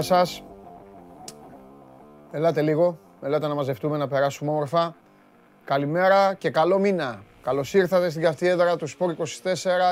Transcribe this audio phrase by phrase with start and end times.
[0.00, 0.42] Γεια σας.
[2.30, 4.94] Ελάτε λίγο, ελάτε να μαζευτούμε, να περάσουμε όμορφα.
[5.64, 7.22] Καλημέρα και καλό μήνα.
[7.42, 9.14] Καλώς ήρθατε στην καυτή έδρα του Sport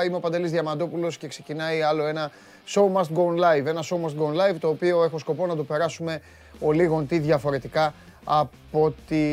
[0.01, 0.05] 24.
[0.05, 2.31] Είμαι ο Παντελής Διαμαντόπουλος και ξεκινάει άλλο ένα
[2.67, 3.65] Show Must Go Live.
[3.65, 6.21] Ένα Show Must Go Live το οποίο έχω σκοπό να το περάσουμε
[6.59, 9.23] ο λίγον τι διαφορετικά από τη...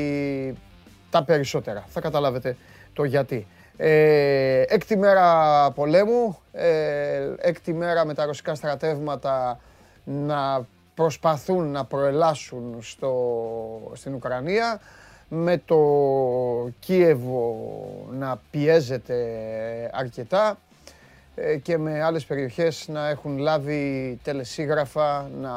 [1.10, 1.84] τα περισσότερα.
[1.88, 2.56] Θα καταλάβετε
[2.92, 3.46] το γιατί.
[3.76, 9.58] Ε, έκτη μέρα πολέμου, ε, έκτη μέρα με τα ρωσικά στρατεύματα
[10.06, 13.12] να προσπαθούν να προελάσουν στο,
[13.94, 14.80] στην Ουκρανία,
[15.28, 15.78] με το
[16.80, 17.56] Κίεβο
[18.12, 19.16] να πιέζεται
[19.92, 20.58] αρκετά
[21.34, 25.52] ε, και με άλλες περιοχές να έχουν λάβει τελεσίγραφα να,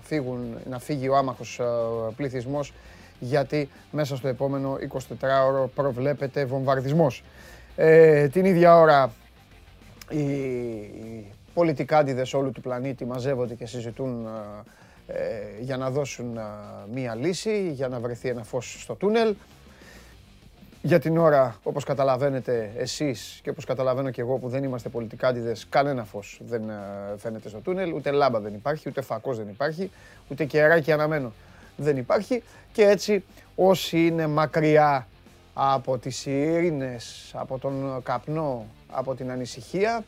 [0.00, 1.64] φύγουν, να φύγει ο άμαχος ε,
[2.16, 2.72] πληθυσμός
[3.18, 4.78] γιατί μέσα στο επόμενο
[5.20, 7.22] 24ωρο προβλέπεται βομβαρδισμός.
[7.76, 9.12] Ε, την ίδια ώρα
[10.10, 10.26] οι
[11.56, 14.26] πολιτικάντιδες όλου του πλανήτη μαζεύονται και συζητούν
[15.06, 15.16] ε,
[15.60, 16.38] για να δώσουν
[16.92, 19.34] μία λύση, για να βρεθεί ένα φως στο τούνελ.
[20.82, 25.66] Για την ώρα, όπως καταλαβαίνετε εσείς και όπως καταλαβαίνω και εγώ που δεν είμαστε πολιτικάντιδες,
[25.68, 26.62] κανένα φως δεν
[27.16, 29.90] φαίνεται στο τούνελ, ούτε λάμπα δεν υπάρχει, ούτε φακός δεν υπάρχει,
[30.28, 31.32] ούτε κεράκι αναμένο
[31.76, 35.06] δεν υπάρχει και έτσι όσοι είναι μακριά
[35.54, 40.04] από τις ειρήνες, από τον καπνό, από την ανησυχία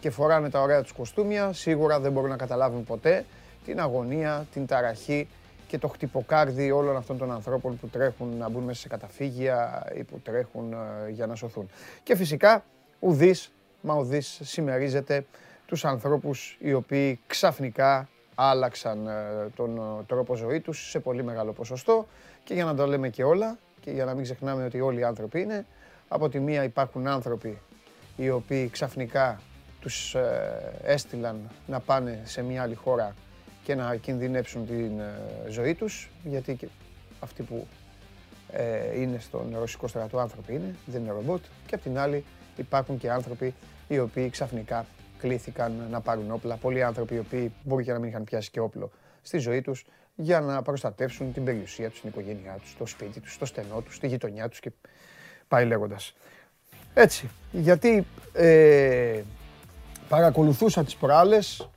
[0.00, 3.24] και φοράνε τα ωραία τους κοστούμια, σίγουρα δεν μπορούν να καταλάβουν ποτέ
[3.64, 5.28] την αγωνία, την ταραχή
[5.66, 10.04] και το χτυποκάρδι όλων αυτών των ανθρώπων που τρέχουν να μπουν μέσα σε καταφύγια ή
[10.04, 11.68] που τρέχουν ε, για να σωθούν.
[12.02, 12.64] Και φυσικά
[12.98, 15.24] ουδής, μα ουδής συμμερίζεται
[15.66, 21.52] τους ανθρώπους οι οποίοι ξαφνικά άλλαξαν ε, τον ε, τρόπο ζωή τους σε πολύ μεγάλο
[21.52, 22.06] ποσοστό
[22.44, 25.04] και για να το λέμε και όλα και για να μην ξεχνάμε ότι όλοι οι
[25.04, 25.66] άνθρωποι είναι,
[26.08, 27.58] από τη μία υπάρχουν άνθρωποι
[28.16, 29.40] οι οποίοι ξαφνικά
[29.80, 30.16] τους
[30.82, 33.14] έστειλαν να πάνε σε μια άλλη χώρα
[33.68, 36.68] και να κινδυνεύσουν την ε, ζωή τους, γιατί και
[37.20, 37.66] αυτοί που
[38.52, 41.44] ε, είναι στον ρωσικό στρατό άνθρωποι είναι, δεν είναι ρομπότ.
[41.66, 42.24] Και απ' την άλλη
[42.56, 43.54] υπάρχουν και άνθρωποι
[43.88, 44.86] οι οποίοι ξαφνικά
[45.18, 46.56] κλήθηκαν να πάρουν όπλα.
[46.56, 48.90] Πολλοί άνθρωποι οι οποίοι μπορεί και να μην είχαν πιάσει και όπλο
[49.22, 49.84] στη ζωή τους
[50.14, 53.98] για να προστατεύσουν την περιουσία τους, την οικογένειά τους, το σπίτι τους, το στενό τους,
[53.98, 54.70] τη γειτονιά τους και
[55.48, 56.14] πάει λέγοντας.
[56.94, 59.20] Έτσι, γιατί ε,
[60.08, 61.68] παρακολουθούσα τις προάλλες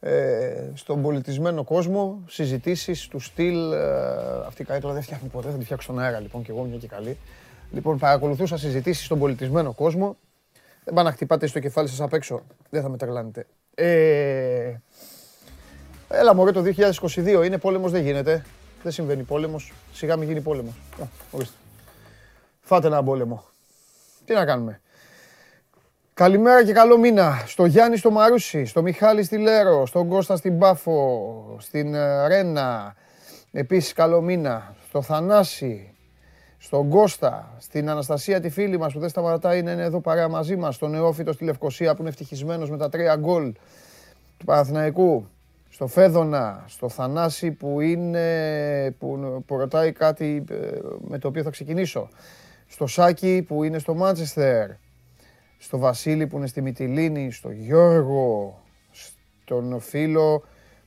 [0.00, 3.72] ε, στον πολιτισμένο κόσμο συζητήσεις του στυλ.
[3.72, 6.50] Ε, αυτή η καλή τώρα δεν φτιάχνει ποτέ, θα τη φτιάξω στον αέρα λοιπόν και
[6.50, 7.18] εγώ μια και καλή.
[7.72, 10.16] Λοιπόν, παρακολουθούσα συζητήσεις στον πολιτισμένο κόσμο.
[10.84, 13.46] Δεν πάνε να χτυπάτε στο κεφάλι σας απ' έξω, δεν θα με τρελάνετε.
[13.74, 14.74] Ε,
[16.08, 18.44] έλα μωρέ το 2022, είναι πόλεμος, δεν γίνεται.
[18.82, 20.74] Δεν συμβαίνει πόλεμος, σιγά μην γίνει πόλεμος.
[21.30, 21.56] ορίστε.
[22.60, 23.44] Φάτε ένα πόλεμο.
[24.24, 24.80] Τι να κάνουμε.
[26.14, 27.42] Καλημέρα και καλό μήνα.
[27.46, 32.94] Στο Γιάννη στο Μαρούσι, στο Μιχάλη στη Λέρο, στον Κώστα στην Πάφο, στην ε, Ρένα.
[33.52, 34.74] Επίσης καλό μήνα.
[34.88, 35.94] Στο Θανάση,
[36.58, 40.74] στον Κώστα, στην Αναστασία τη φίλη μας που δεν σταματάει είναι εδώ παρέα μαζί μας,
[40.74, 43.52] στον Νεόφυτο στη Λευκοσία που είναι ευτυχισμένος με τα τρία γκολ
[44.36, 45.26] του Παναθηναϊκού,
[45.70, 50.56] στο Φέδωνα, στο Θανάση που είναι, που, που ρωτάει κάτι ε,
[51.08, 52.08] με το οποίο θα ξεκινήσω,
[52.66, 54.70] στο Σάκη που είναι στο Μάντσεστερ,
[55.62, 58.58] στο Βασίλη που είναι στη Μυτιλίνη, στο Γιώργο,
[58.90, 60.42] στον φίλο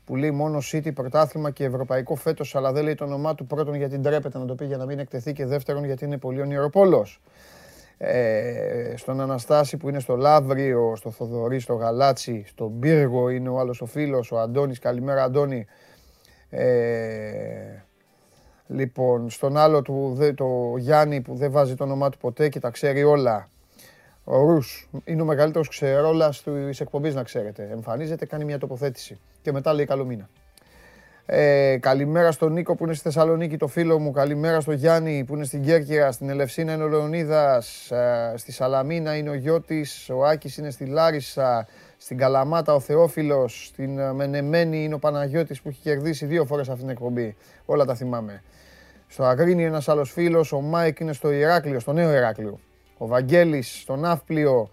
[0.06, 3.76] που λέει μόνο City πρωτάθλημα και ευρωπαϊκό φέτος, αλλά δεν λέει το όνομά του πρώτον
[3.76, 7.22] γιατί ντρέπεται να το πει για να μην εκτεθεί και δεύτερον γιατί είναι πολύ ονειροπόλος.
[7.98, 13.60] Ε, στον Αναστάση που είναι στο Λαύριο, στο Θοδωρή, στο Γαλάτσι, στον Πύργο είναι ο
[13.60, 14.80] άλλος ο φίλος, ο Αντώνης.
[14.80, 15.66] Καλημέρα Αντώνη.
[16.50, 16.66] Ε,
[18.68, 22.70] λοιπόν, στον άλλο του, το Γιάννη που δεν βάζει το όνομά του ποτέ και τα
[22.70, 23.50] ξέρει όλα.
[24.28, 27.70] Ο Ρους είναι ο μεγαλύτερος ξερόλας της εκπομπής, να ξέρετε.
[27.72, 30.30] Εμφανίζεται, κάνει μια τοποθέτηση και μετά λέει καλό μήνα.
[31.26, 34.12] Ε, καλημέρα στον Νίκο που είναι στη Θεσσαλονίκη, το φίλο μου.
[34.12, 36.12] Καλημέρα στον Γιάννη που είναι στην Κέρκυρα.
[36.12, 37.92] Στην Ελευσίνα είναι ο Λεωνίδας.
[37.92, 40.10] Ε, στη Σαλαμίνα είναι ο Γιώτης.
[40.10, 41.68] Ο Άκης είναι στη Λάρισα.
[41.98, 43.66] Στην Καλαμάτα ο Θεόφιλος.
[43.66, 47.36] Στην ε, Μενεμένη είναι ο Παναγιώτης που έχει κερδίσει δύο φορές αυτήν την εκπομπή.
[47.66, 48.44] Όλα τα θυμάμαι.
[49.08, 50.52] Στο Αγρίνι ένας άλλος φίλος.
[50.52, 52.60] Ο Μάικ είναι στο Ηράκλειο, στο νέο Ηράκλειο.
[52.98, 54.70] Ο Βαγγέλης στο Ναύπλιο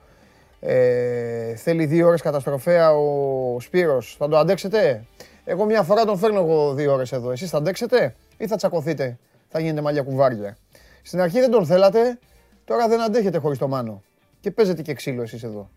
[0.60, 4.16] ε, θέλει δύο ώρες καταστροφέα ο Σπύρος.
[4.18, 5.04] Θα το αντέξετε;
[5.44, 7.30] Εγώ μια φορά τον φέρνω εγώ δύο ώρες εδώ.
[7.30, 10.56] Εσείς θα αντέξετε ή θα τσακωθείτε; Θα γίνετε μαλλιά κουβάρια.
[11.02, 12.18] Στην αρχή δεν τον θέλατε,
[12.64, 14.02] τώρα δεν αντέχετε χωρίς το μάνο.
[14.40, 15.70] Και παίζετε και ξύλο εσείς εδώ.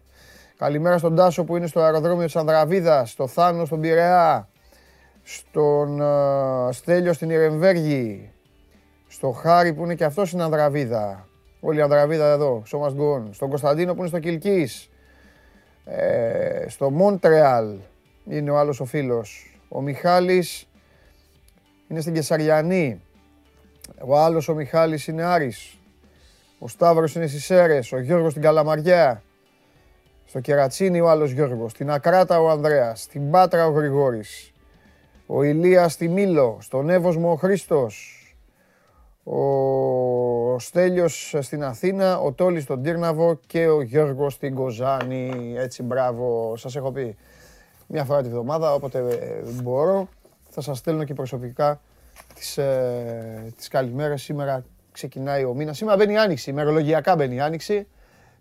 [0.58, 4.50] Καλημέρα στον Τάσο που είναι στο αεροδρόμιο της Ανδραβίδας, στο Θάνο στον Πειραιά,
[5.24, 8.32] στον uh, Στέλιο στην Ιρεμβέργη,
[9.08, 11.28] στο Χάρη που είναι και αυτός στην Ανδραβίδα,
[11.68, 14.90] Όλη η Ανδραβίδα εδώ, so must go Στον Κωνσταντίνο που είναι στο Κιλκής.
[15.86, 17.76] Ε, στο Μόντρεαλ.
[18.30, 19.60] είναι ο άλλος ο φίλος.
[19.70, 20.68] Ο Μιχάλης
[21.88, 23.02] είναι στην Κεσαριανή.
[24.06, 25.80] Ο άλλος ο Μιχάλης είναι Άρης.
[26.60, 27.92] Ο Σταύρος είναι στις Σέρες.
[27.92, 29.24] Ο Γιώργος στην Καλαμαριά.
[30.26, 31.72] Στο Κερατσίνι ο άλλος Γιώργος.
[31.72, 33.02] Στην Ακράτα ο Ανδρέας.
[33.02, 34.54] Στην Πάτρα ο Γρηγόρης.
[35.26, 36.58] Ο Ηλίας στη Μήλο.
[36.62, 38.15] Στον Εύωσμο ο Χρήστος.
[39.28, 45.54] Ο Στέλιος στην Αθήνα, ο Τόλης στον Τύρναβο και ο Γιώργος στην Κοζάνη.
[45.58, 46.56] Έτσι, μπράβο.
[46.58, 47.18] Σας έχω πει
[47.88, 50.08] μια φορά τη βδομάδα, όποτε ε, μπορώ.
[50.50, 51.82] Θα σας στέλνω και προσωπικά
[52.36, 54.22] τις, ε, τις καλημέρες.
[54.22, 55.78] Σήμερα ξεκινάει ο μήνας.
[55.78, 57.88] Σήμερα μπαίνει η Άνοιξη, ημερολογιακά μπαίνει η Άνοιξη.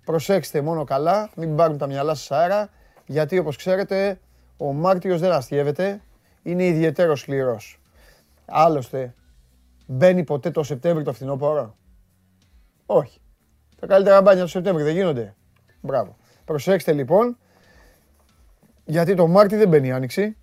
[0.04, 2.68] Προσέξτε μόνο καλά, μην πάρουν τα μυαλά σας αέρα,
[3.06, 4.18] γιατί όπως ξέρετε
[4.56, 6.00] ο Μάρτιος δεν αστείευεται,
[6.42, 7.80] είναι ιδιαίτερος σκληρός.
[8.46, 9.14] Άλλωστε,
[9.86, 11.76] μπαίνει ποτέ το Σεπτέμβριο το φθινόπωρο.
[12.86, 13.20] Όχι.
[13.80, 15.34] Τα καλύτερα μπάνια το Σεπτέμβριο δεν γίνονται.
[15.80, 16.16] Μπράβο.
[16.44, 17.38] Προσέξτε λοιπόν,
[18.84, 20.36] γιατί το Μάρτι δεν μπαίνει η Άνοιξη.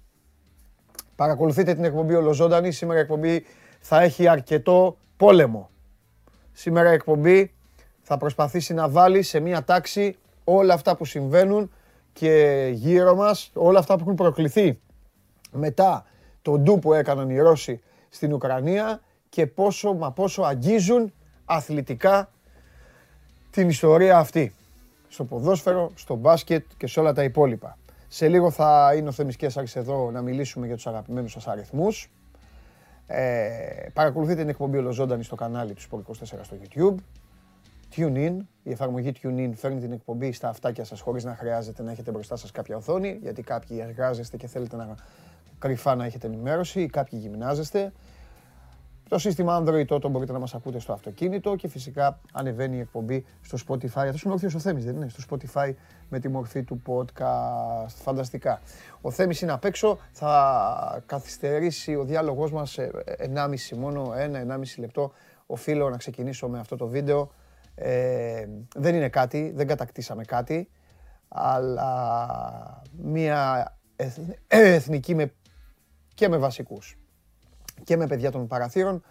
[1.16, 2.72] Παρακολουθείτε την εκπομπή ολοζώντανη.
[2.72, 3.46] Σήμερα η εκπομπή
[3.80, 5.70] θα έχει αρκετό πόλεμο.
[6.52, 7.54] Σήμερα η εκπομπή
[8.02, 11.72] θα προσπαθήσει να βάλει σε μία τάξη όλα αυτά που συμβαίνουν
[12.14, 14.80] και γύρω μας, όλα αυτά που έχουν προκληθεί
[15.52, 16.06] μετά
[16.42, 19.02] το ντου που έκαναν οι Ρώσοι στην Ουκρανία
[19.32, 21.14] και πόσο, μα πόσο αγγίζουν
[21.46, 22.30] αθλητικά
[23.52, 24.54] την ιστορία αυτή.
[25.10, 27.78] Στο ποδόσφαιρο, στο μπάσκετ και σε όλα τα υπόλοιπα.
[28.08, 32.12] Σε λίγο θα είναι ο Θέμης Κέσσαρης εδώ να μιλήσουμε για τους αγαπημένους σας αριθμούς.
[33.08, 36.96] Ε, παρακολουθείτε την εκπομπή ολοζώντανη στο κανάλι του Sport 24 στο YouTube.
[37.96, 42.12] TuneIn, η εφαρμογή TuneIn φέρνει την εκπομπή στα αυτάκια σας χωρίς να χρειάζεται να έχετε
[42.12, 44.96] μπροστά σας κάποια οθόνη, γιατί κάποιοι εργάζεστε και θέλετε να
[45.60, 47.92] κρυφά να έχετε ενημέρωση ή κάποιοι γυμνάζεστε.
[49.12, 53.26] Το σύστημα Android τότε μπορείτε να μας ακούτε στο αυτοκίνητο και φυσικά ανεβαίνει η εκπομπή
[53.42, 54.08] στο Spotify.
[54.08, 55.74] Αυτό είναι ο Θείος ο Θέμης, δεν είναι, στο Spotify
[56.10, 57.88] με τη μορφή του podcast.
[57.88, 58.62] Φανταστικά.
[59.02, 65.12] Ο Θέμης είναι απ' έξω, θα καθυστερήσει ο διάλογός μας 1,5 μόνο, 1-1,5 λεπτό.
[65.46, 67.32] Οφείλω να ξεκινήσω με αυτό το βίντεο.
[67.76, 70.70] Ε, δεν είναι κάτι, δεν κατακτήσαμε κάτι,
[71.28, 73.72] αλλά μια
[74.48, 75.34] εθνική με,
[76.14, 77.01] και με βασικούς
[77.84, 79.04] και με παιδιά των παραθύρων.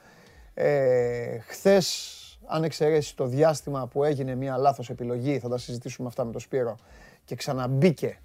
[0.54, 6.24] Ε, χθες, αν εξαιρέσεις το διάστημα που έγινε μια λάθος επιλογή, θα τα συζητήσουμε αυτά
[6.24, 6.76] με τον Σπύρο,
[7.24, 8.20] και ξαναμπήκε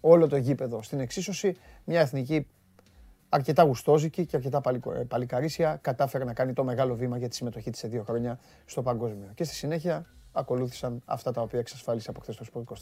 [0.00, 2.46] όλο το γήπεδο στην εξίσωση, μια εθνική
[3.28, 4.60] αρκετά γουστόζικη και αρκετά
[4.94, 8.38] ε, παλικαρίσια κατάφερε να κάνει το μεγάλο βήμα για τη συμμετοχή της σε δύο χρόνια
[8.64, 9.30] στο παγκόσμιο.
[9.34, 12.74] Και στη συνέχεια ακολούθησαν αυτά τα οποία εξασφάλισε από χθες το Σπορ 24.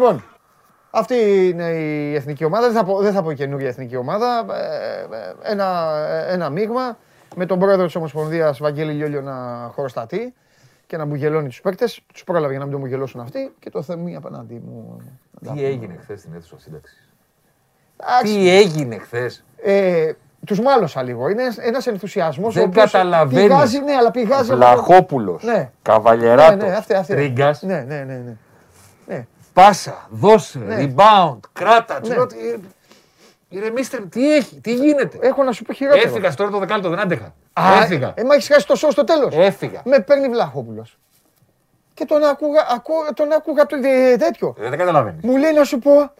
[0.00, 0.24] Λοιπόν,
[0.90, 2.66] αυτή είναι η εθνική ομάδα.
[2.66, 4.46] Δεν θα πω, δεν θα πω καινούργια εθνική ομάδα.
[4.50, 5.94] Ε, ε, ένα,
[6.28, 6.98] ένα μείγμα
[7.36, 9.34] με τον πρόεδρο της Ομοσπονδίας Βαγγέλη Λιόλιο να
[9.74, 10.34] χωροστατεί
[10.86, 12.00] και να μπουγελώνει τους παίκτες.
[12.12, 15.00] Τους πρόλαβε για να μην τον μπουγελώσουν αυτοί και το θέμα απέναντί μου.
[15.54, 17.08] Τι έγινε χθες στην αίθουσα σύνταξης;
[18.22, 20.12] Τι έγινε χθες; Ε,
[20.46, 21.28] Τους μάλωσα λίγο.
[21.28, 22.54] Είναι ένας ενθουσιασμός.
[22.54, 23.46] Δεν καταλαβαίνεις.
[23.48, 24.50] Πηγάζει, ναι, αλλά πηγάζει.
[24.50, 25.42] από- Βλαχόπουλος.
[25.42, 25.52] Ναι.
[25.52, 26.68] Ναι, Καβαλιεράτος.
[26.68, 27.14] ναι, αυτή, αυτή.
[27.14, 27.56] Τρίγκα.
[27.60, 28.14] Ναι, ναι, ναι.
[28.14, 28.36] ναι.
[29.60, 29.66] Ναι.
[29.66, 30.76] Πάσα, δώσε, Ναι.
[30.96, 32.00] rebound, κράτα.
[32.00, 32.14] Του Ναι.
[32.14, 32.36] λέω ότι.
[33.48, 36.08] Ηρεμήστε, τι έχει, τι γίνεται; Έχω να σου πω χειρότερο.
[36.08, 37.34] Έφυγα στο τρίτο δεκάλεπτο, δεν άντεχα.
[37.52, 38.12] Α, Έφυγα.
[38.16, 39.34] Ε, μα έχεις χάσει το σώο στο τέλος.
[39.36, 39.80] Έφυγα.
[39.84, 40.98] Με παίρνει Βλαχόπουλος.
[41.94, 44.54] Και τον άκουγα, ακού, τον άκουγα το ε, τέτοιο.
[44.60, 45.22] Ε, Δεν καταλαβαίνεις.
[45.24, 46.10] Μου λέει να σου πω,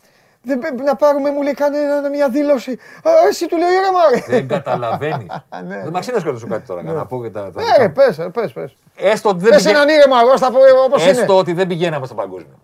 [0.42, 2.70] δεν πρέπει να πάρουμε, μου λέει, κάνε ένα- μια δήλωση.
[3.02, 4.24] Α, εσύ του λέω ήρεμα, ρε.
[4.36, 5.26] Δεν καταλαβαίνεις.
[5.68, 5.80] ναι.
[5.82, 6.82] Δεν μας είναι να σου κάτι τώρα.
[6.82, 7.40] Να πω και τα.
[7.40, 7.92] τα Ναι, δικά ρε, μου.
[7.92, 8.76] πες, ρε, πες, πες.
[8.96, 11.10] Έστω ότι δεν Πες πηγα- έναν ήρεμα, εγώ θα πω όπως είναι.
[11.10, 12.58] Έστω ότι δεν πηγαίναμε στο παγκόσμιο.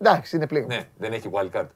[0.00, 0.74] Εντάξει, είναι πλήγμα.
[0.74, 1.66] Ναι, δεν έχει wild card.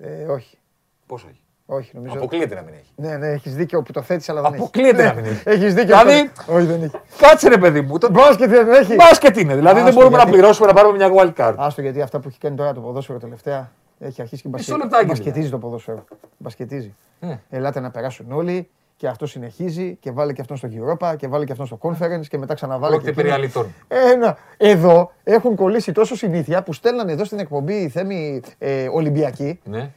[0.00, 0.58] Ε, όχι,
[1.06, 1.40] Πώς έχει.
[1.66, 2.14] όχι, νομίζω.
[2.16, 2.90] Αποκλείεται να μην έχει.
[2.96, 4.62] Ναι, ναι, έχεις δίκιο που το θέτεις, αλλά δεν έχει.
[4.62, 5.42] Αποκλείεται Ναι, να μην έχει.
[5.44, 5.98] Έχεις δίκιο.
[5.98, 7.00] Δηλαδή- Όχι, δεν έχει.
[7.18, 7.98] Κάτσε ρε παιδί μου.
[7.98, 8.10] Το...
[8.10, 8.94] Μπάσκετ δεν έχει.
[8.94, 9.54] Μπάσκετ είναι.
[9.54, 11.54] Δηλαδή δεν Άστο, μπορούμε να γιατί- πληρώσουμε να πάρουμε μια wild card.
[11.56, 14.82] Άστο γιατί αυτά που έχει κάνει τώρα το ποδόσφαιρο τελευταία έχει αρχίσει και Μισό μπασκε...
[14.84, 16.04] λεπτάκι, μπασκετίζει το ποδόσφαιρο.
[16.38, 16.94] Μπασκετίζει.
[17.20, 17.36] Ε.
[17.50, 18.70] Ελάτε να περάσουν όλοι
[19.04, 22.26] και αυτό συνεχίζει και βάλε και αυτόν στο Europa και βάλε και αυτόν στο conference
[22.28, 22.96] και μετά ξαναβάλε.
[22.96, 23.42] Πρόκειται και περί εκείνο.
[23.42, 23.74] αλητών.
[24.12, 24.36] Ένα.
[24.56, 29.60] Εδώ έχουν κολλήσει τόσο συνήθεια που στέλνανε εδώ στην εκπομπή η Θέμη ε, Ολυμπιακή.
[29.64, 29.90] Ναι.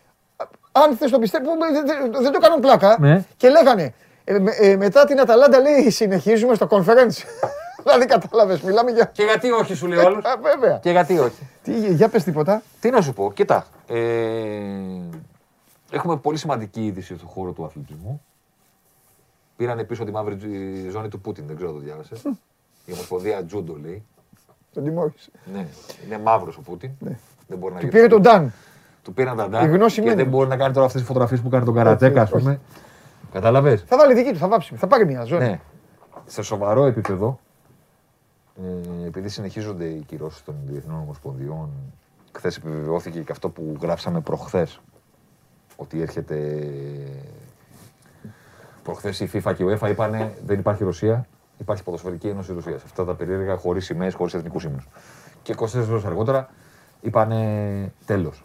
[0.72, 2.98] Αν θες το πιστεύω, δεν, δεν- δεν το κάνουν πλάκα.
[3.00, 3.24] Ναι.
[3.38, 7.24] Και λέγανε ε, με- ε, μετά την Αταλάντα λέει συνεχίζουμε στο conference.
[7.84, 9.06] δηλαδή κατάλαβες, μιλάμε για.
[9.14, 10.18] Και γιατί όχι, σου λέει ο άλλο.
[10.18, 10.78] Α, βέβαια.
[10.82, 12.62] Και γιατί όχι; Τι, για πες τίποτα.
[12.80, 13.66] Τι να σου πω, κοίτα.
[13.88, 13.98] Ε,
[15.92, 18.22] έχουμε πολύ σημαντική είδηση στον χώρο του αθλητισμού.
[19.58, 22.22] Πήρανε πίσω τη μαύρη τζ- ζώνη του Πούτιν, δεν ξέρω αν το διάβασες.
[22.86, 24.04] Η Ομοσπονδία Τζούντο λέει.
[24.74, 25.30] Τον τιμώρησε.
[25.54, 25.68] Ναι,
[26.06, 26.92] είναι μαύρος ο Πούτιν.
[27.48, 28.04] Δεν μπορεί να Του γυρίσει.
[28.04, 28.54] πήρε τον Νταν.
[29.04, 30.16] Του πήραν τα Η ντά γνώση και μένει.
[30.22, 32.44] δεν μπορεί να κάνει τώρα αυτές τις φωτογραφίες που κάνει τον Καρατζέκα, ας όχι, όχι.
[32.46, 32.60] πούμε.
[33.32, 34.76] Κατάλαβες; Θα βάλει δική του, θα βάψει.
[34.76, 35.46] Θα πάρει μια ζώνη.
[35.46, 35.60] Ναι.
[36.26, 37.40] Σε σοβαρό επίπεδο,
[39.04, 41.70] ε, επειδή συνεχίζονται οι κυρώσεις των διεθνών ομοσπονδιών,
[42.32, 44.80] χθες επιβεβαιώθηκε και αυτό που γράψαμε προχθές.
[45.76, 46.64] Ότι έρχεται.
[48.88, 51.28] Προχθές η FIFA και η UEFA είπαν δεν υπάρχει Ρωσία,
[51.58, 52.84] υπάρχει Ποδοσφαιρική Ένωση Ρωσίας.
[52.84, 54.88] Αυτά τα περίεργα χωρίς σημαίες, χωρίς εθνικούς ύμνους.
[55.42, 56.50] Και 24 ώρες αργότερα
[57.02, 57.32] είπαν
[58.06, 58.44] τέλος.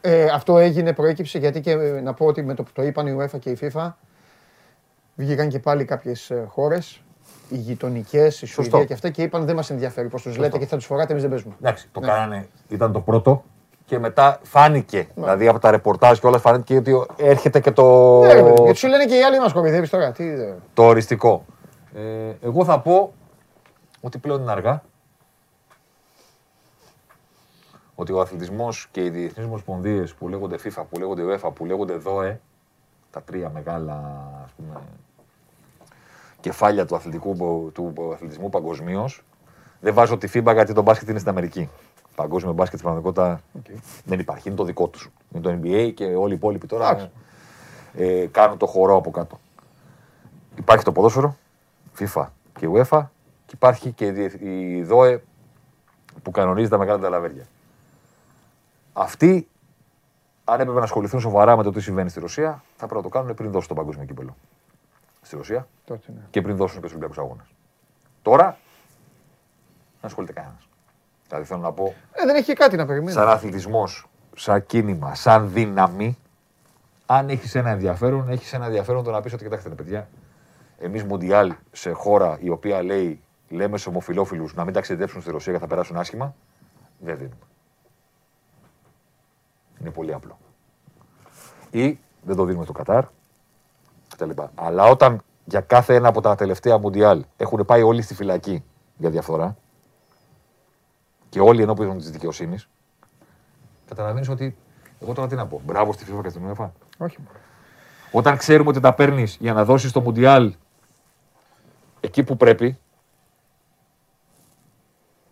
[0.00, 3.06] Ε, αυτό έγινε, προέκυψε γιατί και ε, να πω ότι με το που το είπαν
[3.06, 3.92] η UEFA και η FIFA
[5.14, 7.02] βγήκαν και πάλι κάποιες χώρες,
[7.48, 10.66] οι γειτονικές, η Σουηδία και αυτά και είπαν δεν μας ενδιαφέρει πώ τους λέτε και
[10.66, 11.54] θα τους φοράτε, εμείς δεν παίζουμε.
[11.60, 13.44] Εντάξει, το κάνανε, ήταν το πρώτο.
[13.86, 18.32] Και μετά φάνηκε, δηλαδή από τα ρεπορτάζ και όλα φάνηκε ότι έρχεται και το, Ναι,
[18.32, 20.12] ρε παιδί, γιατί σου λένε και οι άλλοι μα κοροϊδεύει τώρα.
[20.12, 21.44] Τι, ε, το οριστικό.
[21.94, 23.12] Ε, εγώ θα πω
[24.00, 24.82] ότι πλέον είναι αργά.
[27.94, 31.96] Ότι ο αθλητισμός και οι διεθνείς ομοσπονδίες που λέγονται FIFA, που λέγονται UEFA, που λέγονται
[31.96, 32.40] ΔΟΕ,
[33.10, 33.92] τα τρία μεγάλα
[34.44, 34.80] ας πούμε,
[36.40, 37.36] κεφάλια του, αθλητικού,
[37.74, 39.22] του αθλητισμού παγκοσμίως,
[39.80, 41.70] δεν βάζω τη FIBA γιατί το μπάσκετ είναι στην Αμερική.
[42.16, 43.40] Παγκόσμιο μπάσκετ στην πραγματικότητα
[44.04, 44.48] δεν υπάρχει.
[44.48, 45.10] Είναι το δικό τους.
[45.32, 47.10] Είναι το NBA και όλοι οι υπόλοιποι τώρα Εντάξει.
[47.94, 49.38] ε, κάνουν το χορό από κάτω.
[50.58, 51.36] Υπάρχει το ποδόσφαιρο,
[51.98, 52.26] FIFA
[52.58, 53.06] και UEFA
[53.46, 55.22] και υπάρχει και η διεθ- η ΔΟΕ
[56.22, 57.46] που κανονίζει τα μεγάλα ταλαβέρια.
[58.92, 59.48] Αυτοί,
[60.44, 63.08] αν έπρεπε να ασχοληθούν σοβαρά με το τι συμβαίνει στη Ρωσία, θα πρέπει να το
[63.08, 64.36] κάνουν πριν δώσουν το παγκόσμιο κύπελο.
[65.22, 66.20] Στη Ρωσία τότε, ναι.
[66.30, 67.46] και πριν δώσουν και του Ολυμπιακούς Αγώνες.
[68.22, 70.65] Τώρα δεν ασχολείται κανένας.
[71.28, 73.12] Δηλαδή θέλω να πω, Ε, δεν έχει και κάτι να περιμένει.
[73.12, 74.06] σαν αθλητισμός,
[74.36, 76.18] σαν κίνημα, σαν δύναμη,
[77.06, 80.08] αν έχεις ένα ενδιαφέρον, έχεις ένα ενδιαφέρον το να πεις ότι κοιτάξτε, ρε παιδιά,
[80.78, 85.52] εμείς Μουντιάλ σε χώρα η οποία λέει, λέμε στους ομοφυλόφιλου να μην ταξιδέψουν στη Ρωσία
[85.52, 86.34] και θα περάσουν άσχημα,
[86.98, 87.36] δεν δίνουμε.
[89.80, 90.38] Είναι πολύ απλό.
[91.70, 93.04] Ή δεν το δίνουμε στο Κατάρ
[94.08, 94.30] κτλ.
[94.54, 98.64] Αλλά όταν για κάθε ένα από τα τελευταία Μουντιάλ έχουν πάει όλοι στη φυλακή
[98.96, 99.56] για διαφθορά
[101.28, 102.68] και όλοι ενώπιον της δικαιοσύνης,
[103.88, 104.56] καταλαβαίνεις ότι.
[105.00, 105.60] Εγώ τώρα τι να πω.
[105.64, 106.68] Μπράβο στη FIFA και στην UEFA.
[106.98, 107.18] Όχι.
[107.24, 107.38] μωρέ.
[108.12, 110.54] Όταν ξέρουμε ότι τα παίρνεις για να δώσεις το Μουντιάλ
[112.00, 112.78] εκεί που πρέπει,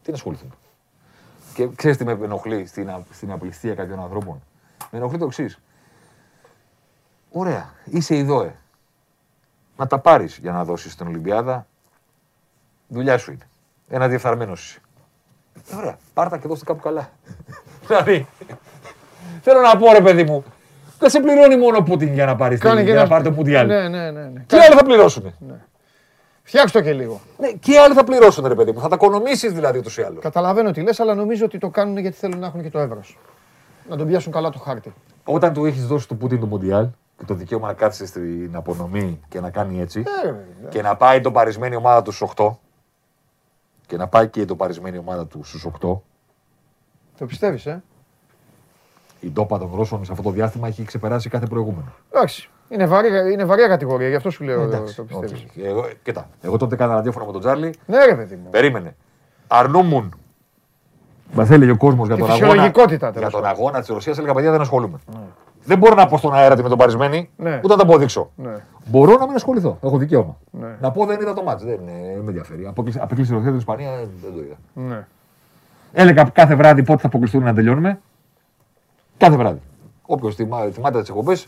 [0.02, 0.52] τι να ασχοληθούμε.
[1.54, 4.42] Και ξέρεις τι με ενοχλεί στην, α- στην απληστία κάποιων ανθρώπων;
[4.90, 5.58] Με ενοχλεί το εξής.
[7.30, 8.56] Ωραία, είσαι η ΔΟΕ.
[9.76, 11.66] Να τα πάρεις για να δώσεις στην Ολυμπιάδα.
[12.88, 13.48] Δουλειά σου είναι.
[13.88, 14.80] Ένα διεφθαρμένος είσαι.
[15.72, 17.10] Ε, ωραία, πάρτα και δώστε κάπου καλά.
[17.86, 18.26] δηλαδή,
[19.42, 20.44] θέλω να πω ρε παιδί μου,
[20.98, 23.24] δεν σε πληρώνει μόνο ο Πούτιν για να πάρεις Κάνε και για να ένα- πάρει
[23.24, 23.66] το Μουντιάλ.
[23.66, 24.22] Ναι, ναι, ναι.
[24.22, 24.44] ναι.
[24.46, 25.34] Και άλλοι θα πληρώσουν.
[26.42, 27.20] Φτιάξτε το και λίγο.
[27.38, 28.80] Ναι, και άλλοι θα πληρώσουν, ρε παιδί μου.
[28.80, 30.22] Θα τα οικονομήσεις δηλαδή ούτως ή άλλως.
[30.22, 33.18] Καταλαβαίνω τι λες, αλλά νομίζω ότι το κάνουν γιατί θέλουν να έχουν και το εύρος.
[33.88, 34.92] Να τον πιάσουν καλά το χάρτη.
[35.24, 36.86] Όταν του έχεις δώσει του Πούτιν το Μουντιάλ
[37.18, 40.02] και το δικαίωμα να κάτσει στην απονομή και να κάνει έτσι.
[40.22, 42.50] Ε, ρε παιδί, και να πάει τον παρισμένη ομάδα τους στου 8.
[43.86, 46.00] Και να πάει και η τον παρισμένη ομάδα του στους 8.
[47.18, 47.82] Το πιστεύεις, ε;
[49.20, 51.92] η ντόπα των Ρώσων σε αυτό το διάστημα έχει ξεπεράσει κάθε προηγούμενο.
[52.12, 52.48] Εντάξει.
[52.68, 54.62] Είναι, βαρύ, είναι βαριά κατηγορία, γι' αυτό σου λέω.
[54.62, 55.32] Εντάξει, το πιστεύεις.
[55.44, 55.56] οκ.
[55.64, 57.74] Εγώ, κοίτα, εγώ τότε έκανα ραδιόφωνο με τον Τζάρλι.
[57.86, 58.50] Ναι, ρε παιδί μου.
[58.50, 58.96] Περίμενε.
[59.46, 60.14] Αρνούμουν.
[61.32, 62.46] Μα έλεγε ο κόσμος για Τη τον αγώνα.
[62.46, 63.56] φυσιολογικότητα, Για τέλος τον πάντων.
[63.58, 64.98] αγώνα της Ρωσίας έλεγα παιδιά δεν ασχολούμαι.
[65.64, 67.56] Δεν μπορώ να πω στον αέρα ότι είναι ντοπαρισμένη, Ναι.
[67.64, 68.30] ούτε να το αποδείξω.
[68.36, 68.54] Ναι.
[68.86, 69.78] Μπορώ να μην ασχοληθώ.
[69.82, 70.36] Έχω δικαίωμα.
[70.50, 70.76] Ναι.
[70.80, 71.64] Να πω δεν είδα το ματς.
[71.64, 72.66] Δεν, ε, με ενδιαφέρει.
[72.66, 74.86] Αποκλείσει αποκλείσει η Ρωσία την Ισπανία ε, δεν το είδα.
[74.88, 75.06] Ναι.
[75.92, 78.00] Έλεγα κάθε βράδυ πότε θα αποκλειστούν να τελειώνουμε.
[79.16, 79.60] Κάθε βράδυ.
[80.06, 81.46] Όποιος θυμάται τις εκπομπές,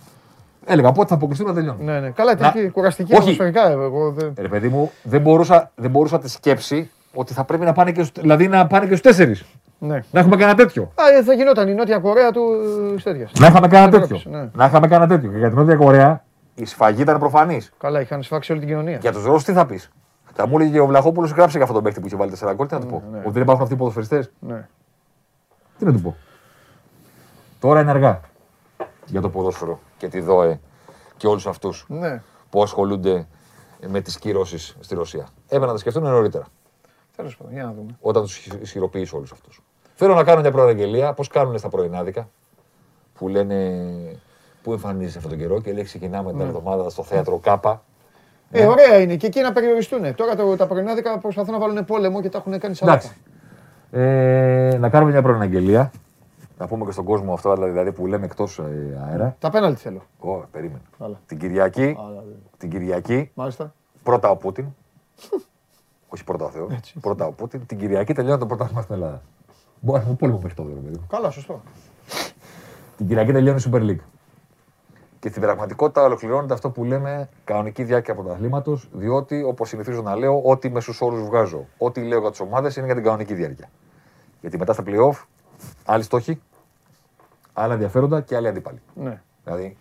[0.67, 1.93] έλεγα πότε θα αποκλειστούν να τελειώνουμε.
[1.93, 2.11] Ναι, ναι.
[2.11, 3.21] Καλά, Να- ήταν κουραστική Όχι.
[3.21, 3.71] ατμοσφαιρικά.
[3.71, 4.33] Εγώ δεν...
[4.37, 7.93] Ε, Ρε παιδί μου, δεν μπορούσα, δεν μπορούσα τη σκέψη ότι θα πρέπει να πάνε
[7.93, 9.45] και, στους- δηλαδή να πάνε και στους τέσσερις.
[9.79, 10.01] Ναι.
[10.11, 10.83] Να έχουμε κανένα τέτοιο.
[10.83, 12.43] Α, ε, θα γινόταν η Νότια Κορέα του
[12.99, 13.29] ε, τέτοια.
[13.41, 14.39] Να είχαμε κανένα Ευρώπης, τέτοιο.
[14.41, 14.51] ναι.
[14.55, 15.31] Να είχαμε κανένα τέτοιο.
[15.31, 17.73] Και για την Νότια Κορέα η σφαγή ήταν προφανής.
[17.79, 18.97] Καλά, είχαν σφάξει όλη την κοινωνία.
[19.01, 19.91] Για τους Ρώσους τι θα πεις;
[20.35, 22.53] Θα μου έλεγε και ο Βλαχόπουλος γράψε για αυτόν τον παίχτη που είχε βάλει 4
[22.55, 22.67] γκολ.
[22.67, 23.03] Τι να του πω.
[23.11, 23.19] ναι.
[23.19, 24.31] Ότι δεν υπάρχουν αυτοί οι ποδοσφαιριστές.
[24.39, 24.69] Ναι.
[25.79, 26.17] Τι να του πω.
[27.61, 28.21] Τώρα είναι αργά
[29.07, 30.61] για το ποδόσφαιρο και τη ΔΟΕ
[31.17, 32.23] και όλους αυτούς ναι.
[32.51, 33.27] που ασχολούνται
[33.89, 35.29] με τις κυρώσεις στη Ρωσία.
[35.45, 36.45] Έπρεπε να τα σκεφτούν νωρίτερα.
[37.17, 37.97] Τέλος πάντων, για να δούμε.
[38.01, 39.63] όταν τους ισχυροποιήσει όλους αυτούς.
[39.99, 42.29] Θέλω να κάνω μια προαναγγελία, πώς κάνουν στα πρωινάδικα,
[43.15, 43.57] που λένε
[44.63, 47.83] πού εμφανίζεσαι αυτόν τον καιρό και λέει ξεκινάμε την εβδομάδα στο θέατρο Κάπα.
[48.51, 50.15] Ε, ωραία είναι και εκεί να περιοριστούν.
[50.15, 52.99] Τώρα το, τα πρωινάδικα προσπαθούν να βάλουν πόλεμο και τα έχουν κάνει σαλάτα.
[52.99, 53.17] Εντάξει.
[53.91, 55.91] Ε, να κάνουμε μια προαναγγελία.
[56.59, 58.61] Να πούμε και στον κόσμο αυτό δηλαδή που λέμε εκτός
[59.09, 59.37] αέρα.
[59.39, 60.03] Τα πέναλτι θέλω.
[60.19, 60.81] Ω, περίμενε.
[60.99, 61.21] Καλά.
[61.27, 62.33] Την Κυριακή, Άλλα, δε.
[62.59, 63.75] την Κυριακή, Μάλιστα.
[64.03, 64.67] πρώτα ο Πούτιν.
[66.09, 66.95] Όχι πρώτα ο Θεός.
[67.01, 67.67] Πρώτα ο Πούτιν.
[67.67, 69.23] Την Κυριακή τελειώνει το πρωτάθλημα στην Ελλάδα.
[69.87, 71.07] Μπορεί να έχουμε πόλεμο μέχρι τότε, ρε παιδί μου.
[71.09, 71.63] Καλά, σωστό.
[72.97, 74.05] Την Κυριακή τελειώνει η Super League.
[75.19, 80.43] Και στην πραγματικότητα ολοκληρώνεται αυτό που λέμε κανονική διάρκεια πρωταθλήματος, διότι όπως συνηθίζω να λέω,
[80.43, 83.69] ό,τι μέσου όρους βγάζω, ό,τι λέω για τις ομάδες είναι για την κανονική διάρκεια.
[84.41, 85.25] Γιατί μετά στα playoff,
[85.85, 86.43] άλλοι στόχοι,
[87.53, 88.81] άλλα ενδιαφέροντα και άλλοι αντίπαλοι.
[88.95, 89.21] Ναι.
[89.45, 89.77] Δηλαδή,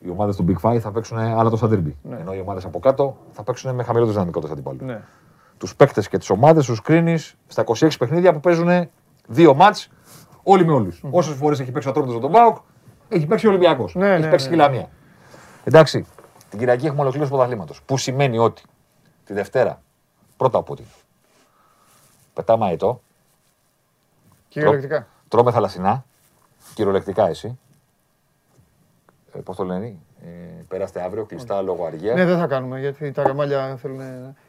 [0.00, 1.92] οι ομάδες του Big Five θα παίξουν άλλα τόσα derby.
[2.18, 4.84] Ενώ οι ομάδες από κάτω θα παίξουν με χαμηλότερες δυναμικότητες αντίπαλου.
[4.84, 5.02] ναι.
[5.58, 8.88] Τους παίκτες και τις ομάδες τους κρίνεις στα 26 παιχνίδια που παίζουν
[9.26, 9.88] δύο μάτς
[10.42, 11.02] όλοι με όλους.
[11.10, 12.56] Όσες φορές έχει παίξει ο Ατρόμητος με τον Μπάουκ,
[13.08, 13.94] έχει παίξει ο Ολυμπιακός.
[13.94, 14.56] Ναι, έχει ναι, παίξει ναι.
[14.56, 14.88] και η Λαμία.
[15.64, 16.06] Εντάξει,
[16.50, 17.82] την Κυριακή έχουμε ολοκλήρωση του πρωταθλήματος.
[17.82, 18.62] Που σημαίνει ότι
[19.24, 19.82] τη Δευτέρα,
[20.36, 20.82] πρώτα από ό,τι.
[22.34, 23.02] Πετάμε αετό,
[24.48, 25.06] Κυριολεκτικά.
[25.28, 26.04] τρώμε θαλασσινά,
[26.74, 27.58] κυριολεκτικά εσύ.
[29.34, 29.86] Ε, Πώς το λένε,
[30.24, 30.28] ε,
[30.68, 32.14] περάστε αύριο, κλειστά λόγω αργία.
[32.14, 34.00] Ναι, δεν θα κάνουμε γιατί τα ρεμάλια θέλουν,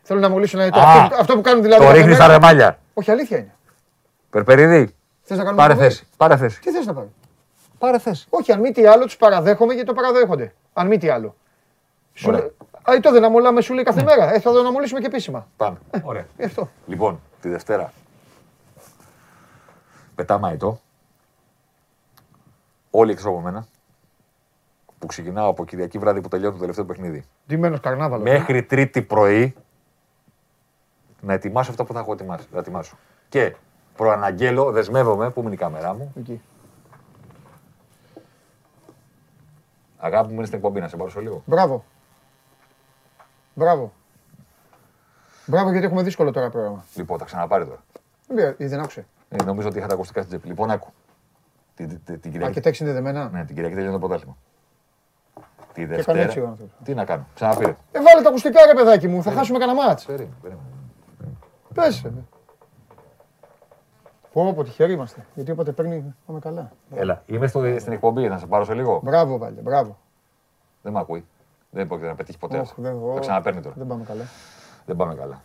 [0.01, 0.79] θέλουν να μολύσουν αετό.
[0.79, 1.81] Α, Αυτό, αυτό που κάνουν δηλαδή.
[1.81, 2.79] το κάθε ρίχνεις μέρα- στα ρεμάλια.
[2.93, 3.55] Όχι, αλήθεια είναι.
[4.33, 6.07] Περπερίδη, Θες να κάνουμε πάρε εκπομπή; θέση.
[6.17, 6.61] Πάρε θέση.
[6.61, 7.11] Τι θες να πάρει.
[7.77, 8.27] Πάρε θέση.
[8.29, 10.53] Όχι, αν μη τι άλλο, τους παραδέχομαι γιατί το παραδέχονται.
[10.73, 11.35] Αν μη τι άλλο.
[12.13, 12.39] Σου Ωραία.
[12.39, 14.33] λέει- Α, το δεν αμολάμε, σου λέει κάθε μέρα.
[14.33, 15.47] Ε, θα τον αμολύσουμε και επίσημα.
[15.57, 15.77] Πάμε.
[16.03, 16.25] Ωραία.
[16.37, 16.69] Γι' αυτό.
[16.87, 17.93] Λοιπόν, τη Δευτέρα
[20.15, 20.79] πετάμε αετό.
[22.91, 23.65] Όλοι εκτός από μένα.
[24.99, 27.23] Που ξεκινάω από Κυριακή βράδυ που τελειώνει το τελευταίο παιχνίδι.
[27.47, 28.23] Ντυμένος καρνάβαλος.
[28.29, 29.55] Μέχρι Τρίτη πρωί
[31.21, 32.47] να ετοιμάσω αυτά που θα έχω ετοιμάσει.
[32.51, 32.97] Να ετοιμάσω.
[33.29, 33.55] Και
[33.95, 36.13] προαναγγέλω, δεσμεύομαι, πού είναι η κάμερά μου.
[36.17, 36.41] Εκεί.
[39.97, 41.43] Αγάπη μου είναι στην εκπομπή, να σε πάρω σε λίγο.
[41.45, 41.83] Μπράβο.
[43.53, 43.93] Μπράβο.
[45.45, 46.83] Μπράβο γιατί έχουμε δύσκολο τώρα πρόγραμμα.
[46.95, 47.83] Λοιπόν, θα ξαναπάρει τώρα.
[48.27, 49.05] Δεν πήρα- ή δεν άκουσε.
[49.29, 50.47] Ε, νομίζω ότι είχα τα ακουστικά στην τσέπη.
[50.47, 50.87] Λοιπόν, άκου.
[51.75, 52.53] Την, την, την, Α, Κυριακή.
[52.53, 53.29] και τα έχει συνδεδεμένα.
[53.29, 54.37] Ναι, την Κυριακή τελειώνει το πρωτάθλημα.
[55.73, 56.19] Τη έκανε Δευτέρα.
[56.19, 56.73] έτσι ο άνθρωπος.
[56.83, 57.69] Τι να κάνω, ξαναπήρε.
[57.91, 60.05] Ε, βάλε τα ακουστικά ρε παιδάκι μου, θα χάσουμε κανένα μάτς.
[60.05, 60.67] Περίμενε, περίμενε.
[61.73, 62.03] Πες.
[62.03, 62.11] ε.
[64.33, 65.25] Πω, πω, τυχεροί είμαστε.
[65.35, 66.71] Γιατί όποτε παίρνει, πάμε καλά.
[66.95, 68.99] Έλα, είμαι στο, στην εκπομπή, να σε πάρω σε λίγο.
[69.03, 69.97] Μπράβο, Βάλε, μπράβο.
[70.81, 71.25] Δεν με ακούει.
[71.69, 72.57] Δεν πρόκειται να πετύχει ποτέ.
[72.57, 72.81] Ωχ, αυτό.
[72.81, 73.75] δεν- Θα ω, ξαναπαίρνει τώρα.
[73.77, 74.23] Δεν πάμε καλά.
[74.85, 75.41] Δεν πάμε καλά.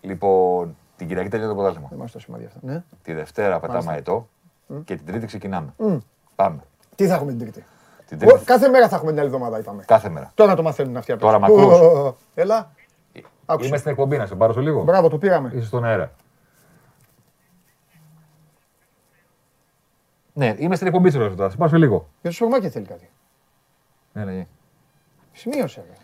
[0.00, 1.88] Λοιπόν, την Κυριακή τελειώνει το πρωτάθλημα.
[1.90, 2.58] Δεν είμαστε σημαντία αυτά.
[2.62, 2.82] Ναι.
[3.02, 3.92] Τη Δευτέρα πετάμε Μάλιστα.
[3.92, 4.28] αετό
[4.84, 5.72] και την Τρίτη ξεκινάμε.
[5.76, 5.96] Μμ.
[6.36, 6.60] Πάμε.
[6.94, 7.64] Τι θα έχουμε την Τρίτη;
[8.06, 9.82] Την Ω, Τρίτη Κάθε μέρα θα έχουμε την άλλη εβδομάδα, είπαμε.
[9.86, 10.30] κάθε μέρα.
[10.34, 11.54] Τώρα το μαθαίνουν αυτοί απ' Τώρα έξω.
[11.56, 12.16] μ' ακούς; Ω, ω, ω.
[12.34, 12.70] Έλα.
[13.46, 13.68] Άκουσα.
[13.68, 14.82] Είμαι στην εκπομπή, να σε πάρω σε λίγο.
[14.82, 15.50] Μπράβο, το πήραμε.
[15.54, 16.10] Είσαι στον αέρα.
[20.34, 21.50] Ναι, είμαι στην εκπομπή σου, τώρα.
[21.50, 22.08] Σε πάρω σε λίγο.
[22.20, 23.10] Για το σουρμάκι θέλει κάτι.
[24.12, 24.46] Ναι, ναι.
[25.32, 25.84] Σημείωσε.
[25.88, 25.94] ρε.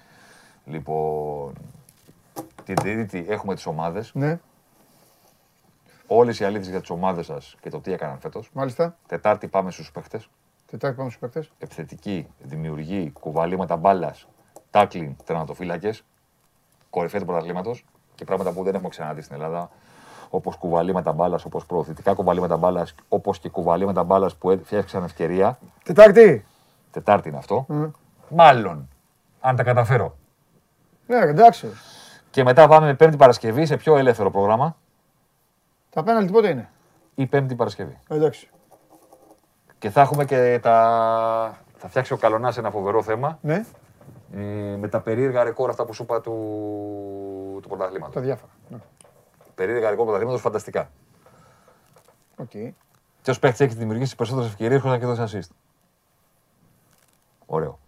[0.72, 1.52] Λοιπόν,
[2.64, 4.10] την Τρίτη έχουμε τις ομάδες.
[4.14, 4.38] Ναι,
[6.10, 8.50] Όλες οι αλήθειες για τις ομάδες σας και το τι έκαναν φέτος.
[8.52, 8.96] μάλιστα.
[9.06, 10.28] Τετάρτη πάμε στους παίχτες.
[10.66, 11.52] Τετάρτη πάμε στους παίκτες.
[11.58, 14.28] επιθετική, δημιουργή, κουβαλήματα μπάλας,
[14.70, 16.04] τάκλιν, τερματοφύλακες,
[16.90, 19.70] κορυφαία του πρωταθλήματος και πράγματα που δεν έχουμε ξαναδεί στην Ελλάδα.
[20.30, 25.58] Όπως κουβαλήματα μπάλας, όπως προωθητικά κουβαλήματα μπάλας, όπως και κουβαλήματα μπάλας που φτιάξαν ευκαιρία.
[25.84, 26.44] Τετάρτη.
[26.90, 27.66] Τετάρτη είναι αυτό.
[28.28, 28.88] Μάλλον,
[29.40, 30.16] αν τα καταφέρω.
[31.06, 31.68] Ναι, ρε, εντάξει.
[32.30, 34.76] Και μετά πάμε με Πέμπτη Παρασκευή σε πιο ελεύθερο πρόγραμμα
[35.90, 36.70] Τα πέναλτι πότε είναι;
[37.14, 37.98] ή Πέμπτη Παρασκευή.
[38.08, 38.50] Εντάξει.
[39.78, 41.58] Και θα έχουμε και τα.
[41.76, 43.64] Θα φτιάξει ο Καλονάς ένα φοβερό θέμα Ναι,
[44.34, 46.32] ε, με τα περίεργα ρεκόρ αυτά που σου είπα του,
[47.62, 48.14] του πρωταθλήματος.
[48.14, 48.52] τα διάφορα.
[48.68, 48.78] Ναι.
[49.58, 50.90] Περίεργα ρεκόρ πρωταθλήματος φανταστικά.
[52.36, 52.50] Οκ.
[53.22, 55.54] Ποιος παίχτης έχει δημιουργήσει περισσότερες ευκαιρίες χωρίς να και δώσει assist.
[57.46, 57.78] Ωραίο.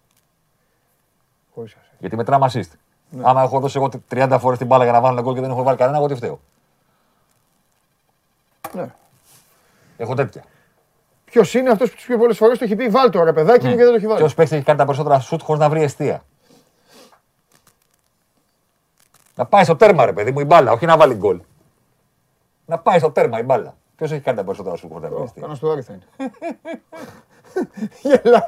[1.53, 1.91] Χωρίς ασύ.
[1.99, 2.71] Γιατί μετράμε assist.
[3.21, 5.49] Άμα έχω δώσει εγώ 30 φορές την μπάλα για να βάλω ένα γκολ και δεν
[5.49, 6.39] έχω βάλει κανένα, εγώ τι φταίω.
[8.73, 8.93] Ναι.
[9.97, 10.43] Έχω τέτοια.
[11.25, 13.67] Ποιος είναι αυτός που τις πιο πολλές φορές το έχει πει βάλ το ρε παιδάκι
[13.67, 14.17] μου και δεν το έχει βάλει.
[14.17, 16.23] Ποιο παίχτης έχει κάνει τα περισσότερα σουτ χωρίς να βρει αιστεία.
[19.35, 21.41] Να πάει στο τέρμα, ρε παιδί μου, η μπάλα, όχι να βάλει γκολ.
[22.65, 23.75] Να πάει στο τέρμα η μπάλα.
[23.95, 25.41] Ποιος έχει κάνει τα περισσότερα σουτ χωρί να βρει αιστεία.
[25.41, 26.31] Κάνα στο όρι θα είναι.
[28.01, 28.41] Γελάει.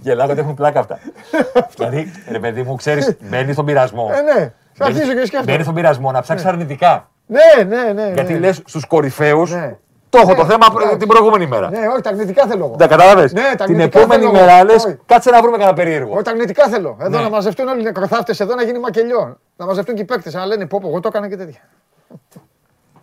[0.00, 0.98] Γελάω γιατί έχουν πλάκα αυτά.
[1.76, 4.10] δηλαδή, ρε παιδί μου, ξέρεις, μπαίνει στον πειρασμό.
[4.12, 4.52] Ε, ναι.
[4.72, 5.62] Θα αρχίσω και Μπαίνει σκέφτομαι.
[5.62, 7.08] στον πειρασμό να ψάξεις αρνητικά.
[7.26, 8.12] Ναι, ναι, ναι.
[8.12, 8.38] Γιατί ναι.
[8.38, 9.50] λες στους κορυφαίους.
[9.52, 9.76] Ναι.
[10.08, 10.96] Το έχω το Ναι, θέμα εντάξει.
[10.96, 11.70] την προηγούμενη μέρα.
[11.70, 12.76] Ναι, όχι, τα αρνητικά θέλω εγώ.
[12.76, 14.64] Τα κατάλαβες; Ναι, τα Την αρνητικά επόμενη θέλω μέρα εγώ.
[14.64, 14.98] λες, Όχι.
[15.06, 16.12] κάτσε να βρούμε κανένα περίεργο.
[16.14, 16.96] Όχι, τα αρνητικά θέλω.
[17.00, 17.22] Εδώ Ναι.
[17.22, 19.36] να μαζευτούν όλοι οι νεκροθάφτες εδώ να γίνει μακελιό.
[19.56, 21.60] Να μαζευτούν και οι παίκτες να λένε πω, πω, εγώ το έκανα και τέτοια.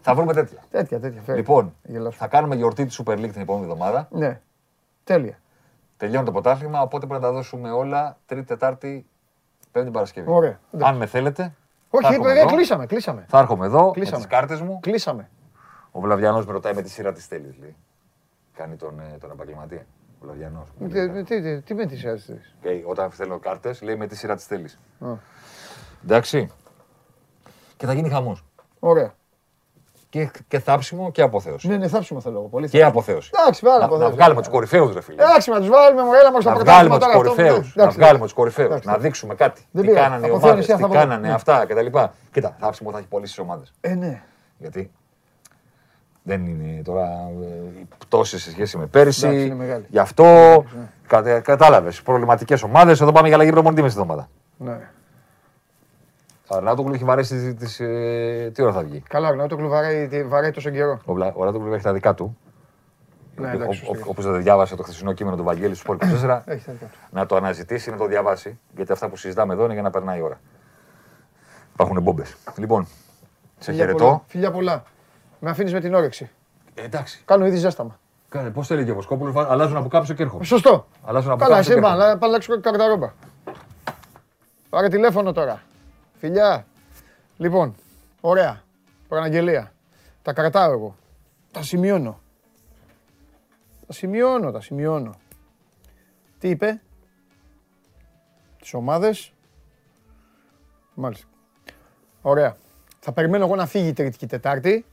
[0.07, 0.63] Θα βρούμε τέτοια.
[0.71, 1.21] Τέτοια, τέτοια.
[1.21, 1.37] φέρε.
[1.37, 2.17] Λοιπόν, Γελάσου.
[2.17, 4.07] θα κάνουμε γιορτή τη Super League την επόμενη εβδομάδα.
[4.11, 4.41] Ναι.
[5.03, 5.39] Τέλεια.
[5.97, 9.05] Τελειώνει το πρωτάθλημα, οπότε πρέπει να τα δώσουμε όλα Τρίτη, Τετάρτη,
[9.71, 10.29] Πέμπτη Παρασκευή.
[10.31, 10.59] Ωραία.
[10.71, 10.91] Εντάξει.
[10.93, 11.43] Αν με θέλετε.
[11.43, 11.53] θα
[11.89, 12.47] Όχι, έρχομαι ε, εδώ.
[12.55, 13.25] κλείσαμε, κλείσαμε.
[13.27, 14.17] Θα έρχομαι εδώ Κλείσαμε.
[14.17, 14.79] με τις κάρτες μου.
[14.79, 15.29] Κλείσαμε.
[15.91, 17.57] Ο Βλαβιανό με ρωτάει με τι σειρά της θέλεις.
[17.59, 17.75] Λέει.
[18.53, 19.85] Κάνει τον, ε, τον επαγγελματία.
[20.21, 20.65] Ο Βλαβιανό.
[20.79, 22.55] Τι, τι, τι, τι με τις αίσθησες.
[22.85, 24.79] όταν θέλω κάρτες, λέει με τι σειρά της θέλεις.
[26.03, 26.51] Εντάξει.
[27.77, 28.43] Και θα γίνει χαμός.
[28.79, 29.13] Ωραία.
[30.17, 31.67] Και, και θάψιμο και αποθέωση.
[31.67, 32.47] Ναι, ναι, θάψιμο θέλω εγώ.
[32.47, 33.31] Πολύ Και αποθέωση.
[33.39, 34.01] Εντάξει, πάρα Να, πολύ.
[34.01, 35.23] να βγάλουμε τους κορυφαίους, ρε φίλε.
[35.23, 37.57] Εντάξει, να τους βάλουμε μου, έλα μας στο Να πρωτάθλημα βγάλουμε τους τώρα, αυτό, κορυφαίους.
[37.57, 37.99] εντάξει, Να εντάξει.
[37.99, 38.67] βγάλουμε τους κορυφαίους.
[38.67, 38.87] Εντάξει.
[38.87, 39.61] Να δείξουμε κάτι.
[39.71, 40.05] Δεν Τι πειράζει.
[40.07, 40.99] κάνανε οι Από ομάδες, Θεόνησια τι θα βάλω.
[40.99, 41.33] κάνανε Ναι.
[41.33, 41.97] αυτά κτλ.
[42.31, 43.73] Κοίτα, θάψιμο θα έχει πολλέ ομάδες.
[43.81, 44.21] Ε, ναι.
[44.57, 44.91] Γιατί;
[46.23, 47.05] Δεν είναι τώρα
[47.41, 49.25] ε, οι πτώσεις σε σχέση με πέρυσι.
[49.27, 49.85] Εντάξει, είναι μεγάλη.
[49.89, 50.25] Γι' αυτό
[51.43, 52.01] κατάλαβες.
[52.01, 53.01] Προβληματικές ομάδες.
[53.01, 54.29] Εδώ πάμε για αλλαγή προμονητή μέσα στη εβδομάδα.
[54.57, 54.89] ναι.
[56.47, 60.23] Ο Αρνάτογλου έχει βαρέσει τις, ε, τι ώρα θα βγει; Καλά, γνώμη το κλουβαράει τι-
[60.23, 60.99] βαράει τόσο καιρό.
[61.05, 62.37] Ο, Βλα- ο Αρνάτογλου έχει τα δικά του.
[63.35, 64.05] Ναι, εντάξει, σωστά.
[64.07, 66.97] Όπω δεν διάβασε το χθεσινό κείμενο του Βαγγέλη του Σπορ 24, Έχει τα δικά του.
[67.09, 68.59] να το αναζητήσει, να το διαβάσει.
[68.75, 70.39] Γιατί αυτά που συζητάμε εδώ είναι για να περνάει η ώρα.
[71.73, 72.35] Υπάρχουν μπόμπες.
[72.55, 72.85] Λοιπόν,
[73.59, 73.97] σε Φιλιά πολλά.
[73.97, 74.23] χαιρετώ.
[74.27, 74.83] Φιλιά πολλά.
[75.39, 76.29] Με αφήνεις με την όρεξη.
[76.73, 77.21] Ε, εντάξει.
[77.25, 77.99] Κάνω ήδη ζέσταμα.
[78.29, 80.43] Κάνε, πώς έλεγε ο Βοσκόπουλος, αλλάζουν από κάψω και έρχομαι.
[80.43, 80.87] Σωστό.
[81.05, 82.03] Αλλάζουν από Καλά, κάψω εσύ και είπα, έρχομαι.
[82.09, 83.11] αλλά πάλι αλλάξω καρταρόμπα.
[84.69, 85.61] Πάρε τηλέφωνο τώρα.
[86.17, 86.65] Φιλιά.
[87.37, 87.75] Λοιπόν,
[88.21, 88.63] ωραία.
[89.07, 89.71] Προαναγγελία.
[90.21, 90.95] Τα κρατάω εγώ.
[91.51, 92.19] Τα σημειώνω.
[93.87, 95.15] Τα σημειώνω, τα σημειώνω.
[96.39, 96.81] Τι είπε;
[98.59, 99.31] Τις ομάδες;
[100.93, 101.27] Μάλιστα.
[102.21, 102.57] Ωραία.
[102.99, 104.85] Θα περιμένω εγώ να φύγει η Τρίτη και η Τετάρτη,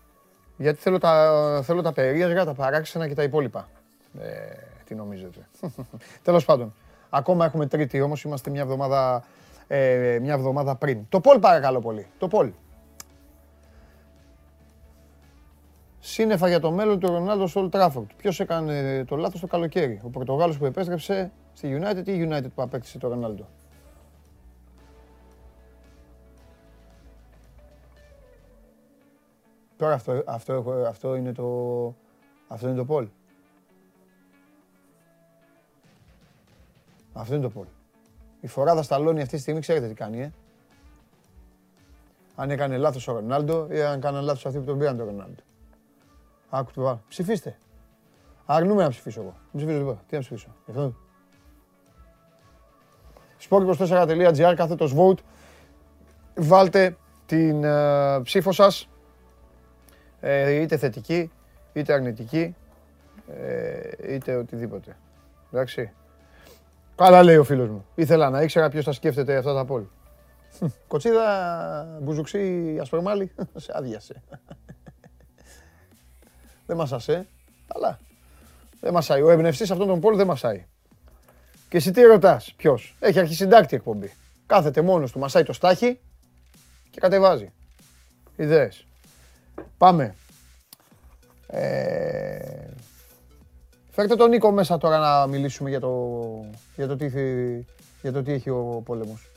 [0.57, 3.69] γιατί θέλω τα, θέλω τα περίεργα, τα παράξενα και τα υπόλοιπα.
[4.21, 4.29] Ε,
[4.85, 5.49] τι νομίζετε.
[6.23, 6.75] Τέλος πάντων.
[7.11, 9.25] Ακόμα έχουμε Τρίτη όμως, είμαστε μια εβδομάδα,
[9.67, 11.07] ε, μια εβδομάδα πριν.
[11.09, 12.07] Το Πολ παρακαλώ πολύ.
[12.19, 12.53] Το Πολ.
[15.99, 18.07] Σύννεφα για το μέλλον του Ρονάλντο στο Old Trafford.
[18.17, 22.47] Ποιος έκανε το λάθος το καλοκαίρι; Ο Πορτογάλος που επέστρεψε στη United ή η United
[22.55, 23.47] που απέκτησε το Ρονάλντο;
[29.77, 31.45] Τώρα αυτό, αυτό, έχω- αυτό είναι το.
[32.49, 33.09] Αυτό είναι το Πολ.
[37.13, 37.67] Αυτό είναι το Πολ.
[38.45, 40.33] Η φοράδα Σταλόνι αυτή τη στιγμή ξέρετε τι κάνει, ε.
[42.35, 45.43] Αν έκανε λάθος ο Ρονάλντο ή αν κάναν λάθος αυτοί που τον πήραν τον Ρονάλντο.
[46.51, 47.03] Άκου του βάλω.
[47.09, 47.59] Ψηφίστε.
[48.47, 49.35] Αρνούμε να ψηφίσω εγώ.
[49.51, 50.03] Δεν ψηφίζω τίποτα.
[50.09, 50.55] Τι να ψηφίσω.
[50.67, 50.95] Γι' αυτό.
[53.49, 55.19] sport24.gr κάθετος vote.
[56.35, 58.89] Βάλτε την ε, ψήφο σας.
[60.21, 61.31] Ε, είτε θετική,
[61.73, 62.55] είτε αρνητική,
[63.29, 64.97] ε, είτε οτιδήποτε.
[65.53, 65.93] Εντάξει.
[66.97, 67.87] Καλά λέει ο φίλος μου.
[67.95, 69.85] Ήθελα να ήξερα ποιος θα σκέφτεται αυτά τα πόλ.
[70.89, 74.23] Κοτσίδα, μπουζουξί, ασπρομάλι, σε άδειασε.
[76.67, 77.27] Δεν μασάσε,
[77.67, 77.99] αλλά
[78.81, 79.23] δεν μασάει.
[79.23, 80.67] Ο εμπνευστής αυτόν τον πόλ δεν μασάει.
[81.69, 84.13] Και εσύ τι ρωτάς, ποιος; Έχει αρχισυντάκτη εκπομπή.
[84.47, 86.01] Κάθεται μόνος του, μασάει το στάχι
[86.91, 87.53] και κατεβάζει.
[88.37, 88.87] Ιδέες.
[89.79, 90.15] Πάμε.
[91.47, 92.69] Ε...
[93.95, 96.21] Φέρτε τον Νίκο μέσα τώρα να μιλήσουμε για το,
[96.77, 97.65] για το, τι, θε-
[98.03, 99.31] για το τι έχει ο πόλεμος.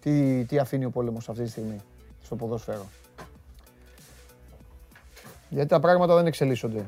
[0.00, 1.76] Τι, τι αφήνει ο πόλεμος αυτή τη στιγμή
[2.24, 2.86] στο ποδόσφαιρο.
[5.48, 6.78] Γιατί τα πράγματα δεν εξελίσσονται.
[6.78, 6.82] Α,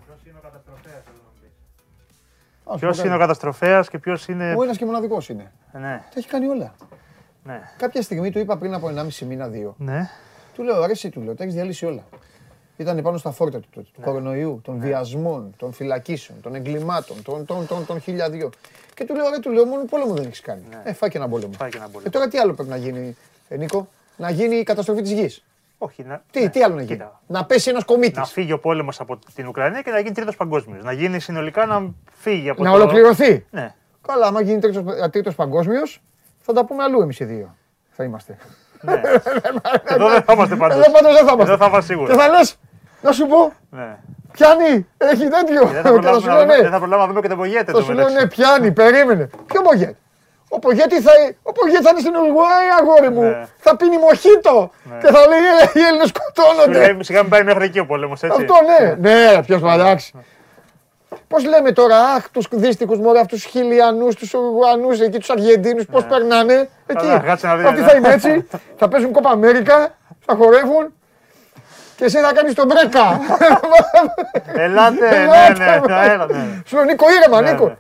[2.73, 3.21] σου Ποιος πω είναι ο κάτι.
[3.21, 4.55] καταστροφέας και ποιος είναι.
[4.59, 5.53] Ο ένας και μοναδικός είναι.
[5.73, 6.75] Ναι, Τα έχει κάνει όλα.
[7.45, 7.61] ναι.
[7.77, 9.75] Κάποια στιγμή του είπα πριν από 1,5 μήνα, δύο.
[9.79, 10.09] ναι.
[10.55, 12.03] Του λέω, αρέσει, του λέω, τα έχεις διαλύσει όλα.
[12.83, 13.87] Ήταν πάνω στα φόρτα του τότε.
[13.95, 14.05] Του Ναι.
[14.05, 18.51] κορονοϊού, των βιασμών, των φυλακίσεων, των εγκλημάτων, των, των, των, των χιλιαδιών.
[18.95, 20.63] Και του λέω, ρε, του λέω, μόνο πόλεμο δεν έχεις κάνει.
[20.85, 21.51] Ε, φάει και ένα πόλεμο.
[21.51, 21.57] Ναι.
[21.57, 22.11] Φάει και έναν πόλεμο.
[22.15, 23.17] Ε, τώρα τι άλλο πρέπει να γίνει,
[23.49, 25.45] ε, Νίκο, να γίνει η καταστροφή της γης.
[25.79, 28.17] Όχι, να, Τι, ναι, τι άλλο να γίνει; κοίτα, Να πέσει ένας κομίτης.
[28.17, 30.85] να φύγει ο πόλεμος από την Ουκρανία και να γίνει τρίτος παγκόσμιος.
[30.85, 32.77] Να γίνει συνολικά να φύγει από Να το...
[32.77, 33.47] ολοκληρωθεί.
[33.51, 33.75] Ναι.
[34.07, 34.59] Καλά, άμα γίνει
[35.11, 36.03] τρίτος παγκόσμιος,
[36.41, 37.55] θα τα πούμε αλλού εμείς οι δύο.
[37.91, 38.37] Θα είμαστε.
[38.81, 38.93] ναι.
[39.95, 40.77] Εδώ δεν θα είμαστε πάντως.
[40.77, 41.53] Εδώ πάντως δεν θα είμαστε.
[41.53, 42.15] Εδώ θα είμαστε Και σίγουρα.
[42.15, 42.57] θα λες,
[43.03, 43.97] να σου πω, Ναι.
[44.33, 45.61] πιάνει, έχει τέτοιο.
[45.67, 46.71] Και Δεν θα Και θα προλάβουμε σου να λέω δούμε- δεν ναι.
[46.71, 47.73] θα προλάβουμε να δούμε και τον Πογέτε.
[47.73, 49.29] Θα σου λέω ναι, πιάνει, περίμενε.
[49.47, 49.95] Ποιο Πογέτ.
[50.53, 53.23] Ο Πογέτ θα, ο Πογέτ θα είναι στην Ουρουάη, αγόρι μου.
[53.23, 53.47] Ναι.
[53.59, 54.71] Θα πίνει μοχίτο.
[55.01, 57.03] Και θα λέει «Ε, οι Έλληνες σκοτώνονται.
[57.05, 58.37] Σιγά μην πάει μέχρι εκεί ο πόλεμος, έτσι.
[58.41, 60.13] Αυτό ναι, ναι, ποιος θα αλλάξει.
[61.29, 65.85] Πώς λέμε τώρα, αχ, τους δύστικους μωρέ, αυτούς τους Χιλιανούς, τους Ουρουγουανούς, εκεί τους Αργεντίνους,
[65.87, 66.55] πώς περνάνε.
[66.87, 67.07] Εκεί.
[67.07, 67.87] Καλά, κάτσε να δεις, Αυτοί ναι.
[67.87, 69.89] θα είναι έτσι, θα παίζουν κόπα Αμέρικα,
[70.27, 70.95] θα χορεύουν
[72.01, 73.21] και εσύ θα κάνεις τον μπρέκα.
[74.65, 75.95] Ελάτε, ναι, Ελάτε, ναι, βρε.
[76.07, 76.63] ναι, έλα, ναι.
[76.67, 77.67] Σου λέω Νίκο, ήρεμα, Ναι, Νίκο.
[77.67, 77.77] ναι.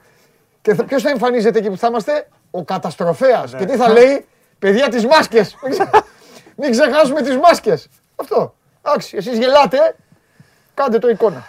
[0.63, 3.53] Και ποιος θα εμφανίζεται εκεί που θα είμαστε, ο καταστροφέας.
[3.53, 3.59] Ναι.
[3.59, 4.27] Και τι θα λέει,
[4.59, 5.57] παιδιά τις μάσκες.
[6.57, 7.89] Μην ξεχάσουμε τις μάσκες.
[8.17, 8.55] Αυτό.
[8.83, 9.95] Εντάξει, εσείς γελάτε,
[10.75, 11.47] κάντε το εικόνα.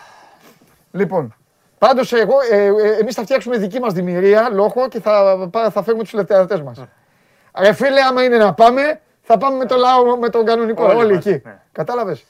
[0.91, 1.35] Λοιπόν,
[1.77, 5.83] πάντως εγώ, ε, ε, εμείς θα φτιάξουμε δική μας δημιουργία, λόγο και θα, πά- θα
[5.83, 6.83] φέρουμε τους ελευθερωτέ μας.
[7.59, 10.83] Ρε φίλε, άμα είναι να πάμε, θα πάμε με το λαό, με τον κανονικό.
[10.85, 11.41] Όλοι Όλοι, μαζί, εκεί.
[11.47, 11.59] ναι.
[11.71, 12.25] Κατάλαβες;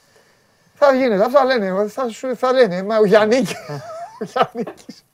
[0.86, 1.88] Θα γίνεται, αυτά λένε.
[1.88, 2.84] Θα, σου, θα λένε.
[2.84, 3.56] Μα ο Γιάννικη.
[4.22, 5.06] ο Γιάννικης.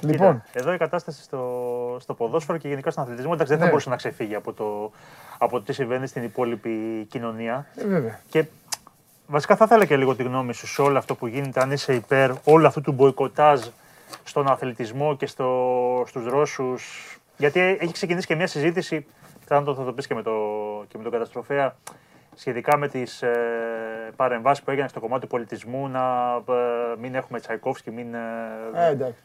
[0.00, 1.40] Λοιπόν, Κοίτα, εδώ η κατάσταση στο,
[2.00, 3.70] στο ποδόσφαιρο και γενικά στον αθλητισμό εντάξει, δεν θα Ναι.
[3.70, 4.92] μπορούσε να ξεφύγει από το,
[5.38, 7.66] από το τι συμβαίνει στην υπόλοιπη κοινωνία.
[7.76, 8.20] ε, βέβαια.
[8.28, 8.44] Και
[9.26, 11.94] βασικά θα ήθελα και λίγο τη γνώμη σου σε όλο αυτό που γίνεται, αν είσαι
[11.94, 13.60] υπέρ όλου αυτού του μποϊκοτάζ
[14.24, 17.10] στον αθλητισμό και στο, στους Ρώσους.
[17.36, 19.06] Γιατί έχει ξεκινήσει και μια συζήτηση,
[19.46, 20.32] θα το, θα το πεις και με, το,
[20.88, 21.76] και με τον καταστροφέα,
[22.38, 23.30] σχετικά με τις ε,
[24.16, 26.00] παρεμβάσεις που έγιναν στο κομμάτι του πολιτισμού, να
[26.48, 28.14] ε, μην έχουμε Τσαϊκόφσκι, μην...
[28.14, 28.18] ε,
[28.74, 29.18] Ε, εντάξει.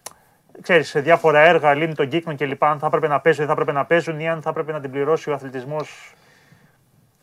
[0.62, 2.64] ξέρεις, σε διάφορα έργα, λύνει τον κύκλο κλπ.
[2.64, 4.80] Αν θα έπρεπε να παίζουν ή θα έπρεπε να παίζουν ή αν θα έπρεπε να
[4.80, 6.14] την πληρώσει ο αθλητισμός.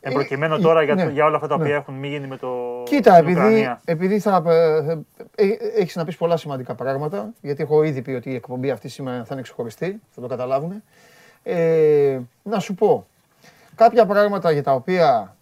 [0.01, 1.75] Εμπροκειμένου ε, τώρα για, το- ναι, για όλα αυτά τα οποία ναι.
[1.75, 2.83] έχουν μη γίνει με το.
[2.85, 3.81] Κοίτα, την επειδή, Ουκρανία.
[3.85, 4.99] επειδή θα, ε,
[5.35, 8.89] ε, έχεις να πεις πολλά σημαντικά πράγματα, γιατί έχω ήδη πει ότι η εκπομπή αυτή
[8.89, 10.83] σήμερα θα είναι ξεχωριστή, θα το καταλάβουν.
[11.43, 13.07] Ε, να σου πω,
[13.75, 15.37] κάποια πράγματα για τα οποία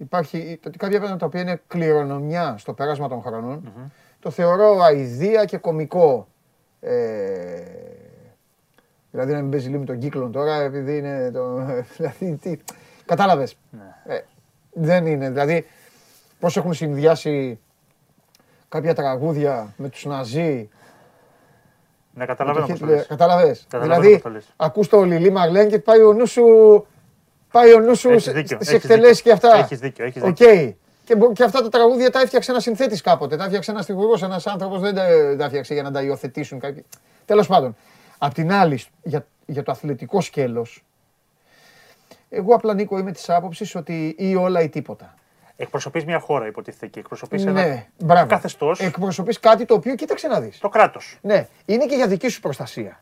[0.00, 3.72] υπάρχει, κάποια πράγματα τα οποία είναι κληρονομιά στο πέρασμα των χρονων
[4.20, 6.28] το θεωρώ αηδία και κομικό.
[6.80, 7.62] Ε,
[9.10, 11.66] δηλαδή να μην παίζει λίγο με τον κύκλο τώρα, επειδή είναι το...
[11.96, 12.56] δηλαδή, τι,
[13.04, 13.56] κατάλαβες.
[13.70, 14.14] Ναι.
[14.14, 14.20] Ε,
[14.72, 15.30] δεν είναι.
[15.30, 15.66] Δηλαδή,
[16.40, 17.58] πώς έχουν συνδυάσει
[18.68, 20.68] κάποια τραγούδια με τους Ναζί;
[22.14, 22.96] Ναι, καταλαβαίνω με πώς το το Hitler.
[22.96, 23.06] λες.
[23.06, 23.66] Κατάλαβες.
[23.68, 24.52] Καταλαβαίνω Δηλαδή, πώς το λες.
[24.56, 26.86] ακούς το Λιλί Μαρλέν και πάει ο νους σου,
[27.50, 29.48] πάει ο νους σου Έχεις σε- δίκιο, στις έχεις εκτελέσεις και δίκιο.
[29.48, 29.62] αυτά.
[29.64, 30.36] Έχεις δίκιο, έχεις Οκ.
[30.36, 30.76] δίκιο.
[31.04, 33.36] Και, μπο- και αυτά τα τραγούδια τα έφτιαξε ένας συνθέτης κάποτε.
[33.36, 35.06] Τα έφτιαξε ένας στιχουργός, ένας άνθρωπος δεν τα,
[35.38, 36.84] τα έφτιαξε για να τα υιοθετήσουν κάποιοι.
[37.24, 37.76] Τέλος πάντων.
[38.18, 40.84] Απ' την άλλη, για, για το αθλητικό σκέλος,
[42.30, 45.14] εγώ απλά Νίκο είμαι της άποψης ότι ή όλα ή τίποτα.
[45.56, 48.26] Εκπροσωπείς μια χώρα, υποτίθεται και εκπροσωπείς Ναι, ένα μπράβο.
[48.26, 48.80] καθεστώς.
[48.80, 50.58] Εκπροσωπείς κάτι το οποίο, κοίταξε να δεις.
[50.58, 51.18] Το κράτος.
[51.22, 53.00] Ναι, είναι και για δική σου προστασία.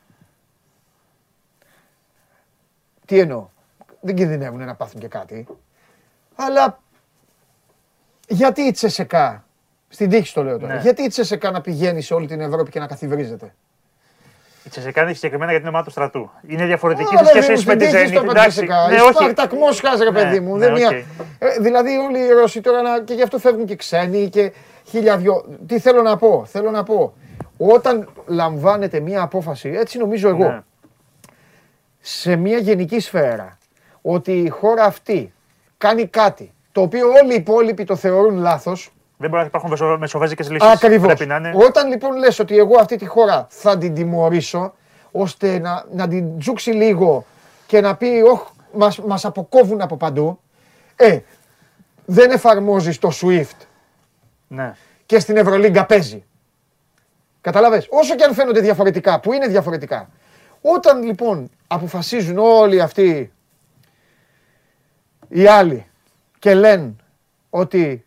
[3.07, 3.49] Τι εννοώ;
[4.01, 5.47] Δεν κινδυνεύουν να πάθουν και κάτι.
[6.37, 6.79] Αλλά
[8.29, 9.45] γιατί η Τσεσεκά,
[9.89, 10.81] στην τύχη στο λέω τώρα, Ναι.
[10.81, 13.55] γιατί η Τσεσεκά να πηγαίνει σε όλη την Ευρώπη και να καθιβρίζεται;
[14.65, 16.31] Η Τσεσεκά είναι συγκεκριμένα για την ομάδα του στρατού.
[16.47, 18.17] Είναι διαφορετική Ωραία, σε παιδί μου, σχέση με στην τη τύχη Zenit.
[18.17, 18.87] στο είπα τη Εντάξει, Τσεσεκά.
[18.89, 19.13] ναι, Η όχι.
[19.13, 20.57] Σπάρτακ Μόσχας, ρε Ναι, παιδί μου.
[20.57, 20.89] ναι, δεν μια...
[20.89, 20.95] οκ.
[21.39, 23.01] Ε, δηλαδή όλοι οι Ρώσοι τώρα να...
[23.01, 24.53] και γι' αυτό φεύγουν και ξένοι και
[24.85, 25.45] χίλια δυο.
[25.67, 27.15] Τι θέλω να πω, θέλω να πω.
[27.57, 30.61] Όταν λαμβάνεται μια απόφαση, έτσι νομίζω εγώ, Ναι.
[32.01, 33.58] σε μια γενική σφαίρα
[34.13, 35.33] ότι η χώρα αυτή
[35.79, 40.51] κάνει κάτι το οποίο όλοι οι υπόλοιποι το θεωρούν λάθος, Δεν μπορεί να υπάρχουν μεσοβέζικες
[40.51, 40.69] λύσεις.
[40.69, 41.07] Ακριβώς.
[41.07, 41.53] Πρέπει να είναι.
[41.55, 44.75] Όταν λοιπόν λες ότι εγώ αυτή τη χώρα θα την τιμωρήσω,
[45.13, 47.25] ώστε να, να την τζούξει λίγο
[47.67, 50.41] και να πει «Ωχ, μας, μας αποκόβουν από παντού»,
[50.97, 51.19] ε,
[52.05, 53.67] δεν εφαρμόζεις το SWIFT
[54.49, 54.75] Ναι.
[55.07, 56.25] και στην Ευρωλίγκα παίζει.
[57.41, 60.09] Καταλαβες, όσο και αν φαίνονται διαφορετικά, που είναι διαφορετικά.
[60.61, 63.33] Όταν λοιπόν αποφασίζουν όλοι αυτοί
[65.29, 65.87] οι άλλοι
[66.39, 66.95] και λένε
[67.51, 68.05] ότι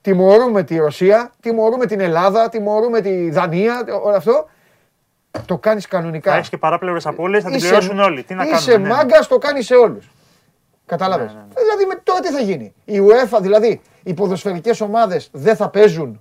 [0.00, 4.48] τιμωρούμε τη Ρωσία, τιμωρούμε την Ελλάδα, τιμωρούμε τη Δανία, όλο αυτό,
[5.46, 6.30] το κάνεις κανονικά.
[6.30, 8.22] Θα έχεις και παράπλευρες απώλειες, θα την Είσαι- πληρώσουν όλοι.
[8.22, 8.88] Τι να Είσαι κάνουμε.
[8.88, 8.94] ναι.
[8.94, 10.10] μάγκας, το κάνεις σε όλους.
[10.86, 11.26] Κατάλαβες.
[11.32, 11.60] Ναι, ναι, ναι.
[11.62, 16.20] Δηλαδή με, τώρα τι θα γίνει; Η UEFA, δηλαδή οι ποδοσφαιρικές ομάδες δεν θα παίζουν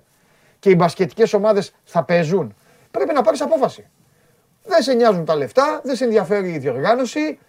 [0.59, 2.55] και οι μπασκετικές ομάδες θα παίζουν;
[2.91, 3.87] Πρέπει να πάρεις απόφαση.
[4.63, 7.39] Δεν σε νοιάζουν τα λεφτά, δεν σε ενδιαφέρει η διοργάνωση.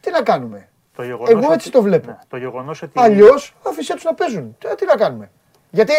[0.00, 0.68] Τι να κάνουμε;
[0.98, 2.10] Το γεγονός Εγώ έτσι ότι- το βλέπω.
[2.10, 2.92] Ναι, το γεγονός ότι.
[3.00, 4.56] Αλλιώς αφήστε τους να παίζουν.
[4.58, 5.30] Τι, τι να κάνουμε.
[5.70, 5.92] Γιατί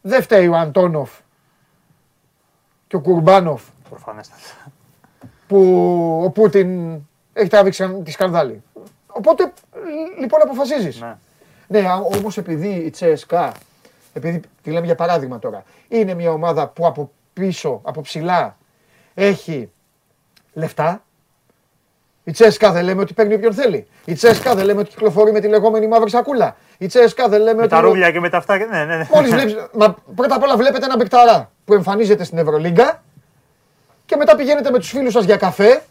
[0.00, 1.10] δεν φταίει ο Αντόνοφ
[2.86, 4.40] και ο Κουρμπάνοφ Προφανέστατα.
[5.46, 5.58] που
[6.24, 6.98] ο Πούτιν
[7.32, 8.62] έχει τραβήξει τη σκανδάλη.
[9.06, 9.52] Οπότε
[10.20, 11.00] λοιπόν αποφασίζεις.
[11.00, 11.16] Ναι.
[11.68, 13.52] Ναι, όμως επειδή η Τσέσκα,
[14.12, 18.56] επειδή τη λέμε για παράδειγμα τώρα, είναι μια ομάδα που από πίσω, από ψηλά
[19.14, 19.70] έχει
[20.52, 21.02] λεφτά.
[22.24, 23.86] Η Τσέσκα δεν λέμε ότι παίρνει όποιον θέλει.
[24.04, 26.56] Η Τσέσκα δεν λέμε ότι κυκλοφορεί με τη λεγόμενη μαύρη σακούλα.
[26.78, 27.68] Η Τσέσκα δεν λέμε Με ότι.
[27.70, 28.58] τα ρούβλια και με τα αυτά.
[28.58, 29.08] και- Ναι, ναι, ναι.
[29.14, 33.02] Μόλις βλέπεις, μα πρώτα απ' όλα βλέπετε ένα μπεκταρά που εμφανίζεται στην Ευρωλίγκα
[34.06, 35.82] και μετά πηγαίνετε με τους φίλους σας για καφέ,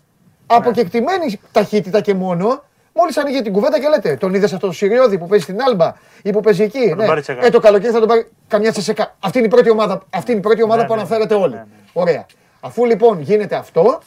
[0.47, 2.63] από κεκτημένη ταχύτητα και μόνο,
[2.93, 5.93] μόλις ανοίγει την κουβέντα και λέτε, τον είδες αυτό το Συριώδη που παίζει στην Άλμπα
[6.21, 7.05] ή που παίζει εκεί; τον Ναι.
[7.05, 7.45] πάρει τσεκά.
[7.45, 9.15] Ε, το καλοκαίρι θα τον πάρει καμιά τσεσεκά.
[9.19, 11.41] Αυτή είναι η πρώτη ομάδα, αυτή είναι η πρώτη ομάδα Ναι, που ναι, αναφέρετε ναι,
[11.41, 11.53] όλοι.
[11.53, 11.65] ναι, ναι.
[11.93, 12.25] Ωραία.
[12.59, 13.99] Αφού λοιπόν γίνεται αυτό,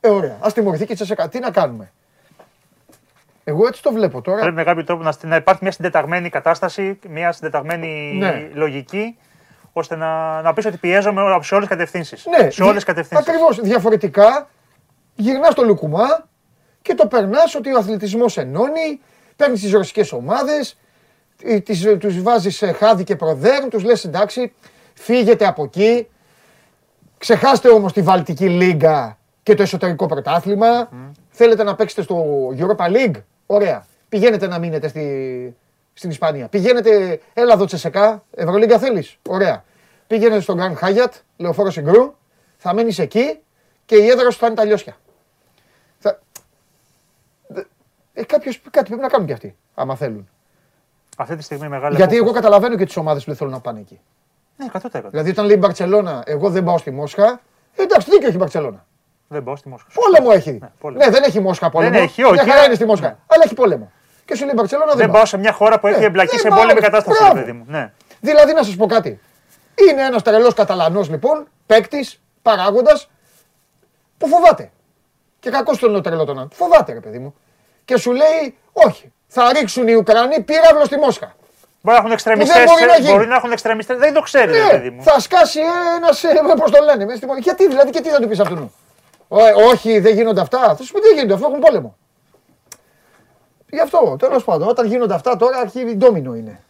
[0.00, 0.36] ε, ωραία.
[0.40, 1.28] Ας τιμωρηθεί και η τσεσεκά.
[1.28, 1.92] Τι να κάνουμε;
[3.44, 4.40] Εγώ έτσι το βλέπω τώρα.
[4.40, 8.48] Πρέπει με κάποιο τρόπο να, να υπάρχει μια συντεταγμένη κατάσταση, μια συντεταγμένη Ναι.
[8.54, 9.16] λογική,
[9.72, 12.26] ώστε να, να πεις ότι πιέζομαι σε όλες τις κατευθύνσεις.
[12.26, 13.28] Ναι, σε όλες τις κατευθύνσεις.
[13.28, 13.60] Ακριβώς.
[13.60, 14.48] Διαφορετικά
[15.14, 16.28] γυρνάς στο λουκουμά
[16.82, 19.00] και το περνάς ότι ο αθλητισμός ενώνει,
[19.36, 20.78] παίρνεις τις ρωσικές ομάδες,
[22.00, 24.52] τους βάζεις χάδι και προδέρν, τους λες εντάξει,
[24.94, 26.08] φύγετε από εκεί.
[27.18, 29.17] Ξεχάστε όμως τη Βαλτική Λίγκα
[29.48, 30.88] και το εσωτερικό πρωτάθλημα.
[31.30, 33.86] Θέλετε να παίξετε στο Europa League; Ωραία.
[34.08, 35.56] Πηγαίνετε να μείνετε στη,
[35.92, 36.48] στην Ισπανία.
[36.48, 39.64] Πηγαίνετε, έλα εδώ Τσεσεκά, Ευρωλίγκα θέλεις; Ωραία.
[40.06, 42.14] Πήγαινε στον Grand Hyatt, λεωφόρο Συγκρού,
[42.56, 43.38] θα μείνεις εκεί
[43.84, 44.96] και η έδρα σου θα είναι τα λιώσια.
[45.98, 46.18] Θα...
[47.46, 47.62] Δε-
[48.12, 50.28] Ε, κάποιος, κάτι πρέπει να κάνουν κι αυτοί, άμα θέλουν.
[51.16, 51.96] Αυτή τη στιγμή μεγάλη.
[51.96, 52.42] Γιατί εγώ απόφαση.
[52.44, 54.00] καταλαβαίνω και τις ομάδες που δεν θέλουν να πάνε εκεί.
[54.56, 55.02] Ναι, 100%.
[55.10, 57.40] Δηλαδή, όταν λέει η Μπαρσελόνα, εγώ δεν πάω στη Μόσχα,
[57.76, 58.86] ε, εντάξει, δίκιο έχει η Μπαρσελόνα.
[59.28, 59.86] Δεν πάω στη Μόσχα.
[59.94, 60.50] Πόλεμο έχει.
[60.50, 61.04] Ναι, πόλεμο.
[61.04, 61.98] Ναι, δεν έχει Μόσχα πόλεμο.
[62.02, 62.32] έχει, όχι.
[62.32, 63.06] Μια χαρά είναι στη Μόσχα.
[63.06, 63.16] Ναι.
[63.26, 63.92] Αλλά έχει πόλεμο.
[64.24, 66.30] Και σου λέει η Μπαρσελόνα δεν, Δεν πάω σε μια χώρα που έχει Ναι, εμπλακεί
[66.30, 67.34] δεν σε πάω, πόλεμη ρε, κατάσταση, μπράβο.
[67.34, 67.64] ρε παιδί μου.
[67.68, 67.92] Ναι.
[68.20, 69.20] Δηλαδή, να σας πω κάτι.
[69.90, 73.10] Είναι ένας τρελός Καταλανός λοιπόν, παίκτης, παράγοντας,
[74.18, 74.70] που φοβάται.
[75.40, 76.64] Και κακός τον λέω τρελό τον άνθρωπο.
[76.64, 77.34] Φοβάται, ρε παιδί μου.
[77.84, 81.34] Και σου λέει, Όχι, θα ρίξουν οι Ουκρανοί πύραυλο στη Μόσχα.
[81.82, 82.64] Μπορεί να έχουν εξτρεμιστές.
[82.64, 83.12] μπορεί να γίνει.
[83.12, 83.98] Μπορεί να έχουν εξτρεμιστές.
[83.98, 85.02] Δεν το ξέρει, ρε παιδί Ναι, μου.
[85.02, 85.60] θα σκάσει
[85.96, 86.24] ένας,
[86.56, 87.40] πώς το λένε, μέσα στη Μόσχα.
[87.42, 88.72] Γιατί δηλαδή και τι θα του πεις αυτού.
[89.72, 90.76] Όχι, δεν γίνονται αυτά.
[90.76, 91.96] Θα σου πει τι γίνονται, αφού έχουν πόλεμο.
[93.70, 96.60] Γι' αυτό, τέλος πάντων, όταν γίνονται αυτά τώρα αρχίζει ντόμινο είναι.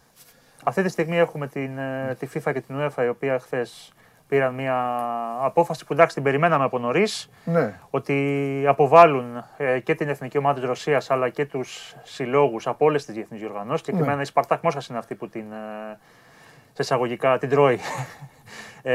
[0.63, 3.93] Αυτή τη στιγμή έχουμε την, ε, τη FIFA και την UEFA, η οποία χθες
[4.27, 4.97] πήραν μια
[5.41, 7.29] απόφαση που εντάξει την περιμέναμε από νωρίς.
[7.43, 7.73] Ναι.
[7.89, 13.05] ότι αποβάλλουν ε, και την εθνική ομάδα της Ρωσίας αλλά και τους συλλόγους από όλες
[13.05, 13.87] τις διεθνείς διοργανώσεις.
[13.87, 13.93] Ναι.
[13.93, 15.97] Συγκεκριμένα η Σπαρτάκ Μόσχας είναι αυτή που την, ε,
[16.73, 17.79] σε εισαγωγικά την τρώει.
[18.81, 18.93] ε,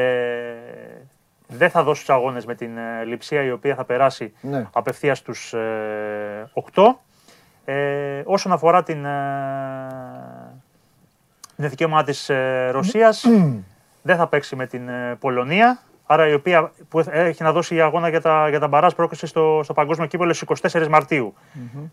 [1.49, 4.67] δεν θα δώσει τους αγώνες με την ε, Λειψία η οποία θα περάσει Ναι.
[4.73, 6.83] απευθείας στους ε, 8.
[7.65, 9.89] Ε, όσον αφορά την, ε,
[11.57, 13.25] την εθνική ομάδα της ε, Ρωσίας,
[14.03, 15.79] δεν θα παίξει με την ε, Πολωνία.
[16.07, 19.61] Άρα η οποία που έχει να δώσει αγώνα για τα, για τα μπαράζ πρόκριση στο,
[19.64, 21.35] στο παγκόσμιο κύπελο στις 24 μαρτιου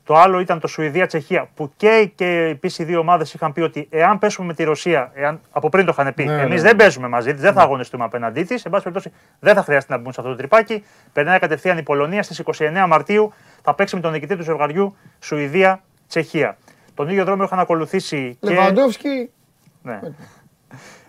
[0.04, 3.88] Το άλλο ήταν το Σουηδία-Τσεχία που και, και επίση οι δύο ομάδες είχαν πει ότι
[3.92, 6.68] εάν πέσουμε με τη Ρωσία, εάν, από πριν το είχαν πει, Ναι, εμείς ναι.
[6.68, 8.66] δεν παίζουμε μαζί τη, δεν θα αγωνιστούμε απέναντί της.
[8.66, 10.84] Εν πάση περιπτώσει, δεν θα χρειάζεται να μπουν σε αυτό το τρυπάκι.
[11.14, 13.34] Περνάει κατευθείαν η Πολωνία στις 29 Μαρτίου.
[13.62, 16.58] Θα παίξει με τον νικητή του ζευγαριού Σουηδία-Τσεχία.
[16.94, 18.50] Τον ίδιο δρόμο είχαν ακολουθήσει και.
[18.50, 19.30] Λεβαντόφσκι,
[19.82, 20.00] Ναι.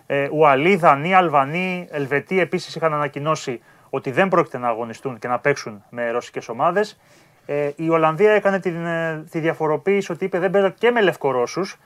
[0.05, 5.39] Ε, Ουαλοί, Δανείοι, Αλβανοί, Ελβετοί επίσης είχαν ανακοινώσει ότι δεν πρόκειται να αγωνιστούν και να
[5.39, 6.99] παίξουν με ρωσικέ ομάδες.
[7.45, 11.77] Ε, η Ολλανδία έκανε την, ε, τη διαφοροποίηση ότι είπε δεν παίζω και με Λευκορώσους.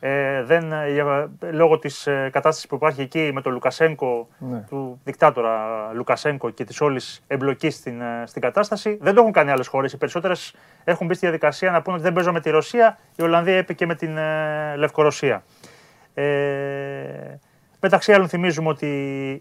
[0.00, 4.64] Ε, δεν, ε, για- λόγω της ε, κατάστασης που υπάρχει εκεί με τον Λουκασένκο, Ναι.
[4.68, 5.58] του δικτάτορα
[5.94, 8.98] Λουκασένκο και της όλης εμπλοκής στην, ε, στην κατάσταση.
[9.00, 9.92] Δεν το έχουν κάνει άλλες χώρες.
[9.92, 10.54] Οι περισσότερες
[10.84, 12.98] έχουν μπει στη διαδικασία να πούνε ότι δεν παίζω με τη Ρωσία.
[13.16, 15.42] Η Ολλανδία είπε και με την ε, Λευκορωσία.
[16.14, 16.22] Ε,
[17.82, 18.86] μεταξύ άλλων θυμίζουμε ότι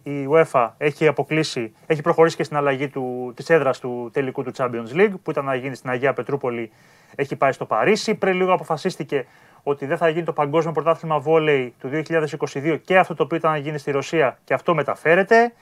[0.03, 4.51] η UEFA έχει αποκλείσει, έχει προχωρήσει και στην αλλαγή του, της έδρας του τελικού του
[4.57, 6.71] Champions League που ήταν να γίνει στην Αγία Πετρούπολη,
[7.15, 8.15] έχει πάει στο Παρίσι.
[8.15, 9.25] Πριν λίγο αποφασίστηκε
[9.63, 13.51] ότι δεν θα γίνει το Παγκόσμιο Πρωτάθλημα Βόλεϊ του 2022 και αυτό το οποίο ήταν
[13.51, 15.53] να γίνει στη Ρωσία και αυτό μεταφέρεται.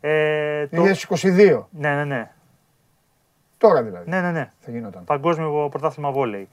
[0.00, 0.82] Ε, το...
[1.08, 1.64] 2022.
[1.70, 2.30] Ναι, ναι, ναι.
[3.58, 4.10] Τώρα δηλαδή.
[4.10, 4.50] ναι, ναι, ναι.
[4.60, 5.04] Θα γινόταν.
[5.04, 6.48] Παγκόσμιο Πρωτάθλημα Βόλεϊ.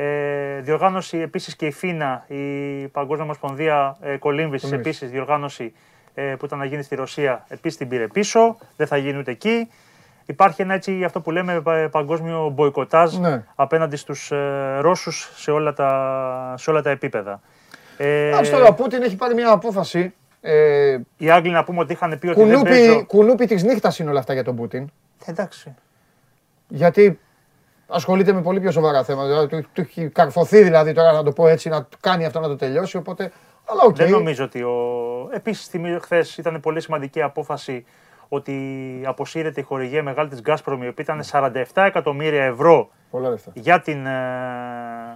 [0.00, 4.70] Ε, διοργάνωση επίσης και η ΦΙΝΑ, η Παγκόσμια Ομοσπονδία ε, Κολύμβησης, Κολύμβησης.
[5.02, 5.72] επίσης διοργάνωση
[6.14, 9.30] ε, που ήταν να γίνει στη Ρωσία, επίσης την πήρε πίσω, δεν θα γίνει ούτε
[9.30, 9.68] εκεί.
[10.26, 13.44] Υπάρχει ένα έτσι αυτό που λέμε πα- παγκόσμιο μποϊκοτάζ Ναι.
[13.54, 17.40] απέναντι στους ε, Ρώσους σε όλα τα, σε όλα τα επίπεδα.
[17.96, 20.14] Ε, Εντάξει τώρα, ο Πούτιν έχει πάρει μια απόφαση.
[20.40, 23.04] Ε, οι Άγγλοι να πούμε ότι είχαν πει ότι δεν κουνούπι, παίζω...
[23.06, 24.90] κουνούπι της νύχτας είναι όλα αυτά για τον Πούτιν.
[25.26, 25.74] Εντάξει.
[26.68, 27.18] Γιατί
[27.88, 29.26] ασχολείται με πολύ πιο σοβαρά θέματα.
[29.28, 32.48] Δηλαδή, του, του έχει καρφωθεί δηλαδή τώρα να το πω έτσι, να κάνει αυτό να
[32.48, 32.96] το τελειώσει.
[32.96, 33.32] Οπότε.
[33.64, 33.96] Αλλά οκ.
[33.96, 34.74] Δεν νομίζω ότι ο.
[35.32, 37.84] Επίσης, θυμίζω χθες ήταν πολύ σημαντική απόφαση
[38.28, 38.54] ότι
[39.04, 43.50] αποσύρεται η χορηγία μεγάλη της Gazprom, η οποία ήταν 47 εκατομμύρια ευρώ Πολλά λεφτά.
[43.54, 44.12] για την ε,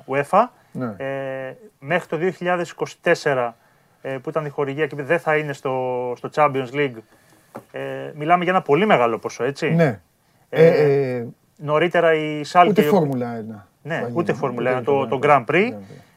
[0.06, 0.40] UEFA.
[0.72, 0.94] Ναι.
[0.96, 2.18] Ε, μέχρι το
[3.02, 3.52] 2024
[4.02, 6.96] ε, που ήταν η χορηγία και δεν θα είναι στο, στο Champions League.
[7.72, 7.80] Ε,
[8.14, 9.70] μιλάμε για ένα πολύ μεγάλο ποσό, έτσι.
[9.70, 10.00] Ναι.
[10.48, 11.26] Ε, Ε, ε,
[11.62, 12.70] Νωρίτερα η Σάλκε.
[12.70, 13.66] ούτε Φόρμουλα 1.
[13.82, 14.38] Ναι, θα ούτε γίνει.
[14.38, 15.68] Φόρμουλα 1, Ούτε το, το Grand Grand Prix.
[15.68, 15.74] Grand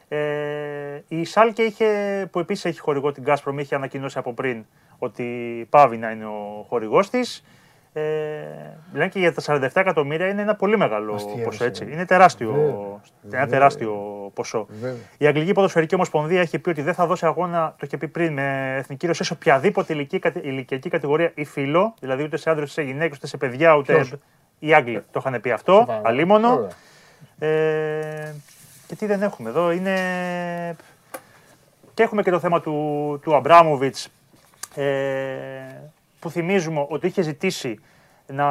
[0.07, 1.85] Ε, η Σάλκε είχε,
[2.31, 4.65] που επίσης έχει χορηγό την Gazprom, είχε ανακοινώσει από πριν
[4.97, 5.25] ότι
[5.69, 7.43] πάβει να είναι ο χορηγός της.
[7.93, 8.01] Ε,
[8.93, 11.63] λένε και για τα 47 εκατομμύρια είναι ένα πολύ μεγάλο Αστείευσε, ποσό.
[11.63, 11.85] Έτσι.
[11.89, 11.93] ε.
[11.93, 13.47] Είναι τεράστιο, Βέβαια, ένα βέβαια.
[13.47, 13.91] τεράστιο
[14.33, 14.65] ποσό.
[14.81, 14.95] Βέβαια.
[15.17, 18.33] Η Αγγλική Ποδοσφαιρική Ομοσπονδία έχει πει ότι δεν θα δώσει αγώνα, το είχε πει πριν,
[18.33, 22.71] με εθνική Ρωσία σε οποιαδήποτε ηλική, κατε- ηλικιακή κατηγορία ή φύλλο, δηλαδή ούτε σε άντρες,
[22.71, 23.93] ούτε σε γυναίκες, ούτε σε παιδιά, ούτε.
[23.93, 24.13] Ποιος;
[24.59, 26.01] Οι Άγγλοι το είχαν πει αυτό, Σοβαρά.
[26.03, 26.53] αλίμονο.
[26.53, 26.69] Ωραία.
[27.39, 28.35] Ε,
[28.87, 29.95] και τι δεν έχουμε εδώ, είναι...
[31.93, 34.09] Και έχουμε και το θέμα του, του Αμπράμοβιτς,
[34.75, 34.83] ε,
[36.19, 37.79] που θυμίζουμε ότι είχε ζητήσει
[38.27, 38.45] να...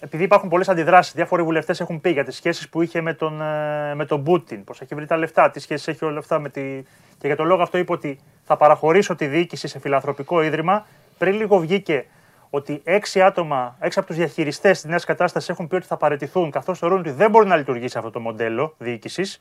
[0.00, 3.40] Επειδή υπάρχουν πολλές αντιδράσεις, διάφοροι βουλευτές έχουν πει για τις σχέσεις που είχε με τον,
[3.40, 6.48] ε, με τον Πούτιν, πώς έχει βρει τα λεφτά, τι σχέσεις έχει όλα αυτά με
[6.48, 6.82] τη...
[7.18, 10.86] Και για τον λόγο αυτό είπε ότι θα παραχωρήσω τη διοίκηση σε φιλανθρωπικό ίδρυμα.
[11.18, 12.06] Πριν λίγο βγήκε
[12.50, 16.50] ότι έξι άτομα, έξι από τους διαχειριστές της νέας κατάστασης έχουν πει ότι θα παραιτηθούν
[16.50, 19.40] καθώς θεωρούν ότι δεν μπορεί να λειτουργήσει αυτό το μοντέλο διοίκησης,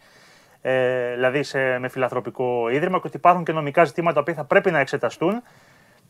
[0.61, 4.71] ε, δηλαδή σε, με φιλανθρωπικό ίδρυμα, και ότι υπάρχουν και νομικά ζητήματα που θα πρέπει
[4.71, 5.41] να εξεταστούν.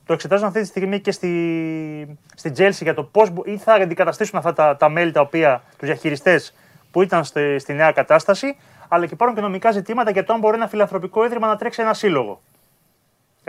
[0.05, 4.37] Το εξετάζουν αυτή τη στιγμή και στη, στην Τζέλση για το πώς ή θα αντικαταστήσουν
[4.37, 6.53] αυτά τα, τα μέλη τα οποία, τους διαχειριστές
[6.91, 10.39] που ήταν στη, στη νέα κατάσταση, αλλά και υπάρχουν και νομικά ζητήματα για το αν
[10.39, 12.41] μπορεί ένα φιλανθρωπικό ίδρυμα να τρέξει ένα σύλλογο.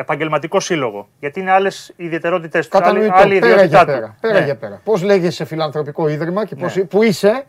[0.01, 1.09] Επαγγελματικό σύλλογο.
[1.21, 2.81] Γιατί είναι άλλες ιδιαιτερότητες τους.
[2.81, 3.13] Κατανοητό.
[3.15, 4.07] Άλλη Πέρα για ιδιότητά πέρα.
[4.07, 4.15] τους.
[4.21, 4.45] Πέρα Ναι.
[4.45, 4.81] για πέρα.
[4.85, 6.83] Πώς λέγεσαι σε φιλανθρωπικό ίδρυμα και πώς, Ναι.
[6.85, 7.45] που είσαι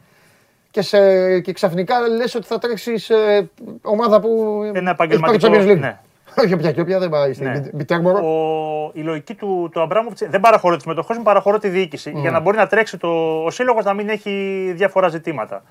[0.72, 3.12] και, σε, και ξαφνικά λες ότι θα τρέξεις
[3.82, 4.62] ομάδα που.
[4.74, 5.48] Ένα έχει πάρει επαγγελματικό.
[5.48, 5.80] Champions League.
[5.80, 5.98] Ναι.
[6.44, 7.62] Όχι όποια και όποια δεν πάει στην Ναι.
[7.74, 8.18] Μπιτέρμορο.
[8.18, 12.12] Ο, η λογική του, του Αμπράμοβιτ δεν παραχωρώ τις μετοχέ μου, παραχωρώ τη διοίκηση.
[12.16, 13.08] Για να μπορεί να τρέξει το,
[13.44, 14.32] ο σύλλογος να μην έχει
[14.76, 15.64] διάφορα ζητήματα.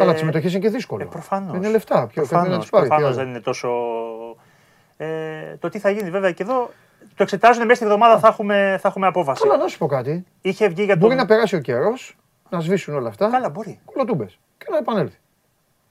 [0.00, 1.02] Αλλά τι συμμετοχέ είναι και δύσκολο.
[1.02, 1.56] Ε, προφανώς.
[1.56, 1.94] Είναι λεφτά.
[2.06, 2.86] Ποιο πρέπει να Προφανώς, τις πάρει.
[2.86, 3.24] προφανώς τι άλλο.
[3.24, 3.68] δεν είναι τόσο.
[5.00, 5.06] Ε,
[5.58, 6.70] το τι θα γίνει βέβαια και εδώ.
[7.14, 9.42] Το εξετάζουν μέσα στη εβδομάδα, θα έχουμε, θα έχουμε απόφαση.
[9.42, 10.24] Καλά, να σου πω κάτι.
[10.40, 11.02] Είχε βγει για τον.
[11.02, 12.16] Μπορεί να περάσει ο καιρός,
[12.48, 13.30] να σβήσουν όλα αυτά.
[13.30, 13.80] Καλά, μπορεί.
[13.84, 14.38] Κολοτούμπες.
[14.58, 15.16] Και να επανέλθει.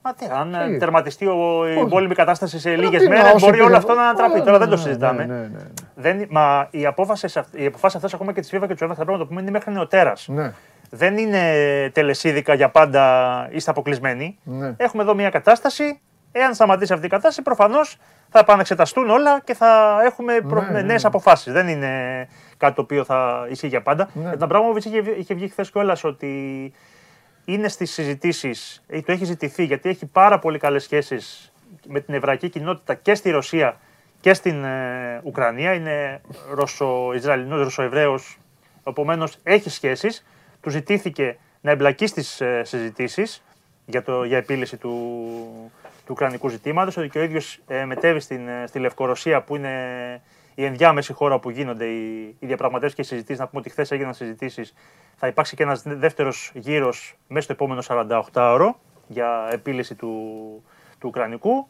[0.01, 1.87] Μα τι, αν Τι; ε, τερματιστεί ο, η Όχι.
[1.89, 4.39] πόλεμη κατάσταση σε λίγες πει να, μέρες, όσο μπορεί πήγε- όλο αυτό να ανατραπεί.
[4.39, 5.25] Ναι, Τώρα δεν ναι, το ναι, συζητάμε.
[5.25, 5.59] ναι, ναι, ναι.
[5.95, 7.25] Δεν, μα οι απόφασει
[7.81, 9.71] αυτές ακόμα και της FIFA και του UEFA θα πρέπει να το πούμε είναι μέχρι
[9.71, 10.27] νεοτέρας.
[10.27, 10.53] Ναι.
[10.89, 11.41] Δεν είναι
[11.93, 14.37] τελεσίδικα για πάντα είστε αποκλεισμένοι.
[14.43, 14.73] Ναι.
[14.77, 15.99] Έχουμε εδώ μια κατάσταση.
[16.39, 17.97] Εάν σταματήσει αυτή η κατάσταση, προφανώς
[18.29, 20.61] θα επανεξεταστούν όλα και θα έχουμε προ...
[20.61, 21.07] Ναι, ναι, νέες ναι.
[21.07, 21.53] αποφάσεις.
[21.53, 22.27] Δεν είναι
[22.57, 24.09] κάτι το οποίο θα ισχύει για πάντα.
[24.13, 24.21] Ναι.
[24.21, 26.73] Για τον Αμπράμοβιτ είχε, είχε βγει χθες κιόλας ότι
[27.45, 31.51] είναι στις συζητήσεις, το έχει ζητηθεί γιατί έχει πάρα πολύ καλές σχέσεις
[31.87, 33.77] με την εβραϊκή κοινότητα και στη Ρωσία
[34.19, 35.73] και στην ε, Ουκρανία.
[35.73, 36.21] Είναι
[36.53, 38.37] Ρωσο-Ισραηλινό, Ρωσο-Εβραίος.
[38.83, 40.25] Επομένως έχει σχέσεις.
[40.61, 43.43] Του ζητήθηκε να εμπλακεί στις ε, συζητήσεις
[43.85, 44.91] για, το, για επίλυση του,
[46.07, 46.97] του Ουκρανικού ζητήματος.
[46.97, 50.21] Ότι και ο ίδιος ε, μετέβη στην, ε, στη Λευκορωσία, που είναι
[50.55, 53.39] η ενδιάμεση χώρα όπου γίνονται οι, οι διαπραγματεύσεις και οι συζητήσεις.
[53.39, 54.73] Να πούμε ότι χθες έγιναν συζητήσεις.
[55.15, 58.69] Θα υπάρξει και ένας δεύτερος γύρος μέσα στο επόμενο 48ωρο
[59.07, 60.13] για επίλυση του,
[60.99, 61.67] του Ουκρανικού.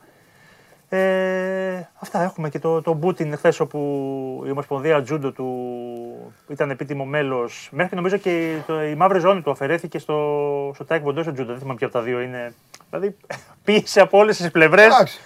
[0.90, 3.78] Ε, αυτά έχουμε και το, το Πούτιν χθες όπου
[4.46, 7.70] η Ομοσπονδία Τζούντο του ήταν επίτιμο μέλος.
[7.72, 11.50] Μέχρι νομίζω και το, η μαύρη ζώνη του αφαιρέθηκε στο, στο Ταεκβοντό στο Τζούντο.
[11.50, 12.54] Δεν θυμάμαι ποια από τα δύο είναι.
[12.90, 13.16] Δηλαδή
[13.64, 14.86] πίεσε από όλες τις πλευρές.
[14.86, 15.20] Εντάξει.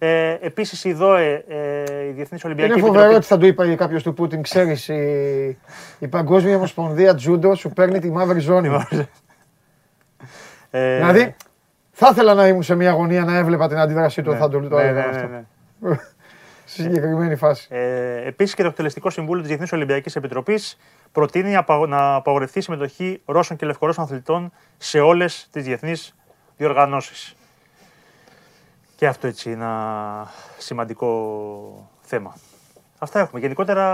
[0.00, 2.98] Ε, Επίσης η ΔΟΕ, ε, η Διεθνής Ολυμπιακή Είναι Επιτροπή.
[2.98, 5.58] φοβερό ότι θα του είπα κάποιος του Πούτιν, ξέρεις, η,
[5.98, 8.68] η Παγκόσμια Ομοσπονδία Τζούντο σου παίρνει τη μαύρη ζώνη.
[10.70, 11.34] Ε, Δηλαδή,
[11.92, 14.68] θα ήθελα να ήμουν σε μια αγωνία να έβλεπα την αντίδρασή του, ναι, θα του
[14.68, 15.26] το ναι, έλεγα ναι, αυτό.
[15.28, 15.44] ναι,
[15.78, 15.96] ναι.
[16.64, 17.66] Στη συγκεκριμένη φάση.
[17.70, 20.78] Ε, Επίσης και το Εκτελεστικό Συμβούλιο της Διεθνής Ολυμπιακής Επιτροπής
[21.12, 26.14] προτείνει απαγο- να απαγορευτεί η συμμετοχή Ρώσων και Λευκορώσων αθλητών σε όλες τις διεθνείς
[26.58, 27.34] διοργανώσεις.
[28.96, 30.26] Και αυτό έτσι είναι ένα
[30.58, 32.34] σημαντικό θέμα.
[32.98, 33.40] Αυτά έχουμε.
[33.40, 33.84] Γενικότερα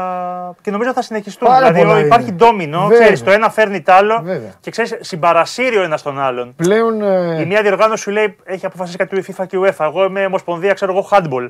[0.62, 1.48] και νομίζω θα συνεχιστούν.
[1.48, 2.36] Πάρα δηλαδή πολλά υπάρχει είναι.
[2.36, 2.98] ντόμινο, Βέβαια.
[2.98, 4.52] ξέρεις, το ένα φέρνει το άλλο Βέβαια.
[4.60, 6.54] και ξέρεις, συμπαρασύρει ο ένας τον άλλον.
[6.56, 7.02] Πλέον.
[7.02, 9.84] ε, Η μία διοργάνωση σου λέει έχει αποφασίσει κάτι του FIFA και UEFA.
[9.84, 11.48] Εγώ είμαι ομοσπονδία, ξέρω εγώ, handball.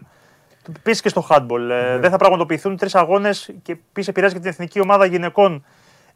[0.83, 1.61] Πεις και στο handball.
[1.67, 1.75] Ναι.
[1.79, 5.65] Ε, δεν θα πραγματοποιηθούν τρεις αγώνες και πεις επηρεάζει και την εθνική ομάδα γυναικών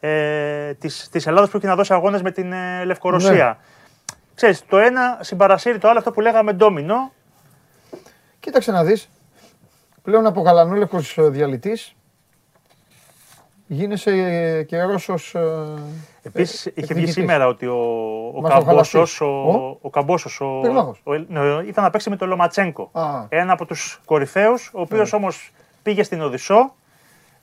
[0.00, 0.72] ε,
[1.10, 3.46] της Ελλάδα που έχει να δώσει αγώνες με την ε, Λευκορωσία.
[3.46, 3.56] Ναι.
[4.38, 7.12] Ξέρεις, το ένα συμπαρασύρει το άλλο, αυτό που λέγαμε ντόμινο.
[8.40, 9.08] Κοίταξε να δεις.
[10.02, 11.94] Πλέον από γαλανόλευκος διαλυτής
[13.66, 14.12] γίνεσαι
[14.68, 15.34] και Ρώσος...
[15.34, 15.64] ε,
[16.22, 17.14] Επίσης, ε, είχε βγει εκδικητής.
[17.14, 17.76] σήμερα ότι ο,
[18.34, 19.24] ο Μας τον Καμπόσος, χαλαστεί.
[19.24, 21.00] ο, Ο; ο, Καμπόσος, ο, Πυρμάχος.
[21.04, 22.88] ο- ναι, ήταν να παίξει με τον Λοματσέγκο.
[22.92, 23.24] Α.
[23.28, 25.18] Ένα από τους κορυφαίους, ο οποίος Ναι.
[25.18, 25.50] όμως
[25.82, 26.74] πήγε στην Οδυσσό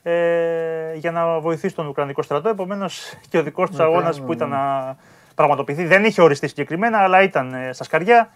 [0.02, 2.48] ε, για να βοηθήσει τον Ουκρανικό στρατό.
[2.48, 4.34] Επομένως και ο δικός του Ναι, αγώνας ναι, που ναι.
[4.36, 4.96] ήταν να
[5.36, 8.30] πραγματοποιηθεί δεν είχε οριστεί συγκεκριμένα, αλλά ήταν ε, στα σκαριά.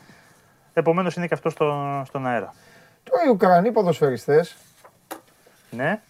[0.72, 2.54] Επομένως είναι και αυτό στο, στον αέρα.
[3.04, 4.56] Τώρα οι Ουκρανοί ποδοσφαιριστές
[5.70, 6.00] Ναι.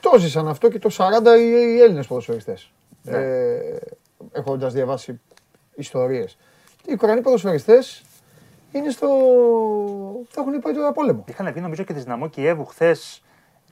[0.00, 2.70] το ζήσαν αυτό και το 40 οι, οι Έλληνες ποδοσφαιριστές.
[3.02, 3.16] Ναι.
[3.16, 3.78] Ε,
[4.32, 5.20] έχοντας διαβάσει
[5.74, 6.38] ιστορίες.
[6.86, 8.02] Οι Ουκρανοί ποδοσφαιριστές
[8.72, 9.08] είναι στο...
[10.28, 11.24] θα έχουν πάει τώρα πόλεμο.
[11.28, 13.22] Είχαν βγει νομίζω και τη Δυναμό Κιέβου χθες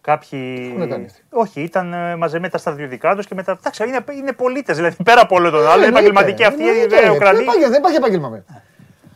[0.05, 0.73] κάποιοι.
[0.75, 3.53] έχουν κάνει αυτοί; Όχι, ήταν ε, μαζεμένα στα στρατιωτικά τους και μετά.
[3.53, 5.71] Εντάξει, είναι, είναι πολίτες, δηλαδή πέρα από όλο τον άλλο.
[5.85, 7.11] Εννοείται, Επαγγελματικοί αυτοί, εννοείται, οι ρε.
[7.11, 7.37] Ουκρανοί.
[7.37, 8.29] Δεν υπάρχει- Δεν υπάρχει επάγγελμα.
[8.29, 8.45] με.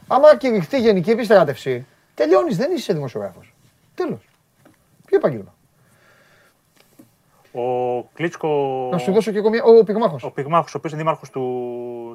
[0.07, 3.55] Άμα κηρυχτεί γενική επιστράτευση, τελειώνεις, δεν είσαι δημοσιογράφος.
[3.95, 4.29] Τέλος.
[5.07, 5.55] Ποιο επάγγελμα.
[7.53, 8.49] Ο Κλίτσκο.
[8.93, 9.63] Να σου δώσω και εγώ μια.
[9.63, 10.25] Ο πυγμάχος.
[10.25, 11.41] Ο Πυγμάχος, ο οποίος είναι δήμαρχος του,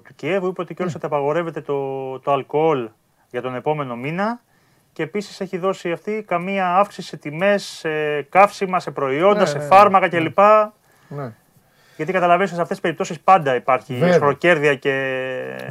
[0.08, 2.90] του Κιέβου, είπε ότι κιόλας ότι απαγορεύεται το, το αλκοόλ
[3.32, 4.42] για τον επόμενο μήνα.
[4.94, 9.58] Και επίσης έχει δώσει αυτή καμία αύξηση σε τιμές, σε καύσιμα, σε προϊόντα, Ναι, σε
[9.58, 10.38] ναι, φάρμακα κλπ.
[11.08, 11.32] Ναι.
[11.96, 14.14] Γιατί καταλαβαίνεις σε αυτές τις περιπτώσεις πάντα υπάρχει Βέβαια.
[14.14, 14.92] σχροκέρδεια και,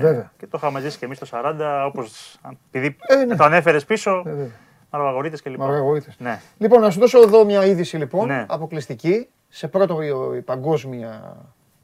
[0.00, 0.32] Βέβαια.
[0.38, 2.38] και το είχαμε ζήσει και εμείς το 40, όπως
[2.70, 3.36] επειδή Ε, ναι.
[3.36, 4.50] το ανέφερες πίσω, Ε, βέβαια.
[4.90, 5.58] μαργαγωρίτε κλπ.
[5.58, 6.14] Μαργαγωρίτες.
[6.18, 6.40] Ναι.
[6.58, 8.44] Λοιπόν, να σου δώσω εδώ μια είδηση λοιπόν, Ναι.
[8.48, 10.02] αποκλειστική, σε πρώτο
[10.36, 11.36] η παγκόσμια,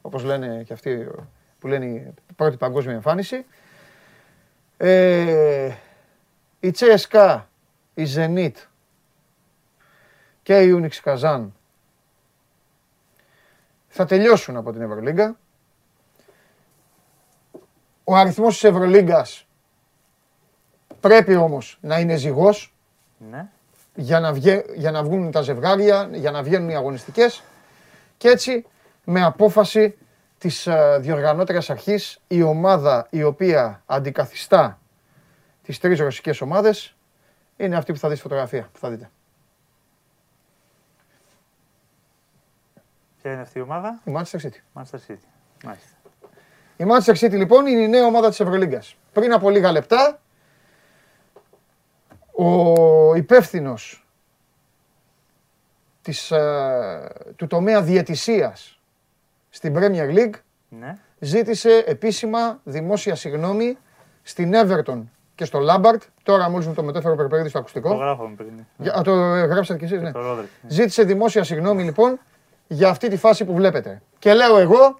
[0.02, 1.08] όπως λένε και αυτοί
[1.58, 3.44] που λένε η πρώτη παγκόσμια εμφάνιση.
[4.76, 5.70] Ε,
[6.60, 7.48] η Τσέσκα,
[7.94, 8.52] η Zenit
[10.42, 11.54] και η Unix Καζάν
[13.88, 15.38] θα τελειώσουν από την Ευρωλίγκα.
[18.04, 19.46] Ο αριθμός της Ευρωλίγκας
[21.00, 22.74] πρέπει όμως να είναι ζυγός
[23.30, 23.48] ναι.
[23.94, 27.42] για να, βγε, για να βγουν τα ζευγάρια, για να βγαίνουν οι αγωνιστικές
[28.16, 28.64] και έτσι
[29.04, 29.98] με απόφαση
[30.38, 34.78] της ε, διοργανώτερας αρχής η ομάδα η οποία αντικαθιστά
[35.68, 36.96] τις τρεις ρωσικές ομάδες
[37.56, 39.10] είναι αυτή που θα δεις στη φωτογραφία που θα δείτε.
[43.22, 44.80] Ποια είναι αυτή η ομάδα, Η Manchester City.
[44.80, 45.26] Manchester City.
[45.64, 45.96] Μάλιστα.
[46.76, 48.96] Η Manchester City λοιπόν είναι η νέα ομάδα της Ευρωλίγκας.
[49.12, 50.20] Πριν από λίγα λεπτά
[52.32, 54.06] ο υπεύθυνος
[56.02, 58.80] της, ε, του τομέα διαιτησίας
[59.50, 60.34] στην Premier League
[60.68, 60.96] Ναι.
[61.18, 63.78] ζήτησε επίσημα δημόσια συγγνώμη
[64.22, 65.02] στην Everton
[65.38, 66.02] και στο Λάμπαρτ.
[66.22, 67.94] Τώρα μόλις μου το μετέφερε ο Περπέδης στο Το ακουστικό.
[67.94, 68.48] γράφαμε πριν.
[68.76, 70.12] Για- Α, το ε, γράψατε κι εσείς, ναι.
[70.12, 70.48] Το Ρόδρικ.
[70.62, 70.70] ναι.
[70.70, 72.18] Ζήτησε δημόσια συγγνώμη λοιπόν
[72.66, 74.02] για αυτή τη φάση που βλέπετε.
[74.18, 74.98] Και λέω εγώ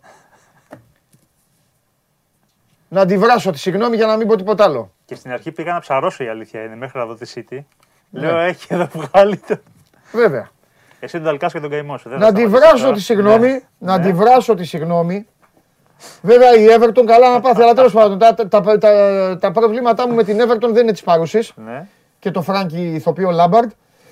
[2.88, 4.92] να αντιβράσω τη συγγνώμη για να μην πω τίποτα άλλο.
[5.04, 7.58] Και στην αρχή πήγα να ψαρώσω η αλήθεια είναι μέχρι να δω τη City.
[8.10, 8.20] Ναι.
[8.20, 9.58] Λέω έχει εδώ βγάλει το.
[10.12, 10.48] Βέβαια.
[11.00, 12.08] Εσύ τον Ταλκάς και τον καημό σου.
[12.08, 12.96] δεν Να θα σταματήσω αντιβράσω τώρα.
[12.96, 13.60] τη συγγνώμη, Ναι.
[13.78, 14.04] να Ναι.
[14.04, 15.26] αντιβράσω τη συγγνώμη.
[16.22, 20.08] Βέβαια η Everton καλά να πάθει, αλλά τέλος πάντων τα, τα, τα, τα, τα προβλήματά
[20.08, 21.86] μου με την Everton δεν είναι της παρούσης Ναι.
[22.18, 23.70] και το Φράγκη ηθοποιό Λάμπαρντ.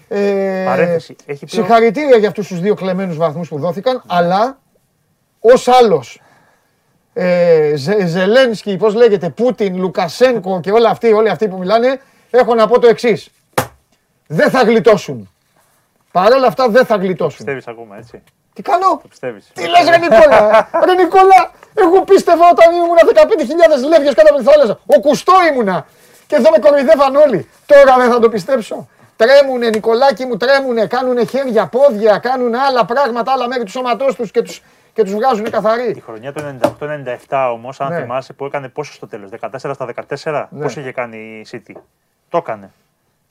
[0.09, 1.16] Ε, Παρένθεση.
[1.26, 4.59] Έχει πει ο- Συγχαρητήρια για αυτούς τους δύο κλεμμένους βαθμούς που δόθηκαν, αλλά
[5.41, 6.20] ως άλλος
[7.12, 12.55] ε, Ζε, Ζελένσκι, πώς λέγεται, Πούτιν, Λουκασένκο και όλα αυτοί, όλοι αυτοί που μιλάνε, έχω
[12.55, 13.28] να πω το εξής.
[14.26, 15.30] Δεν θα γλιτώσουν.
[16.12, 17.37] Παρ' όλα αυτά δεν θα γλιτώσουν.
[17.37, 18.22] Πιστεύεις ακόμα έτσι;
[18.57, 19.50] Τι κάνω, Το πιστεύεις.
[19.54, 21.40] τι λες ρε Νικόλα, ρε Νικόλα,
[21.74, 24.78] εγώ πίστευα όταν ήμουνα 15.000 λεύγες κάτω από τη θάλασσα.
[24.86, 25.86] Ο κουστό ήμουνα
[26.26, 27.48] και εδώ με κοροϊδεύαν όλοι.
[27.66, 28.88] Τώρα δεν θα το πιστέψω.
[29.16, 34.30] Τρέμουνε Νικολάκι μου, τρέμουνε, κάνουνε χέρια, πόδια, κάνουν άλλα πράγματα, άλλα μέρη του σώματός τους
[34.30, 36.02] και τους, και τους βγάζουν Η καθαροί.
[36.07, 36.42] χρονιά του
[37.28, 38.00] 98-97 όμως, αν Ναι.
[38.00, 40.62] θυμάσαι, που έκανε πόσο στο τέλος, 14 στα 14, Ναι.
[40.62, 41.72] πόσο είχε κάνει η City;
[42.28, 42.70] Το έκανε.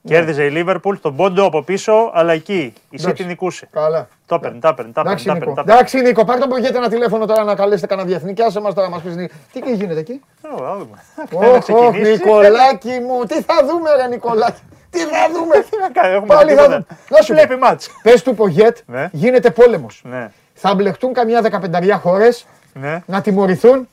[0.06, 3.24] Κέρδιζε η Liverpool στον πόντο από πίσω, αλλά εκεί η City Εντάξει.
[3.24, 3.68] νικούσε.
[3.72, 4.08] Καλά.
[4.26, 5.10] Το έπαιρνε, τα έπαιρνε, τα έπαιρνε.
[5.10, 5.72] Εντάξει τα Νίκο, έπαιρνε, τα έπαιρνε.
[5.80, 8.74] εντάξει Νίκο, πάρ' τον προγέτε ένα τηλέφωνο τώρα να καλέσετε κανένα διεθνή και άσε μας
[8.74, 9.34] τώρα να μας πεις Νίκο.
[9.52, 11.02] Τι γίνεται εκεί; Ε, να δούμε.
[11.32, 12.10] Ωχ, ωχ, ξεκινήσει.
[12.10, 14.60] Νικολάκι μου, τι θα δούμε ρε Νικολάκι.
[14.90, 16.68] Τι θα δούμε; Τι να κάνει, έχουμε Πάλι θα τίποτα.
[16.72, 16.86] δούμε.
[17.08, 17.38] Να σου πω.
[17.38, 17.90] Βλέπει μάτς.
[18.02, 19.08] Πες του Πογέτ, Ναι.
[19.12, 20.02] γίνεται πόλεμος.
[20.04, 23.02] Ναι, Θα μπλεχτούν καμιά δεκαπενταριά χώρες ναι.
[23.06, 23.88] να τιμωρηθούν.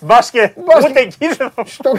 [0.00, 0.90] Μπάσκετ, Μπάσκετ.
[0.90, 1.92] ούτε εκεί δεν Στο...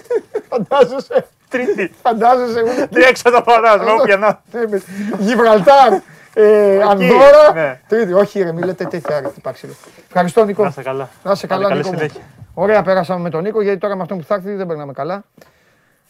[0.48, 1.92] φαντάζεσαι, Τρίτη.
[2.02, 2.60] φαντάζεσαι.
[2.62, 4.42] ούτε- Τι έξω το φωνάζω, όποια να.
[4.52, 4.82] Ναι, με-
[5.18, 5.92] Γιβραλτάρ,
[6.34, 7.52] ε, Εκεί, Ανδόρα.
[7.54, 7.80] ναι.
[7.88, 9.72] Τρίτη, όχι ρε, μη λέτε τέτοια ρε, χτυπά ξύλο.
[10.06, 10.62] Ευχαριστώ Νίκο.
[10.62, 11.08] Να είστε καλά.
[11.22, 11.90] Να είσαι καλά, Καλή Νίκο.
[11.92, 11.98] μου.
[11.98, 12.20] συνέχεια.
[12.54, 15.24] Ωραία, πέρασαμε με τον Νίκο γιατί τώρα με αυτόν που θα έρθει δεν περνάμε καλά.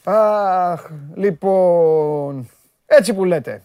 [0.05, 0.83] Αχ,
[1.15, 2.51] λοιπόν,
[2.87, 3.63] έτσι που λέτε.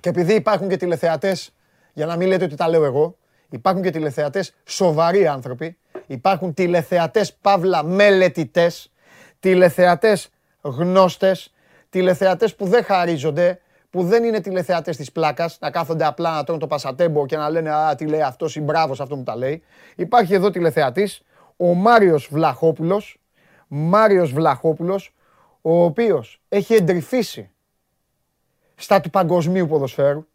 [0.00, 1.52] Και επειδή υπάρχουν και τηλεθεατές,
[1.92, 3.16] για να μην λέτε ότι τα λέω εγώ,
[3.50, 8.92] υπάρχουν και τηλεθεατές σοβαροί άνθρωποι, υπάρχουν τηλεθεατές παύλα μελετητές,
[9.40, 10.28] τηλεθεατές
[10.62, 11.52] γνώστες,
[11.88, 13.60] τηλεθεατές που δεν χαρίζονται,
[13.90, 17.50] που δεν είναι τηλεθεατές της πλάκας, να κάθονται απλά να τρώνε το πασατέμπο και να
[17.50, 19.62] λένε «Α, τι λέει αυτός ή μπράβος σε αυτό που τα λέει».
[19.96, 21.22] Υπάρχει εδώ τηλεθεατής,
[21.56, 23.20] ο Μάριος Βλαχόπουλος,
[23.68, 25.14] Μάριος Βλαχόπουλος,
[25.62, 27.50] ο οποίος έχει εντρυφήσει
[28.74, 30.26] στα του παγκοσμίου ποδοσφαίρου,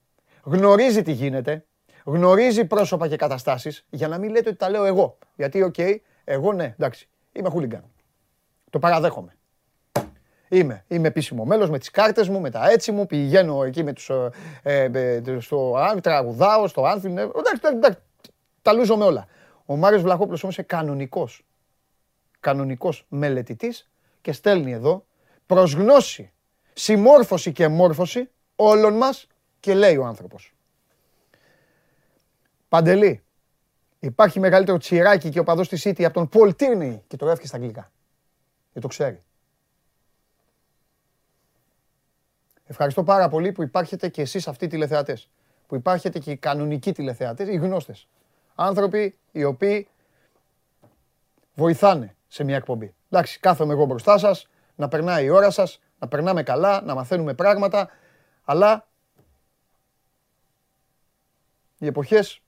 [0.44, 1.66] γνωρίζει τι γίνεται,
[2.04, 5.18] γνωρίζει πρόσωπα και καταστάσεις, για να μην λέτε ότι τα λέω εγώ.
[5.36, 5.76] Γιατί, οκ,
[6.24, 7.84] εγώ ναι, εντάξει, είμαι χούλιγκαν.
[8.70, 9.37] Το παραδέχομαι.
[10.50, 13.94] Είμαι, είμαι επίσημο μέλος με τις κάρτες μου, με τα έτσι μου, πηγαίνω εκεί με
[13.94, 14.10] τους,
[14.64, 18.00] ε, ε, στο τραγουδάω, στο Άνφιλ, εντάξει, εντάξει,
[18.62, 19.28] τα λούζω με όλα.
[19.66, 21.46] Ο Μάριος Βλαχόπουλος όμως είναι κανονικός,
[22.40, 23.90] κανονικός μελετητής
[24.22, 25.06] και στέλνει εδώ
[25.46, 26.32] προς γνώση,
[26.74, 29.28] συμμόρφωση και μόρφωση όλων μας
[29.60, 30.54] και λέει ο άνθρωπος.
[32.70, 33.24] Παντελή,
[34.00, 37.48] υπάρχει μεγαλύτερο τσιράκι και ο παδός της City από τον Πολ Τίρνεϊ και το γράφει
[37.48, 37.92] στα αγγλικά.
[38.74, 39.22] Και το ξέρει.
[42.68, 45.30] Ευχαριστώ πάρα πολύ που υπάρχετε και εσείς αυτοί οι τηλεθεατές.
[45.68, 48.08] Που υπάρχετε και οι κανονικοί τηλεθεατές, οι γνώστες.
[48.56, 49.88] Άνθρωποι οι οποίοι
[51.54, 52.94] βοηθάνε σε μια εκπομπή.
[53.10, 57.34] Εντάξει, κάθομαι εγώ μπροστά σας, να περνάει η ώρα σας, να περνάμε καλά, να μαθαίνουμε
[57.34, 57.90] πράγματα,
[58.44, 58.88] αλλά
[61.78, 62.42] οι εποχές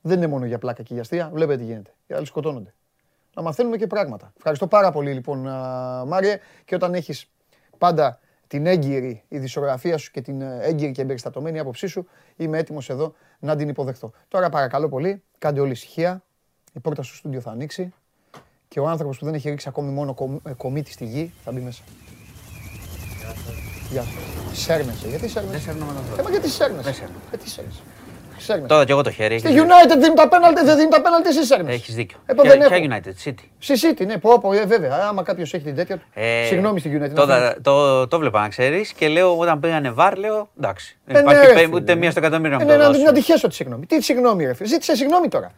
[0.00, 1.30] δεν είναι μόνο για πλάκα και για αστεία.
[1.32, 1.94] Βλέπετε τι γίνεται.
[2.06, 2.74] Οι άλλοι σκοτώνονται.
[3.34, 4.32] Να μαθαίνουμε και πράγματα.
[4.36, 5.38] Ευχαριστώ πάρα πολύ λοιπόν,
[6.06, 6.40] Μάριε.
[6.64, 7.30] Και όταν έχεις
[7.78, 8.18] πάντα
[8.48, 13.14] την έγκυρη ειδησιογραφία σου και την ε, έγκυρη και εμπεριστατωμένη άποψή σου, είμαι έτοιμος εδώ
[13.38, 14.12] να την υποδεχτώ.
[14.28, 16.22] Τώρα παρακαλώ πολύ, κάντε όλη ησυχία.
[16.72, 17.92] Η πόρτα στο στούντιο θα ανοίξει
[18.68, 21.60] και ο άνθρωπος που δεν έχει ρίξει ακόμη μόνο ε, κομίτη στη γη θα μπει
[21.60, 21.82] μέσα.
[23.90, 24.58] Γεια σας.
[24.58, 25.08] Σέρνεσαι.
[25.08, 27.80] Γιατί σέρνεσαι; Δεν σέρνομαι να Ε, γιατί σέρνεσαι; Γιατί σέρνεσαι;
[28.66, 29.38] Τώρα και εγώ το χέρι.
[29.38, 31.74] Στη United δίνουν τα πέναλτι, δεν δίνουν τα πέναλτι εσύ σέρνεσαι.
[31.74, 32.18] Έχεις δίκιο.
[32.26, 32.86] Ε, ποια, δεν ποια έχω.
[32.88, 33.44] United, City.
[33.58, 35.06] Στη City, ναι, πω, πω, ε, βέβαια.
[35.08, 36.02] Άμα κάποιος έχει την τέτοια του.
[36.14, 37.14] Ε, Συγγνώμη στη United.
[37.14, 40.98] Τώρα, το, το βλέπα να ξέρεις και λέω όταν πήγανε βαρ, λέω εντάξει.
[41.04, 41.76] Δεν Ε, ναι, υπάρχει ρε, πέ- φίλε.
[41.76, 43.04] ούτε μία στο εκατομμύριο να Ε, μου ναι, το να, δώσουν.
[43.04, 43.86] να τη χέσω τη συγγνώμη.
[43.86, 44.68] Τι συγγνώμη, ρε φίλε.
[44.68, 45.50] Ζήτησε συγγνώμη τώρα.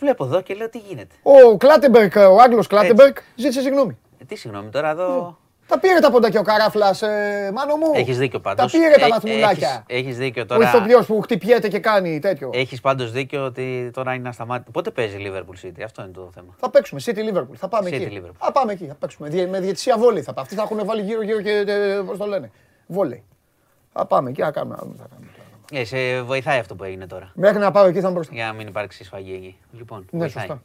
[0.00, 1.14] Βλέπω εδώ και λέω τι γίνεται.
[1.22, 3.96] Ο Κλάτεμπερκ, ο Άγγλος Κλάτεμπερκ, ζήτησε συγγνώμη.
[4.20, 5.38] Ε, τι συγγνώμη τώρα εδώ.
[5.66, 7.90] Τα πήρε τα ποντάκια ο Καράφλας, ε, μάνο μου.
[7.94, 8.72] Έχεις δίκιο πάντως.
[8.72, 9.84] Τα πήρε τα βαθμουλάκια.
[9.86, 10.68] Έχει δίκιο Ο τώρα.
[10.68, 12.50] ηθοποιό που χτυπιέται και κάνει τέτοιο.
[12.52, 14.70] Έχεις πάντως δίκιο ότι τώρα είναι ασταμάτητο.
[14.70, 16.54] Πότε παίζει η Liverpool City, αυτό είναι το θέμα.
[16.56, 17.54] Θα παίξουμε City Liverpool.
[17.56, 18.22] Θα πάμε City εκεί.
[18.22, 18.34] Liverpool.
[18.38, 18.86] Θα πάμε εκεί.
[18.86, 19.28] Θα παίξουμε.
[19.28, 20.40] Διε- Με διαιτησία βόλεϊ θα πάμε.
[20.40, 21.64] Αυτοί θα έχουν βάλει γύρω-γύρω και.
[22.06, 22.50] Πώς το λένε.
[22.86, 23.22] Βόλεϊ.
[23.92, 24.40] Θα πάμε εκεί.
[24.42, 24.76] Θα κάνουμε.
[24.76, 25.30] θα κάνουμε.
[25.72, 27.30] Ε, σε βοηθάει αυτό που έγινε τώρα.
[27.34, 28.34] Μέχρι να πάω εκεί θα είμαι μπροστά.
[28.34, 29.56] Για να μην υπάρξει σφαγή εκεί.
[29.72, 30.46] Λοιπόν, Ναι, βοηθάει.
[30.46, 30.62] σωστά.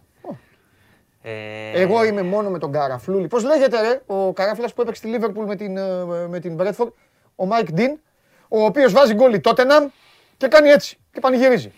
[1.21, 3.27] Ε, Εγώ είμαι μόνο με τον Καραφλούλη.
[3.27, 6.91] Πώς λέγεται, ρε, ο Καράφλα που έπαιξε στη Λίβερπουλ με την, ε, με την Bradford,
[7.35, 7.99] ο Μάικ Ντίν,
[8.47, 9.87] ο οποίος βάζει γκολ η Τότεναμ
[10.37, 11.71] και κάνει έτσι και πανηγυρίζει.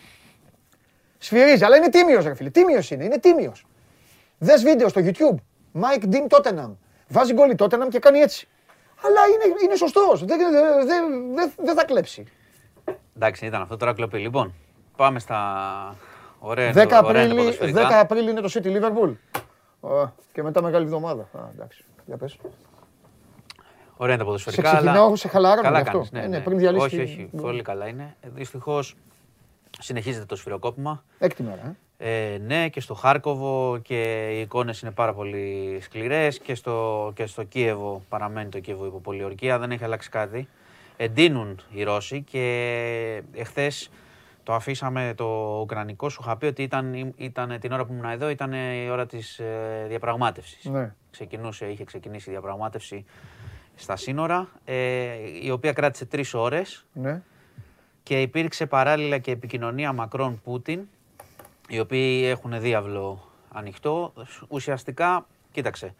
[1.18, 2.50] Σφυρίζει, αλλά είναι τίμιος, ρε φίλε.
[2.50, 3.66] Τίμιος είναι, είναι τίμιος.
[4.38, 5.36] Δες βίντεο στο YouTube.
[5.72, 6.74] Μάικ Ντίν Τότεναμ.
[7.08, 8.48] Βάζει γκολ η Τότεναμ και κάνει έτσι.
[9.06, 10.26] Αλλά είναι, είναι σωστός.
[10.26, 10.52] Δεν, δεν,
[10.86, 12.24] δεν, δεν, δεν θα κλέψει.
[13.16, 14.18] Εντάξει, ήταν αυτό τώρα κλοπή.
[14.18, 14.54] Λοιπόν,
[14.98, 15.96] πάμε στα
[16.40, 18.00] ωραία, 10 ωραία είναι τα Απρίλη, 10 ποδοσφαιρικά.
[18.00, 19.14] Απρίλη είναι το City Liverpool.
[19.80, 21.22] Ω, Και μετά μεγάλη εβδομάδα.
[21.22, 21.84] Α, εντάξει.
[22.06, 22.38] Για πες.
[23.98, 24.70] Ωραία είναι τα ποδοσφαιρικά.
[24.70, 25.92] Σε ξεκινάω, αλλά- σε χαλάρωνε Καλά γι' αυτό.
[25.98, 26.38] κάνεις, ναι, Ε, ναι.
[26.38, 28.16] ναι, πριν διαλύσεις Όχι, τη- όχι, πολύ καλά είναι.
[28.34, 28.96] Δυστυχώς
[29.80, 31.04] συνεχίζεται το σφυροκόπημα.
[31.20, 31.62] Έκτη μέρα.
[31.66, 31.76] Ε.
[32.02, 37.26] Ε, ναι, και στο Χάρκοβο και οι εικόνες είναι πάρα πολύ σκληρές και στο, και
[37.26, 40.48] στο Κίεβο παραμένει το Κίεβο υπό πολιορκία, δεν έχει αλλάξει κάτι.
[40.98, 43.90] Εντείνουν οι Ρώσοι και εχθές
[44.50, 46.10] το αφήσαμε το Ουκρανικό.
[46.10, 49.40] Σου είχα πει ότι ήταν, ήταν την ώρα που ήμουν εδώ, ήταν η ώρα της
[49.40, 50.66] ε, διαπραγμάτευσης.
[50.66, 50.94] Ναι.
[51.12, 53.06] Ξεκινούσε, είχε ξεκινήσει η διαπραγμάτευση
[53.76, 54.76] στα σύνορα, ε,
[55.44, 57.22] η οποία κράτησε τρεις ώρες Ναι.
[58.04, 60.82] και υπήρξε παράλληλα και επικοινωνία Μακρόν-Πούτιν,
[61.68, 64.14] οι οποίοι έχουν διάβλο ανοιχτό.
[64.48, 65.94] Ουσιαστικά, κοίταξε,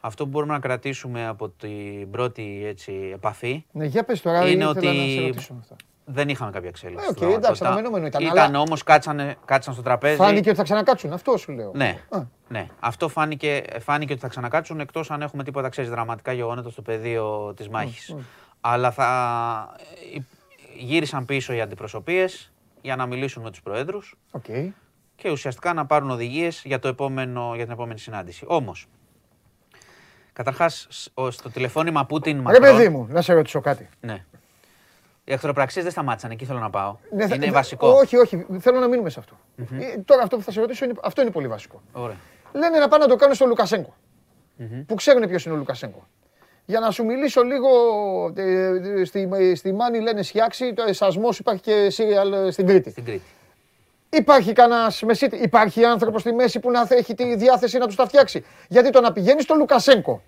[0.00, 4.48] αυτό που μπορούμε να κρατήσουμε από την πρώτη έτσι, επαφή Ναι, για πες τώρα, Είναι
[4.50, 5.76] ήθελα ότι- να σε ρωτήσω με αυτά.
[6.04, 7.04] Δεν είχαμε κάποια εξέλιξη.
[7.06, 7.68] Ε, οκ, στην εντάξει, πραγματικότητα.
[7.68, 10.16] αναμενόμενο ήταν, Ήταν αλλά- όμως, κάτσανε, κάτσαν στο τραπέζι.
[10.16, 11.70] Φάνηκε ότι θα ξανακάτσουν, αυτό σου λέω.
[11.74, 12.66] Ναι, Α, ναι.
[12.80, 17.54] Αυτό φάνηκε, φάνηκε ότι θα ξανακάτσουν εκτός αν έχουμε τίποτα ξέρεις, δραματικά γεγονότα στο πεδίο
[17.56, 18.14] της μάχης.
[18.60, 19.06] Αλλά θα
[20.14, 20.18] ε,
[20.78, 22.52] γύρισαν πίσω οι αντιπροσωπείες
[22.82, 24.44] για να μιλήσουν με τους προέδρους Οκ.
[25.16, 28.44] και ουσιαστικά να πάρουν οδηγίες για, το επόμενο, για την επόμενη συνάντηση.
[28.48, 28.86] Όμως,
[30.32, 32.60] καταρχάς σ- ο- στο τηλεφώνημα Πούτιν Ρε Μακρόν...
[32.62, 33.88] παιδί μου, να σε ρωτήσω κάτι.
[34.00, 34.24] Ναι.
[35.24, 36.96] Οι εχθροπραξίες δεν σταμάτησαν, εκεί θέλω να πάω.
[37.10, 37.88] Ναι, θα- είναι δε- βασικό.
[37.88, 39.38] Όχι, όχι, θέλω να μείνουμε σε αυτό.
[39.58, 41.82] Ε, Τώρα αυτό που θα σε ρωτήσω, είναι, αυτό είναι πολύ βασικό.
[41.92, 42.16] Ωραία.
[42.52, 43.94] Λένε να πάνε να το κάνουν στο λουκασενκο
[44.86, 46.06] Που ξέρουν ποιος είναι ο Λουκασέγκο.
[46.64, 47.68] Για να σου μιλήσω λίγο,
[48.36, 52.90] ε, ε, στη, στη Μάνη λένε σιάξη, το εσασμός υπάρχει και σύριαλ ε, στην Κρήτη.
[52.90, 53.24] Στην Κρήτη.
[54.10, 58.06] Υπάρχει κανένας μεσίτη, υπάρχει άνθρωπος στη μέση που να έχει τη διάθεση να τους τα
[58.06, 58.44] φτιάξει.
[58.68, 60.22] Γιατί το να πηγαίνεις στο Λουκασένκο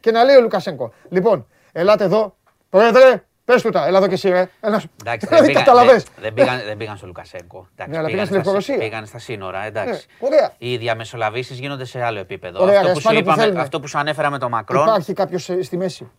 [0.00, 2.36] και να λέει ο Λουκασένκο, λοιπόν, ελάτε εδώ,
[2.70, 4.48] πρόεδρε, Πες του τα, έλα εδώ και εσύ ρε.
[4.60, 4.90] Έλα σου.
[5.00, 6.02] Εντάξει, Δηλαδή, δεν, πήγαν, κατάλαβες.
[6.02, 7.68] δεν, δεν, πήγαν, δεν πήγαν στο Λουκασένκο.
[7.72, 8.76] Εντάξει, Ναι, αλλά πήγαν στη στα, Λευκορωσία.
[8.76, 10.06] πήγαν στα σύνορα, εντάξει.
[10.20, 10.52] Ναι, ωραία.
[10.58, 12.62] Οι διαμεσολαβήσεις γίνονται σε άλλο επίπεδο.
[12.62, 13.60] Ωραία, αυτό, ρε, που σου σπάνε που είπαμε, θέλουνε.
[13.60, 14.82] αυτό που σου ανέφερα με τον Μακρόν.
[14.86, 16.10] Υπάρχει κάποιος στη μέση;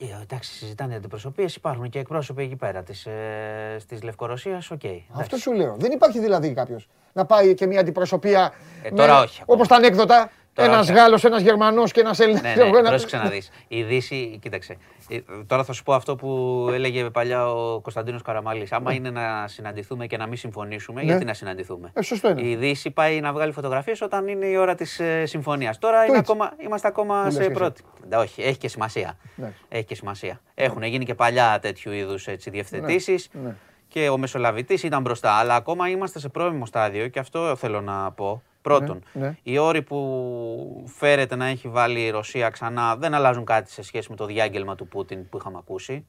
[0.00, 4.70] Ε, εντάξει, συζητάνε αντιπροσωπείες, υπάρχουν και εκπρόσωποι εκεί πέρα της ε, Λευκορωσίας.
[4.70, 4.84] Οκ.
[4.84, 5.04] εντάξει.
[5.14, 5.74] Αυτό σου λέω.
[5.78, 8.52] Δεν υπάρχει δηλαδή κάποιος να πάει και μια αντιπροσωπεία.
[8.82, 9.56] Ε, τώρα όχι ακόμα.
[9.56, 10.30] Όπως τα ανέκδοτα.
[10.54, 10.98] Τώρα Ένας όχι.
[10.98, 12.42] Γάλλος, ένας Γερμανός και ένας Έλληνας.
[12.42, 13.50] Ναι, ναι, πρόσεξε να δεις.
[13.68, 14.76] Η Δύση, κοίταξε.
[15.08, 18.72] ε, Τώρα θα σου πω αυτό που έλεγε παλιά ο Κωνσταντίνος Καραμαλής.
[18.72, 21.06] Άμα είναι να συναντηθούμε και να μην συμφωνήσουμε, Ναι.
[21.06, 22.46] γιατί να συναντηθούμε; Ε, σωστό είναι.
[22.46, 25.78] Η Δύση πάει να βγάλει φωτογραφίες όταν είναι η ώρα της ε, συμφωνίας.
[25.78, 26.32] Τώρα είναι έτσι.
[26.32, 27.54] ακόμα, είμαστε ακόμα Δεν λες σε και εσύ.
[27.54, 27.82] πρώτη.
[28.08, 29.16] Ντα, όχι, έχει και σημασία.
[29.38, 29.58] Εντάξει.
[29.68, 30.40] Έχει και σημασία.
[30.54, 33.28] Έχουν γίνει και παλιά τέτοιου είδους έτσι, διευθετήσεις.
[33.44, 33.54] ναι.
[33.88, 35.32] Και ο Μεσολαβητής ήταν μπροστά.
[35.32, 38.42] Αλλά ακόμα είμαστε σε πρώιμο στάδιο και αυτό θέλω να πω.
[38.64, 39.36] Πρώτον, Ναι, ναι.
[39.42, 44.10] οι όροι που φέρεται να έχει βάλει η Ρωσία ξανά δεν αλλάζουν κάτι σε σχέση
[44.10, 46.06] με το διάγγελμα του Πούτιν που είχαμε ακούσει.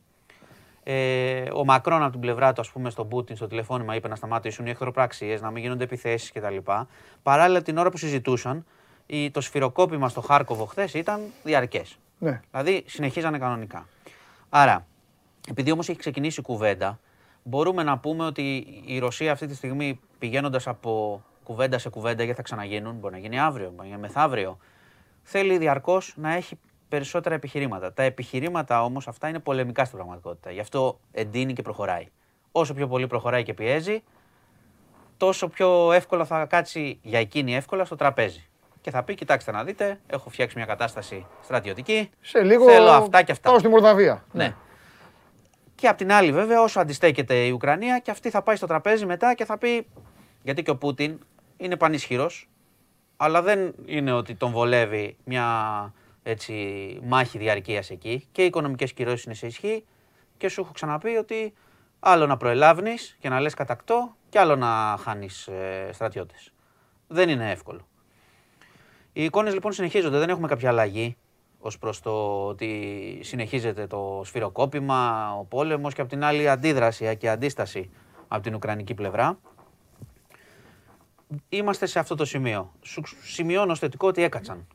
[0.83, 4.15] Ε, ο Μακρόν από την πλευρά του, ας πούμε, στον Πούτιν στο τηλεφώνημα είπε να
[4.15, 6.57] σταματήσουν οι εχθροπραξίες, να μην γίνονται επιθέσεις κτλ.
[7.23, 8.65] Παράλληλα, την ώρα που συζητούσαν,
[9.05, 11.97] η- το σφυροκόπημα στο Χάρκοβο χθες ήταν διαρκές.
[12.17, 12.41] Ναι.
[12.51, 13.87] Δηλαδή συνεχίζανε κανονικά.
[14.49, 14.85] Άρα,
[15.49, 16.99] επειδή όμως έχει ξεκινήσει η κουβέντα,
[17.43, 22.37] μπορούμε να πούμε ότι η Ρωσία αυτή τη στιγμή πηγαίνοντας από κουβέντα σε κουβέντα, γιατί
[22.37, 24.57] θα ξαναγίνουν, μπορεί να γίνει αύριο, μπορεί να γίνει μεθαύριο,
[25.23, 27.93] θέλει διαρκώς να έχει περισσότερα επιχειρήματα.
[27.93, 30.51] Τα επιχειρήματα όμως αυτά είναι πολεμικά στην πραγματικότητα.
[30.51, 32.07] Γι' αυτό εντείνει και προχωράει.
[32.51, 34.03] Όσο πιο πολύ προχωράει και πιέζει,
[35.17, 38.45] τόσο πιο εύκολα θα κάτσει για εκείνη εύκολα στο τραπέζι.
[38.81, 42.09] Και θα πει: Κοιτάξτε να δείτε, έχω φτιάξει μια κατάσταση στρατιωτική.
[42.21, 42.69] Σε λίγο.
[42.69, 43.49] Θέλω αυτά και αυτά.
[43.49, 44.25] Πάω στη Μολδαβία.
[44.31, 44.55] Ναι.
[45.75, 49.05] Και απ' την άλλη, βέβαια, όσο αντιστέκεται η Ουκρανία, και αυτή θα πάει στο τραπέζι
[49.05, 49.87] μετά και θα πει.
[50.43, 51.19] Γιατί και ο Πούτιν
[51.57, 52.49] είναι πανίσχυρος,
[53.17, 55.93] αλλά δεν είναι ότι τον βολεύει μια
[56.23, 56.53] έτσι,
[57.03, 58.27] μάχη διαρκείας εκεί.
[58.31, 59.85] Και οι οικονομικές κυρώσεις είναι σε ισχύ.
[60.37, 61.53] Και σου έχω ξαναπεί ότι
[61.99, 66.51] άλλο να προελάβει και να λες κατακτώ, και άλλο να χάνεις ε, στρατιώτες.
[67.07, 67.87] Δεν είναι εύκολο.
[69.13, 71.17] Οι εικόνες λοιπόν συνεχίζονται, δεν έχουμε κάποια αλλαγή
[71.59, 77.29] ως προς το ότι συνεχίζεται το σφυροκόπημα, ο πόλεμος και απ' την άλλη αντίδραση και
[77.29, 77.89] αντίσταση
[78.27, 79.39] από την Ουκρανική πλευρά.
[81.49, 82.71] Είμαστε σε αυτό το σημείο.
[82.81, 84.67] Σου σημειώνω ως θετικό ότι έκατσαν.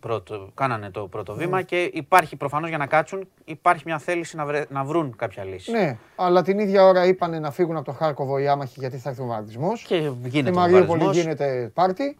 [0.00, 4.44] Πρώτο, κάνανε το πρώτο βήμα και υπάρχει προφανώς για να κάτσουν, υπάρχει μια θέληση να,
[4.46, 5.70] βρε- να βρουν κάποια λύση.
[5.70, 9.08] Ναι, αλλά την ίδια ώρα είπανε να φύγουν από το Χάρκοβο οι άμαχοι γιατί θα
[9.08, 9.72] έρθει ο βομβαρδισμό.
[9.72, 9.82] Και
[10.20, 11.16] Στη γίνεται ο Μαριούπολη βομβαρδισμός.
[11.16, 12.16] γίνεται πάρτι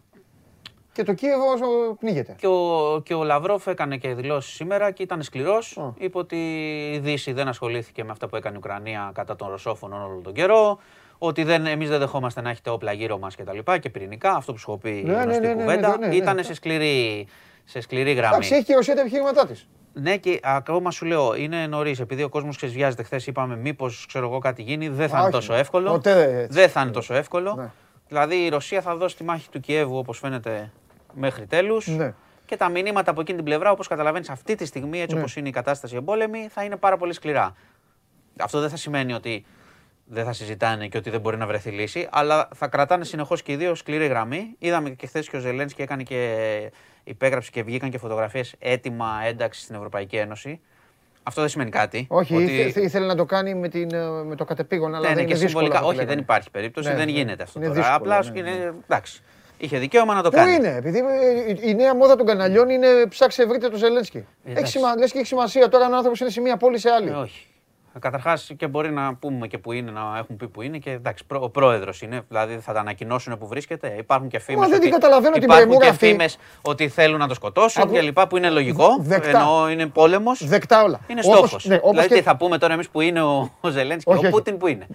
[0.92, 2.34] και το Κίεβο ε, πνίγεται.
[2.38, 5.78] Και ο, και ο Λαυρόφ έκανε και δηλώσεις σήμερα και ήταν σκληρός.
[5.78, 5.92] Α.
[5.98, 6.36] Είπε ότι
[6.94, 10.32] η Δύση δεν ασχολήθηκε με αυτά που έκανε η Ουκρανία κατά των Ρωσόφωνων όλο τον
[10.32, 10.78] καιρό.
[11.18, 14.32] Ότι δεν, εμείς δεν δεχόμαστε να έχετε όπλα γύρω μας και τα λοιπά και πυρηνικά,
[14.32, 16.14] αυτό που σου έχω πει Ναι, ναι, γνωστή ναι, ναι, κουβέντα, ναι, ναι, ναι.
[16.14, 17.26] ήταν σε σκληρή,
[17.64, 18.28] σε σκληρή γραμμή.
[18.34, 19.68] Εντάξει, έχει και η Ρωσία τα επιχειρήματά της.
[19.92, 22.00] Ναι, και ακόμα σου λέω, είναι νωρίς.
[22.00, 24.88] Επειδή ο κόσμος ξεσβιάζεται χθες, είπαμε μήπως ξέρω εγώ κάτι γίνει.
[24.88, 25.36] Δεν θα Α, είναι όχι.
[25.36, 25.90] τόσο εύκολο.
[25.90, 26.58] Ποτέ έτσι.
[26.60, 27.54] Δεν θα είναι τόσο εύκολο.
[27.54, 27.70] Ναι.
[28.08, 30.72] Δηλαδή η Ρωσία θα δώσει τη μάχη του Κιέβου όπως φαίνεται
[31.14, 31.86] μέχρι τέλους.
[31.86, 32.14] Ναι.
[32.44, 35.20] Και τα μηνύματα από εκείνη την πλευρά, όπως καταλαβαίνεις αυτή τη στιγμή, έτσι Ναι.
[35.20, 37.54] όπως είναι η κατάσταση εμπόλεμη, θα είναι πάρα πολύ σκληρά.
[38.40, 39.44] Αυτό δεν θα σημαίνει ότι
[40.10, 43.52] δεν θα συζητάνε και ότι δεν μπορεί να βρεθεί λύση, αλλά θα κρατάνε συνεχώς και
[43.52, 44.54] οι δύο σκληρή γραμμή.
[44.58, 46.70] Είδαμε και χθες και ο Ζελένσκι έκανε και
[47.04, 50.60] υπέγραψε και βγήκαν και φωτογραφίες έτοιμα ένταξης στην Ευρωπαϊκή Ένωση.
[51.22, 52.06] Αυτό δεν σημαίνει κάτι.
[52.10, 52.44] Όχι, ότι...
[52.44, 55.20] ήθε- ήθελε να το κάνει με, την, ε, με το κατεπήγον, αλλά Ναι, δεν ναι,
[55.20, 55.48] είναι και δύσκολο.
[55.48, 55.74] συμβολικά.
[55.76, 56.14] αυτό Όχι, λέγανε.
[56.14, 57.10] δεν υπάρχει περίπτωση, Ναι, δεν ναι.
[57.12, 57.80] γίνεται αυτό Είναι τώρα.
[57.80, 58.74] δύσκολο, Απλά ναι, σου ναι, είναι.
[58.84, 59.22] Εντάξει.
[59.58, 60.54] Είχε δικαίωμα να το Πού κάνει.
[60.54, 60.98] είναι, επειδή
[61.62, 64.16] ε, η νέα μόδα των καναλιών είναι ψάξε βρείτε το Ζελένσκι.
[64.16, 64.72] Έχει Εντάξει.
[64.72, 64.96] σημα...
[64.98, 67.08] Λες και έχει σημασία τώρα αν ο άνθρωπος είναι σε μία πόλη σε άλλη.
[67.08, 67.46] Ε, όχι.
[67.98, 71.24] Καταρχάς και μπορεί να πούμε και που είναι, να έχουν πει που είναι και εντάξει,
[71.26, 72.20] προ- ο πρόεδρος είναι.
[72.28, 73.94] Δηλαδή θα τα ανακοινώσουν που βρίσκεται.
[73.98, 74.60] Υπάρχουν και φήμες.
[74.60, 76.06] Μα δεν την καταλαβαίνω την Υπάρχουν πρεμούρα και αυτή.
[76.06, 78.96] φήμες ότι θέλουν να το σκοτώσουν Ακού- και λοιπά που είναι λογικό.
[79.00, 79.28] Δεκτά.
[79.40, 80.46] Ενώ είναι πόλεμος.
[80.46, 81.00] Δεκτά όλα.
[81.06, 81.64] Είναι Όπως- στόχος.
[81.66, 84.18] Ναι, όπως δηλαδή και- τι θα πούμε τώρα εμείς που είναι ο, ο Ζελένσκι, Όχι,
[84.18, 84.30] ο όχι.
[84.30, 84.86] Πούτιν που είναι.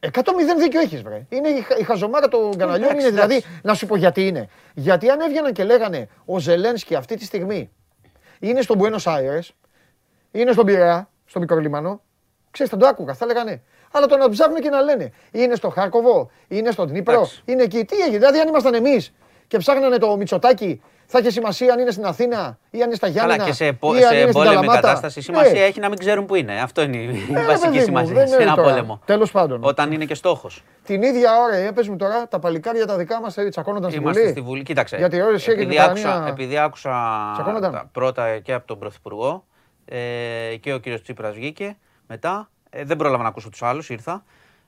[0.00, 1.26] 100-0 δίκιο έχεις, βρε.
[1.28, 2.88] Είναι η, χα- η χαζομάρα των καναλιών.
[2.88, 3.60] εντάξει, Είναι δηλαδή, εντάξει.
[3.62, 4.48] να σου πω γιατί είναι.
[4.74, 7.70] Γιατί αν έβγαιναν και λέγανε ο Ζελένσκι αυτή τη στιγμή
[8.38, 9.48] είναι στον Buenos Aires,
[10.32, 12.00] είναι στον Πειραιά, στο μικρό λίμανο,
[12.50, 13.62] ξέρεις, θα το άκουγα, θα λέγανε.
[13.92, 17.42] Αλλά το να ψάχνουν και να λένε είναι στο Χάρκοβο, είναι στον Δνήπρο, Εντάξει.
[17.44, 17.84] είναι εκεί.
[17.84, 19.12] Τι έγινε, δηλαδή αν ήμασταν εμείς
[19.46, 23.06] και ψάχνανε το Μητσοτάκι, θα είχε σημασία αν είναι στην Αθήνα ή αν είναι στα
[23.06, 23.34] Γιάννενα.
[23.42, 24.80] Αλλά και σε, επο- ή αν σε είναι στην πόλεμη Καλαμάτα.
[24.80, 25.58] κατάσταση σημασία Ναι.
[25.58, 26.60] έχει να μην ξέρουν που είναι.
[26.60, 28.68] Αυτό είναι η Ε, ρε, βασική παιδί μου, σημασία δεν σε είναι ένα τώρα.
[28.68, 29.00] πόλεμο.
[29.04, 29.64] Τέλος πάντων.
[29.64, 30.64] Όταν είναι και στόχος.
[30.84, 34.02] Την ίδια ώρα, ε, πες μου τώρα, τα παλικάρια τα δικά μας ε, τσακώνονταν στην
[34.02, 34.62] Είμαστε Βουλή; στη Βουλή.
[34.62, 34.96] Κοίταξε.
[34.96, 36.90] Γιατί η Ρωσία και η επειδή, Ουκρανία- άκουσα, επειδή άκουσα
[37.34, 37.72] Τσακώνονταν.
[37.72, 39.44] τα πρώτα και από τον Πρωθυπουργό
[39.90, 41.76] ε, και ο κύριος Τσίπρας βγήκε
[42.06, 42.50] μετά.
[42.70, 44.24] Ε, δεν πρόλαβα να ακούσω τους άλλους, ήρθα.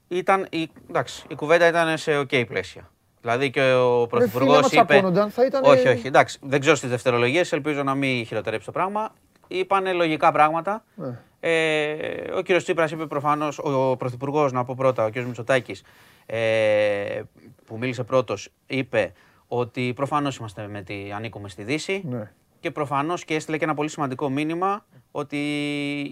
[0.09, 2.91] Ήταν, η, εντάξει, η κουβέντα ήταν σε οκ πλαίσια.
[3.21, 4.85] Δηλαδή και ο Πρωθυπουργός άμα είπε.
[4.85, 6.07] τσακώνονταν, θα ήταν- Όχι, όχι.
[6.07, 9.15] Εντάξει, δεν ξέρω στις δευτερολογίες, ελπίζω να μην χειροτερέψει το πράγμα.
[9.49, 10.85] Είπανε λογικά πράγματα.
[10.95, 11.19] Ναι.
[11.41, 15.83] Ε, ο κύριος Τσίπρας είπε προφανώς, ο πρωθυπουργός, να πω πρώτα, ο κύριος Μητσοτάκης,
[16.27, 17.23] ε,
[17.65, 19.13] που μίλησε πρώτος, είπε
[19.47, 22.03] ότι προφανώς είμαστε με τη, ανήκουμε στη Δύση.
[22.09, 22.31] Ναι.
[22.63, 25.37] Και προφανώς και έστειλε και ένα πολύ σημαντικό μήνυμα ότι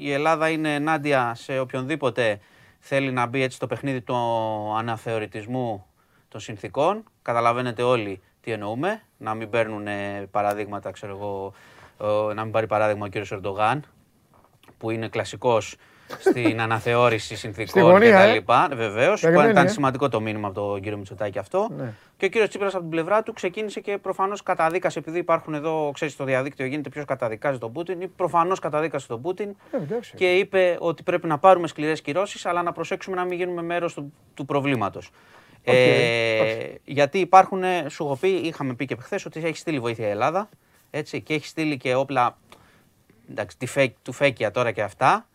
[0.01, 2.41] η Ελλάδα είναι ενάντια σε οποιονδήποτε
[2.79, 4.15] θέλει να μπει έτσι στο παιχνίδι του
[4.77, 5.87] αναθεωρητισμού
[6.29, 7.05] των συνθήκων.
[7.23, 9.03] Καταλαβαίνετε όλοι τι εννοούμε.
[9.19, 11.53] Να μην παίρνουν ε, παραδείγματα, ξέρω εγώ,
[12.31, 13.85] ε, να μην πάρει παράδειγμα ο κύριος Ερντογάν,
[14.79, 15.77] που είναι κλασικός
[16.19, 18.39] στην αναθεώρηση συνθήκων γωνία, ε.
[18.41, 18.75] κτλ.
[18.77, 19.21] Βεβαίως.
[19.21, 19.69] Περιμένει, Ήταν ε.
[19.69, 21.69] σημαντικό το μήνυμα από τον κύριο Μητσοτάκη αυτό.
[21.77, 21.93] Ναι.
[22.17, 25.91] Και ο κύριος Τσίπρας από την πλευρά του ξεκίνησε και προφανώς καταδίκασε, επειδή υπάρχουν εδώ,
[25.95, 28.15] ξέρεις, στο διαδίκτυο γίνεται ποιος καταδικάζει τον Πούτιν.
[28.17, 30.15] Προφανώς καταδίκασε τον Πούτιν Ε, εντάξει.
[30.17, 33.95] και είπε ότι πρέπει να πάρουμε σκληρές κυρώσεις, αλλά να προσέξουμε να μην γίνουμε μέρος
[33.95, 35.11] του, του προβλήματος.
[35.65, 40.07] Ε, γιατί υπάρχουν, ε, σου έχω πει, είχαμε πει και χθες ότι έχει στείλει βοήθεια
[40.07, 40.49] η Ελλάδα
[40.91, 42.39] έτσι, και έχει στείλει και όπλα
[43.31, 45.27] εντάξει, τη φέ- του φέκια τώρα και αυτά.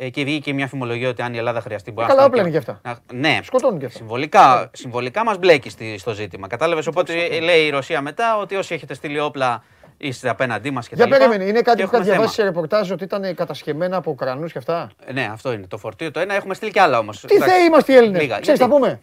[0.00, 2.56] Ε, και βγήκε μια φημολογία ότι αν η Ελλάδα χρειαστεί μπορεί Καλά να όπλα στείλει
[2.56, 2.98] είναι και αυτά.
[3.12, 3.98] να- ναι, Σκοτώνουν και αυτά.
[3.98, 6.46] Συμβολικά, συμβολικά μας μπλέκει στη- στο ζήτημα.
[6.48, 6.86] Κατάλαβες.
[6.86, 9.62] Οπότε ε, λέει η Ρωσία μετά ότι όσοι έχετε στείλει όπλα
[9.96, 11.26] είστε απέναντί μας και Για τα λοιπά.
[11.26, 12.48] περίμενε, είναι κάτι Και που είχα έχουμε διαβάσει σε θέμα.
[12.54, 14.90] ρεπορτάζ ότι ήταν κατασκευμένα από Ουκρανούς και αυτά.
[15.04, 15.66] Ε, Ναι, αυτό είναι.
[15.66, 16.34] Το φορτίο το ένα.
[16.34, 17.20] Έχουμε στείλει κι άλλα όμως.
[17.20, 18.20] Τι θεοί είμαστε οι Έλληνες.
[18.20, 18.38] Λίγα.
[18.40, 19.00] Ξέρεις, Γιατί; τα πούμε.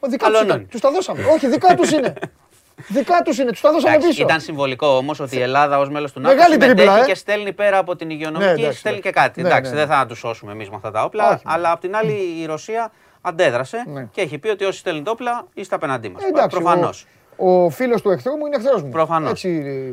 [0.00, 0.58] Ο δικά τους Καλόν ήταν.
[0.60, 0.68] είναι.
[0.70, 1.24] Τους τα δώσαμε.
[1.24, 2.12] Όχι, δικά τους είναι.
[2.86, 3.50] Δικά τους είναι.
[3.50, 4.22] Τους τα δώσαμε Εντάξει, πίσω.
[4.22, 7.06] ήταν συμβολικό όμως ότι η Ελλάδα ως μέλος του ΝΑΤΟ Μεγάλη συμμετέχει τρίπλα, ε.
[7.06, 9.26] και στέλνει πέρα από την υγειονομική, Ναι, εντάξει, στέλνει και εντάξει.
[9.28, 9.42] κάτι.
[9.42, 9.94] Ναι, εντάξει, ναι, δεν ναι.
[9.94, 11.28] θα τους σώσουμε εμείς με αυτά τα όπλα.
[11.28, 14.02] Όχι, αλλά απ' την άλλη η Ρωσία αντέδρασε Ναι.
[14.12, 16.22] και έχει πει ότι όσοι στέλνουν όπλα είστε απέναντί μας.
[16.22, 17.06] Ε, εντάξει, Προφανώς.
[17.40, 18.88] Ο, ο φίλος του εχθρού μου είναι εχθρός μου.
[18.88, 19.30] Προφανώς.
[19.30, 19.48] Έτσι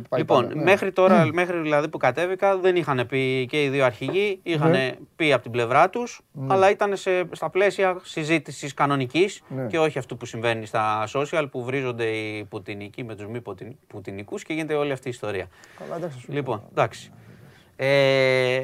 [0.10, 0.64] πάει Λοιπόν, πάντα, ναι.
[0.64, 4.92] μέχρι τώρα, μέχρι δηλαδή που κατέβηκα, δεν είχαν πει και οι δύο αρχηγοί, είχαν Ναι.
[5.16, 9.66] πει από την πλευρά τους, αλλά ήταν σε, στα πλαίσια συζήτησης κανονικής Ναι.
[9.68, 13.76] και όχι αυτού που συμβαίνει στα social που βρίζονται οι πουτινικοί με τους μη πουτιν-
[13.88, 15.48] πουτινικούς και γίνεται όλη αυτή η ιστορία.
[15.80, 17.12] Καλά, εντάξει, σου Λοιπόν, εντάξει.
[17.78, 18.60] Ε,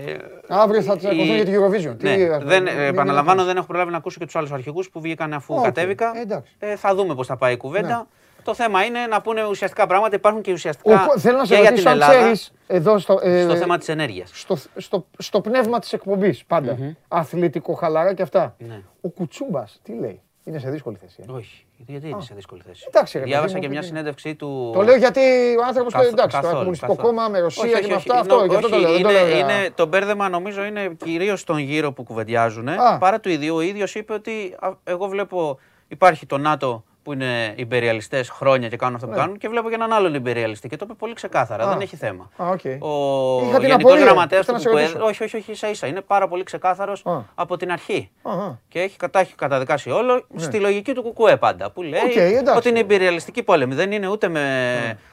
[0.48, 1.96] Αύριο θα τσακωθούν η- για την Eurovision.
[1.98, 4.26] Τι, Ναι, ας- δεν, μην- ε, μην επαναλαμβάνω, είναι δεν έχω προλάβει να ακούσω και
[4.26, 6.12] τους άλλους αρχηγούς που βγήκαν αφού Οκ, κατέβηκα.
[6.16, 6.56] ε, εντάξει.
[6.60, 8.08] Ε, θα δούμε πώς θα πάει η κουβέντα.
[8.42, 8.54] Ναι.
[8.54, 10.16] Το θέμα είναι να πούνε ουσιαστικά πράγματα.
[10.16, 11.06] Υπάρχουν και ουσιαστικά.
[11.16, 13.56] Ο, θέλω να σε και για ρωτήσω την αν Ελλάδα ξέρεις εδώ στο, ε, στο
[13.56, 14.30] θέμα της ενέργειας.
[14.34, 16.78] στο, στο, στο πνεύμα της εκπομπής πάντα.
[17.08, 18.56] Αθλητικό, χαλαρά και αυτά.
[18.58, 18.82] Ναι.
[19.02, 20.22] Ο Κουτσούμπας τι λέει.
[20.44, 21.24] Είναι σε δύσκολη θέση.
[21.28, 21.32] ε.
[21.32, 22.84] Όχι, γιατί είναι σε δύσκολη θέση.
[22.88, 24.72] Εντάξει, ρε παιδί Διάβασα μου, και μια τι- συνέντευξή του.
[24.74, 25.20] Το λέω γιατί
[25.60, 27.16] ο άνθρωπος Καθ- εντάξει, το καθόλου, Κομμουνιστικό καθόλου.
[27.16, 28.10] Κόμμα με Ρωσία Όχι, και όχι, με όχι.
[28.10, 28.20] αυτά.
[28.22, 28.94] Αυτό, Είναι- γι' αυτό το όχι, λέω.
[28.94, 32.68] δεν το είναι- λέω για- είναι- Το μπέρδεμα νομίζω είναι κυρίως στον γύρο που κουβεντιάζουν.
[32.68, 32.98] Α.
[32.98, 33.56] Παρά του ίδιου.
[33.56, 38.78] Ο ίδιος είπε ότι α, εγώ βλέπω υπάρχει το ΝΑΤΟ που είναι ιμπεριαλιστές χρόνια και
[38.78, 40.68] κάνουν αυτό που κάνουν και βλέπω και έναν άλλον ιμπεριαλιστή.
[40.68, 41.64] Και το είπε πολύ ξεκάθαρα.
[41.66, 41.70] Ναι.
[41.70, 41.74] Α.
[41.74, 42.30] Δεν έχει θέμα.
[42.38, 42.60] Α, οκ.
[42.82, 44.94] Ο Είχα την Γενικός απορία, Γραμματέας ήθελα του να σε ΚΚΕ.
[44.94, 45.06] ρωτήσω.
[45.10, 45.88] Όχι, όχι, όχι, ίσα ίσα.
[45.88, 47.18] Είναι πάρα πολύ ξεκάθαρος Α.
[47.36, 48.10] από την αρχή.
[48.22, 48.58] Α, α.
[48.68, 51.72] Και έχει, κατά, έχει καταδικάσει όλο στη λογική του ΚΚΕ πάντα.
[51.72, 52.00] Που λέει Ναι.
[52.10, 52.58] Οκ, εντάξει.
[52.58, 53.76] ότι είναι ιμπεριαλιστικοί πόλεμοι.
[53.76, 54.40] Δεν είναι ούτε με.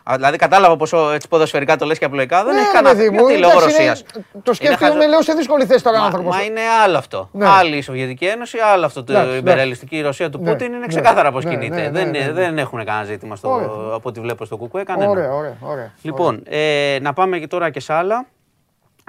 [0.02, 2.44] Α, Δηλαδή, κατάλαβα πόσο έτσι ποδοσφαιρικά το λες και απλοϊκά.
[2.44, 2.94] Δεν Ναι, έχει ρε κανένα.
[2.96, 4.04] παιδί μου, Γιατί λόγω εντάξει, είναι- Ρωσίας.
[4.42, 6.36] Το σκέφτομαι, λέω σε δύσκολη θέση τώρα ο Μα, άνθρωπος.
[6.36, 7.28] μα είναι άλλο αυτό.
[7.32, 7.46] Ναι.
[7.48, 10.66] Άλλη η Σοβιετική Ένωση, άλλο αυτό το Εντάξει, υπεραλιστική Ρωσία του Ναι, Πούτιν.
[10.66, 11.77] Είναι ναι, ξεκάθαρα πώς ναι, κινείται.
[11.80, 12.32] Ναι, ναι, δεν, ναι, ναι.
[12.32, 13.66] δεν έχουν κανένα ζήτημα στο, Ωραία.
[13.94, 14.82] από ό,τι βλέπω στο Κουκουέ.
[14.82, 15.10] Κανένα.
[15.10, 15.92] Ωραία, ωραία, ωραία.
[16.02, 18.26] Λοιπόν, ε, να πάμε και τώρα και σε άλλα.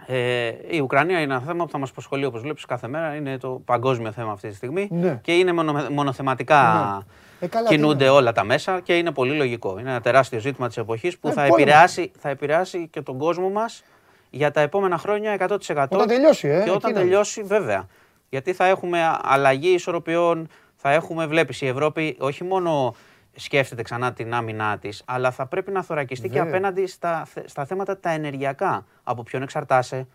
[0.06, 3.16] Ε, η Ουκρανία είναι ένα θέμα που θα μας απασχολεί όπως βλέπεις κάθε μέρα.
[3.16, 4.88] Είναι το παγκόσμιο θέμα αυτή τη στιγμή.
[4.92, 5.20] Ναι.
[5.24, 6.64] Και είναι μονο, μονοθεματικά.
[7.00, 7.46] Ναι.
[7.46, 8.14] Ε, καλά, τι κινούνται είναι.
[8.14, 9.80] όλα τα μέσα και είναι πολύ λογικό.
[9.80, 11.60] Είναι ένα τεράστιο ζήτημα της εποχής που Ε, θα, πόλεμος.
[11.62, 13.84] επηρεάσει, θα επηρεάσει και τον κόσμο μας
[14.30, 15.84] για τα επόμενα χρόνια 100%.
[15.90, 17.00] Όταν τελειώσει, ε, Και εκεί όταν είναι.
[17.00, 17.88] τελειώσει, βέβαια.
[18.30, 20.48] Γιατί θα έχουμε αλλαγή ισορροπιών,
[20.82, 22.96] θα έχουμε, βλέπεις, η Ευρώπη όχι μόνο
[23.36, 26.50] σκέφτεται ξανά την άμυνά της, αλλά θα πρέπει να θωρακιστεί και Βέβαια.
[26.54, 28.86] απέναντι στα, θε- στα θέματα τα ενεργειακά.
[29.04, 30.08] Από ποιον εξαρτάσαι,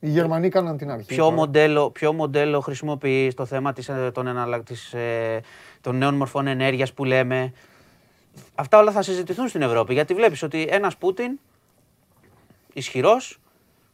[0.00, 1.06] Οι Γερμανοί κάναν την αρχή.
[1.06, 1.36] ποιο τώρα.
[1.36, 5.40] μοντέλο, ποιο μοντέλο χρησιμοποιείς, το θέμα της, ε, των, εναλλα- της, ε,
[5.80, 7.52] των νέων μορφών ενέργειας που λέμε.
[8.54, 11.38] Αυτά όλα θα συζητηθούν στην Ευρώπη, γιατί βλέπεις ότι ένας Πούτιν,
[12.72, 13.40] ισχυρός,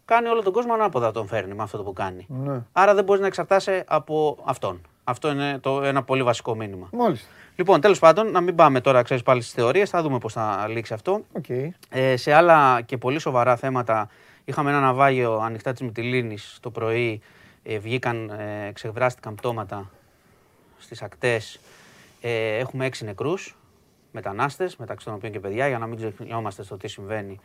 [0.05, 2.27] κάνει όλο τον κόσμο ανάποδα τον φέρνει με αυτό το που κάνει.
[2.29, 2.63] Ναι.
[2.73, 4.81] Άρα δεν μπορείς να εξαρτάσαι από αυτόν.
[5.09, 6.89] Αυτό είναι το, ένα πολύ βασικό μήνυμα.
[6.93, 7.29] Μάλιστα.
[7.57, 10.67] Λοιπόν, τέλος πάντων, να μην πάμε τώρα, ξέρεις, πάλι στις θεωρίες, θα δούμε πώς θα
[10.69, 11.25] λήξει αυτό.
[11.33, 11.49] Οκ.
[11.89, 14.09] Ε, σε άλλα και πολύ σοβαρά θέματα,
[14.45, 17.21] είχαμε ένα ναυάγιο ανοιχτά της Μυτιλήνης το πρωί.
[17.63, 19.91] Ε, βγήκαν, ε, ξεβράστηκαν πτώματα
[20.79, 21.61] στις ακτές.
[22.21, 23.57] Ε, έχουμε έξι νεκρούς
[24.13, 27.41] μετανάστες, μεταξύ των οποίων και παιδιά, για να μην ξεχνιόμαστε στο τι συμβαίνει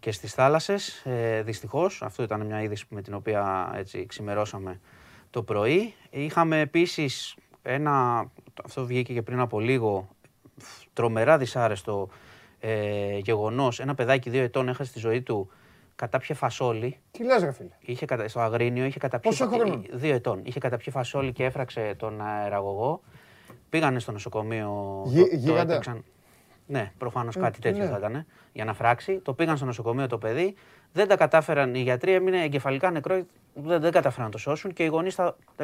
[0.00, 1.02] και στις θάλασσες.
[1.04, 4.80] Ε, δυστυχώς, αυτό ήταν μια είδηση με την οποία έτσι ξημερώσαμε
[5.34, 5.94] το πρωί.
[6.10, 8.26] Είχαμε επίσης ένα,
[8.64, 10.08] αυτό βγήκε και πριν από λίγο,
[10.92, 12.08] τρομερά δυσάρεστο
[12.60, 13.80] ε, γεγονός.
[13.80, 15.50] Ένα παιδάκι δύο ετών έχασε τη ζωή του,
[15.96, 16.98] κατάπιε φασόλι.
[17.10, 18.28] Τι λες ρε φίλε; Είχε κατα...
[18.28, 19.30] Στο Αγρίνιο είχε καταπιεί.
[19.30, 20.40] Πόσο χρονών; Δύο ετών.
[20.44, 23.00] Είχε καταπιεί φασόλι και έφραξε τον αεραγωγό.
[23.68, 25.02] Πήγανε στο νοσοκομείο.
[25.06, 26.04] Γι- το- το γίγαντα; έπαιξαν.
[26.66, 27.90] Ναι, προφανώς Ε, κάτι τέτοιο ναι.
[27.90, 28.26] θα ήταν.
[28.52, 29.18] Για να φράξει.
[29.18, 30.54] Το πήγαν στο νοσοκομείο το παιδί.
[30.96, 31.74] Δεν τα κατάφεραν.
[31.74, 33.22] Οι γιατροί έμεινε εγκεφαλικά νεκρό.
[33.54, 35.16] Δεν, δεν κατάφεραν να το σώσουν και οι γονείς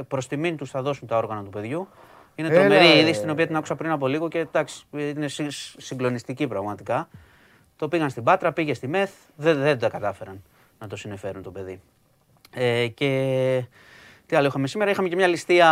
[0.08, 1.88] προς τιμήν τους θα δώσουν τα όργανα του παιδιού.
[2.34, 2.98] Είναι Έλα, τρομερή ρε.
[2.98, 7.08] είδηση την οποία την άκουσα πριν από λίγο και εντάξει, είναι συ- συγκλονιστική πραγματικά.
[7.76, 10.42] Το πήγαν στην Πάτρα, πήγε στη ΜΕΘ, δεν, δεν τα κατάφεραν
[10.78, 11.80] να το συνεφέρουν το παιδί.
[12.54, 13.62] Ε, και
[14.26, 15.66] τι άλλο είχαμε σήμερα, είχαμε και μια ληστεία,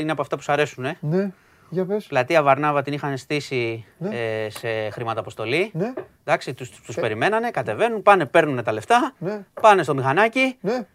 [0.00, 0.84] είναι από αυτά που σου αρέσουν.
[0.84, 0.96] Ε.
[1.00, 1.30] Ναι,
[1.68, 2.04] για πες.
[2.06, 4.08] Πλατεία Βαρνάβα την είχαν στήσει Ναι.
[4.16, 5.70] ε, σε χρηματαποστολή.
[5.74, 5.92] Ναι.
[6.24, 9.44] Εντάξει, τους, τους περιμένανε, κατεβαίνουν, πάνε, παίρνουν τα λεφτά, Ναι.
[9.60, 10.86] πάνε στο μηχανάκι, Ναι.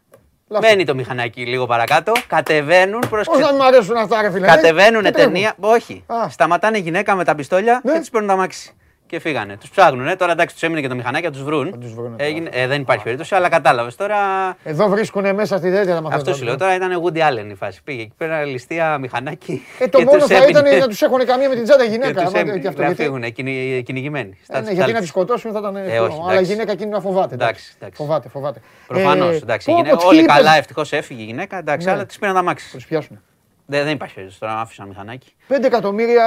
[0.48, 0.70] Λάθος.
[0.70, 4.46] μένει το μηχανάκι λίγο παρακάτω, κατεβαίνουν προς Πώς να μου αρέσουν αυτά, ρε φίλε.
[4.46, 5.32] ε; Κατεβαίνουν Και τρέχουν.
[5.34, 5.54] ταινία.
[5.60, 6.04] Όχι.
[6.08, 6.30] Α.
[6.30, 7.92] Σταματάνε γυναίκα με τα πιστόλια Ναι.
[7.94, 8.76] και τους παίρνουν τα μάξι.
[9.12, 9.58] Και φύγανε.
[9.58, 10.08] Τους ψάχνουν.
[10.08, 10.16] Ε.
[10.16, 11.70] Τώρα εντάξει, τους έμεινε και το μηχανάκι, θα τους βρουν.
[11.72, 12.24] Θα τους βρούνε τώρα.
[12.30, 13.96] Έγινε, ε, δεν υπάρχει περίπτωση, αλλά κατάλαβες.
[13.96, 14.18] Τώρα.
[14.64, 16.14] Εδώ βρίσκουνε μέσα στη τέτοια να μαθαίνουν.
[16.14, 16.58] Αυτό σου λέω.
[16.58, 17.84] Τώρα ήταν Woody Allen η φάση.
[17.84, 19.62] Πήγε εκεί πέρα ληστεία μηχανάκι.
[19.80, 21.84] Ε, το και μόνο τους θα έμεινε- ήταν να τους έχουν καμία με την τσάντα
[21.84, 22.14] και γυναίκα.
[22.14, 24.38] τους άμα- έμεινε και αυτό, να γιατί- φύγουν κυνη- κυνηγημένοι.
[24.44, 25.02] στα Ε, ναι, γιατί να τσάλτες.
[25.02, 25.76] τη σκοτώσουν θα ήταν.
[25.76, 26.04] Ε, εύκολο.
[26.06, 26.52] όχι, Αλλά η εντάξει.
[26.52, 27.34] γυναίκα εκείνη να φοβάται.
[27.34, 28.02] Εντάξει, εντάξει.
[28.04, 28.60] Φοβάται, φοβάται.
[28.88, 29.34] Προφανώς.
[29.36, 31.58] Ε, εντάξει, η πω, γυναίκα- πω, όλοι τι είπες; καλά, ευτυχώς έφυγε η γυναίκα.
[31.58, 31.94] Εντάξει, Ναι.
[31.94, 32.68] αλλά τη πήραν τα μάξι.
[32.70, 33.22] Θα τους πιάσουν.
[33.72, 35.34] Δεν, δεν υπάρχει περίπτωση τώρα να άφησαν μηχανάκι.
[35.48, 36.26] 5 εκατομμύρια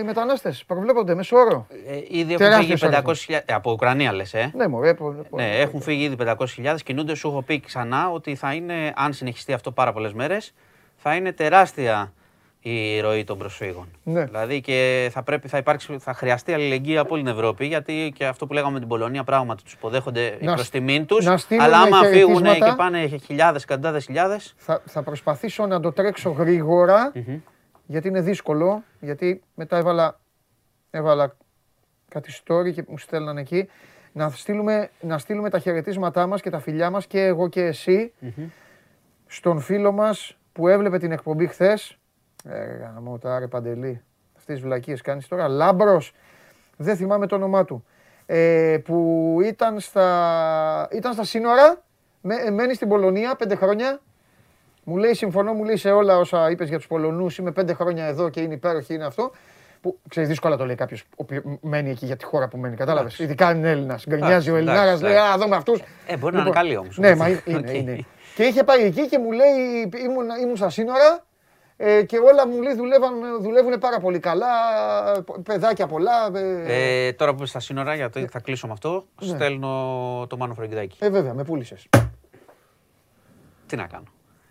[0.00, 1.66] οι μετανάστες προβλέπονται μέσω όρο.
[1.88, 3.40] Ε, ήδη έχουν Τεράστιος φύγει 500.000.
[3.46, 4.50] Ε, από Ουκρανία λες, ε.
[4.54, 4.94] Ναι, μωρέ.
[4.94, 6.16] πο- πο- Ναι, έχουν φύγει ήδη
[6.58, 6.82] 500.000.
[6.84, 10.54] Κινούνται, σου έχω πει ξανά ότι θα είναι, αν συνεχιστεί αυτό πάρα πολλές μέρες,
[10.96, 12.12] θα είναι τεράστια
[12.66, 13.86] η ροή των προσφύγων.
[14.02, 14.24] Ναι.
[14.24, 18.26] Δηλαδή και θα, πρέπει, θα, υπάρξει, θα χρειαστεί αλληλεγγύη από όλη την Ευρώπη, γιατί και
[18.26, 21.24] αυτό που λέγαμε με την Πολωνία, πράγματι τους υποδέχονται Να προς σ- τιμήν τους.
[21.24, 22.70] να στείλουμε Αλλά άμα φύγουν χαιρετίσματα.
[22.70, 24.54] και πάνε χιλιάδες, εκατοντάδες χιλιάδες.
[24.56, 27.12] Θα, θα προσπαθήσω να το τρέξω γρήγορα,
[27.86, 28.82] γιατί είναι δύσκολο.
[29.00, 30.20] Γιατί μετά έβαλα,
[30.90, 31.36] έβαλα
[32.08, 33.68] κάτι story και μου στέλνανε εκεί.
[34.12, 38.12] Να στείλουμε, να στείλουμε τα χαιρετίσματά μας και τα φιλιά μας και εγώ και εσύ
[39.26, 41.98] στον φίλο μας που έβλεπε την εκπομπή χθες.
[42.48, 42.64] Ε,
[42.94, 44.02] γαμώ τα ρε Παντελή.
[44.36, 45.48] Αυτές τις βλακίες κάνεις τώρα.
[45.48, 46.14] Λάμπρος,
[46.76, 47.84] δεν θυμάμαι το όνομά του.
[48.26, 51.82] Ε, που ήταν στα, ήταν στα σύνορα,
[52.20, 54.00] με, μένει στην Πολωνία πέντε χρόνια.
[54.84, 57.38] Μου λέει συμφωνώ, μου λέει σε όλα όσα είπες για τους Πολωνούς.
[57.38, 59.30] Είμαι πέντε χρόνια εδώ και είναι υπέροχη, είναι αυτό.
[59.80, 61.26] Που ξέρεις, δύσκολα το λέει κάποιος που
[61.60, 62.76] μένει εκεί για τη χώρα που μένει.
[62.76, 63.18] Κατάλαβες.
[63.18, 64.04] Ειδικά αν είναι Έλληνας.
[64.08, 65.82] Γκρινιάζει ο Εντάξει, Ελληνάρα, εντάξει, λέει Α, δω με αυτούς.
[66.06, 66.98] Ε, μπορεί να είναι καλή όμως.
[66.98, 67.40] Ναι, μα είναι.
[67.58, 67.72] Οκ.
[67.72, 68.04] είναι.
[68.34, 71.24] Και είχε πάει εκεί και μου λέει, ήμουν, ήμουν στα σύνορα
[71.76, 74.46] ε, και όλα μου λέει δουλεύαν, δουλεύουν πάρα πολύ καλά.
[75.42, 76.30] Παιδάκια πολλά.
[76.34, 79.68] Ε, Ε, τώρα που είμαι στα σύνορα, γιατί θα κλείσω με αυτό, στέλνω
[80.28, 80.96] το Μάνο Φραγκιδάκη.
[81.00, 81.86] ε, βέβαια, με πούλησες.
[83.66, 84.04] Τι να κάνω.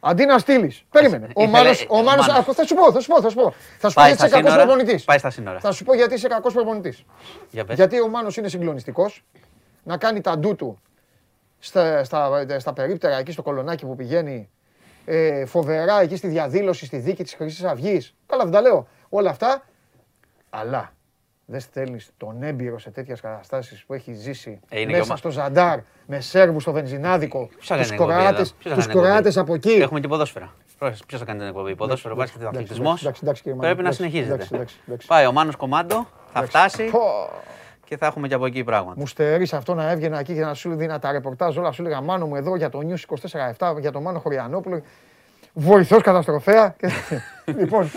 [0.05, 0.83] Αντί να στείλεις.
[0.89, 1.25] Περίμενε.
[1.35, 2.47] Ο Ήθελε- Μάνος, ο ο Μάνος, Μάνος.
[2.47, 3.53] α, θα σου πω, θα σου πω, θα σου πω.
[3.79, 4.65] Θα σου πω Πάει γιατί στα είσαι κακός σύνορα.
[4.65, 5.03] προπονητής.
[5.03, 5.59] Πάει στα σύνορα.
[5.59, 7.05] Θα σου πω γιατί είσαι κακός προπονητής.
[7.51, 7.75] Για πες.
[7.75, 9.23] Γιατί ο Μάνος είναι συγκλονιστικός.
[9.83, 10.79] Να κάνει τα ντου του
[11.59, 14.49] στα, στα, στα περίπτερα εκεί στο κολονάκι που πηγαίνει.
[15.05, 18.15] Ε, φοβερά εκεί στη διαδήλωση, στη δίκη της Χρυσής Αυγής.
[18.25, 18.87] Καλά, δεν τα λέω.
[19.09, 19.63] Όλα αυτά.
[20.49, 20.93] Αλλά
[21.45, 25.07] δεν στέλνεις τον έμπειρο σε τέτοιες καταστάσεις που έχει ζήσει Ε, είναι και μέσα ο
[25.07, 27.47] Μα- στο Ζαντάρ με Σέρβους στο βενζινάδικο.
[27.47, 29.69] Ποιος θα κάνει Του την εκπομπή Κροάτε εδώ; Ποιος θα κάνει την Κροάτες εκπομπή; από
[29.69, 29.81] εκεί.
[29.81, 30.53] Έχουμε και ποδόσφαιρα.
[31.07, 33.01] Ποιος θα κάνει την εκπομπή, ποδόσφαιρο, μπάσκετ, εντάξει, αθλητισμός.
[33.01, 34.33] εντάξει, εντάξει, κύριε Πρέπει Μάνο, να εντάξει, συνεχίζεται.
[34.33, 35.07] εντάξει, εντάξει, εντάξει.
[35.07, 36.99] Πάει ο Μάνος Κομάντο, θα φτάσει Πω.
[37.93, 38.99] Και θα έχουμε και από εκεί πράγματα.
[38.99, 41.71] Μου στερείς αυτό να έβγαινα εκεί για να σου δίνα τα ρεπορτάζ όλα.
[41.71, 43.15] Σου έλεγα Μάνο μου εδώ για το News
[43.75, 44.81] 24-7, για τον Μάνο Χωριανόπουλο.
[45.53, 46.75] Βοηθός καταστροφέα.
[46.77, 46.89] Και-
[47.59, 47.91] λοιπόν,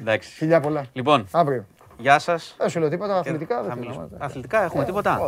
[0.00, 0.30] Εντάξει.
[0.30, 0.84] χιλιά πολλά.
[0.92, 1.66] Λοιπόν, Αύριο.
[1.98, 2.54] γεια σας.
[2.58, 3.80] Δεν σου λέω τίποτα, αθλητικά δεν θα θέλω.
[3.80, 4.08] μιλήσουμε.
[4.18, 5.20] να- Αθλητικά έχουμε Ε, τίποτα;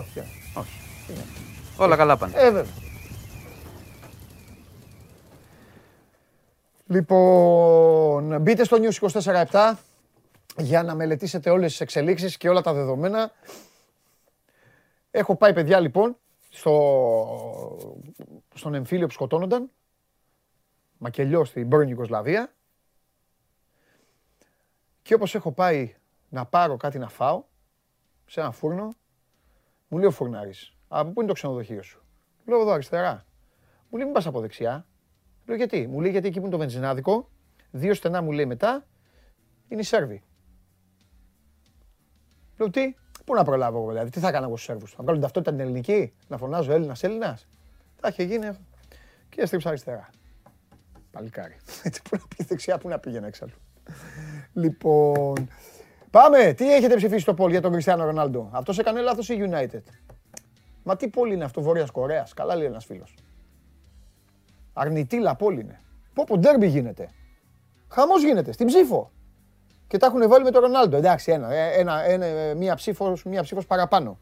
[0.55, 0.83] Όχι.
[1.77, 2.33] Όλα καλά πάνε.
[2.37, 2.72] Ε, βέβαια.
[6.87, 9.09] Λοιπόν, μπείτε στο News
[9.51, 9.72] 24-7
[10.57, 13.31] για να μελετήσετε όλες τις εξελίξεις και όλα τα δεδομένα.
[15.17, 16.17] Έχω πάει παιδιά λοιπόν
[16.49, 16.75] στο,
[18.55, 19.71] στον εμφύλιο που σκοτώνονταν.
[20.99, 22.55] Μακελιό στην πρώην Ιουγκοσλαβία.
[25.03, 25.95] Και όπως έχω πάει
[26.29, 27.45] να πάρω κάτι να φάω
[28.27, 28.95] σε ένα φούρνο,
[29.89, 32.03] μου λέει ο φουρνάρης, από πού είναι το ξενοδοχείο σου;
[32.45, 33.27] Λέω εδώ αριστερά.
[33.91, 34.87] Μου λέει μην πας από δεξιά.
[35.47, 37.29] Λέω γιατί; Μου λέει γιατί εκεί που είναι το βενζινάδικο,
[37.71, 38.87] δύο στενά μου λέει μετά,
[39.69, 40.23] είναι οι Σέρβοι.
[42.57, 42.95] Λέω τι,
[43.25, 44.91] πού να προλάβω εγώ δηλαδή, τι θα κάνω εγώ στους Σέρβους.
[44.91, 47.47] Να βγάλω την ταυτότητα την ελληνική, να φωνάζω Έλληνας Έλληνας.
[48.01, 48.62] Θα είχε γίνει αυτό.
[49.29, 50.09] Και έστριψα αριστερά.
[51.11, 51.57] Παλικάρι.
[51.83, 53.55] Έτσι πού να πει δεξιά, πού να πήγαινε έξαλλου.
[54.53, 55.49] Λοιπόν,
[56.11, 56.53] πάμε.
[56.53, 59.83] Τι έχετε ψηφίσει στο πόλ για τον Κριστιανό Ρονάλντο; Αυτός έκανε λάθος η United;
[60.83, 63.14] Μα τι πόλη είναι αυτό, Βόρειας Κορέας; Καλά λέει ένας φίλος.
[64.72, 65.81] Αρνητή πόλη είναι.
[66.14, 67.09] Πω πω ντέρμπι γίνεται.
[67.89, 69.11] Χαμός γίνεται, στην ψήφο.
[69.95, 70.97] Και τα έχουν βάλει με τον Ρονάλντο.
[70.97, 74.18] Εντάξει, ένα, ε, ένα, ένα, ε, μία, ψήφος, μία ψήφος παραπάνω.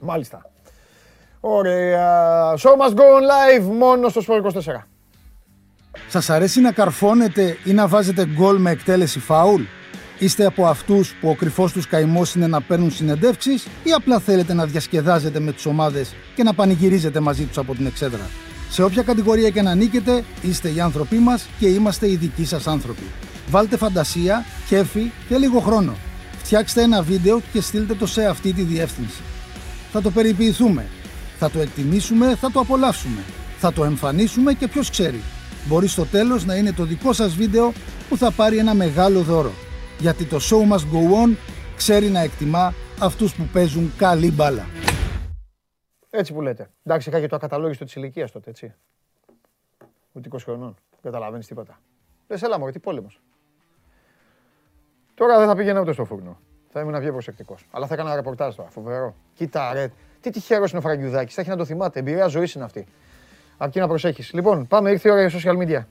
[0.00, 0.50] Μάλιστα.
[1.40, 2.54] Ωραία.
[2.56, 3.22] Show must go on
[3.60, 4.88] live μόνο στο Sport 24.
[6.08, 9.62] Σας αρέσει να καρφώνετε ή να βάζετε γκολ με εκτέλεση φάουλ;
[10.18, 14.54] Είστε από αυτούς που ο κρυφός τους καημός είναι να παίρνουν συνεντεύξεις ή απλά θέλετε
[14.54, 18.30] να διασκεδάζετε με τις ομάδες και να πανηγυρίζετε μαζί τους από την εξέδρα;
[18.70, 22.66] Σε όποια κατηγορία και να ανήκετε, είστε οι άνθρωποι μας και είμαστε οι δικοί σας
[22.66, 23.04] άνθρωποι.
[23.48, 25.94] Βάλτε φαντασία, κέφι και λίγο χρόνο.
[26.36, 29.22] Φτιάξτε ένα βίντεο και στείλτε το σε αυτή τη διεύθυνση.
[29.92, 30.86] Θα το περιποιηθούμε.
[31.38, 33.20] Θα το εκτιμήσουμε, θα το απολαύσουμε.
[33.58, 35.20] Θα το εμφανίσουμε και ποιος ξέρει.
[35.66, 37.72] Μπορεί στο τέλος να είναι το δικό σας βίντεο
[38.08, 39.52] που θα πάρει ένα μεγάλο δώρο.
[39.98, 41.36] Γιατί το show must go on
[41.76, 44.66] ξέρει να εκτιμά αυτούς που παίζουν καλή μπάλα.
[46.10, 46.70] Έτσι που λέτε.
[46.84, 48.74] Εντάξει, είχα και το ακαταλόγιστο της ηλικίας τότε, έτσι.
[50.12, 50.74] Ούτε 20 χρονών.
[50.90, 51.80] Δεν καταλαβαίνεις τίποτα.
[52.28, 53.20] Λες, έλα μου, τι πόλεμος.
[55.14, 56.38] Τώρα δεν θα πήγαινα ούτε στο φούρνο.
[56.68, 57.66] Θα ήμουν πιο προσεκτικός.
[57.70, 58.68] Αλλά θα έκανα ρεπορτάζ τώρα.
[58.70, 59.14] Φοβερό.
[59.34, 59.90] Κοίτα, ρε.
[60.20, 61.34] Τι τυχερός είναι ο Φραγκιουδάκης.
[61.34, 61.98] Θα έχει να το θυμάται.
[61.98, 62.86] Εμπειρία ζωής είναι αυτή.
[63.56, 64.32] Αρκεί να προσέχεις.
[64.32, 64.90] Λοιπόν, πάμε.
[64.90, 65.84] Ήρθε η ώρα για social media.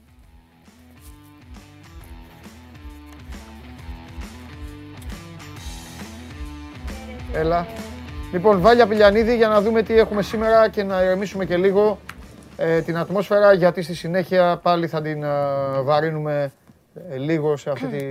[7.34, 7.66] Έλα.
[8.32, 11.98] Λοιπόν, Βάλια Πηλιανίδη για να δούμε τι έχουμε σήμερα και να ηρεμήσουμε και λίγο
[12.56, 15.28] ε, την ατμόσφαιρα γιατί στη συνέχεια πάλι θα την ε,
[15.82, 16.52] βαρύνουμε
[17.10, 18.04] ε, λίγο σε αυτή τη,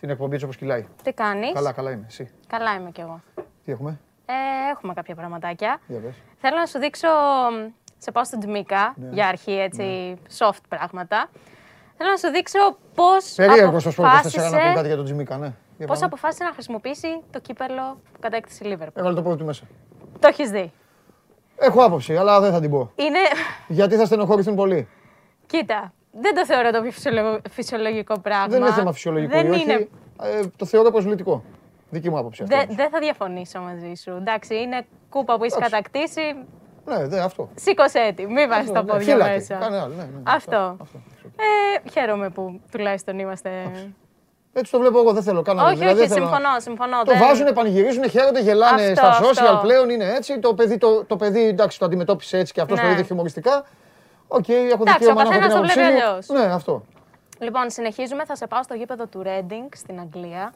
[0.00, 0.86] την εκπομπή έτσι όπως κυλάει.
[1.02, 2.04] Τι κάνεις; Καλά, καλά είμαι.
[2.08, 2.30] Εσύ.
[2.46, 3.20] Καλά είμαι κι εγώ.
[3.64, 4.32] Τι έχουμε; Ε,
[4.70, 5.80] έχουμε κάποια πραγματάκια.
[5.86, 6.14] Για πες.
[6.40, 7.08] Θέλω να σου δείξω,
[7.52, 9.08] μ, σε πάω στον Τζιμίκα, Ναι.
[9.12, 11.28] για αρχή έτσι, soft πράγματα.
[11.96, 12.58] Θέλω να σου δείξω
[12.94, 15.52] πώς Περίεργος στο σπορ 24 να πούμε αποφάσισε, κάτι για τον Τζιμίκα, ναι.
[15.76, 16.06] Για πώς πάμε.
[16.06, 18.88] αποφάσισε να χρησιμοποιήσει το κύπελο που κατέκτησε η Liverpool.
[18.96, 19.64] Έβαλε το πόδι του μέσα.
[20.20, 20.72] Το έχεις δει.
[21.56, 22.92] Έχω άποψη, αλλά δεν θα την πω.
[22.94, 23.18] Είναι,
[23.68, 24.88] Γιατί θα στενοχωρηθούν πολύ.
[25.46, 28.46] κοίτα, δεν το θεωρώ το πιο φυσιολογο- φυσιολογικό πράγμα.
[28.46, 29.62] Δεν είναι θέμα φυσιολογικό Δεν ή όχι.
[29.62, 29.88] είναι
[30.22, 31.42] Ε, το θεωρώ προσβλητικό.
[31.90, 32.42] Δική μου άποψη.
[32.42, 32.76] αυτή Δεν όμως.
[32.76, 34.10] δεν θα διαφωνήσω μαζί σου.
[34.10, 35.74] Εντάξει, είναι κούπα που έχεις Εντάξει.
[35.74, 36.20] κατακτήσει.
[36.86, 37.48] Ναι, ναι, αυτό.
[37.54, 39.32] Σήκωσέ τη, μην βάζεις Αυτό, τα ναι, πόδια φύλακε.
[39.32, 39.54] μέσα.
[39.54, 40.76] Κάνε άλλο, ναι, ναι, Αυτό.
[40.82, 40.98] αυτό.
[41.84, 43.50] Ε, χαίρομαι που τουλάχιστον είμαστε.
[44.52, 47.02] Έτσι το βλέπω εγώ, δεν θέλω καν όχι, δηλαδή, όχι, δεν θέλω να- συμφωνώ, συμφωνώ.
[47.02, 49.58] Το δεν- βάζουν, πανηγυρίζουν, χαίρονται, γελάνε Αυτό, στα social αυτό.
[49.62, 50.38] πλέον, είναι έτσι.
[50.38, 52.84] Το παιδί, το, το παιδί εντάξει, το αντιμετώπισε έτσι και αυτός Ναι.
[52.84, 53.64] το είδε χιουμοριστικά.
[54.28, 56.02] Οκ, έχω Εντάξει, δικαίωμα ο να έχω την καθένας το άποψή βλέπει μου.
[56.08, 56.28] αλλιώς.
[56.28, 56.82] Ναι, αυτό.
[57.38, 58.24] Λοιπόν, συνεχίζουμε.
[58.24, 60.52] Θα σε πάω στο γήπεδο του Reading στην Αγγλία.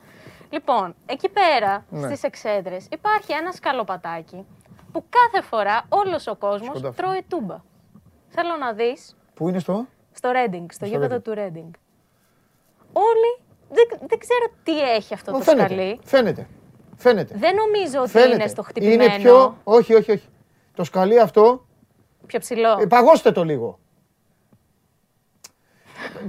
[0.51, 2.07] Λοιπόν, εκεί πέρα Ναι.
[2.07, 4.47] στις εξέδρες υπάρχει ένα σκαλοπατάκι
[4.93, 6.97] που κάθε φορά όλος ο κόσμος Σκοντάφτει.
[7.03, 7.57] τρώει τούμπα.
[8.29, 11.23] Θέλω να δεις Πού είναι στο; στο Reading, στο γήπεδο Reading.
[11.23, 11.70] του Reading.
[12.93, 13.39] Όλοι,
[13.70, 15.66] δεν, δεν ξέρω τι έχει αυτό Μα το φαίνεται.
[15.75, 16.01] σκαλί.
[16.05, 16.47] Φαίνεται.
[16.97, 17.35] Φαίνεται.
[17.39, 18.35] Δεν νομίζω ότι Φαίνεται.
[18.35, 19.03] είναι στο χτυπημένο.
[19.05, 19.57] Είναι πιο.
[19.64, 20.29] Όχι, όχι, όχι.
[20.75, 21.66] Το σκαλί αυτό.
[22.27, 22.79] Πιο ψηλό.
[22.81, 23.79] Ε, παγώστε το λίγο.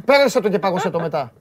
[0.05, 1.33] Πέρασε το και παγώστε το μετά.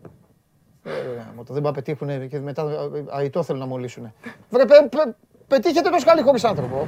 [0.85, 4.13] Ε, γάμο το, δεν πάει πετύχουν και μετά ε, αητό θέλουν να μολύσουν.
[4.51, 5.15] Βρε, πε- πε-
[5.47, 6.87] πετύχετε το σκάλι χωρίς άνθρωπο.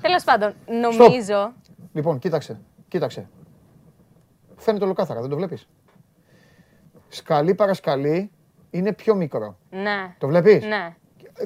[0.00, 1.52] Τέλος πάντων, νομίζω.
[1.92, 3.28] Λοιπόν, κοίταξε, κοίταξε.
[4.56, 5.68] Φαίνεται ολοκάθαρα, δεν το βλέπεις;
[7.08, 8.30] Σκαλί παρασκαλί
[8.70, 9.56] είναι πιο μικρό.
[9.70, 10.14] Ναι.
[10.18, 10.96] Το βλέπεις; Ναι.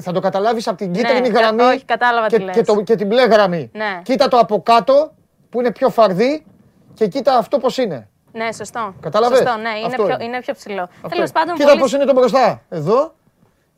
[0.00, 2.54] Θα το καταλάβεις από την κίτρινη κα- γραμμή όχι, κατάλαβα και, τι λες.
[2.56, 3.70] και, το, και την μπλε γραμμή.
[3.72, 4.00] Ναι.
[4.02, 5.12] Κοίτα το από κάτω
[5.50, 6.46] που είναι πιο φαρδί
[6.94, 8.08] και κοίτα αυτό πώς είναι.
[8.32, 8.94] Ναι, σωστό.
[9.00, 10.24] Κατάλαβες; Σωστό, ναι, είναι Αυτό πιο, είναι.
[10.24, 10.82] είναι πιο ψηλό.
[10.82, 11.28] Αυτό Τέλος είναι.
[11.32, 12.62] πάντων, Κοίτα πολλοί- πώς είναι το μπροστά.
[12.68, 13.14] Εδώ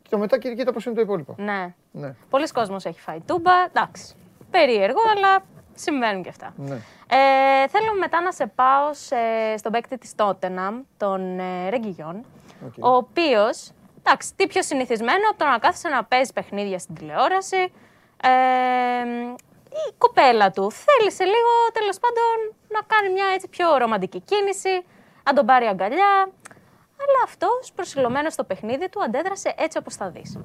[0.01, 1.35] και το μετά και κοίτα πώς είναι το υπόλοιπο.
[1.37, 1.73] Ναι.
[1.91, 2.13] Ναι.
[2.29, 3.51] Πολλοί κόσμος έχει φάει τούμπα.
[3.73, 4.13] Εντάξει.
[4.51, 5.37] Περίεργο, αλλά
[5.73, 6.53] συμβαίνουν και αυτά.
[6.55, 6.75] ναι.
[7.13, 9.15] Ε, θέλω μετά να σε πάω σε,
[9.57, 12.25] στον παίκτη της Tottenham, τον ε, Ρεγκιγιόν,
[12.65, 12.85] Οκ.
[12.85, 13.71] ο οποίος,
[14.03, 17.71] εντάξει, τι πιο συνηθισμένο από το να κάθεσαι να παίζεις παιχνίδια στην τηλεόραση.
[18.23, 18.29] Ε,
[19.89, 24.85] η κοπέλα του θέλησε λίγο, τέλος πάντων, να κάνει μια έτσι πιο ρομαντική κίνηση,
[25.23, 26.29] να τον πάρει αγκαλιά.
[27.03, 30.39] Αλλά αυτός, προσηλωμένος στο παιχνίδι του, αντέδρασε έτσι όπως θα δεις.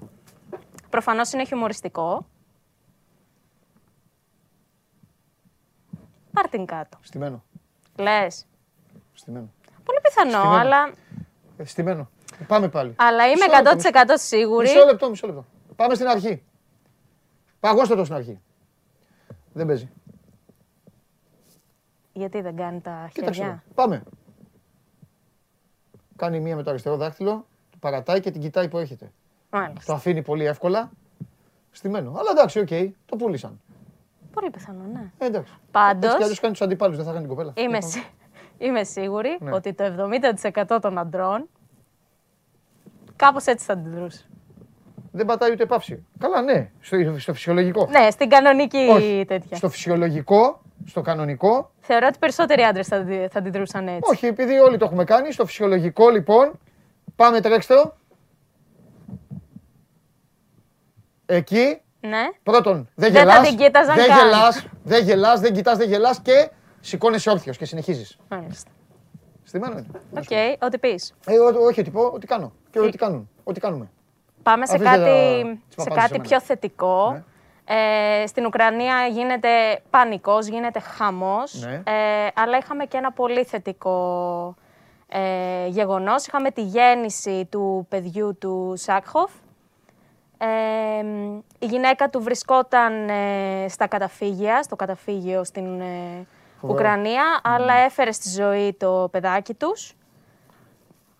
[0.90, 2.26] Προφανώς είναι χιουμοριστικό.
[6.32, 6.98] Πάρ' την κάτω.
[7.00, 7.44] Στημένο.
[7.96, 8.46] Λες.
[9.14, 9.48] Στημένο.
[9.84, 10.54] Πολύ πιθανό, Στημένο.
[10.60, 10.92] αλλά,
[11.56, 12.10] Ε, στημένο.
[12.46, 12.94] Πάμε πάλι.
[12.96, 14.66] αλλά είμαι Μισό λεπτό, 100% σίγουρη.
[14.68, 15.44] Μισό λεπτό, μισό λεπτό.
[15.76, 16.42] Πάμε στην αρχή.
[17.60, 18.40] Παγώστε το στην αρχή.
[19.52, 19.88] Δεν παίζει.
[22.12, 23.40] Γιατί δεν κάνει τα Κοίταξε.
[23.40, 23.72] χέρια; το.
[23.74, 24.02] Πάμε.
[26.16, 29.12] Κάνει μία με το αριστερό δάχτυλο, το παρατάει και την κοιτάει που έρχεται.
[29.50, 29.82] Μάλιστα.
[29.86, 30.90] Το αφήνει πολύ εύκολα.
[31.70, 32.10] Στημένο.
[32.18, 32.68] Αλλά εντάξει, οκ,
[33.06, 33.60] το πούλησαν.
[34.32, 35.10] Πολύ πιθανό, ναι.
[35.18, 35.52] Ε, εντάξει.
[35.70, 37.52] Πάντως- Έτσι κι αλλιώς κάνει τους αντιπάλους, δεν θα κάνει την κοπέλα.
[37.56, 37.90] Είμαι, Λοιπόν.
[37.90, 38.06] σί-
[38.66, 39.52] είμαι σίγουρη Ναι.
[39.54, 41.48] ότι το 70% των αντρών
[43.16, 44.24] κάπως έτσι θα αντιδρούσε.
[45.12, 46.06] Δεν πατάει ούτε παύση.
[46.18, 47.86] Καλά, ναι, στο, στο φυσιολογικό.
[47.90, 49.24] Ναι, στην κανονική Όχι.
[49.28, 49.56] τέτοια.
[49.56, 54.00] Στο φυσιολογικό, στο κανονικό, Θεωρώ ότι περισσότεροι άντρες θα, αντι- θα αντιδρούσαν έτσι.
[54.12, 56.52] όχι, επειδή όλοι το έχουμε κάνει, στο φυσιολογικό λοιπόν,
[57.16, 57.94] πάμε τρέξτε το.
[61.26, 62.28] Εκεί, Ναι.
[62.42, 64.18] πρώτον, δεν Δεν θα γελάς, την κοίταζαν δεν καν.
[64.18, 68.18] γελάς, δεν γελάς, δεν κοιτάς, δεν γελάς και σηκώνεσαι όρθιος και συνεχίζεις.
[68.28, 68.70] Μάλιστα.
[69.44, 69.86] Στημένο είναι.
[70.10, 71.14] Οκ, ό,τι πεις.
[71.26, 72.52] Ε, ό, όχι, ότι πω, ότι κάνω.
[72.80, 73.28] Και ό,τι κάνουν.
[73.44, 73.90] Ό,τι κάνουμε.
[74.42, 75.02] Πάμε σε Αφήστε κάτι,
[75.42, 76.22] τα- τις σε παπάδες κάτι σε μένα.
[76.28, 77.10] πιο θετικό.
[77.12, 77.22] Ναι.
[78.22, 79.48] Ε, στην Ουκρανία γίνεται
[79.90, 81.74] πανικός, γίνεται χαμός, Ναι.
[81.74, 84.54] ε, αλλά είχαμε και ένα πολύ θετικό
[85.08, 86.26] ε, γεγονός.
[86.26, 89.30] Είχαμε τη γέννηση του παιδιού του Σάκχοφ.
[90.38, 90.46] Ε,
[91.58, 96.26] η γυναίκα του βρισκόταν ε, στα καταφύγια, στο καταφύγιο στην ε,
[96.60, 99.94] Ουκρανία, αλλά έφερε στη ζωή το παιδάκι τους.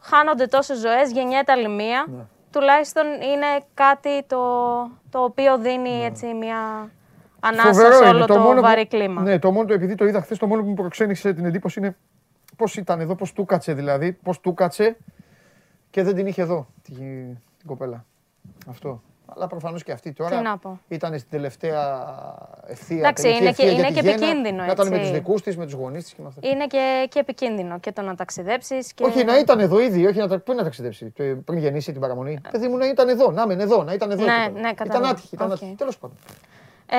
[0.07, 2.07] Χάνονται τόσες ζωές, γεννιέται άλλη μία.
[2.53, 4.41] Τουλάχιστον είναι κάτι το,
[5.11, 6.91] το οποίο δίνει έτσι μια
[7.41, 8.27] ανάσα σε Φοβερό όλο είναι.
[8.27, 9.23] το, μόνο βαρύ που, κλίμα.
[9.23, 11.79] Ναι, το μόνο, το- επειδή το είδα χθες, το μόνο που μου προξένησε την εντύπωση
[11.79, 11.97] είναι
[12.57, 14.13] πώς ήταν εδώ, πώς του κάτσε δηλαδή.
[14.13, 14.97] Πώς του κάτσε
[15.91, 16.93] και δεν την είχε εδώ τη,
[17.59, 18.05] την κοπέλα.
[18.71, 19.03] Αυτό.
[19.35, 20.81] Αλλά προφανώς και αυτή τώρα Τι να πω.
[20.89, 22.05] ήταν στην τελευταία
[22.67, 22.97] ευθεία.
[22.99, 25.09] Εντάξει, τελική είναι ευθεία και- για είναι τη και γέννα, επικίνδυνο, Να ήταν με έτσι.
[25.09, 26.49] τους δικούς της, με τους γονείς της και με αυτά.
[26.49, 28.93] Είναι και, και επικίνδυνο και το να ταξιδέψεις.
[28.93, 29.05] Και...
[29.05, 31.11] Όχι, να ήταν εδώ ήδη, όχι να, τα- πού να ταξιδέψει.
[31.11, 32.41] το- Πριν γεννήσει την παραμονή.
[32.51, 34.25] Παιδί μου να ήταν εδώ, να μεν εδώ, να ήταν εδώ.
[34.25, 34.53] Ναι, το παιδί.
[34.53, 35.09] ναι, Ήταν κατάλαβα.
[35.11, 35.53] άτυχη, ήταν Οκ.
[35.53, 35.75] άτυχη.
[35.79, 36.17] Τέλος πάντων.
[36.91, 36.97] Ε,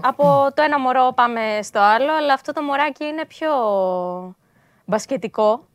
[0.00, 0.22] από
[0.54, 3.50] το ένα μωρό πάμε στο άλλο, αλλά αυτό το μωράκι είναι πιο
[4.84, 5.66] μπασκετικό.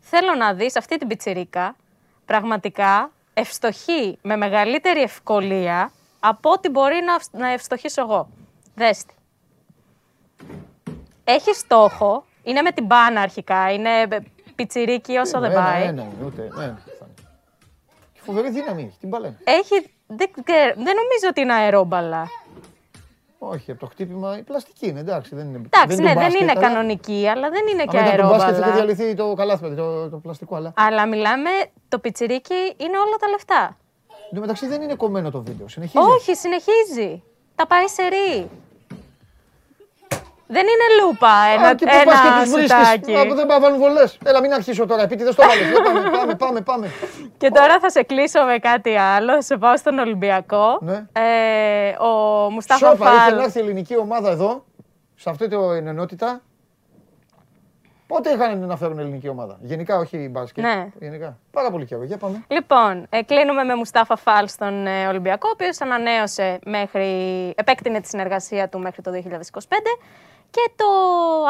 [0.00, 1.76] Θέλω να δεις αυτή την πιτσιρίκα
[2.24, 8.28] πραγματικά ευστοχεί με μεγαλύτερη ευκολία από ό,τι μπορεί να, ευ- να ευστοχήσω εγώ.
[8.74, 9.14] Δες τη.
[11.24, 13.90] Έχει στόχο, είναι με την πάνα αρχικά, είναι
[14.54, 15.82] πιτσιρίκι όσο δεν Ένα, πάει.
[15.82, 16.42] Ένα, είναι, ούτε.
[16.42, 17.12] Ένα, φτάνει.
[18.12, 19.26] Και φοβερή δύναμη έχει, την μπάλα.
[19.26, 19.36] είναι.
[19.44, 22.26] Έχει, δεν, ξέρω- δεν νομίζω ότι είναι αερόμπαλα.
[23.38, 25.34] Όχι, από το χτύπημα η πλαστική είναι, εντάξει.
[25.34, 27.96] Δεν είναι, Εντάξει, ναι, το δεν μπάσκετ, είναι αλλά- κανονική, αλλά δεν είναι Αν και
[27.96, 28.74] ήταν το μπάσκετ είχε αερόμπαλα.
[28.74, 30.72] διαλυθεί το καλάθι, το, το πλαστικό, αλλά.
[30.76, 31.50] Αλλά μιλάμε,
[31.88, 33.76] το πιτσιρίκι είναι όλα τα λεφτά.
[34.30, 35.68] Εν τω μεταξύ δεν είναι κομμένο το βίντεο.
[35.68, 36.04] Συνεχίζει.
[36.04, 37.22] Όχι, συνεχίζει.
[37.54, 38.50] Τα πάει σε ρί.
[40.50, 43.14] Δεν είναι λούπα ένα, Α, και πού πας και ένα τους βρίσκεις; σουτάκι.
[43.16, 44.18] Α, Δεν πάω βάλουν βολές.
[44.24, 45.02] Έλα, μην αρχίσω τώρα.
[45.02, 45.68] Επίτηδες το βάλεις.
[45.68, 46.90] Για Πάμε, πάμε, πάμε, πάμε.
[47.38, 49.32] Και τώρα θα σε κλείσω με κάτι άλλο.
[49.32, 50.78] Θα σε πάω στον Ολυμπιακό.
[50.80, 51.06] Ναι.
[51.12, 53.36] Ε, ο Μουστάφα Σόπα, είχε Φαλ.
[53.36, 54.64] να έρθει η ελληνική ομάδα εδώ,
[55.14, 56.40] σε αυτή την ενότητα.
[58.08, 60.64] Πότε είχαν να φέρουν ελληνική ομάδα; Γενικά, όχι μπάσκετ.
[60.64, 60.88] Ναι.
[61.00, 61.38] Γενικά.
[61.50, 62.02] Πάρα πολύ καιρό.
[62.04, 62.44] Για πάμε.
[62.48, 67.06] Λοιπόν, ε, κλείνουμε με Μουστάφα Φαλ στον ε, Ολυμπιακό, ο οποίος ανανέωσε μέχρι.
[67.56, 69.18] επέκτηνε τη συνεργασία του μέχρι το 2025
[70.50, 70.84] και το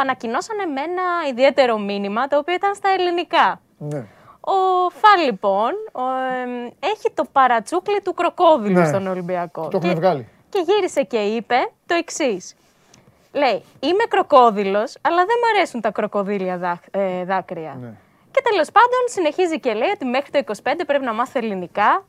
[0.00, 3.60] ανακοινώσανε με ένα ιδιαίτερο μήνυμα, το οποίο ήταν στα ελληνικά.
[3.78, 3.98] Ναι.
[4.40, 6.00] Ο Φαλ, λοιπόν, ο,
[6.42, 8.86] εμ, έχει το παρατσούκλι του κροκόδιλου Ναι.
[8.86, 9.68] στον Ολυμπιακό.
[9.68, 10.28] Το έχουν βγάλει.
[10.48, 11.54] Και γύρισε και είπε
[11.86, 12.54] το εξής.
[13.32, 17.76] Λέει, είμαι κροκόδιλος, αλλά δεν μου αρέσουν τα κροκοδίλια δάκ- ε, δάκρυα.
[17.80, 17.94] Ναι.
[18.30, 22.04] Και τέλος πάντων συνεχίζει και λέει ότι μέχρι το 25 πρέπει να μάθω ελληνικά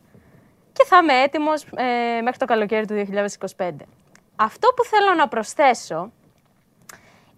[0.74, 1.66] και θα είμαι έτοιμος
[2.24, 3.70] μέχρι το καλοκαίρι του 2025.
[4.36, 6.12] Αυτό που θέλω να προσθέσω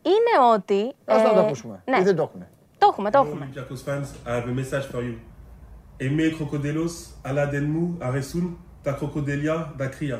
[0.01, 0.93] είναι ότι.
[1.05, 1.81] Ας να το ε, ακούσουμε.
[1.85, 2.47] Ναι, Ή δεν το έχουν.
[2.77, 3.49] το έχουμε, το Hello, έχουμε.
[3.53, 5.15] Olympiacos fans, I have a message for you.
[6.03, 6.93] Aimez Crocodilos,
[7.27, 8.45] alla denmu, aresun,
[8.83, 10.19] ta crocodilia, da cria.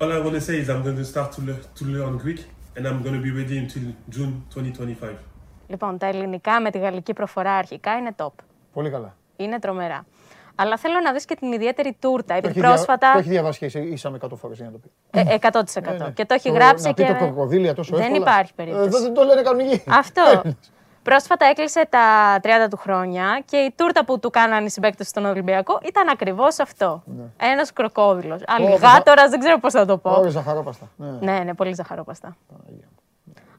[0.00, 2.40] All I want to say is I'm going to start to, le- to learn Greek
[2.76, 3.84] and I'm going to be ready until
[4.16, 5.10] June 2025.
[5.68, 8.30] Λοιπόν, τα ελληνικά με τη γαλλική προφορά αρχικά είναι top.
[8.72, 9.16] Πολύ καλά.
[9.36, 10.06] Είναι τρομερά.
[10.54, 12.26] Αλλά θέλω να δεις και την ιδιαίτερη τούρτα.
[12.26, 12.68] Το Επειδή έχει, δια...
[12.68, 13.12] πρόσφατα.
[13.12, 14.90] το έχει διαβάσει και ήσαμε 100 φορές για να το πει.
[15.10, 15.82] Ε, 100%.
[15.82, 16.10] Ναι, ναι.
[16.10, 17.08] Και το έχει Το- γράψει να πει και.
[17.12, 18.20] το κροκοδίλια τόσο δεν εύκολα.
[18.22, 19.02] υπάρχει Ε, περίπτωση.
[19.02, 19.82] δεν το λένε κανονικοί.
[19.88, 20.42] Αυτό.
[21.08, 25.24] Πρόσφατα έκλεισε τα 30 του χρόνια και η τούρτα που του κάνανε οι συμπαίκτες στον
[25.24, 27.02] Ολυμπιακό ήταν ακριβώς αυτό.
[27.36, 28.42] Ένας κροκόδηλος.
[28.46, 30.10] Αλιγάτορα, δεν ξέρω πώς θα το πω.
[30.10, 30.88] Ωραία, ζαχαρόπαστα.
[30.96, 31.32] Ναι.
[31.32, 32.36] Ναι, ναι, πολύ ζαχαρόπαστα.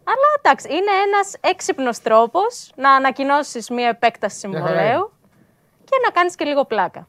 [0.03, 5.11] Αλλά εντάξει, είναι ένας έξυπνος τρόπος να ανακοινώσεις μία επέκταση Μια χαρά συμβολαίου
[5.83, 7.07] και να κάνεις και λίγο πλάκα.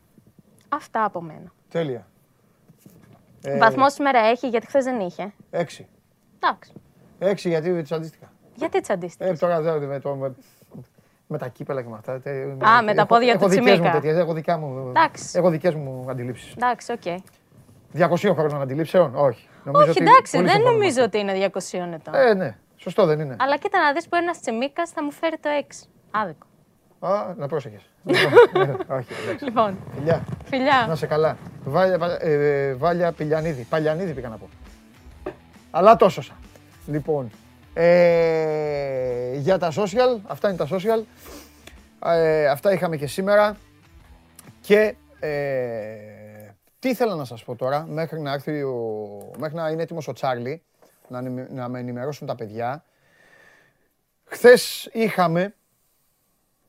[0.68, 1.52] Αυτά από μένα.
[1.68, 2.06] Τέλεια.
[3.42, 5.32] Ε, Βαθμό σήμερα έχει, γιατί χθες δεν είχε.
[5.50, 5.88] Έξι.
[6.40, 6.72] Εντάξει.
[7.18, 8.32] Έξι γιατί τις αντίστοιχα.
[8.60, 9.30] Γιατί τι αντίστοιχε.
[9.30, 10.32] Ε, τώρα δεν με, το, με,
[11.26, 12.20] με τα κύπελλα και με αυτά.
[12.20, 13.90] τε- Α, με τα έχω- πόδια έχω του δικές μου Τσιμίκα.
[13.92, 15.24] τέτοιες, έχω, δικά μου, Εντάξει.
[15.38, 16.52] έχω δικές μου αντιλήψεις.
[16.56, 17.20] Εντάξει, οκ.
[17.92, 19.48] 200 χρόνων αντιλήψεων, όχι.
[19.64, 21.18] Νομίζω Όχι, ότι εντάξει, πολύ δεν συμφωνώ με νομίζω αυτό.
[21.18, 22.14] ότι είναι 200 ετών.
[22.14, 23.36] Ε, ναι, σωστό δεν είναι.
[23.38, 25.88] Αλλά κοίτα να δεις που ένας τσιμίκας θα μου φέρει το 6.
[26.10, 26.46] Άδικο.
[27.00, 27.80] Α, να πρόσεχες.
[28.04, 28.32] Λοιπόν,
[28.88, 29.44] ε, όχι, εντάξει.
[29.44, 30.94] Λοιπόν, Φιλιά, να φιλιά.
[30.94, 31.36] σε καλά.
[31.64, 33.62] Βάλια, βα- ε, Βάλια Πηλιανίδη.
[33.62, 34.48] Παλιανίδη πήγα να πω.
[35.70, 36.34] Αλλά τόσο σα.
[36.92, 37.30] Λοιπόν,
[37.74, 41.02] ε, για τα social, αυτά είναι τα social.
[42.04, 43.56] Ε, αυτά είχαμε και σήμερα.
[44.60, 46.10] Και ε,
[46.78, 50.12] τι ήθελα να σας πω τώρα, μέχρι να, έρθει ο, μέχρι να είναι έτοιμος ο
[50.12, 50.62] Τσάρλι,
[51.08, 52.84] να, ενημε- να με ενημερώσουν τα παιδιά.
[54.24, 55.54] Χθες είχαμε,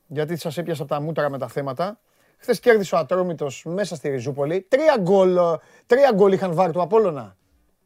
[0.06, 1.98] γιατί σας έπιασα από τα μούτρα με τα θέματα,
[2.38, 4.60] χθες κέρδισε ο Ατρόμητος μέσα στη Ριζούπολη.
[4.68, 7.36] Τρία γκολ, ε, τρία γκολ είχαν βάλει του Απόλλωνα.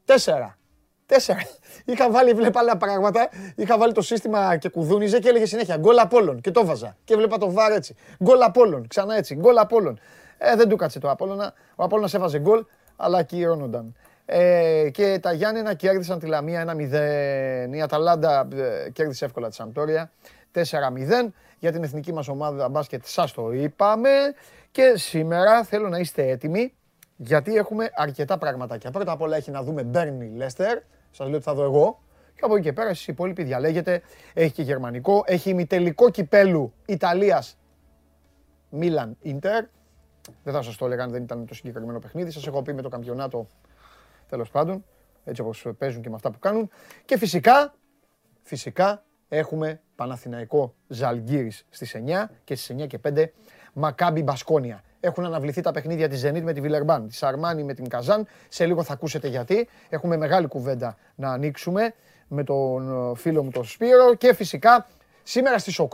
[0.05, 0.59] Τέσσερα.
[1.07, 1.39] Τέσσερα.
[1.85, 3.29] Είχα βάλει, βλέπα άλλα πράγματα.
[3.55, 6.41] Είχα βάλει το σύστημα και κουδούνιζε και έλεγε συνέχεια γκολ Απόλλων.
[6.41, 6.97] Και το βάζα.
[7.05, 7.95] Και βλέπα το βάρ έτσι.
[8.25, 8.87] Γκολ Απόλλων.
[8.89, 9.35] Ξανά έτσι.
[9.35, 10.01] Γκολ Απόλλων.
[10.39, 11.53] Ε, δεν του κάτσε το Απόλλωνα.
[11.77, 12.65] Ο Απόλλωνας έβαζε γκολ,
[12.97, 13.95] αλλά ακυρώνονταν.
[14.25, 16.61] Ε, και τα Γιάννενα κέρδισαν τη Λαμία
[17.71, 17.75] 1-0.
[17.75, 20.11] Η Αταλάντα ε, κέρδισε εύκολα τη Σαμπτόρια
[20.55, 20.63] 4-0.
[21.59, 24.11] Για την εθνική μας ομάδα μπάσκετ σας το είπαμε.
[24.71, 26.75] Και σήμερα θέλω να είστε έτοιμοι
[27.17, 28.91] γιατί έχουμε αρκετά πραγματάκια.
[28.91, 30.79] Πρώτα απ' όλα έχει να δούμε Μπέρνι Λέστερ.
[31.17, 32.01] Σας λέω ότι θα δω εγώ.
[32.35, 34.03] Και από εκεί και πέρα εσείς οι υπόλοιποι διαλέγετε.
[34.35, 35.23] Έχει και γερμανικό.
[35.27, 37.59] Έχει ημιτελικό κυπέλου Ιταλίας
[38.71, 39.65] Μίλαν Ίντερ.
[40.43, 42.31] Δεν θα σας το έλεγα αν δεν ήταν το συγκεκριμένο παιχνίδι.
[42.31, 43.47] Σας έχω πει με το καμπιονάτο
[44.29, 44.85] τέλος πάντων.
[45.25, 46.71] Έτσι όπως παίζουν και με αυτά που κάνουν.
[47.05, 47.75] Και φυσικά,
[48.43, 53.33] φυσικά έχουμε Παναθηναϊκό Ζαλγκύρης στις 9 και στις 9 και 5
[53.73, 54.83] Μακάμπι Μπασκόνια.
[55.07, 58.27] Έχουν αναβληθεί τα παιχνίδια της Zenit με τη Βιλερμπάν, της Αρμάνι με την Καζάν.
[58.49, 59.69] Σε λίγο θα ακούσετε γιατί.
[59.89, 61.95] Έχουμε μεγάλη κουβέντα να ανοίξουμε
[62.29, 64.87] με τον ε, φίλο μου τον Σπύρο και φυσικά
[65.29, 65.87] Σήμερα στις 8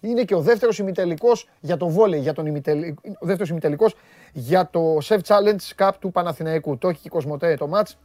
[0.00, 3.94] είναι και ο δεύτερος ημιτελικός για το βόλεϊ, για τον ημιτελικό, ο δεύτερος ημιτελικός
[4.32, 6.78] για το Chef Challenge Cup του Παναθηναϊκού.
[6.78, 7.98] Το έχει και η Κοσμοτέ το μάτς.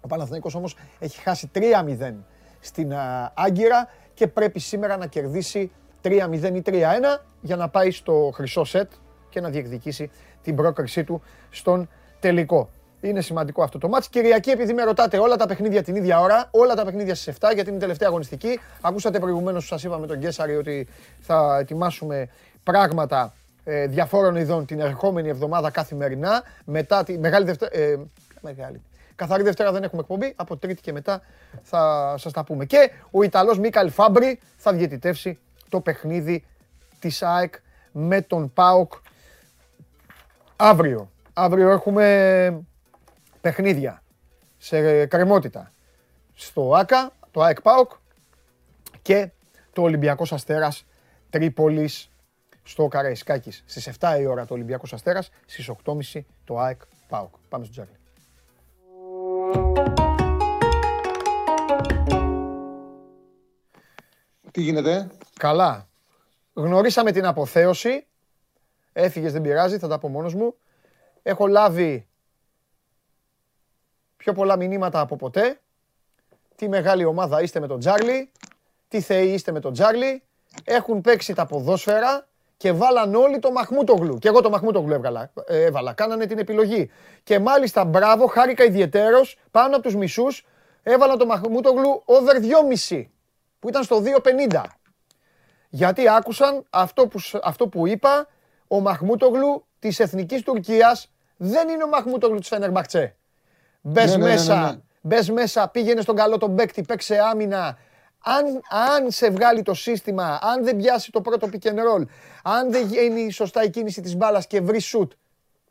[0.00, 2.14] Ο Παναθηναϊκός όμως έχει χάσει 3-0
[2.60, 5.70] στην α, Άγκυρα και πρέπει σήμερα να κερδίσει
[6.02, 6.10] 3-0
[6.54, 6.80] ή 3-1
[7.40, 8.92] για να πάει στο χρυσό σετ
[9.34, 10.10] και να διεκδικήσει
[10.42, 11.88] την πρόκρισή του στον
[12.20, 12.68] τελικό.
[13.00, 14.08] Είναι σημαντικό αυτό το μάτς.
[14.08, 17.50] Κυριακή, επειδή με ρωτάτε όλα τα παιχνίδια την ίδια ώρα, όλα τα παιχνίδια στις 7,
[17.54, 18.60] γιατί είναι η τελευταία αγωνιστική.
[18.80, 20.88] Ακούσατε προηγουμένως που σας είπα με τον Γκέσαρη ότι
[21.20, 22.28] θα ετοιμάσουμε
[22.62, 23.32] πράγματα
[23.64, 26.42] ε, διαφόρων ειδών την ερχόμενη εβδομάδα καθημερινά.
[26.64, 27.76] Μετά τη μεγάλη Δευτέρα.
[27.76, 27.98] Ε,
[28.40, 28.82] μεγάλη.
[29.14, 30.32] Καθαρή Δευτέρα δεν έχουμε εκπομπή.
[30.36, 31.22] Από Τρίτη και μετά
[31.62, 32.64] θα σας τα πούμε.
[32.64, 35.38] Και ο Ιταλός Μίκαλ Φάμπρι θα διαιτητεύσει
[35.68, 36.44] το παιχνίδι
[36.98, 37.54] της ΑΕΚ
[37.92, 38.92] με τον ΠΑΟΚ
[40.56, 41.10] αύριο.
[41.32, 42.64] Αύριο έχουμε
[43.40, 44.02] παιχνίδια
[44.56, 45.72] σε κρεμότητα
[46.34, 47.92] στο ΆΚΑ, το ΑΕΚ ΠΑΟΚ
[49.02, 49.30] και
[49.72, 50.84] το Ολυμπιακός Αστέρας
[51.30, 52.10] Τρίπολης
[52.62, 53.62] στο Καραϊσκάκης.
[53.66, 57.34] Στις 7 η ώρα το Ολυμπιακός Αστέρας, στις 8.30 το ΑΕΚ ΠΑΟΚ.
[57.48, 57.96] Πάμε στο Τζάρλι.
[64.50, 65.88] Τι γίνεται, Καλά.
[66.52, 68.06] Γνωρίσαμε την αποθέωση.
[68.96, 70.54] Έφυγες, δεν πειράζει, θα τα πω μόνος μου.
[71.22, 72.06] Έχω λάβει
[74.16, 75.60] πιο πολλά μηνύματα από ποτέ.
[76.56, 78.30] Τι μεγάλη ομάδα είστε με τον Τζάρλι.
[78.88, 80.22] Τι θεοί είστε με τον Τζάρλι.
[80.64, 82.26] Έχουν παίξει τα ποδόσφαιρα
[82.56, 84.18] και βάλαν όλοι το Μαχμούτογλου.
[84.18, 85.92] Και εγώ το Μαχμούτογλου έβγαλα, ε, έβαλα.
[85.92, 86.90] Κάνανε την επιλογή.
[87.22, 90.46] Και μάλιστα μπράβο, χάρηκα ιδιαιτέρως, πάνω από τους μισούς,
[90.82, 93.10] έβαλαν το Μαχμούτογλου over 2,5
[93.58, 94.64] που ήταν στο 2,50.
[95.68, 98.28] Γιατί άκουσαν αυτό που, σ- αυτό που είπα,
[98.68, 103.16] ο Μαχμούτογλου της Εθνικής Τουρκίας δεν είναι ο Μαχμούτογλου της Φενερμπαχτσέ.
[103.80, 104.78] Μπες Ναι, ναι, ναι, ναι, μέσα, ναι.
[105.00, 107.78] μπες μέσα, πήγαινε στον καλό τον παίκτη, παίξε άμυνα.
[108.26, 108.44] Αν,
[108.94, 112.04] αν σε βγάλει το σύστημα, αν δεν πιάσει το πρώτο pick and roll,
[112.42, 115.12] αν δεν γίνει σωστά η κίνηση της μπάλας και βρει σουτ,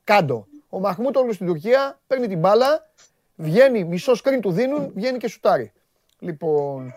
[0.04, 0.48] κάντο.
[0.70, 2.90] Ο Μαχμούτογλου στην Τουρκία παίρνει την μπάλα,
[3.36, 5.72] βγαίνει, μισό screen του δίνουν, βγαίνει και σουτάρει.
[6.20, 6.96] Λοιπόν,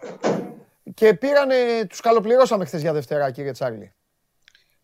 [0.95, 1.55] και πήρανε,
[1.89, 3.93] τους καλοπληρώσαμε χθες για Δευτέρα, κύριε Τσάρλι.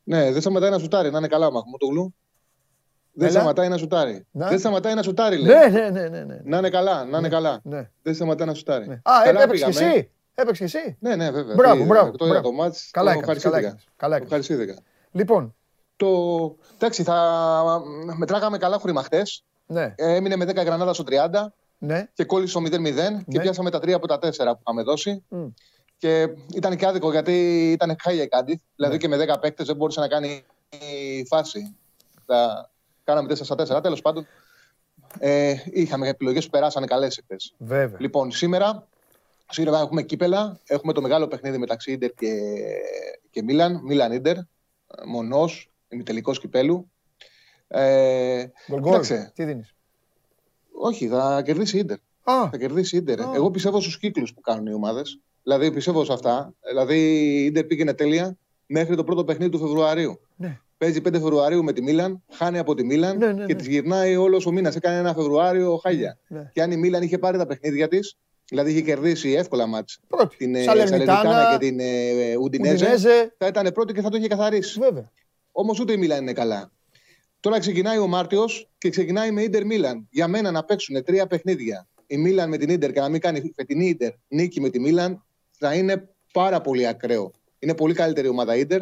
[0.03, 1.11] Ναι, δεν σταματάει να σουτάρει.
[1.11, 2.15] Να είναι καλά, Μαχμούτογλου.
[3.15, 3.39] Δεν Έλα.
[3.39, 4.27] σταματάει να σουτάρει.
[4.31, 4.49] Να.
[4.49, 5.57] Δεν σταματάει να σουτάρει, λέει.
[5.57, 6.24] Ναι, ναι, ναι, ναι.
[6.24, 6.41] ναι.
[6.45, 7.61] Να είναι καλά, να είναι καλά.
[7.65, 7.91] ναι.
[8.03, 8.87] Δεν σταματάει να σουτάρει.
[8.89, 8.95] ναι.
[8.95, 9.93] Α, Καλά έπαιξε κι πήγαμε.
[9.95, 10.11] εσύ.
[10.35, 10.97] Έπαιξε κι εσύ.
[11.01, 11.55] Ναι, ναι, βέβαια.
[11.55, 12.49] Μπράβο, Τι, μπράβο, Το είδα μπράβο.
[12.49, 12.91] το μάτς.
[12.91, 13.59] Καλά το έκανες, καλά ευχαριστήθηκα.
[13.59, 14.47] έκανες, καλά Το έκανες.
[14.49, 14.89] ευχαριστήθηκα.
[15.12, 15.55] Λοιπόν,
[15.97, 16.09] Το...
[16.74, 17.83] Εντάξει, θα...
[18.16, 19.23] μετράγαμε καλά χρήμα χτε.
[19.66, 21.47] ναι, Έμεινε με 10 γρανάδα στο 30
[21.79, 22.09] ναι.
[22.15, 23.23] και κόλλησε στο 0-0 Ναι.
[23.29, 25.24] και πιάσαμε τα 3 από τα 4 που είχαμε δώσει.
[25.29, 25.47] Μμ.
[26.03, 27.33] Και ήταν και άδικο γιατί
[27.70, 28.61] ήταν χάλια η Κάντιθ.
[28.77, 29.01] Δηλαδή Ναι.
[29.01, 30.45] και με 10 παίκτες δεν μπορούσε να κάνει
[31.29, 31.77] φάση.
[32.27, 32.70] Τα...
[33.05, 33.83] Κάναμε 4 στα 4.
[33.83, 34.27] Τέλος πάντων,
[35.19, 37.55] ε, είχαμε επιλογές που περάσανε καλές εχθές.
[37.59, 38.01] Βέβαια.
[38.01, 38.89] Λοιπόν, σήμερα,
[39.51, 40.61] σήμερα έχουμε κύπελα.
[40.66, 42.29] Έχουμε το μεγάλο παιχνίδι μεταξύ Ίντερ και,
[43.31, 43.81] και Μίλαν.
[43.83, 44.37] Μίλαν Ίντερ.
[45.07, 46.91] Μονός, ημιτελικός κυπέλλου.
[47.69, 48.83] Ε, Γκολ, γκολ.
[48.83, 49.74] κοίταξε, Τι δίνεις;
[50.73, 51.97] όχι, θα κερδίσει η Ίντερ.
[52.23, 53.20] Α, Θα κερδίσει η Ίντερ.
[53.20, 53.31] Α.
[53.35, 55.20] Εγώ πιστεύω στους κύκλους που κάνουν οι ομάδες.
[55.43, 56.55] Δηλαδή πιστεύω σε αυτά.
[56.69, 56.97] Δηλαδή
[57.40, 58.36] η Ίντερ πήγαινε τέλεια
[58.66, 60.20] μέχρι το πρώτο παιχνίδι του Φεβρουαρίου.
[60.36, 60.59] ναι.
[60.78, 63.59] Παίζει 5 Φεβρουαρίου με τη Μίλαν, χάνει από τη Μίλαν Ναι, ναι, και ναι.
[63.59, 64.77] της γυρνάει όλος ο μήνας.
[64.77, 66.19] Έκανε ένα Φεβρουάριο χάλια.
[66.28, 66.51] ναι.
[66.52, 68.16] Και αν η Μίλαν είχε πάρει τα παιχνίδια της,
[68.48, 70.36] δηλαδή είχε κερδίσει εύκολα μάτς Πρώτη.
[70.36, 73.35] την ε, Σαλερνιτάνα, Σαλερνιτάνα και την ε, Ουντινέζε, Ουντινέζε.
[73.39, 74.78] θα ήταν πρώτη και θα το είχε καθαρίσει.
[74.81, 75.10] Βέβαια.
[75.52, 76.70] Όμως ούτε η Μίλαν είναι καλά.
[77.40, 80.06] Τώρα ξεκινάει ο Μάρτιος και ξεκινάει με Ιντερ Μίλαν.
[80.10, 83.52] Για μένα να παίξουν τρία παιχνίδια η Μίλαν με την Ιντερ και να μην κάνει
[83.56, 85.24] φετινή Ιντερ νίκη με τη Μίλαν
[85.63, 87.33] θα είναι πάρα πολύ ακραίο.
[87.59, 88.81] Είναι πολύ καλύτερη ομάδα Ιντερ.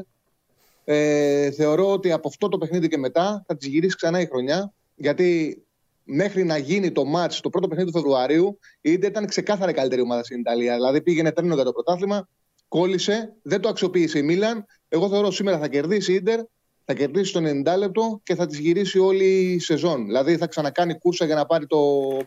[0.85, 4.73] Ε, θεωρώ ότι από αυτό το παιχνίδι και μετά θα τη γυρίσει ξανά η χρονιά
[4.95, 5.63] γιατί
[6.05, 9.75] μέχρι να γίνει το match το πρώτο παιχνίδι του Φεβρουαρίου, η Ιντερ ήταν ξεκάθαρα η
[9.75, 10.75] καλύτερη ομάδα στην Ιταλία.
[10.75, 12.29] Δηλαδή πήγαινε τρένο για το πρωτάθλημα,
[12.69, 14.65] κόλλησε, δεν το αξιοποίησε η Μίλαν.
[14.89, 16.41] Εγώ θεωρώ σήμερα θα κερδίσει η Ιντερ,
[16.85, 17.41] θα κερδίσει το
[17.73, 20.07] 90 λεπτό και θα τη γυρίσει όλη η σεζόν.
[20.07, 21.79] Δηλαδή θα ξανακάνει κούρσα για να πάρει το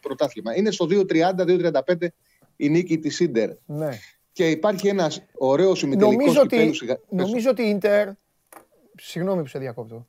[0.02, 0.56] πρωτάθλημα.
[0.56, 2.08] Είναι στο 2.30-2.35
[2.56, 3.50] η νίκη της Ιντερ.
[3.66, 3.90] Ναι.
[4.34, 6.74] Και υπάρχει ένας ωραίος ημιτελικός Νομίζω ότι, κυπέλου.
[6.74, 7.06] σιγά- πες.
[7.28, 8.08] νομίζω ότι η Ίντερ,
[8.98, 10.08] συγγνώμη που σε διακόπτω,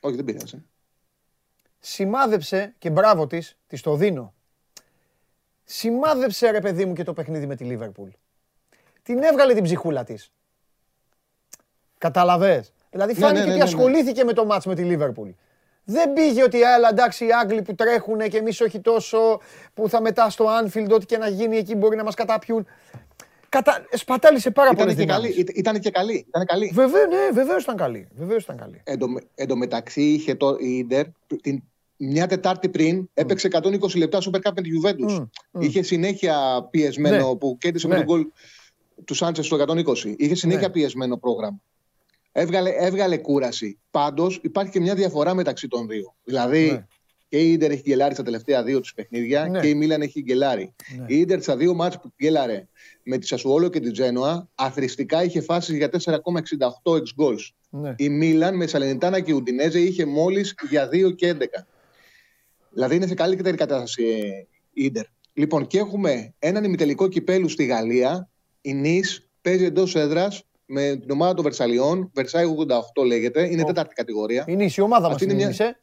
[0.00, 0.64] Όχι, δεν πειράζει.
[1.78, 4.34] σημάδεψε και μπράβο της, της το δίνω.
[5.64, 8.08] Σημάδεψε ρε παιδί μου και το παιχνίδι με τη Λίβερπουλ.
[9.02, 10.32] Την έβγαλε την ψυχούλα της.
[11.98, 13.70] Καταλαβες; Δηλαδή Ναι, φάνηκε ναι, ναι, ότι ναι, ναι.
[13.70, 15.30] ασχολήθηκε με το μάτς με τη Λίβερπουλ.
[15.84, 19.40] Δεν πήγε ότι άλλα εντάξει οι Άγγλοι που τρέχουν και εμείς όχι τόσο
[19.74, 22.66] που θα μετά στο Anfield ό,τι και να γίνει εκεί μπορεί να μας καταπιούν.
[23.50, 23.86] Κατα...
[23.92, 25.36] Σπατάλησε πάρα Ήταν πολλές και, καλή, δυνάμεις.
[25.42, 26.24] ήταν, ήταν και καλή.
[26.28, 26.70] Ήταν καλή.
[26.74, 28.08] Βεβαίως, ναι, βεβαίως ήταν καλή.
[28.14, 28.80] Βεβαίως ήταν καλή.
[28.84, 31.04] Εν τω, εν τω μεταξύ είχε το η Ίντερ
[31.42, 31.62] την,
[31.96, 35.12] μια Τετάρτη πριν έπαιξε 120 λεπτά Super Cup με τη Juventus.
[35.18, 35.60] Μμ, μμ.
[35.60, 37.36] Είχε συνέχεια πιεσμένο Ναι.
[37.36, 37.92] που κέρδισε Ναι.
[37.96, 38.26] με τον γκολ
[39.04, 40.14] του Σάντσες στο 120.
[40.16, 40.72] Είχε συνέχεια Ναι.
[40.72, 41.60] πιεσμένο πρόγραμμα.
[42.32, 43.78] Έβγαλε, έβγαλε κούραση.
[43.90, 46.14] Πάντως υπάρχει και μια διαφορά μεταξύ των δύο.
[46.24, 46.86] Δηλαδή Ναι.
[47.30, 49.60] Και η Ίντερ έχει γκελάρει στα τελευταία δύο της παιχνίδια Ναι.
[49.60, 50.74] και η Μίλαν έχει γκελάρει.
[50.98, 51.04] Ναι.
[51.08, 52.68] Η Ίντερ στα δύο μάτς που γκέλαρε
[53.02, 55.88] με τη Σασουόλο και την Τζένοα αθροιστικά είχε φάσεις για
[56.84, 57.48] 4,68 x goals.
[57.70, 57.94] Ναι.
[57.96, 61.44] Η Μίλαν με Σαλενιτάνα και Ουντινέζε είχε μόλις για 2 και 11.
[62.72, 65.04] Δηλαδή είναι σε καλύτερη κατάσταση ε, η Ίντερ.
[65.32, 68.30] Λοιπόν, και έχουμε έναν ημιτελικό κυπέλλου στη Γαλλία.
[68.60, 69.00] Η Νις
[69.42, 72.10] παίζει εντός έδρας με την ομάδα των Βερσαλιών.
[72.14, 72.44] Βερσάι
[72.98, 73.48] 88 λέγεται.
[73.50, 73.64] Είναι Ω.
[73.64, 74.44] τέταρτη κατηγορία.
[74.48, 75.80] Είναι η ομάδα μας Αυτή είναι είναι μια- η Νις, ε.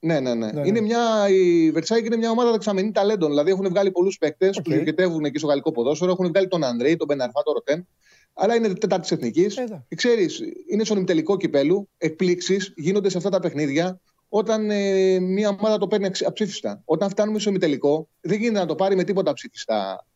[0.00, 0.52] Ναι, ναι, ναι.
[0.52, 0.86] Ναι, είναι ναι.
[0.86, 3.28] μια, η Versailles είναι μια ομάδα δεξαμενή ταλέντων.
[3.28, 4.62] Δηλαδή έχουν βγάλει πολλούς παίκτες Οκ.
[4.64, 6.10] που διοχετεύουν εκεί στο γαλλικό ποδόσφαιρο.
[6.10, 7.86] Έχουν βγάλει τον Ανδρέη, τον Μπεναρφά, τον Ροτέν.
[8.34, 9.56] Αλλά είναι τέταρτη εθνικής.
[9.56, 9.84] Ε, εντάξει.
[9.88, 10.40] Και ξέρεις,
[10.70, 11.88] είναι στον ημιτελικό κυπέλου.
[11.98, 16.82] Εκπλήξεις γίνονται σε αυτά τα παιχνίδια όταν ε, μια ομάδα το παίρνει αξι- αψήφιστα.
[16.84, 20.06] Όταν φτάνουμε στο ημιτελικό, δεν γίνεται να το πάρει με τίποτα αψήφιστα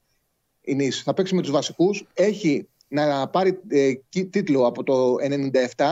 [0.60, 1.02] η Νης.
[1.02, 2.06] Θα παίξει με τους βασικούς.
[2.14, 5.14] Έχει να πάρει ε, κύ- τίτλο από το
[5.76, 5.84] 97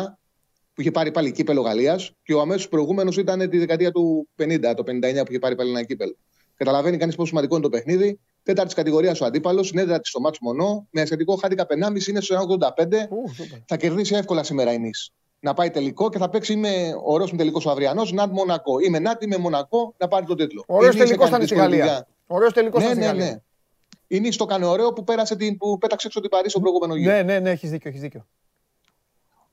[0.75, 4.75] που είχε πάρει πάλι κύπελο Γαλλίας και ο αμέσως προηγούμενος ήταν τη δεκαετία του 50,
[4.77, 6.17] το 59 που είχε πάρει πάλι ένα κύπελο.
[6.57, 8.19] Καταλαβαίνει κανείς πόσο σημαντικό είναι το παιχνίδι.
[8.43, 13.09] Τέταρτη κατηγορίας ο αντίπαλος, συνέδρατη στο μάτς μονό, με ασιατικό χάντικα 1,5 είναι στο 1,85.
[13.11, 13.59] Ου, σούπερ.
[13.67, 15.11] Θα κερδίσει εύκολα σήμερα η Νης.
[15.41, 16.69] Να πάει τελικό και θα παίξει με
[17.05, 18.79] ωραίος τελικός ο Αυριανός, Νατ Μονακό.
[18.79, 20.65] Είμαι Νατ, είμαι Μονακό να πάρει τον τίτλο.
[20.67, 21.93] Ωραίος Η Nice τελικός έκανε ήταν στη δύσκολη Γαλλία.
[21.95, 22.07] δουλειά.
[22.27, 23.33] Ωραίος τελικός Ναι, ήταν στη ναι, Γαλλία.
[23.33, 24.17] ναι.
[24.17, 26.95] Η Νης το έκανε ωραίο που, πέρασε την, που πέταξε έξω την Παρίσι στον προηγούμενο
[26.97, 27.13] γύρο.
[27.13, 28.27] Ναι, ναι, ναι, έχεις δίκιο, έχεις δίκιο.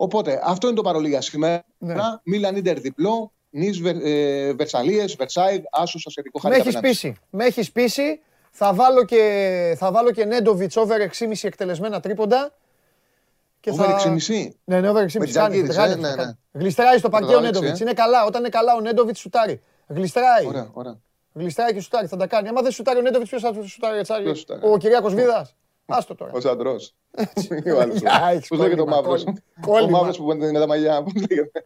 [0.01, 1.63] Οπότε αυτό είναι το παρολί για σήμερα.
[1.77, 1.95] Ναι.
[2.23, 3.69] Μίλαν Ιντερ διπλό, Νη
[4.03, 6.67] ε, Βερσαλίες, Βερσάιγ, Άσο Ασιατικό Με χάρτη.
[6.67, 8.19] έχεις πείσει, με έχεις πείσει.
[8.51, 12.51] Θα βάλω και, θα βάλω και Νέντοβιτς over 6,5 εκτελεσμένα τρίποντα.
[13.59, 14.49] Και Over 6,5.
[14.63, 15.19] Ναι, ναι, over 6,5.
[15.19, 16.25] Με κάνει, Τζαγκίδης, κάνει, ε, ναι, κάνει.
[16.51, 16.59] ναι.
[16.59, 17.79] Γλιστράει στο παρκέ ο βάλω έξι, Νέντοβιτς.
[17.79, 17.83] ε.
[17.83, 18.25] Είναι καλά.
[18.25, 19.61] Όταν είναι καλά ο Νέντοβιτς σουτάρει.
[19.87, 20.45] Γλιστράει.
[20.45, 20.97] Ωραία, ωραία.
[21.33, 22.07] Γλιστράει και σουτάρει.
[22.07, 22.47] Θα τα κάνει.
[22.47, 25.55] Άμα δεν σουτάρει ο Νέντοβιτς, ποιος θα του σουτάρει, Τσάρλι; Ποιος σουτάρει; Ο Κυριάκος Βίδας.
[25.89, 26.31] Άστο τώρα.
[26.33, 26.75] Ο Ζαντρό.
[27.93, 29.41] Γεια, έχεις Πώς λέγεται ο κόλλημα, μαύρος; κόλλημα.
[29.57, 30.01] Ο Κόλλημα.
[30.01, 31.03] μαύρο που είναι με τα μαλλιά.
[31.03, 31.65] Πώς λέγεται;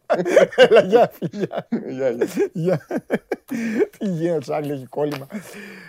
[0.68, 1.68] Έλα, γεια, φιλιά.
[1.88, 2.28] Γεια, γεια.
[2.52, 2.86] Γεια.
[3.98, 5.26] Τι γίνεται, Τσάρλι, έχει κόλλημα.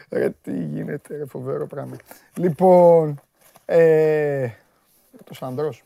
[0.09, 1.95] Ρε, τι γίνεται, ρε, φοβερό πράγμα.
[2.35, 3.21] Λοιπόν,
[3.65, 4.49] ε,
[5.23, 5.83] το Σαντρός.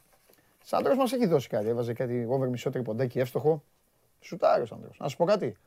[0.64, 3.64] Σαντρός μας έχει δώσει κάτι, έβαζε κάτι over μισό τριποντάκι εύστοχο.
[4.20, 4.98] Σουτάρει ο Σαντρός.
[5.00, 5.58] Να σου πω κάτι.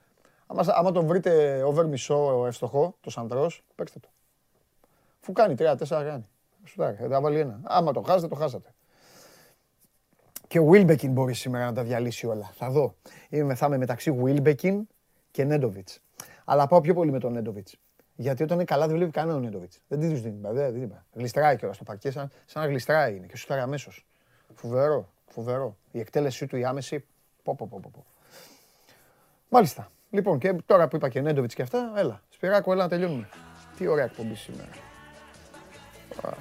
[0.46, 4.08] Άμα, άμα τον βρείτε over μισό εύστοχο, το Σαντρός, παίξτε το.
[5.20, 6.24] Φου κάνει, τρία, τέσσερα κάνει.
[6.64, 7.60] Σουτάρει, θα βάλει ένα.
[7.62, 8.74] Άμα το χάσετε, το χάσατε.
[10.48, 12.52] Και ο Wilbekin μπορεί σήμερα να τα διαλύσει όλα.
[12.54, 12.94] Θα δω.
[13.28, 14.80] Είμαι, θα είμαι μεταξύ Wilbekin
[15.30, 15.88] και Νέντοβιτ.
[16.44, 17.68] Αλλά πάω πιο πολύ με τον Νέντοβιτ.
[18.14, 19.72] Γιατί όταν είναι καλά δεν βλέπει κανένα ο Νέντοβιτ.
[19.88, 20.38] Δεν τη δίνει.
[20.40, 21.06] Δεν, δεν είπα.
[21.12, 24.06] Γλιστράει κιόλας στο παρκέ, σαν, σαν να γλιστράει είναι και σου τώρα αμέσως.
[24.54, 25.76] Φοβερό, φοβερό.
[25.90, 27.04] Η εκτέλεσή του η άμεση.
[27.42, 28.04] Πω, πω, πω, πω, πω.
[29.48, 29.90] Μάλιστα.
[30.10, 32.22] Λοιπόν, και τώρα που είπα και Νέντοβιτ και αυτά, έλα.
[32.28, 33.28] Σπυράκο, έλα να τελειώνουμε.
[33.76, 34.91] Τι ωραία εκπομπή σήμερα.
[36.22, 36.34] Αχ.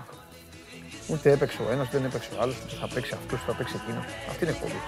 [1.10, 2.78] Ούτε έπαιξε ο ένας, δεν έπαιξε ο άλλος.
[2.80, 4.04] Θα παίξει αυτό, θα παίξει εκείνος.
[4.30, 4.80] Αυτή είναι η εκπομπή.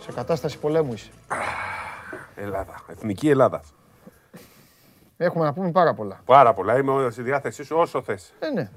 [0.00, 1.10] Σε κατάσταση πολέμου είσαι.
[2.34, 2.84] Ελλάδα.
[2.90, 3.62] Εθνική Ελλάδα.
[5.16, 6.20] Έχουμε να πούμε πάρα πολλά.
[6.24, 6.78] Πάρα πολλά.
[6.78, 8.34] Είμαι στη διάθεσή σου όσο θες.
[8.38, 8.70] Ε, ναι.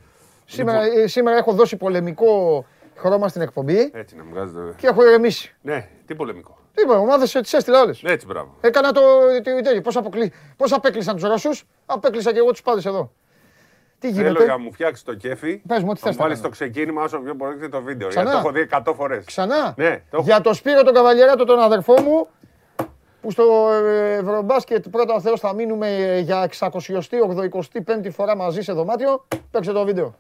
[0.46, 2.66] Σήμερα, ε, σήμερα έχω δώσει πολεμικό
[2.96, 4.74] χρώμα στην εκπομπή Έτσι να μου βγάζετε.
[4.78, 5.56] και έχω ηρεμήσει.
[5.62, 6.58] Ναι, τι πολεμικό.
[6.74, 7.94] Τι είπα, ομάδε τι έστειλα όλε.
[8.04, 8.56] Έτσι, μπράβο.
[8.62, 9.02] Έκανα το
[9.44, 9.82] τέτοιο.
[9.82, 10.34] Πώς αποκλεί...
[10.58, 13.12] πώς απέκλεισαν τους Ρώσους, απέκλεισα και εγώ τους πάντες εδώ.
[14.00, 14.44] Τι Θέλω γίνεται.
[14.44, 15.62] για να μου φτιάξει το κέφι.
[15.68, 16.50] Πες μου, ό,τι θα θες μου να βάλεις κάνω.
[16.50, 18.08] το ξεκίνημα όσο πιο πολύ το βίντεο.
[18.08, 19.26] Ξανά; Γιατί το έχω δει 100 φορές.
[19.26, 19.74] Ξανά.
[19.78, 20.24] Ναι, το έχω.
[20.24, 22.28] Για το Σπύρο τον Καβαλιεράτο, τον αδερφό μου,
[23.22, 28.74] που στο ε, Ευρωμπάσκετ πρώτα ο Θεός θα μείνουμε ε, για 685η φορά μαζί σε
[28.74, 29.28] δωμάτιο.
[29.52, 30.16] Παίξε το βίντεο.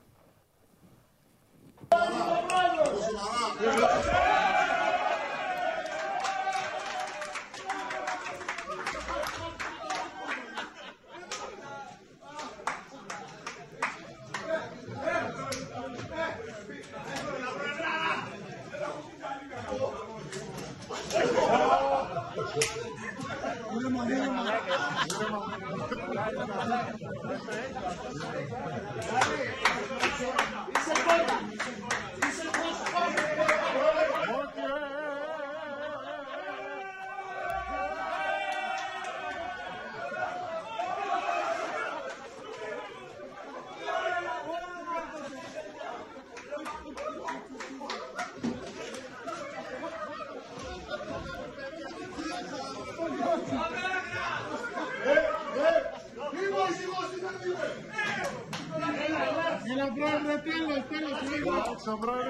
[61.83, 62.20] собрались.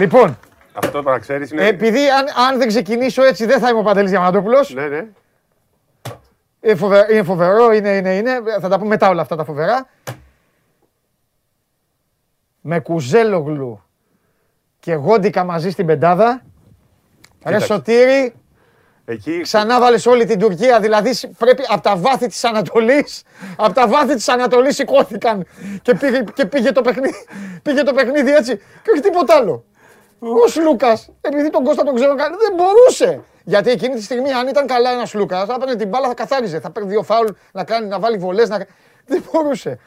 [0.00, 0.38] Λοιπόν,
[0.72, 1.66] Αυτό να ξέρεις είναι.
[1.66, 4.74] επειδή αν, αν δεν ξεκινήσω έτσι δεν θα είμαι ο Παντελής Διαμαντόπουλος.
[4.74, 5.06] Ναι, ναι.
[6.60, 8.30] Είναι, φοβε- είναι φοβερό, είναι, είναι, είναι.
[8.60, 9.88] Θα τα πούμε μετά όλα αυτά τα φοβερά.
[12.60, 13.82] Με Κουζέλογλου
[14.80, 16.42] και Γόντικα μαζί στην πεντάδα.
[17.44, 17.66] Ρε Κοίταξε.
[17.66, 18.34] Σωτήρη,
[19.04, 20.80] Εκεί ξανά βάλες όλη την Τουρκία.
[20.80, 23.22] Δηλαδή σ- πρέπει από τα βάθη της Ανατολής,
[23.56, 25.46] από τα βάθη της Ανατολής σηκώθηκαν
[25.82, 27.14] και πήγε, και πήγε, το, παιχνίδι,
[27.62, 28.56] πήγε το παιχνίδι έτσι.
[28.56, 29.64] Και όχι τίποτα άλλο.
[30.20, 33.20] Ο Σλούκας, επειδή τον Κώστα τον ξέρω καλά, δεν μπορούσε.
[33.44, 36.60] Γιατί εκείνη τη στιγμή, αν ήταν καλά ένας Λούκα, θα έπαιρνε την μπάλα, θα καθάριζε.
[36.60, 38.48] Θα παίρνει δύο φάουλ να, κάνει, να βάλει βολές.
[38.48, 38.66] Να...
[39.06, 39.78] Δεν μπορούσε.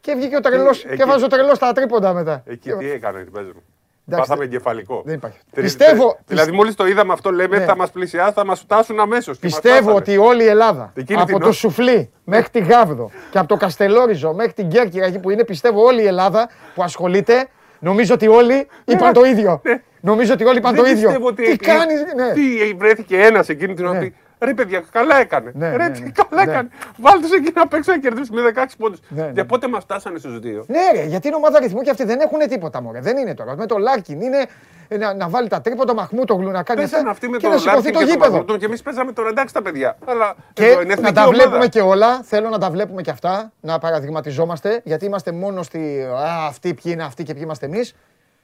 [0.00, 2.42] Και βγήκε ο τρελός Εκεί- και βάζει ο τρελός τα τρίποντα μετά.
[2.46, 3.60] Εκεί τι έκανε, την παίζουμε.
[4.08, 5.02] Εντάξει, Πάθαμε δεν- εγκεφαλικό.
[5.04, 5.38] δεν υπάρχει.
[5.52, 7.64] Τρι- Πιστεύω- Δηλαδή, μόλις το είδαμε αυτό, λέμε Ναι.
[7.64, 9.38] θα μας πλησιάσει, θα μας φτάσουν αμέσως.
[9.38, 11.54] Πιστεύω ότι όλη η Ελλάδα, Εκείνη από την το ώρα.
[11.54, 15.82] Σουφλί μέχρι τη Γάβδο και από το Καστελόριζο μέχρι την Κέρκυρα, εκεί που είναι, πιστεύω
[15.84, 17.48] όλη η Ελλάδα που ασχολείται,
[17.80, 19.60] νομίζω ότι όλοι είπαν το ίδιο.
[19.64, 19.82] Ναι.
[20.00, 21.04] Νομίζω ότι όλοι είπαν το Δεν ίδιο.
[21.06, 22.32] πιστεύω ότι Τι κάνεις, ναι.
[22.32, 24.08] Τι βρέθηκε ένας εκείνη την ώρα.
[24.40, 24.50] Ναι.
[24.50, 25.52] ότι, Ρε παιδιά, καλά έκανε.
[25.54, 26.10] Ναι, Ρε, ναι, τι ναι.
[26.10, 26.50] καλά Ναι.
[26.50, 26.68] έκανε.
[26.96, 28.98] Βάλτε σε εκεί να παίξει να κερδίσει με 16 πόντους.
[29.08, 29.30] Ναι, ναι.
[29.34, 32.20] Για πότε μας φτάσανε στους δύο; Ναι, ρε, γιατί είναι ομάδα ρυθμού και αυτοί δεν
[32.20, 33.00] έχουν τίποτα μωρέ.
[33.00, 33.56] Δεν είναι τώρα.
[33.56, 34.46] Με το Λάρκιν είναι
[34.88, 37.52] ε, να, να βάλει τα τρίποντα, Μαχμούτογλου να κάνει Πέσανε αυτά αυτοί με και τον
[37.52, 38.30] να σηκωθεί Λάρκιν το και τον γήπεδο.
[38.32, 39.96] Μαγνούτο και εμείς παίζαμε τώρα εντάξει τα παιδιά.
[40.06, 41.38] Αλλά Και εδώ είναι να εθνική τα ομάδα.
[41.42, 42.22] βλέπουμε και όλα.
[42.22, 43.52] Θέλω να τα βλέπουμε και αυτά.
[43.60, 44.80] Να παραδειγματιζόμαστε.
[44.84, 46.02] Γιατί είμαστε μόνο στη.
[46.02, 47.94] Α, αυτοί ποιοι είναι αυτοί και ποιοι είμαστε εμείς.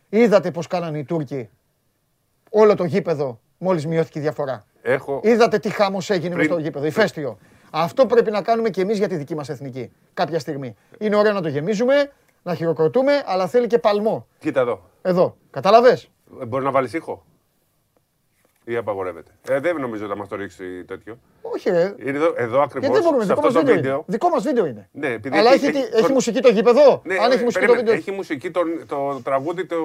[0.09, 1.49] Είδατε πώς κάνανε οι Τούρκοι
[2.51, 4.65] όλο το γήπεδο μόλις μειώθηκε η διαφορά.
[4.89, 6.87] Έχω, Είδατε τι χάμος έγινε Πριν- με στο γήπεδο.
[6.87, 7.39] Ηφαίστειο.
[7.71, 9.91] Αυτό πρέπει να κάνουμε και εμείς για τη δική μας εθνική.
[10.15, 10.77] Κάποια στιγμή.
[10.99, 14.27] Είναι ωραίο να το γεμίζουμε, να χειροκροτούμε, αλλά θέλει και παλμό.
[14.39, 14.81] κοίτα εδώ.
[15.03, 15.37] Εδώ.
[15.51, 16.11] Κατάλαβες;
[16.41, 17.25] Ε, Μπορεί να βάλεις ήχο;
[18.69, 19.31] Ή απαγορεύεται.
[19.49, 21.19] Ε, δεν νομίζω ότι θα μας το ρίξει τέτοιο.
[21.43, 21.95] Όχι, ρε.
[22.05, 22.89] Είναι εδώ, εδώ ακριβώς.
[22.89, 23.95] Γιατί δεν μπορούμε, σε δικό αυτό μας το βίντεο, βίντεο.
[23.95, 24.05] είναι.
[24.07, 24.89] Δικό μας βίντεο είναι.
[24.93, 27.03] Ναι, επειδή Αλλά έχει- έχει, έχει- έχει, τον- μουσική το γήπεδο.
[27.05, 27.95] Ναι, Αν ε, έχει μουσική το περίμενε, βίντεο.
[27.95, 29.77] Έχει μουσική το, το τραγούδι το,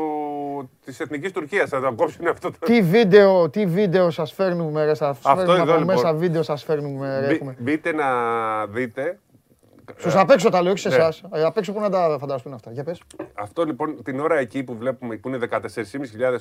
[0.86, 1.70] της Εθνικής Τουρκίας.
[1.70, 2.52] Θα το κόψουν αυτό.
[2.52, 2.58] Το...
[2.66, 5.96] Τι βίντεο, τι βίντεο σας φέρνουμε ρε, σας Αυτό φέρνουμε εδώ, από λοιπόν.
[5.96, 7.56] μέσα βίντεο σας φέρνουμε ρε, Μπη- έχουμε.
[7.60, 8.06] μπείτε να
[8.66, 9.20] δείτε.
[9.98, 10.96] Στους απ' έξω τα λέω, όχι σε ναι.
[10.96, 11.24] εσάς.
[11.34, 12.72] Ε, Απ' έξω που να τα φανταστούν αυτά.
[12.72, 13.02] Για πες.
[13.34, 15.58] Αυτό λοιπόν την ώρα εκεί που βλέπουμε που είναι 14.500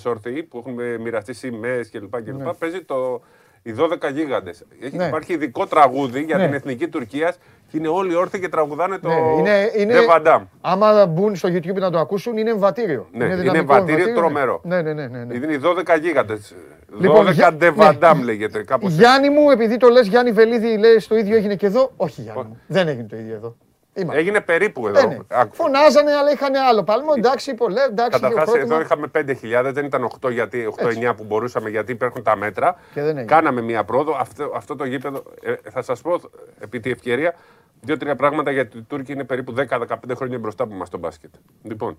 [0.05, 2.23] όρθιοι που έχουν μοιραστεί σημαίες κλπ.
[2.23, 2.55] κλπ Ναι.
[2.55, 3.21] παίζει το,
[3.63, 4.65] οι 12 γίγαντες.
[4.81, 5.07] Έχει, Ναι.
[5.07, 6.45] Υπάρχει ειδικό τραγούδι για Ναι.
[6.45, 10.27] την εθνική Τουρκίας και είναι όλοι όρθιοι και τραγουδάνε το Ναι, είναι, είναι, The Van
[10.27, 10.43] Damme.
[10.61, 13.07] άμα μπουν στο YouTube να το ακούσουν, είναι εμβατήριο.
[13.13, 14.61] Ναι, είναι δυναμικό εμβατήριο τρομερό.
[14.65, 15.07] Ναι, ναι, ναι.
[15.07, 15.35] ναι, ναι.
[15.35, 16.55] Είναι οι 12 γίγαντες.
[16.99, 17.89] Λοιπόν, 12 για- The ναι.
[17.91, 18.93] Van Damme λέγεται κάπως.
[18.93, 21.93] Γιάννη μου, επειδή το λες Γιάννη Βελίδη, λες το ίδιο έγινε και εδώ.
[21.97, 23.57] Όχι Γιάννη μου, δεν έγινε το ίδιο εδώ.
[23.95, 24.21] Είμαστε.
[24.21, 25.09] Έγινε περίπου Ε, εδώ.
[25.09, 25.19] ναι.
[25.29, 25.55] Άκου.
[25.55, 27.11] Φωνάζανε, αλλά είχαν άλλο παλμό.
[27.17, 28.21] Εντάξει, πολλέ, εντάξει.
[28.21, 28.75] Καταρχάς, χειροκρότημα.
[28.75, 29.07] εδώ είχαμε
[29.69, 30.67] 5.000, δεν ήταν 8 γιατί
[31.11, 32.75] 8-9 που μπορούσαμε γιατί υπάρχουν τα μέτρα.
[32.95, 33.25] Και δεν έγινε.
[33.25, 34.15] Κάναμε μία πρόοδο.
[34.19, 36.21] Αυτό, αυτό το γήπεδο, ε, θα σας πω
[36.61, 37.35] επί τη ευκαιρία
[37.81, 41.31] δύο-τρία πράγματα γιατί οι Τούρκοι είναι περίπου 10-15 χρόνια μπροστά από εμάς στο μπάσκετ.
[41.63, 41.99] Λοιπόν,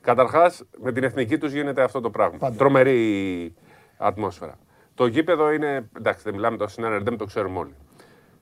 [0.00, 2.38] καταρχάς με την εθνική τους γίνεται αυτό το πράγμα.
[2.38, 2.56] Πάντα.
[2.56, 3.54] Τρομερή
[3.96, 4.58] ατμόσφαιρα.
[4.94, 5.88] Το γήπεδο είναι.
[5.98, 7.74] Εντάξει, δεν μιλάμε το Σινάν Ερντέμ, το ξέρουμε όλοι.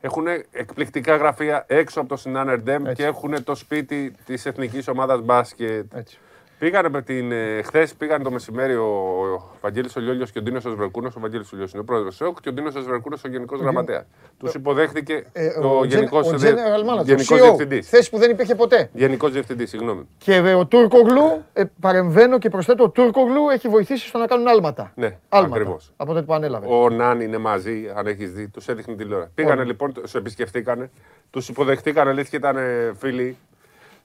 [0.04, 2.94] Έχουν εκπληκτικά γραφεία έξω από το Σινάν Ερντέμ Έτσι.
[2.94, 5.94] και έχουν το σπίτι της εθνικής ομάδας μπάσκετ.
[5.94, 6.18] Έτσι.
[6.62, 7.32] Πήγανε με την.
[7.32, 11.16] Ε, Χθες πήγαν το μεσημέρι ο, ο Βαγγέλης Ολιόλιος και ο Ντίνος Ασβερκούνος.
[11.16, 14.04] Ο Βαγγέλης Ολιόλιος είναι ο πρόεδρος του ΣΕΟΚ και ο Ντίνος Ασβερκούνος ο γενικός γραμματέας.
[14.38, 17.88] Τους υποδέχτηκε Ε, ο γενικός gen- ο general manager, γενικός CEO, διευθυντής.
[17.88, 18.90] Θέση που δεν υπήρχε ποτέ.
[18.92, 20.08] Γενικός διευθυντής, συγγνώμη.
[20.18, 24.48] Και ε, ο Τούρκογλου, ε, παρεμβαίνω και προσθέτω, ο Τούρκογλου έχει βοηθήσει στο να κάνουν
[24.48, 24.92] άλματα.
[24.94, 25.54] Ναι, άλματα.
[25.54, 25.92] ακριβώς.
[25.96, 26.66] Από τότε που ανέλαβε.
[26.68, 29.30] Ο Νάν είναι μαζί, αν έχεις δει, τους έδειχνε τηλεόραση.
[29.34, 30.90] Πήγανε λοιπόν, τους επισκεφτήκανε,
[31.30, 33.36] τους υποδεχτήκαν, αλήθεια ήταν ε, φίλοι,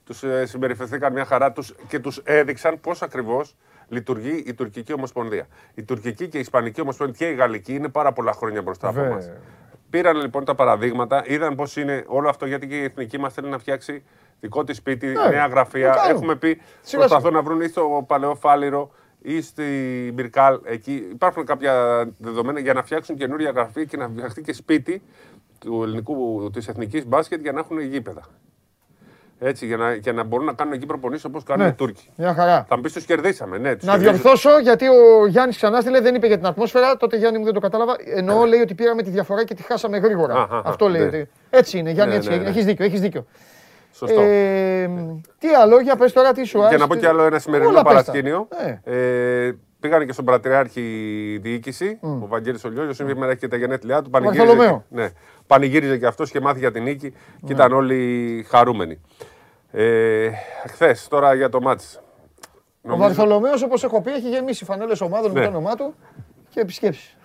[0.08, 3.56] τους συμπεριφερθήκαν μια χαρά τους και τους έδειξαν πώς ακριβώς
[3.88, 5.46] λειτουργεί η τουρκική ομοσπονδία.
[5.74, 9.00] Η τουρκική και η ισπανική ομοσπονδία και η γαλλική είναι πάρα πολλά χρόνια μπροστά από
[9.00, 9.12] Βέβαια.
[9.12, 9.36] εμά.
[9.90, 13.48] Πήραν λοιπόν τα παραδείγματα, είδαν πώς είναι όλο αυτό γιατί και η εθνική μας θέλει
[13.48, 14.02] να φτιάξει
[14.40, 15.90] δικό της σπίτι, νέα το γραφεία.
[15.90, 16.16] κάνουν.
[16.16, 18.90] Έχουμε πει, Σιγά προσπαθούν να βρουν ή στο παλαιό Φάληρο
[19.22, 19.64] ή στη
[20.14, 20.60] Μπυρκάλ.
[20.64, 25.02] Εκεί υπάρχουν κάποια δεδομένα για να φτιάξουν καινούρια γραφεία και να φτιαχτεί και σπίτι
[25.58, 28.22] του ελληνικού, της εθνικής μπάσκετ για να έχουν γήπεδα.
[29.40, 31.70] Έτσι, για να, για να μπορούν να κάνουν εκεί προπονήσεις όπως κάνουν Ναι.
[31.70, 32.10] οι Τούρκοι.
[32.16, 32.64] Μια χαρά.
[32.68, 33.74] Θα μου πεις τους κερδίσαμε, ναι.
[33.76, 34.18] Τους Να κερδίσαμε.
[34.18, 36.96] διορθώσω γιατί ο Γιάννης ξανά στείλε, δεν είπε για την ατμόσφαιρα.
[36.96, 37.96] Τότε Γιάννη μου δεν το κατάλαβα.
[38.14, 40.34] Εννοώ λέει ότι πήραμε τη διαφορά και τη χάσαμε γρήγορα.
[40.34, 41.00] Α, α, α, Αυτό λέει.
[41.00, 41.06] ναι.
[41.06, 42.28] ότι- Έτσι είναι, Γιάννη, Ναι, έτσι.
[42.30, 42.44] ναι, είναι.
[42.44, 42.50] ναι.
[42.50, 43.26] Έχεις δίκιο, έχεις δίκιο.
[43.92, 44.20] Σωστό.
[44.20, 44.90] Ε,
[45.38, 46.74] τι άλλο, για πες τώρα τι σου άρεσε.
[46.74, 48.02] Και να πω κι άλλο ένα σημερινό Όλα πες τα.
[48.02, 48.48] παρασκήνιο.
[48.84, 48.96] Ε.
[49.46, 50.82] Ε, πήγανε και στον Πρατριάρχη
[51.42, 54.10] διοίκηση, ο Βαγγέλης Ολιόλιος, σήμερα έχει και τα γενέθλιά του.
[54.10, 54.84] Πανηγύριζε, Βαρθολομαίο.
[54.94, 55.08] και, ναι,
[55.46, 57.14] πανηγύριζε και αυτός και μάθη για την νίκη
[57.46, 59.00] και ήταν όλοι χαρούμενοι.
[59.70, 60.30] Ε,
[60.68, 62.00] Χθες, τώρα για το μάτς.
[62.82, 65.44] Ο Βαρθολομέος, όπως έχω πει, έχει γεμίσει φανέλες ομάδων με Ναι.
[65.46, 65.94] το όνομά του
[66.48, 67.16] και επισκέψεις.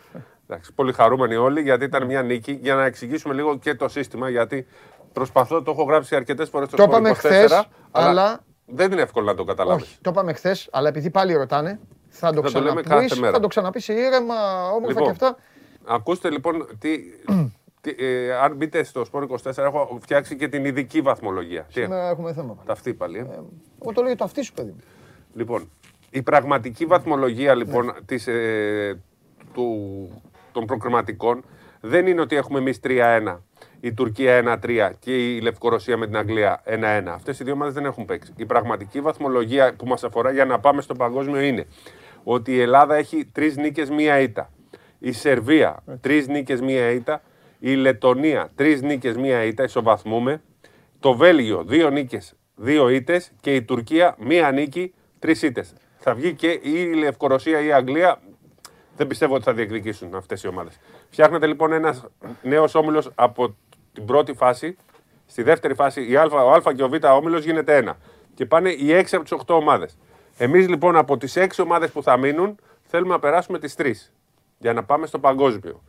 [0.48, 2.52] Εντάξει, πολύ χαρούμενοι όλοι γιατί ήταν μια νίκη.
[2.62, 4.68] Για να εξηγήσουμε λίγο και το σύστημα, γιατί
[5.14, 8.92] προσπαθώ, το έχω γράψει αρκετές φορές στο Το Sport είπαμε 24, χθες, αλλά αλλά- δεν
[8.92, 9.84] είναι εύκολο να το καταλάβεις.
[9.84, 11.80] Όχι, το είπαμε χθες, αλλά επειδή πάλι ρωτάνε,
[12.10, 13.34] θα το Θα το λέμε ξαναπείς, κάθε μέρα.
[13.34, 14.36] θα το ξαναπείς ήρεμα,
[14.70, 15.36] όμορφα Λοιπόν, και αυτά.
[15.86, 17.00] Ακούστε λοιπόν τι.
[17.84, 21.62] Τι ε, αν μπείτε στο Sport 24, έχω φτιάξει και την ειδική βαθμολογία.
[21.74, 22.54] Τι έχω, Σήμερα έχουμε θέμα.
[22.54, 22.68] πάλι.
[22.68, 23.18] ταυτή πάλι.
[23.18, 23.22] ε.
[23.22, 24.80] Εγώ το λέω για το αυτί σου, παιδί μου.
[25.34, 25.70] Λοιπόν,
[26.10, 29.00] η πραγματική βαθμολογία λοιπόν της, ε,
[29.54, 29.68] του,
[30.52, 31.44] των προκριματικών
[31.82, 33.38] δεν είναι ότι έχουμε εμείς 3-1,
[33.80, 37.14] η Τουρκία 1-3 και η Λευκορωσία με την Αγγλία 1-1.
[37.14, 38.34] Αυτές οι δύο ομάδες δεν έχουν παίξει.
[38.36, 41.66] Η πραγματική βαθμολογία που μας αφορά για να πάμε στο παγκόσμιο είναι
[42.24, 44.52] ότι η Ελλάδα έχει τρεις νίκες, μία ήττα.
[45.00, 47.22] Η Σερβία τρεις νίκες, μία ήττα.
[47.66, 50.42] Η Λετωνία τρεις νίκες, μία ήττα, ισοβαθμούμε.
[51.00, 55.74] Το Βέλγιο δύο νίκες, δύο ήττες και η Τουρκία μία νίκη, τρεις ήττες.
[55.98, 58.22] Θα βγει και η Λευκορωσία ή η Αγγλία.
[58.96, 60.80] Δεν πιστεύω ότι θα διεκδικήσουν αυτές οι ομάδες.
[61.10, 62.06] Φτιάχνεται λοιπόν ένας
[62.42, 63.56] νέος όμιλος από
[63.94, 64.78] την πρώτη φάση.
[65.26, 67.98] Στη δεύτερη φάση η α, ο Α και ο Β όμιλος γίνεται ένα.
[68.34, 69.98] Και πάνε οι 6 από τις 8 ομάδες.
[70.38, 73.92] Εμείς λοιπόν από τις 6 ομάδες που θα μείνουν θέλουμε να περάσουμε τις 3
[74.58, 75.82] για να πάμε στο παγκόσμιο.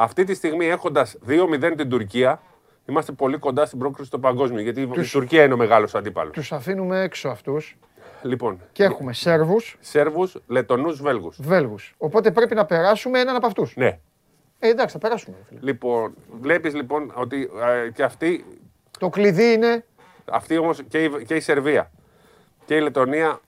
[0.00, 2.40] Αυτή τη στιγμή έχοντας 2-0 την Τουρκία,
[2.86, 4.60] είμαστε πολύ κοντά στην πρόκριση στο παγκόσμιο.
[4.60, 6.32] Γιατί η Τουρκία είναι ο μεγάλος αντίπαλος.
[6.32, 7.76] Τους αφήνουμε έξω αυτούς
[8.22, 11.38] Λοιπόν, και έχουμε Σέρβους, Σέρβους, Λετονού, Βέλγους.
[11.42, 11.94] Βέλγους.
[11.98, 13.76] Οπότε πρέπει να περάσουμε έναν από αυτούς.
[13.76, 13.98] Ναι.
[14.58, 15.36] Ε, εντάξει, θα περάσουμε.
[15.38, 15.60] ρε φίλε.
[15.62, 17.50] Λοιπόν, βλέπεις λοιπόν ότι
[17.86, 18.44] ε, και αυτή,
[18.98, 19.84] Το κλειδί είναι
[20.30, 21.90] αυτή όμως και, η- και η Σερβία
[22.64, 23.40] και η Λετωνία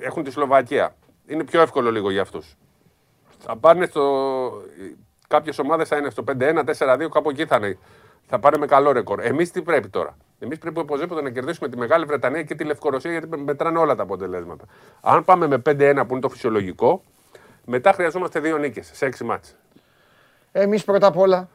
[0.00, 0.94] έχουν τη Σλοβακία.
[1.26, 2.56] Είναι πιο εύκολο λίγο για αυτούς.
[3.38, 4.02] Θα πάνε στο.
[5.28, 7.78] Κάποιες ομάδες θα είναι στο 5-1, 4-2, κάπου εκεί θα είναι.
[8.26, 9.20] Θα πάνε με καλό ρεκόρ.
[9.20, 13.10] Εμείς τι πρέπει τώρα; Εμείς πρέπει οπωσδήποτε να κερδίσουμε τη Μεγάλη Βρετανία και τη Λευκορωσία
[13.10, 14.64] γιατί μετράνε όλα τα αποτελέσματα.
[15.00, 17.02] Αν πάμε με 5-1 που είναι το φυσιολογικό,
[17.64, 19.56] μετά χρειαζόμαστε δύο νίκες σε 6 μάτς.
[20.52, 21.48] Εμείς πρώτα απ' όλα,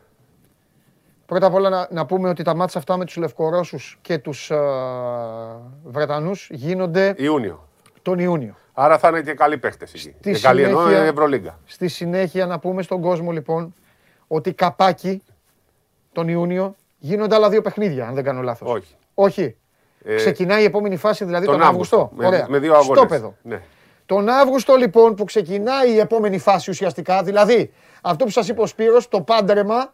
[1.25, 4.51] πρώτα απ' όλα να, να πούμε ότι τα μάτια αυτά με τους Λευκορώσους και τους
[4.51, 4.59] α,
[5.83, 7.67] Βρετανούς γίνονται Ιούνιο.
[8.01, 8.55] τον Ιούνιο.
[8.81, 10.15] Άρα θα είναι και καλοί παίχτες εκεί.
[10.19, 11.60] Στη Και καλοί εννοώ συνέχεια- η Ευρωλίγκα.
[11.65, 13.73] Στη συνέχεια να πούμε στον κόσμο λοιπόν
[14.27, 15.23] ότι καπάκι
[16.11, 18.69] τον Ιούνιο γίνονται άλλα δύο παιχνίδια, αν δεν κάνω λάθος.
[18.72, 18.95] Όχι.
[19.14, 19.56] Όχι.
[20.03, 22.11] Ε, Ξεκινάει η επόμενη φάση, δηλαδή τον, τον Αύγουστο.
[22.15, 22.45] Με, Ωραία.
[22.49, 22.97] με δύο αγώνες.
[22.97, 23.35] Στόπεδο.
[23.41, 23.61] Ναι.
[24.06, 28.65] Τον Αύγουστο λοιπόν που ξεκινάει η επόμενη φάση ουσιαστικά, δηλαδή αυτό που σας είπε ο
[28.65, 29.93] Σπύρος, το πάντρεμα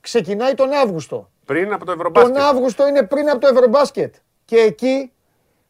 [0.00, 1.30] ξεκινάει τον Αύγουστο.
[1.44, 2.34] Πριν από το Ευρωμπάσκετ.
[2.34, 4.14] Τον Αύγουστο είναι πριν από το Ευρωμπάσκετ.
[4.44, 5.12] Και εκεί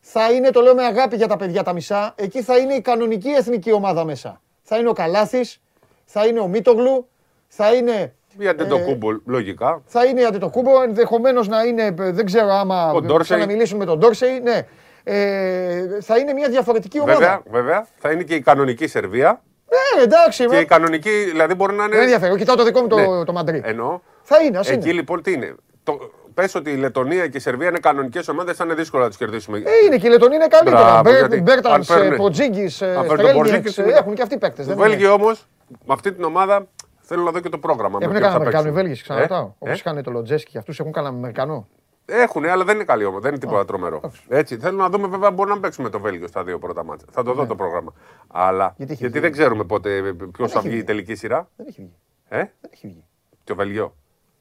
[0.06, 2.81] θα είναι, το λέω με αγάπη για τα παιδιά τα μισά, εκεί θα είναι η
[2.81, 4.40] κανονική εθνική ομάδα μέσα.
[4.62, 5.60] Θα είναι ο Καλάθης,
[6.05, 7.09] θα είναι ο Μίτογλου,
[7.48, 9.82] θα είναι, Η Αντετοκούμπο, λογικά.
[9.86, 13.39] θα είναι η Αντετοκούμπο, ενδεχομένως να είναι, ε, δεν ξέρω άμα Ο Ντόρσεϊ.
[13.39, 14.60] ξαναμιλήσουν με τον Ντόρσεϊ, ναι.
[15.05, 17.18] Ε, θα είναι μια διαφορετική ομάδα.
[17.18, 17.86] Βέβαια, βέβαια.
[17.98, 19.43] Θα είναι και η κανονική Σερβία.
[19.97, 20.59] Ναι, εντάξει, Και με...
[20.60, 21.93] η κανονική, δηλαδή μπορεί να είναι.
[21.93, 22.28] δεν ενδιαφέρει.
[22.28, 23.24] Εγώ Κοιτάω το δικό μου το, Ναι.
[23.24, 23.62] το μαντρί.
[23.64, 24.01] Εννοώ.
[24.22, 24.93] Θα είναι, ας Εκεί είναι.
[24.93, 25.98] λοιπόν τι είναι; Το,
[26.35, 29.16] πες ότι η Λετωνία και η Σερβία είναι κανονικές ομάδες, θα είναι δύσκολο να του
[29.16, 29.59] κερδίσουμε.
[29.59, 30.82] Ε, είναι και η Λετωνία είναι καλύτερα.
[30.85, 33.82] Μπράβο, Μπέρ- γιατί Μπέρτανς, αν φέρουν- ε, Πορζίνγκης, ε, αν φέρουν τον Στρέλνιεξ, Πορζίνγκης, ε,
[33.82, 34.66] είναι- έχουν και αυτοί παίκτες.
[34.66, 34.89] Το δεν είναι.
[34.97, 36.66] Βέλγιο όμως, με αυτή την ομάδα
[37.01, 37.98] θέλω να δω και το πρόγραμμα.
[37.98, 38.82] με Έχουν ποιον κανένα θα Αμερικανό οι παίξουν.
[38.85, 39.47] Βέλγοι, ξαναρωτάω.
[39.47, 41.69] Ε, Όπως ε, είχαν το Λοτζέσκι και αυτούς έχουν κανένα Αμερικανό;
[42.06, 43.20] Έχουν, αλλά δεν είναι καλή όμω.
[43.20, 44.01] Δεν είναι τίποτα τρομερό.
[44.28, 47.06] Έτσι, θέλω να δούμε, βέβαια, μπορεί να παίξουμε το Βέλγιο στα δύο πρώτα μάτσα.
[47.11, 47.93] Θα το δω το πρόγραμμα.
[48.28, 48.73] Αλλά Ναι.
[48.77, 50.86] Γιατί γιατί, έχει βγει; δεν ξέρουμε πότε ποιος θα έχει βγει η βγει.
[50.86, 51.48] τελική σειρά.
[51.56, 51.94] Δεν έχει βγει.
[52.28, 53.05] Ε, Δεν έχει βγει.
[53.44, 53.94] το Βέλγιο.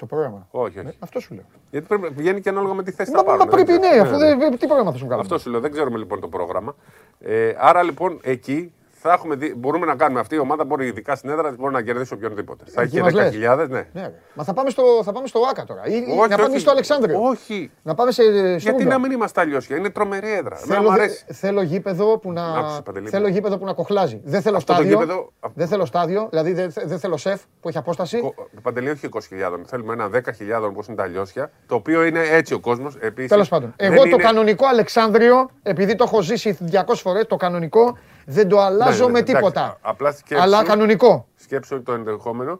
[0.04, 0.48] Το πρόγραμμα.
[0.52, 0.88] Όχι, όχι.
[0.88, 1.44] Ε, Αυτό σου λέω.
[1.72, 3.54] Γιατί πρέπει, βγαίνει και ανάλογα με τη θέση Μα, θα μα πάρουν.
[3.54, 4.04] πρέπει δεν ναι, ξέρω.
[4.04, 4.58] αφού δεν.
[4.58, 5.20] Τι πρόγραμμα θα σου κάνουν.
[5.20, 5.60] Αυτό σου λέω.
[5.60, 6.76] Δεν ξέρουμε λοιπόν το πρόγραμμα.
[7.20, 8.74] Ε, άρα λοιπόν εκεί
[9.08, 11.74] θα έχουμε δει, μπορούμε να κάνουμε αυτή η ομάδα, μπορεί ειδικά στην έδρα της, μπορεί
[11.74, 12.64] να κερδίσει οποιονδήποτε.
[12.68, 13.88] Θα έχει Εκεί μας λες; 10.000, ναι.
[13.94, 14.14] Ναι, ρε.
[14.34, 15.82] Μα θα πάμε στο, θα πάμε στο ΆΚΑ τώρα.
[15.86, 16.60] Ή, ή Όχι, να πάμε όχι.
[16.60, 17.20] στο Αλεξάνδριο.
[17.24, 17.72] Όχι.
[17.84, 18.86] Να πάμε σε Γιατί Στρούγκα.
[18.86, 19.78] να μην είμαστε αλλιώσια.
[19.78, 20.58] Είναι τρομερή έδρα.
[20.64, 21.26] Εμένα Θέλω, μου δε- αρέσει.
[21.34, 23.12] θέλω γήπεδο που να, Άκουσες, Παντελή μου.
[23.12, 24.22] θέλω γήπεδο που να κοχλάζει.
[24.24, 25.00] Δεν θέλω Αυτό το στάδιο.
[25.00, 28.20] γήπεδο- Δεν θέλω στάδιο, δηλαδή δεν, δεν θέλω σεφ που έχει απόσταση.
[28.20, 29.66] Κο- Παντελή, όχι 20.000.
[29.66, 31.52] Θέλουμε ένα 10.000 όπως είναι τα αλλιώσια.
[31.68, 32.98] Το οποίο είναι έτσι ο κόσμος.
[33.28, 33.74] Τέλος πάντων.
[33.76, 39.06] Εγώ το κανονικό Αλεξάνδριο, επειδή το έχω ζήσει 200 φορές, το κανονικό δεν το αλλάζω
[39.06, 39.78] Ναι, με τίποτα.
[39.82, 41.28] Απλά σκέψου, Αλλά κανονικό.
[41.36, 42.60] σκέψου το ενδεχόμενο.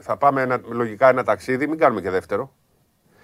[0.00, 2.52] Θα πάμε ένα, λογικά ένα ταξίδι, μην κάνουμε και δεύτερο.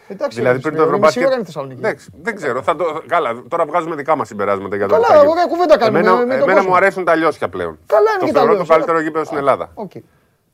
[0.09, 1.23] Εντάξει, δηλαδή ρε, πριν μισή το Ευρωμπάσκετ.
[1.24, 1.81] ώρα είναι η Θεσσαλονίκη.
[1.81, 2.62] Εντάξει, δεν ξέρω.
[2.62, 5.31] Θα το, καλά, τώρα βγάζουμε δικά μας συμπεράσματα για το Καλά, τι θα γίνει.
[5.31, 6.69] ωραία κουβέντα κάνουμε, Εμένα, με τον εμένα κόσμο.
[6.69, 7.78] μου αρέσουν τα Λιόσια πλέον.
[7.86, 9.70] Καλά είναι το και τα θεωρώ το Λιόσια, καλύτερο αλλά- γήπεδο στην Ελλάδα.
[9.74, 9.90] Οκ.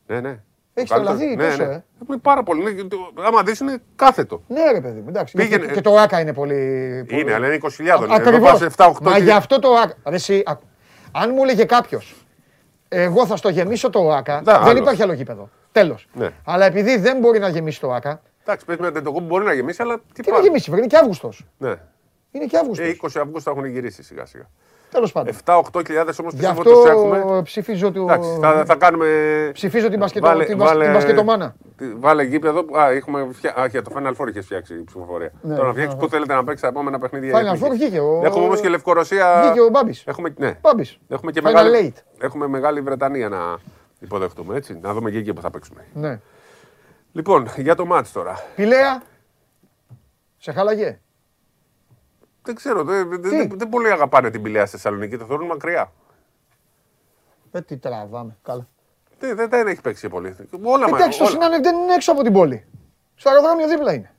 [0.06, 0.40] Ναι, ναι.
[0.74, 1.74] Έχεις Το καλύτερο- τρελαθεί ναι, τόσο, ναι.
[1.74, 1.84] ε.
[2.08, 2.70] Είναι πάρα πολύ.
[2.70, 4.42] Είναι- το- Άμα δεις είναι κάθετο.
[4.48, 5.36] Ναι, ρε παιδί μου, εντάξει.
[5.36, 6.54] Πήγαινε- Και, και το ΟΑΚΑ είναι πολύ.
[7.08, 8.02] πολύ- Είναι, αλλά είναι 20.000.
[8.04, 8.50] Εδώ Ακριβώς.
[8.50, 9.94] πας 7-8 Μα και- γι' αυτό το ΆΚΑ.
[10.08, 10.62] Ρε, εσύ, άκου.
[11.22, 12.14] Αν μου έλεγε κάποιος,
[12.88, 14.78] εγώ θα στο γεμίσω το ΆΚΑ, Ναι, δεν άλλος.
[14.80, 15.48] υπάρχει άλλο γήπεδο.
[15.72, 16.08] Τέλος.
[16.12, 16.28] Ναι.
[16.44, 19.52] Αλλά επειδή δεν μπορεί να γεμίσει το ΆΚΑ, Εντάξει, πες με το κόμπο μπορεί να
[19.52, 20.46] γεμίσει, αλλά τι, τι να πάλι.
[20.46, 21.44] γεμίσει, είναι και Αύγουστος.
[21.58, 21.74] Ναι.
[22.30, 22.86] Είναι και Αύγουστος.
[22.86, 24.44] Ε, 20 Αυγούστου θα έχουν γυρίσει σιγά σιγά.
[24.96, 25.34] Τέλος πάντων.
[25.44, 25.82] 7-8
[26.20, 27.16] όμως Γι' πιστεύω ότι τους έχουμε.
[27.18, 28.00] αυτό ψηφίζω, το...
[28.02, 29.06] Εντάξει, θα, θα κάνουμε.
[29.52, 30.26] ψηφίζω την, μπασκετο...
[30.26, 31.54] Βάλε- την, μπασ- βάλε- την μπασκετομάνα.
[31.76, 32.64] τι- Βάλε γήπεδο.
[32.64, 33.54] που- Α, έχουμε φτια...
[33.60, 35.32] Α, για το Final Four είχες φτιάξει η ψηφοφορία.
[35.42, 37.32] Ναι, Τώρα να φτιάξεις Final πού θέλετε να παίξει τα επόμενα παιχνίδια.
[37.40, 37.64] Final η Εθνική.
[37.64, 39.40] Four βγήκε ο- Έχουμε όμως και Λευκορωσία.
[39.44, 40.02] Βγήκε ο Μπάμπης.
[40.06, 40.58] Έχουμε, ναι.
[40.60, 40.98] Μπάμπης.
[41.08, 41.92] Έχουμε και Final μεγάλη...
[41.96, 42.02] eight.
[42.24, 43.38] Έχουμε μεγάλη Βρετανία να
[44.00, 44.56] υποδεχτούμε.
[44.56, 44.78] Έτσι.
[44.82, 45.84] Να δούμε και εκεί που θα παίξουμε.
[45.92, 46.20] Ναι.
[47.12, 48.44] Λοιπόν, για το μάτς τώρα.
[48.56, 49.02] Πηλαία,
[50.38, 50.98] σε χάλαγε.
[52.46, 55.92] Δεν ξέρω, δεν, δεν, δεν, δεν πολύ αγαπάνε την Πηλαία στη Θεσσαλονίκη, το θεωρούν μακριά.
[57.52, 58.36] Ε, τι τραβάμε.
[58.42, 58.68] Καλά.
[59.18, 60.36] Δεν, δεν, δεν έχει παίξει πολύ.
[60.62, 61.32] Όλα μα- Εντάξει, το όλα.
[61.32, 62.64] Συνάνευ δεν είναι έξω από την πόλη.
[63.14, 64.10] Στο αεροδρόμιο δίπλα είναι.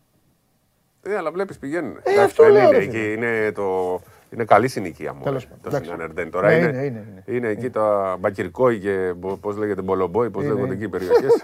[1.02, 2.00] Ε, αλλά βλέπεις πηγαίνουν.
[2.04, 3.12] Ε, αυτό δεν λέω, είναι, ρε εκεί, φίλε.
[3.12, 4.00] είναι, το,
[4.30, 5.24] είναι καλή συνοικία μου.
[5.24, 5.90] Τέλος ρε, πάντων, Το εντάξει.
[5.90, 6.48] Σινάνερντεν τώρα.
[6.48, 7.48] Ναι, είναι, είναι, είναι, είναι.
[7.48, 10.76] εκεί τα Μπακυρκόη και πώς λέγεται Μπολομπόη, πώς Είναι, λέγονται είναι.
[10.76, 11.44] εκεί οι περιοχές.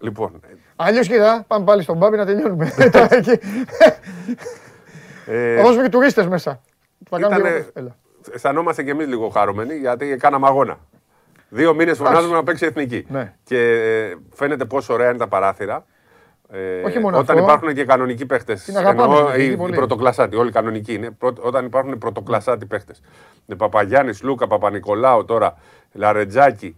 [0.00, 0.40] λοιπόν,
[0.76, 2.72] Αλλιώς κοίτα, πάμε πάλι στον Μπάμπη να τελειώνουμε.
[2.92, 3.38] Τώρα εκεί.
[5.26, 6.60] ε, Θα δώσουμε και τουρίστες μέσα.
[7.10, 7.96] Θα κάνουμε ήτανε- και- Έλα.
[8.34, 10.78] αισθανόμαστε κι εμείς λίγο χαρούμενοι γιατί κάναμε αγώνα.
[11.48, 13.06] Δύο μήνες φωνάζουμε να παίξει εθνική.
[13.08, 13.34] Ναι.
[13.44, 15.84] Και ε, φαίνεται πόσο ωραία είναι τα παράθυρα.
[16.50, 17.48] Ε, Όχι μόνο όταν αυτό.
[17.48, 18.64] υπάρχουν και κανονικοί παίχτες.
[18.64, 19.74] Την αγαπάμε την εθνική οι, οι πολύ.
[19.76, 21.10] πρωτοκλασσάτοι, όλοι κανονικοί είναι.
[21.10, 23.00] Πρώτο- όταν υπάρχουν πρωτοκλασσάτοι παίχτες.
[23.56, 25.54] Παπαγιάννης, Λούκα, Παπα-Νικολάου τώρα,
[25.92, 26.76] Λαρετζάκη.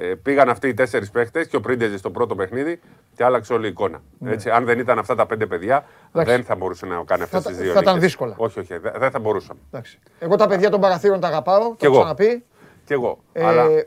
[0.00, 2.80] Ε, πήγαν αυτοί οι τέσσερις παίχτες και ο Πρίντεζη στο πρώτο παιχνίδι
[3.16, 4.02] και άλλαξε όλη η εικόνα.
[4.24, 5.84] Έτσι, αν δεν ήταν αυτά τα πέντε παιδιά, Ναι.
[6.20, 6.32] Εντάξει.
[6.36, 8.08] δεν θα μπορούσε να κάνει αυτές Θα τις τα- δύο θα ήταν νίκες.
[8.08, 8.34] δύσκολα.
[8.36, 9.60] Όχι, όχι, δεν δεν θα μπορούσαμε.
[9.72, 9.98] Εντάξει.
[10.18, 11.68] Εγώ τα παιδιά των παραθύρων τα αγαπάω.
[11.68, 12.02] Το Κι έχω εγώ.
[12.02, 12.44] ξαναπεί.
[12.84, 13.18] Κι εγώ.
[13.32, 13.86] Ε, αλλά δεν είναι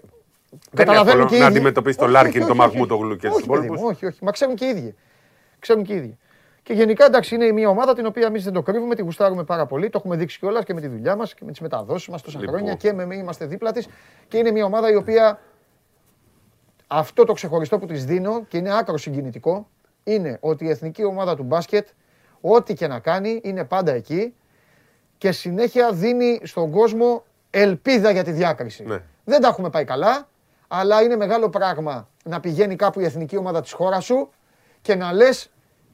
[0.76, 1.56] Καταλαβαίνουν εύκολο και οι να ίδιοι.
[1.56, 3.82] αντιμετωπίσει τον Όχι, Λάρκιν, όχι, τον όχι, Μαχμούτογλου και τους όχι, παιδί υπόλοιπους.
[3.82, 4.24] μου, Όχι, όχι.
[4.24, 4.96] Μα ξέρουν και οι ίδιοι.
[5.60, 6.18] Ξέρουν και οι ίδιοι.
[6.64, 9.66] Και γενικά εντάξει είναι μια ομάδα την οποία εμείς δεν το κρύβουμε, τη γουστάρουμε πάρα
[9.66, 9.90] πολύ.
[9.90, 12.40] Το έχουμε δείξει κιόλας και με τη δουλειά μας και με τις μεταδόσεις μας τόσα
[12.40, 12.56] Λοιπόν.
[12.56, 13.88] χρόνια και με, με είμαστε δίπλα της.
[14.28, 15.40] Και είναι μια ομάδα η οποία
[16.94, 19.68] αυτό το ξεχωριστό που της δίνω και είναι άκρο συγκινητικό
[20.04, 21.88] είναι ότι η εθνική ομάδα του μπάσκετ,
[22.42, 24.34] ό,τι και να κάνει, είναι πάντα εκεί
[25.18, 28.84] και συνέχεια δίνει στον κόσμο ελπίδα για τη διάκριση.
[28.84, 29.04] Ναι.
[29.24, 30.28] Δεν τα έχουμε πάει καλά,
[30.68, 34.30] αλλά είναι μεγάλο πράγμα να πηγαίνει κάπου η εθνική ομάδα της χώρας σου
[34.82, 35.52] και να λες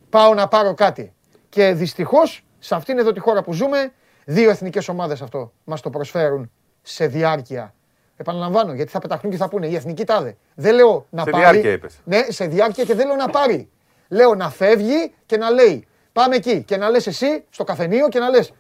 [0.10, 1.14] πάω να πάρω κάτι.
[1.50, 3.94] Και δυστυχώς σε αυτήν εδώ τη χώρα που ζούμε,
[4.26, 6.52] δύο εθνικές ομάδες αυτό μας το προσφέρουν
[6.82, 7.74] σε διάρκεια.
[8.18, 10.38] Επαναλαμβάνω, γιατί θα πεταχτούν και θα πούνε η εθνική τάδε.
[10.56, 11.44] Δεν λέω να Σε πάρει.
[11.44, 12.00] διάρκεια είπες.
[12.04, 13.70] Ναι, σε διάρκεια και δεν λέω να πάρει.
[14.08, 18.20] Λέω να φεύγει και να λέει πάμε εκεί και να λες εσύ στο καφενείο και
[18.20, 18.54] να λες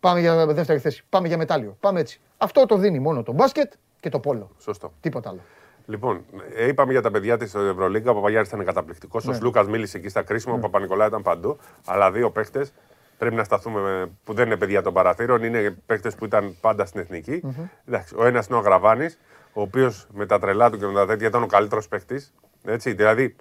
[0.00, 2.20] πάμε για δεύτερη θέση, πάμε για μετάλλιο, πάμε έτσι.
[2.38, 4.50] Αυτό το δίνει μόνο το μπάσκετ και το πόλο.
[4.58, 4.92] Σωστό.
[5.00, 5.40] Τίποτα άλλο.
[5.86, 6.24] Λοιπόν,
[6.54, 8.10] ε, είπαμε για τα παιδιά της Ευρωλίγκα.
[8.10, 9.24] Ο Παπαγιάννης ήταν καταπληκτικός.
[9.24, 9.34] Ναι.
[9.34, 10.54] Ο Λούκα μίλησε εκεί στα κρίσιμα.
[10.54, 11.58] Ο Παπα-Νικολάου ήταν παντού.
[11.86, 12.72] Αλλά δύο παίχτες
[13.18, 15.42] πρέπει να σταθούμε με- που δεν είναι παιδιά των παραθύρων.
[15.44, 17.42] Είναι παίχτε που ήταν πάντα στην εθνική.
[17.88, 19.06] Εντάξει, ο ένας είναι ο Αγραβάνη,
[19.52, 22.22] ο οποίος με τα τρελά του και με τα τέτοια ήταν ο καλύτερος παίχτη.
[22.64, 23.36] Έτσι, δηλαδή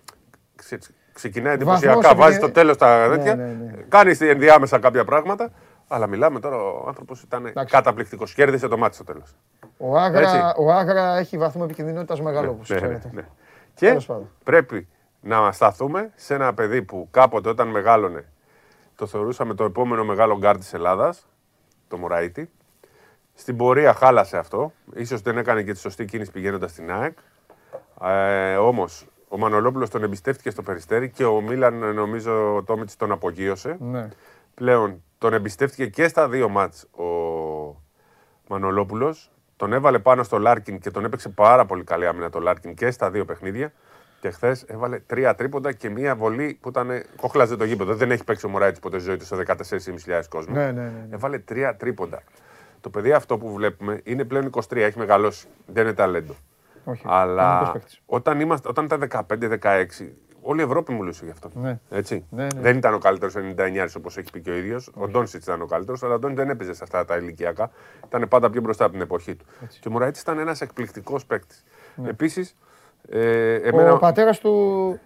[0.56, 3.36] ξε- ξεκινάει Βαθμός εντυπωσιακά, επειδή- βάζει στο τέλος τα τέτοια.
[3.36, 3.72] ναι, ναι.
[3.90, 5.52] Κάνει ενδιάμεσα κάποια πράγματα.
[5.88, 7.74] Αλλά μιλάμε τώρα, ο άνθρωπος ήταν Εντάξει.
[7.76, 8.34] καταπληκτικός.
[8.34, 9.36] Κέρδισε το μάτι στο τέλος.
[9.78, 10.38] Ο Άγρα, Έτσι.
[10.58, 13.10] ο Άγρα έχει βαθμό επικινδυνότητας μεγάλο, όπως Ναι, ναι, ξέρετε.
[13.14, 13.22] ναι.
[13.76, 14.30] Και Τέλος πάντων.
[14.44, 14.88] πρέπει
[15.22, 18.26] να σταθούμε σε ένα παιδί που κάποτε όταν μεγάλωνε
[19.04, 21.28] το θεωρούσαμε το επόμενο μεγάλο γκάρ της Ελλάδας,
[21.88, 22.50] το Μωραήτη.
[23.34, 24.74] Στην πορεία χάλασε αυτό.
[24.96, 27.18] Ίσως δεν έκανε και τη σωστή κίνηση πηγαίνοντας στην ΑΕΚ.
[28.04, 33.12] Ε, όμως Ο Μανολόπουλος τον εμπιστεύτηκε στο Περιστέρι και ο Μίλαν, νομίζω, ο Τόμιτς τον
[33.12, 33.78] απογείωσε.
[33.80, 34.10] Ναι.
[34.54, 37.06] Πλέον τον εμπιστεύτηκε και στα δύο ματς ο
[38.48, 39.32] Μανολόπουλος.
[39.56, 42.92] Τον έβαλε πάνω στο Λάρκιν και τον έπαιξε πάρα πολύ καλή άμυνα το Λάρκιν και
[42.92, 43.74] στα δύο παιχνίδια.
[44.24, 47.04] Και χθες έβαλε τρία τρίποντα και μία βολή που ήταν.
[47.16, 47.96] Κόχλαζε το γήπεδο.
[47.96, 50.54] Δεν έχει παίξει ο Μωραΐτης ποτέ στη ζωή του σε 14.500 κόσμο.
[50.54, 51.16] Ναι, ναι, ναι, ναι.
[51.16, 52.24] Έβαλε τρία τρίποντα.
[52.82, 55.48] Το παιδί αυτό που βλέπουμε είναι πλέον 23, έχει μεγαλώσει.
[55.66, 56.36] Δεν είναι ταλέντο.
[56.84, 57.04] Όχι.
[57.06, 58.02] Αλλά κανονικός παίκτης.
[58.06, 61.50] όταν, είμαστε, όταν ήταν 15-16, όλη η Ευρώπη μιλούσε γι' αυτό.
[61.54, 61.80] Ναι.
[61.90, 62.26] Έτσι.
[62.30, 62.62] Ναι, ναι.
[62.62, 64.92] Δεν ήταν ο καλύτερος 99 όπως έχει πει και ο ίδιος.
[64.96, 67.72] Ο Ντόνσιτς ήταν ο καλύτερος, αλλά ο Ντόνσιτ δεν έπαιζε σε αυτά τα ηλικιακά.
[68.06, 69.46] Ήταν πάντα πιο μπροστά από την εποχή του.
[69.80, 71.64] Και ο Μουράιτ ήταν ένας εκπληκτικός παίκτης.
[72.06, 72.56] Επίσης,
[73.10, 73.84] ε, εμένα.
[73.84, 73.92] Ναι.
[73.92, 75.00] Ο πατέρας του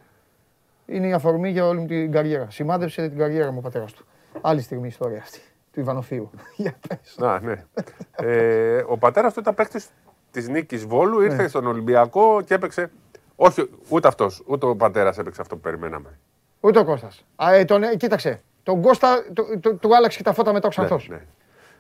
[0.86, 2.48] είναι η αφορμή για όλη μου την καριέρα.
[2.50, 4.06] Σημάδεψε την καριέρα μου ο πατέρας του.
[4.42, 5.40] Άλλη στιγμή η ιστορία αυτή.
[5.74, 6.30] Του Ιβανοφίου.
[6.56, 7.16] Για πες.
[7.18, 7.64] Να, ναι.
[8.12, 9.90] ε, ο πατέρας του ήταν παίκτης
[10.32, 12.92] της νίκης Βόλου, ήρθε στον Ολυμπιακό και έπαιξε.
[13.36, 16.20] Όχι, ούτε αυτός, ούτε ο πατέρας έπαιξε αυτό που περιμέναμε.
[16.60, 17.26] Ούτε ο Κώστας.
[17.36, 18.42] Α, ε, τον, ε, κοίταξε.
[18.64, 21.08] Τον Κώστα του, του, του άλλαξε και τα φώτα μετά ο Ξανθός.
[21.10, 21.22] Ναι, ναι.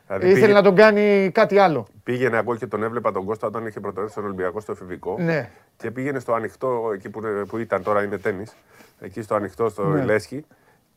[0.08, 1.88] Δηλαδή Ήθελε πήγε- να τον κάνει κάτι άλλο.
[2.04, 5.16] Πήγαινε εγώ και τον έβλεπα τον Κώστα όταν είχε πρωτοέρθει στον Ολυμπιακό στο εφηβικό.
[5.20, 5.50] Ναι.
[5.78, 8.44] Και πήγαινε στο ανοιχτό, εκεί που, που ήταν τώρα είναι τέννη,
[9.00, 10.04] εκεί στο ανοιχτό στο Ναι.
[10.04, 10.46] Λέσχη.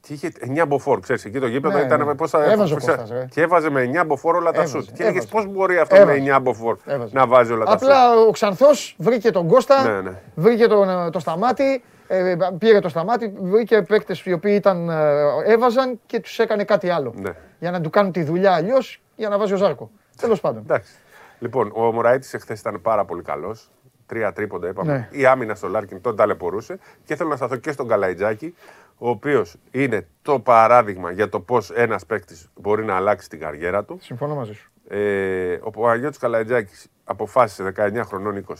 [0.00, 2.04] Και είχε 9 μποφόρ, ξέρεις, εκεί το γήπεδο Ναι, ήταν ναι.
[2.04, 2.44] με πόσα.
[2.44, 3.26] Έβαζε ο πόσα- Κώστας, ρε.
[3.30, 4.84] Και έβαζε με 9 μποφόρ όλα τα Έβαζε, σουτ.
[4.96, 5.46] Και έλεγες έβαζε.
[5.46, 6.12] πώς μπορεί αυτό Έβαζε.
[6.12, 7.10] με 9 μποφόρ Έβαζε.
[7.16, 10.16] να βάζει όλα τα σουτ; Απλά ο Ξανθός βρήκε τον Κώστα, Ναι, ναι.
[10.34, 11.82] βρήκε τον, το σταμάτη,
[12.12, 16.88] ε, πήρε το σταμάτη, βρήκε παίκτες οι οποίοι ήταν, ε, έβαζαν και τους έκανε κάτι
[16.88, 17.14] άλλο.
[17.16, 17.30] Ναι.
[17.58, 19.90] Για να του κάνουν τη δουλειά αλλιώς για να βάζει ο Ζάρκο.
[20.16, 20.62] Τέλος πάντων.
[20.62, 20.92] Εντάξει.
[21.38, 23.70] Λοιπόν, ο Μωράητη εχθές ήταν πάρα πολύ καλός.
[24.06, 24.92] Τρία τρίποντα είπαμε.
[24.92, 25.08] Ναι.
[25.10, 26.78] Η άμυνα στο Λάρκιν τον ταλαιπωρούσε.
[27.04, 28.54] Και θέλω να σταθώ και στον Καλαϊτζάκη,
[28.98, 33.84] ο οποίος είναι το παράδειγμα για το πώς ένας παίκτης μπορεί να αλλάξει την καριέρα
[33.84, 33.98] του.
[34.00, 34.70] Συμφωνώ μαζί σου.
[34.88, 38.54] Ε, ο Παναγιώτης Καλαϊτζάκης αποφάσισε 19 χρονών 20.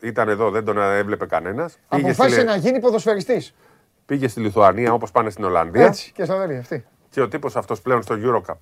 [0.00, 1.78] Ήταν εδώ, δεν τον έβλεπε κανένας.
[1.88, 3.54] Πήγε, Αποφάσισε στη, να γίνει ποδοσφαιριστής.
[4.06, 5.84] πήγε στη Λιθουανία όπως πάνε στην Ολλανδία.
[5.84, 6.86] Έτσι και στα δέλη αυτή.
[7.10, 8.54] Και ο τύπος αυτός πλέον στο Eurocup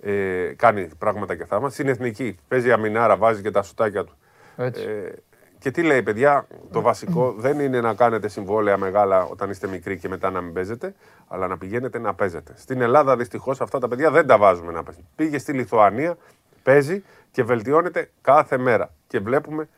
[0.00, 1.74] ε, κάνει πράγματα και θαύματα.
[1.74, 4.16] Στην εθνική παίζει αμινάρα, βάζει και τα σουτάκια του.
[4.56, 4.82] Έτσι.
[4.82, 5.12] Ε,
[5.58, 9.98] και τι λέει, παιδιά, το βασικό δεν είναι να κάνετε συμβόλαια μεγάλα όταν είστε μικροί
[9.98, 10.94] και μετά να μην παίζετε,
[11.28, 12.52] αλλά να πηγαίνετε να παίζετε.
[12.56, 15.08] Στην Ελλάδα δυστυχώς αυτά τα παιδιά δεν τα βάζουμε να παίζουν.
[15.16, 16.16] Πήγε στη Λιθουανία,
[16.62, 18.94] παίζει και βελτιώνεται κάθε μέρα.
[19.06, 19.68] Και βλέπουμε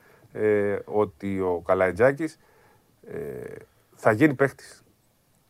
[0.40, 2.38] ε, ότι ο Καλαϊτζάκης
[3.12, 3.18] ε,
[3.94, 4.64] θα γίνει παίχτη.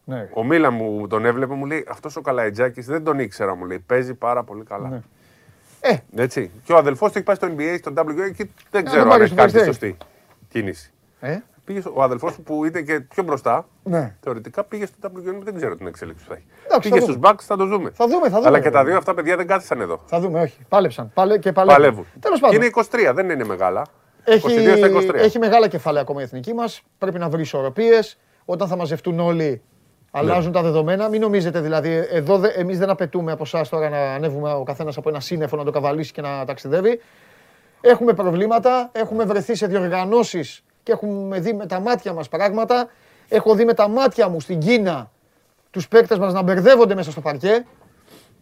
[0.04, 0.28] Ναι.
[0.34, 3.78] Ο Μίλα μου τον έβλεπε, μου λέει Αυτός ο Καλαϊτζάκης δεν τον ήξερα, μου λέει.
[3.78, 4.88] Παίζει πάρα πολύ καλά.
[4.88, 5.00] Ναι.
[5.80, 5.96] Ε.
[6.16, 6.50] Έτσι.
[6.64, 9.12] Και ο αδελφός του έχει πάει στο NBA, στο WA και δεν Να ξέρω τον
[9.12, 9.64] αν πάρεις έχει στο κάνει τη Περιστέρι.
[9.64, 9.96] σωστή
[10.48, 10.92] κίνηση.
[11.20, 14.16] Ε, Πήγε στο- ο αδελφός του που είναι και πιο μπροστά, ναι.
[14.20, 16.46] θεωρητικά πήγε στο WA, δεν ξέρω την εξέλιξη που θα έχει.
[16.64, 17.28] Εντάξει, πήγε θα στους δούμε.
[17.30, 17.90] Bucks, θα το δούμε.
[17.90, 18.46] Θα δούμε, θα δούμε.
[18.48, 20.02] Αλλά και τα δύο αυτά παιδιά δεν κάθισαν εδώ.
[20.06, 20.58] Θα δούμε, όχι.
[20.68, 21.10] Πάλεψαν.
[21.14, 21.76] Πάλε, και παλεύουν.
[21.82, 22.06] Παλεύουν.
[22.20, 22.56] Τέλος Και πάντων.
[22.62, 22.66] είναι
[23.10, 23.82] 23, δεν είναι μεγάλα.
[24.26, 25.14] Έχει, 22 στα 23.
[25.14, 26.82] έχει μεγάλα κεφάλαια ακόμα η εθνική μας.
[26.98, 28.18] Πρέπει να βρει ισορροπίες.
[28.44, 29.62] Όταν θα μαζευτούν όλοι,
[30.10, 31.08] αλλάζουν τα δεδομένα.
[31.08, 35.08] Μην νομίζετε δηλαδή, εδώ εμείς δεν απαιτούμε από εσάς τώρα να ανέβουμε ο καθένας από
[35.08, 37.00] ένα σύννεφο να το καβαλήσει και να ταξιδεύει.
[37.80, 42.88] Έχουμε προβλήματα, έχουμε βρεθεί σε διοργανώσεις και έχουμε δει με τα μάτια μας πράγματα.
[43.28, 45.10] Έχω δει με τα μάτια μου στην Κίνα
[45.70, 47.64] τους παίκτες μας να μπερδεύονται μέσα στο παρκέ.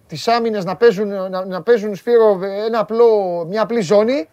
[0.06, 4.28] Τις άμυνες να παίζουν, να, να παίζουν Σπύρο, ένα απλό, μια απλή ζώνη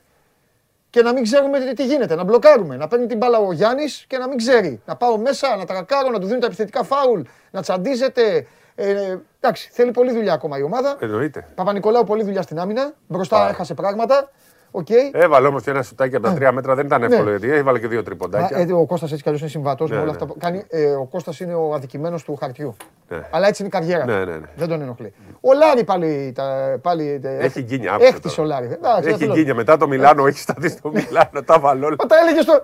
[0.92, 2.16] και να μην ξέρουμε τι- τι γίνεται.
[2.16, 2.76] Να μπλοκάρουμε.
[2.78, 4.82] Να παίρνει την μπάλα ο Γιάννης και να μην ξέρει.
[4.86, 8.48] Να πάω μέσα, να τρακάρω, να του δίνουν τα επιθετικά φάουλ, να τσαντίζεται.
[8.76, 10.98] Ε, εντάξει, θέλει πολλή δουλειά ακόμα η ομάδα.
[11.00, 11.48] Εννοείται.
[11.56, 12.94] Παπα-Νικολάου πολλή δουλειά στην άμυνα.
[13.08, 13.50] Μπροστά Πάρα.
[13.50, 14.30] έχασε πράγματα.
[14.72, 14.88] Οκ.
[15.12, 17.36] Έβαλε όμως και ένα σουτάκι από τα τρία μέτρα, δεν ήταν εύκολο Ναι.
[17.36, 18.58] γιατί έβαλε και δύο Α, τριποντάκια.
[18.58, 20.18] ε, ο Κώστας έτσι κι αλλιώς είναι συμβατός Ναι, με όλα ναι.
[20.18, 20.64] αυτά που κάνει.
[20.70, 22.76] Ε, ο Κώστας είναι ο αδικημένος του χαρτιού.
[23.10, 23.28] Ναι.
[23.32, 24.06] Αλλά έτσι είναι η καριέρα.
[24.06, 24.30] Ναι, του.
[24.32, 24.46] ναι, ναι.
[24.56, 25.14] Δεν τον ενοχλεί.
[25.42, 26.32] Ο Λάρη πάλι.
[26.36, 28.48] Τα, πάλι ε, Έχει γκίνια, άκουσε Έχτισε τώρα.
[28.48, 28.74] ο Λάρη.
[28.74, 29.56] Εντάξει, Έχει θέλω- γκίνια.
[29.56, 31.42] Μετά το Μιλάνο, έχει σταθεί στο Μιλάνο.
[31.46, 31.96] Τα βάλω όλα.
[32.00, 32.62] Όταν έλεγες στο.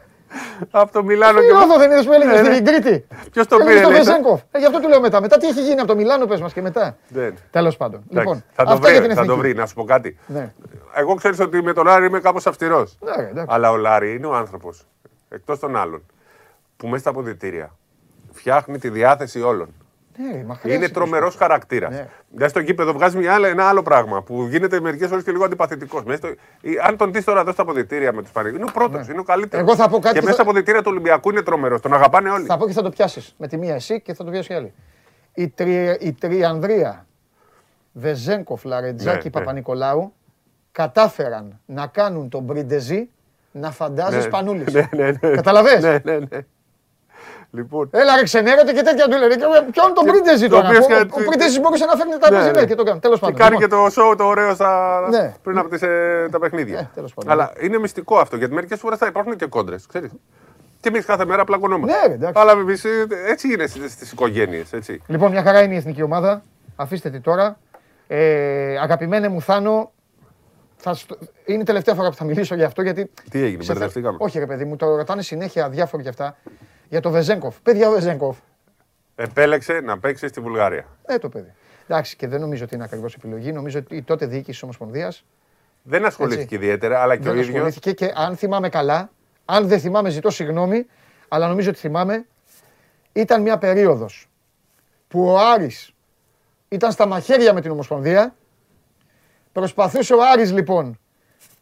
[0.72, 1.46] Από το Μιλάνο και.
[1.46, 2.54] Φιλόδο δεν είδε που έλεγε Ναι, ναι.
[2.54, 3.08] στην Κρήτη.
[3.32, 4.42] Ποιος το Έλεγε πήρε, στο λέει, Βεζέγκοφ.
[4.52, 5.22] Ε, γι' αυτό του λέω μετά.
[5.22, 6.98] Μετά τι έχει γίνει από το Μιλάνο, πες μας και μετά.
[7.08, 7.36] Δεν.
[7.52, 8.04] Τέλος πάντων.
[8.12, 9.40] Εντάξει, Λοιπόν, θα το αυτά για την βρει, θα το εθνική.
[9.50, 10.18] βρει, να σου πω κάτι.
[10.28, 10.54] Ναι.
[10.96, 12.98] Εγώ ξέρεις ότι με τον Λάρη είμαι κάπως αυστηρός.
[13.00, 13.56] Ναι, ρε, εντάξει.
[13.56, 14.86] Αλλά ο Λάρη είναι ο άνθρωπος,
[15.30, 16.04] εκτός των άλλων,
[16.78, 17.76] που μέσα στα αποδητήρια
[18.32, 19.74] φτιάχνει τη διάθεση όλων.
[20.20, 21.92] Ναι, μα χρειάζεται Είναι τρομερός χαρακτήρας.
[21.94, 22.08] Ναι.
[22.30, 22.48] Ναι.
[22.48, 26.04] στο κήπεδο βγάζει μια άλλα, ένα άλλο πράγμα που γίνεται μερικές φορέ και λίγο αντιπαθητικός.
[26.84, 29.24] Αν τον δεις τώρα εδώ στα αποδητήρια με τους Παναγιώτε, είναι ο πρώτος, είναι ο
[29.24, 29.66] καλύτερος.
[29.66, 29.72] Ναι.
[29.72, 31.82] Εγώ θα πω κάτι Και που μέσα θα- στα αποδητήρια του Ολυμπιακού είναι τρομερός.
[31.82, 32.46] Τον αγαπάνε όλοι.
[32.46, 33.36] Θα πω και θα το πιάσεις.
[33.38, 34.74] Με τη μία εσύ και θα το πιάσει η άλλη.
[35.34, 37.06] Η, τρι, η Τριανδρία,
[37.92, 39.30] Βεζέγκοφ, Λαρετζάκη, Ναι, ναι.
[39.30, 40.14] Παπα-Νικολάου
[40.72, 43.10] κατάφεραν να κάνουν τον Μπριντεζή
[43.52, 44.64] να φαντάζεις Ναι, Σπανούλη.
[44.72, 45.30] Ναι, ναι, ναι.
[45.36, 46.40] Καταλαβες; Ναι, ναι, ναι.
[47.58, 49.36] Λοιπόν, Έλα ρε ξενέρωτε και τέτοια του λένε.
[49.36, 50.68] Και Ποιον τον Και Μπριντεζή το τώρα.
[50.68, 52.66] οποίος Ο, και- ο Μπριντεζή μπορούσε να φέρνει τα Ναι, μπριζιλέ ναι.
[52.66, 53.00] και το κάνει.
[53.00, 53.40] Τέλος και πάντων.
[53.40, 54.72] κάνει και Λοιπόν, το show το ωραίο στα...
[55.10, 55.34] Ναι.
[55.44, 56.80] πριν από τις, ε, τα παιχνίδια.
[56.80, 57.32] Ε, τέλος πάντων.
[57.32, 59.86] Αλλά είναι μυστικό αυτό γιατί μερικές φορές θα υπάρχουν και κόντρες.
[60.82, 61.96] Και εμείς κάθε μέρα πλακωνόμαστε.
[62.02, 62.42] Ναι, ρε, εντάξει.
[62.42, 64.74] Αλλά εμείς, ε, έτσι είναι στις οικογένειες.
[64.74, 65.02] Έτσι.
[65.08, 66.42] Λοιπόν, μια χαρά είναι η εθνική ομάδα.
[66.76, 67.58] Αφήστε τη τώρα.
[68.08, 69.92] Ε, αγαπημένε μου Θάνο,
[70.78, 73.12] θα στο- είναι η τελευταία φορά που θα μιλήσω για αυτό γιατί.
[73.32, 74.18] Τι έγινε, σε θε- μπερδευτήκαμε.
[74.20, 76.36] Όχι, ρε παιδί μου, το ρωτάνε συνέχεια διάφοροι για αυτά.
[76.90, 77.56] Για το Βεζέγκοφ.
[77.64, 78.38] Παιδιά, ο Βεζέγκοφ.
[79.16, 80.86] Επέλεξε να παίξει στη Βουλγαρία.
[81.10, 81.54] Ναι, το παιδί.
[81.88, 83.52] Εντάξει, και δεν νομίζω ότι είναι ακριβώς επιλογή.
[83.52, 85.26] Νομίζω ότι η τότε διοίκηση της Ομοσπονδίας
[85.84, 87.54] Δεν ασχολήθηκε ιδιαίτερα, αλλά και δεν ο ίδιο.
[87.54, 89.10] ασχολήθηκε και αν θυμάμαι καλά,
[89.46, 90.86] αν δεν θυμάμαι, ζητώ συγγνώμη,
[91.28, 92.26] αλλά νομίζω ότι θυμάμαι,
[93.14, 94.30] ήταν μια περίοδος
[95.08, 95.94] που ο Άρης
[96.70, 98.36] ήταν στα μαχαίρια με την Ομοσπονδία.
[99.52, 101.00] Προσπαθούσε ο Άρης λοιπόν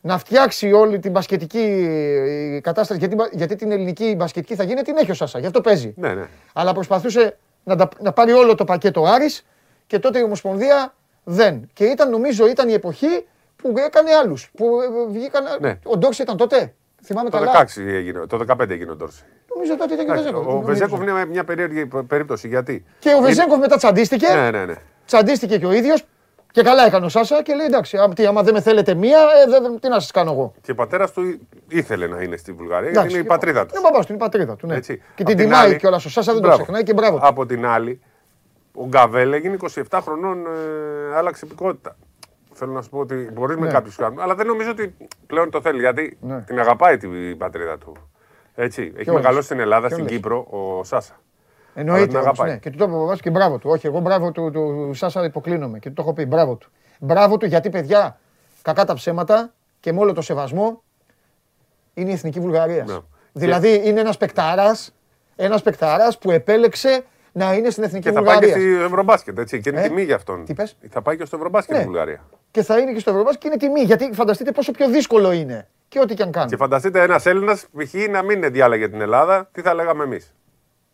[0.06, 1.88] να φτιάξει όλη την μπασκετική
[2.56, 5.62] ε, κατάσταση, γιατί, γιατί την ελληνική μπασκετική θα γίνει, την έχει ο Σάσα, γι' αυτό
[5.62, 5.94] παίζει.
[5.98, 6.28] Ναι, ναι.
[6.54, 9.46] Αλλά προσπαθούσε να, τα- να πάρει όλο το πακέτο ο Άρης
[9.88, 11.70] και τότε η Ομοσπονδία δεν.
[11.74, 13.26] Και ήταν, νομίζω, ήταν η εποχή
[13.56, 14.52] που έκανε άλλους.
[14.58, 15.44] Που ε, βγήκαν.
[15.60, 15.80] Ναι.
[15.84, 16.74] Ο Ντόρση ήταν τότε;
[17.04, 17.52] Θυμάμαι Το καλά.
[17.76, 19.24] 16 έγινε, το 15 έγινε ο Ντόρση.
[19.56, 20.56] Νομίζω τότε ήταν και ο Εντάξει, Βεζέγκοφ.
[20.56, 22.48] Ο Βεζέκοφ είναι μια περίεργη περίπτωση.
[22.48, 22.86] Γιατί.
[23.00, 24.28] Και ο Βεζέγκοφ μετά τσαντίστηκε.
[24.34, 24.74] Ναι, ναι, ναι.
[25.06, 26.04] Τσαντίστηκε και ο ίδιος.
[26.56, 29.20] Και καλά έκανε ο Σάσα και λέει εντάξει, άμα, τι, άμα δεν με θέλετε μία,
[29.46, 30.54] ε, δεν- δεν- τι να σας κάνω εγώ.
[30.62, 33.78] Και ο πατέρας του ήθελε να είναι στη Βουλγαρία γιατί Εντάξει, είναι η πατρίδα τους.
[33.78, 34.68] Είναι ο μπαμπάς του, είναι η πατρίδα του.
[34.68, 34.76] Ναι.
[34.76, 34.96] Έτσι.
[34.98, 36.62] Και Απ' την την τιμάει άλλη- κιόλας ο Σάσα, δεν το Μπράβο.
[36.64, 37.18] ξεχνάει και μπράβο.
[37.18, 37.26] του.
[37.28, 38.02] Από την άλλη,
[38.74, 41.96] ο Γκαβέλ έγινε 27 χρονών, ε, άλλαξε υπηκότητα.
[42.54, 43.72] Θέλω να σου πω ότι μπορεί με Ναι.
[43.72, 44.96] κάποιους κάνουν, αλλά δεν νομίζω ότι
[45.28, 46.42] πλέον το θέλει γιατί Ναι.
[46.42, 47.96] την αγαπάει την πατρίδα του.
[48.56, 48.82] Έτσι.
[48.82, 51.20] Έχει Ποιος; μεγαλώσει στην Ελλάδα, Ποιος στην λες; Κύπρο, ο Σάσα.
[51.76, 52.52] Αλλά Εννοείται την όμως, αγαπάει.
[52.52, 52.58] ναι.
[52.58, 53.70] Και του το είπε ο μπαμπάς και μπράβο του.
[53.70, 56.26] Όχι, εγώ μπράβο του, του, Σάσα υποκλίνομαι και του το έχω πει.
[56.26, 56.70] Μπράβο του.
[57.00, 58.20] Μπράβο του γιατί παιδιά,
[58.62, 60.84] κακά τα ψέματα και με όλο το σεβασμό
[61.94, 62.90] είναι η εθνική Βουλγαρίας.
[62.90, 62.98] Ναι.
[63.32, 64.94] Δηλαδή είναι ένας παικτάρας
[65.36, 68.76] ένας παικτάρας που επέλεξε να είναι στην εθνική Και θα πάει και Βουλγαρία.
[68.78, 69.60] στη Ευρωμπάσκετ, έτσι.
[69.62, 70.46] Και είναι Ε, τιμή για αυτόν.
[70.46, 71.82] τι πες; Θα πάει και στο Ευρωμπάσκετ Ναι.
[71.82, 72.20] η Βουλγαρία.
[72.52, 73.82] Και θα είναι και στο Ευρωπαϊκό και είναι τιμή.
[73.82, 75.68] Γιατί φανταστείτε πόσο πιο δύσκολο είναι.
[75.88, 76.50] Και ό,τι και αν κάνει.
[76.50, 77.94] Και φανταστείτε ένας Έλληνας π.χ.
[78.10, 80.34] να μην διάλεγε την Ελλάδα, τι θα λέγαμε εμείς;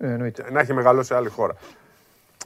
[0.02, 0.46] Ε, εννοείται.
[0.52, 1.54] Να έχει μεγαλώσει σε άλλη χώρα.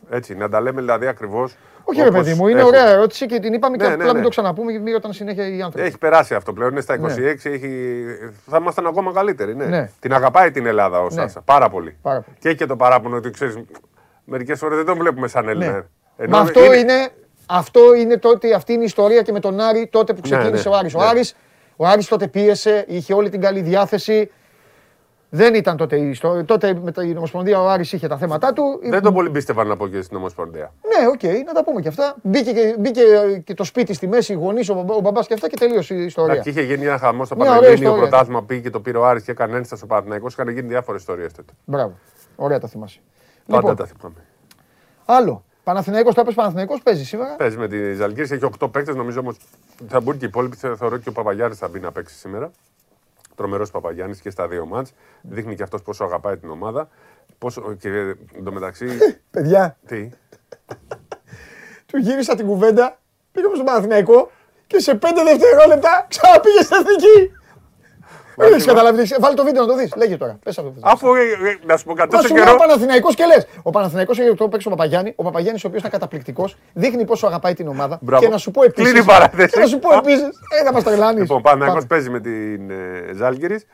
[0.10, 1.56] Έτσι, να τα λέμε δηλαδή ακριβώς.
[1.84, 4.16] Όχι, ρε παιδί μου, είναι ωραία ερώτηση και την είπαμε και Ναι, ναι, απλά μην
[4.16, 4.24] ναι.
[4.24, 5.88] το ξαναπούμε γιατί μη όταν συνέχεια οι άνθρωποι.
[5.88, 6.72] Έχει περάσει αυτό πλέον.
[6.72, 7.30] Είναι στα 26, Ναι.
[7.30, 8.04] έχει...
[8.46, 9.56] θα ήμασταν ακόμα καλύτεροι.
[9.56, 9.66] Ναι.
[9.66, 9.90] Ναι.
[10.00, 11.42] Την αγαπάει την Ελλάδα ο Σάσα.
[11.42, 11.98] Πάρα πολύ.
[12.02, 12.38] Πάρα πολύ.
[12.40, 13.58] Και έχει και το παράπονο ότι ξέρεις,
[14.24, 15.72] μερικές φορές δεν τον βλέπουμε σαν Έλληνα.
[15.72, 15.84] Ναι.
[16.18, 17.10] Ενώ Μα αυτό είναι,
[17.46, 20.76] αυτό είναι τότε, αυτή είναι η ιστορία και με τον Άρη τότε που ξεκίνησε ναι,
[20.76, 20.96] ο Άρης.
[20.96, 21.06] Ο, ναι.
[21.06, 21.36] Άρης.
[21.76, 24.32] ο Άρης τότε πίεσε, είχε όλη την καλή διάθεση.
[25.36, 26.46] Δεν ήταν τότε η ιστορία.
[26.46, 28.80] Τότε με την Ομοσπονδία ο Άρης είχε τα θέματα του.
[28.90, 30.74] Δεν τον πολύ πίστευαν να πω και στην Ομοσπονδία.
[31.00, 32.16] Ναι, οκ, να τα πούμε και αυτά.
[32.24, 33.02] Μπήκε και, μπήκε
[33.44, 35.94] και το σπίτι στη μέση, οι γονείς, ο, μπαμπά- ο μπαμπάς και αυτά και τελείωσε
[35.94, 36.32] η ιστορία.
[36.34, 38.10] Εντάξει, είχε γίνει ένας χαμός στο Μια ωραία Πανελλήνιο, ιστορία.
[38.10, 40.34] πρωτάθλημα πήγε και το πήρε ο Άρης και έκανε ένσταση ο Παναθηναϊκός.
[40.34, 41.54] Είχαν γίνει διάφορες ιστορίες τότε.
[41.66, 41.94] Μπράβο.
[42.36, 43.00] Ωραία τα θυμάσαι.
[43.48, 44.20] Πάντα Λοιπόν, τα θυμάμαι.
[45.06, 45.44] άλλο.
[45.64, 48.96] Παναθηναϊκός, το έπες Παναθηναϊκός, παίζεις σήμερα; Παίζει με τη Ζαλγκύρη, έχει 8 παίκτες.
[48.96, 49.38] Νομίζω όμως
[49.88, 50.56] θα μπουν και οι υπόλοιποι.
[50.56, 52.52] Θε- Θεωρώ και ο Παπαγιάννη θα μπει να παίξει σήμερα.
[53.36, 54.94] Τρομερός Παπαγιάννης και στα δύο μάτς.
[55.22, 56.90] Δείχνει και αυτός πόσο αγαπάει την ομάδα.
[57.38, 58.88] Πόσο, και εντωμεταξύ.
[59.32, 60.10] Παιδιά, τι;
[61.86, 63.00] του γύρισα την κουβέντα,
[63.32, 64.32] πήγαμε στον Παναθηναϊκό
[64.68, 67.32] και σε πέντε δευτερόλεπτα ξαναπήγε στην εθνική.
[68.36, 69.04] Δεν έχει καταλάβει.
[69.04, 69.96] τι- Βάλει το βίντεο να το δεις.
[69.96, 70.38] Λέγε τώρα.
[70.44, 70.74] Πες αυτό.
[70.82, 72.58] Αφού ε, ε, να σου πω κάτι Μα τόσο σου λέει ο καιρό.
[72.58, 73.48] Παναθηναϊκός και λες.
[73.64, 75.14] Ο Παναθηναϊκός έχει το παίξει ο Παπαγιάννη.
[75.16, 77.98] Ο Παπαγιάννης, ο οποίος ήταν καταπληκτικός, δείχνει πόσο αγαπάει την ομάδα.
[78.02, 78.24] Μπράβο.
[78.24, 78.84] Και να σου πω επίση.
[78.84, 79.50] Κλείνει η παράθεση.
[79.54, 80.24] Και να σου πω επίση.
[80.60, 81.22] Ε, θα μας τρελάνεις.
[81.22, 83.66] Λοιπόν, ο Παναθηναϊκός παίζει με την ε, Ζάλγκυρης.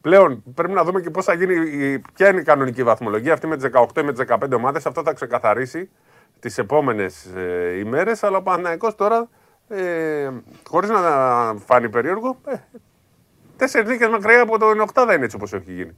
[0.00, 3.32] Πλέον πρέπει να δούμε και πώς θα γίνει, η- ποια είναι η κανονική βαθμολογία.
[3.32, 4.86] Αυτή με τις 18 ή με τις 15 ομάδες.
[4.86, 5.90] Αυτό θα ξεκαθαρίσει
[6.40, 8.22] τις επόμενες ε, ημέρες.
[8.22, 9.28] Αλλά ο Παναθηναϊκός τώρα,
[9.68, 10.28] ε,
[10.68, 11.00] χωρίς να
[11.66, 12.54] φάνει περίεργο, ε,
[13.56, 15.96] τέσσερις νίκες μακριά από τον Οκτάδα είναι έτσι όπως έχει γίνει.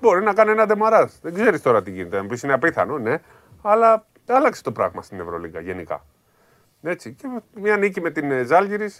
[0.00, 1.10] Μπορεί να κάνει ένα ντεμαράζ.
[1.22, 2.16] Δεν ξέρεις τώρα τι γίνεται.
[2.16, 3.18] Να μου πεις είναι απίθανο, ναι.
[3.62, 6.04] Αλλά άλλαξε το πράγμα στην Ευρωλίγκα γενικά.
[6.82, 7.12] Έτσι.
[7.12, 7.28] Και
[7.60, 8.90] μια νίκη με την Ζάλγηρη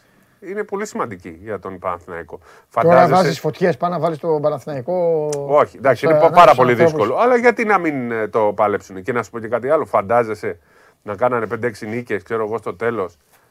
[0.41, 2.41] είναι πολύ σημαντική για τον Παναθηναϊκό.
[2.83, 5.29] Τώρα βάζεις φωτιές, πάνω να βάλεις το Παναθηναϊκό.
[5.49, 6.93] Όχι, εντάξει, είναι στους πάρα ανάπτυξους πολύ ανθρώπους.
[6.93, 7.21] δύσκολο.
[7.23, 9.03] Αλλά γιατί να μην ε, το παλέψουν.
[9.03, 9.85] Και να σου πω και κάτι άλλο.
[9.85, 10.59] Φαντάζεσαι
[11.03, 13.44] να κάνανε 5-6 νίκες, ξέρω εγώ, στο τέλος και ε,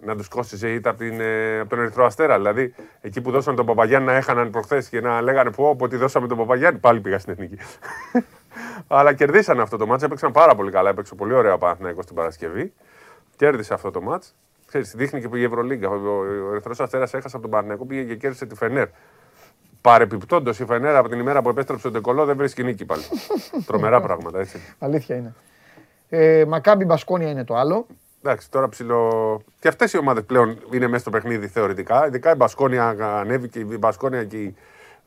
[0.00, 2.36] να τους κόστησε ήττα από, την, ε, από τον Ερυθρό Αστέρα.
[2.36, 5.96] Δηλαδή, εκεί που δώσαν τον Παπαγιάννη να έχαναν προχθές και να λέγανε πω, από ότι
[5.96, 7.58] δώσαμε τον Παπαγιάννη, πάλι πήγα στην εθνική.
[8.86, 10.90] Αλλά κερδίσανε αυτό το μάτς, έπαιξαν πάρα πολύ καλά.
[10.90, 12.72] Έπαιξε πολύ ωραία ο Παναθηναϊκός την Παρασκευή.
[13.36, 14.34] Κέρδισε αυτό το μάτς.
[14.66, 15.88] Ξέρεις, δείχνει και που η Ευρωλίγκα.
[15.88, 15.94] Ο,
[16.48, 18.88] ο Ερυθρός Αστέρας έχασε από τον Παναθηναϊκό, πήγε και κέρδισε τη Φενέρ.
[19.80, 23.02] Παρεπιπτόντως η Φενέρ από την ημέρα που επέστρεψε τον Τεκολό δεν βρίσκει νίκη πάλι.
[23.66, 24.58] Τρομερά πράγματα έτσι.
[24.78, 25.34] Αλήθεια είναι.
[26.08, 27.86] Ε, Μακάμπι Μπασκόνια είναι το άλλο.
[28.26, 29.42] Εντάξει, τώρα ψηλό.
[29.60, 32.06] Και αυτές οι ομάδες πλέον είναι μέσα στο παιχνίδι θεωρητικά.
[32.06, 32.88] Ειδικά η Μπασκόνια
[33.18, 34.54] ανέβηκε, η Μπασκόνια και η,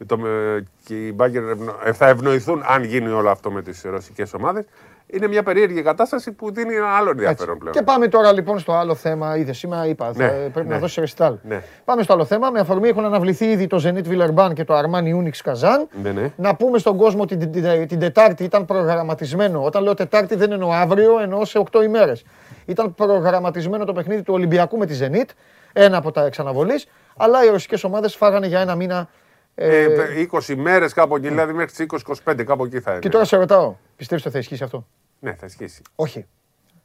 [0.05, 3.81] το, ε, και η Μπάγκερ ευνο- ε, θα ευνοηθούν αν γίνει όλο αυτό με τις
[3.83, 4.65] ρωσικές ομάδες.
[5.07, 7.75] Είναι μια περίεργη κατάσταση που δίνει ένα άλλο ενδιαφέρον πλέον.
[7.75, 9.37] Και πάμε τώρα λοιπόν στο άλλο θέμα.
[9.37, 10.73] Είδες σήμερα, είπα, θα- Ναι, πρέπει ναι.
[10.73, 11.35] να δώσεις ρεστάλ.
[11.43, 11.61] Ναι.
[11.85, 12.49] Πάμε στο άλλο θέμα.
[12.51, 15.85] Με αφορμή έχουν αναβληθεί ήδη το Zenit Villeurbanne και το Armani Unix Kazan.
[16.03, 16.31] Ναι, ναι.
[16.35, 19.63] Να πούμε στον κόσμο ότι την, την, την Τετάρτη ήταν προγραμματισμένο.
[19.63, 22.23] Όταν λέω Τετάρτη δεν εννοώ αύριο, εννοώ σε 8 ημέρες.
[22.65, 25.29] Ήταν προγραμματισμένο το παιχνίδι του Ολυμπιακού με τη Zenit,
[25.73, 26.87] ένα από τα εξαναβολής.
[27.17, 29.09] Αλλά οι ρωσικές ομάδες φάγανε για ένα μήνα.
[29.55, 31.79] ε, Ε, 20 μέρε κάπου εκεί, δηλαδή μέχρι τις
[32.25, 32.99] 20-25 κάπου εκεί θα είναι.
[32.99, 34.87] και τώρα σε ρωτάω, πιστεύεις ότι θα ισχύσει αυτό;
[35.19, 35.81] Ναι, θα ισχύσει.
[35.95, 36.25] Όχι.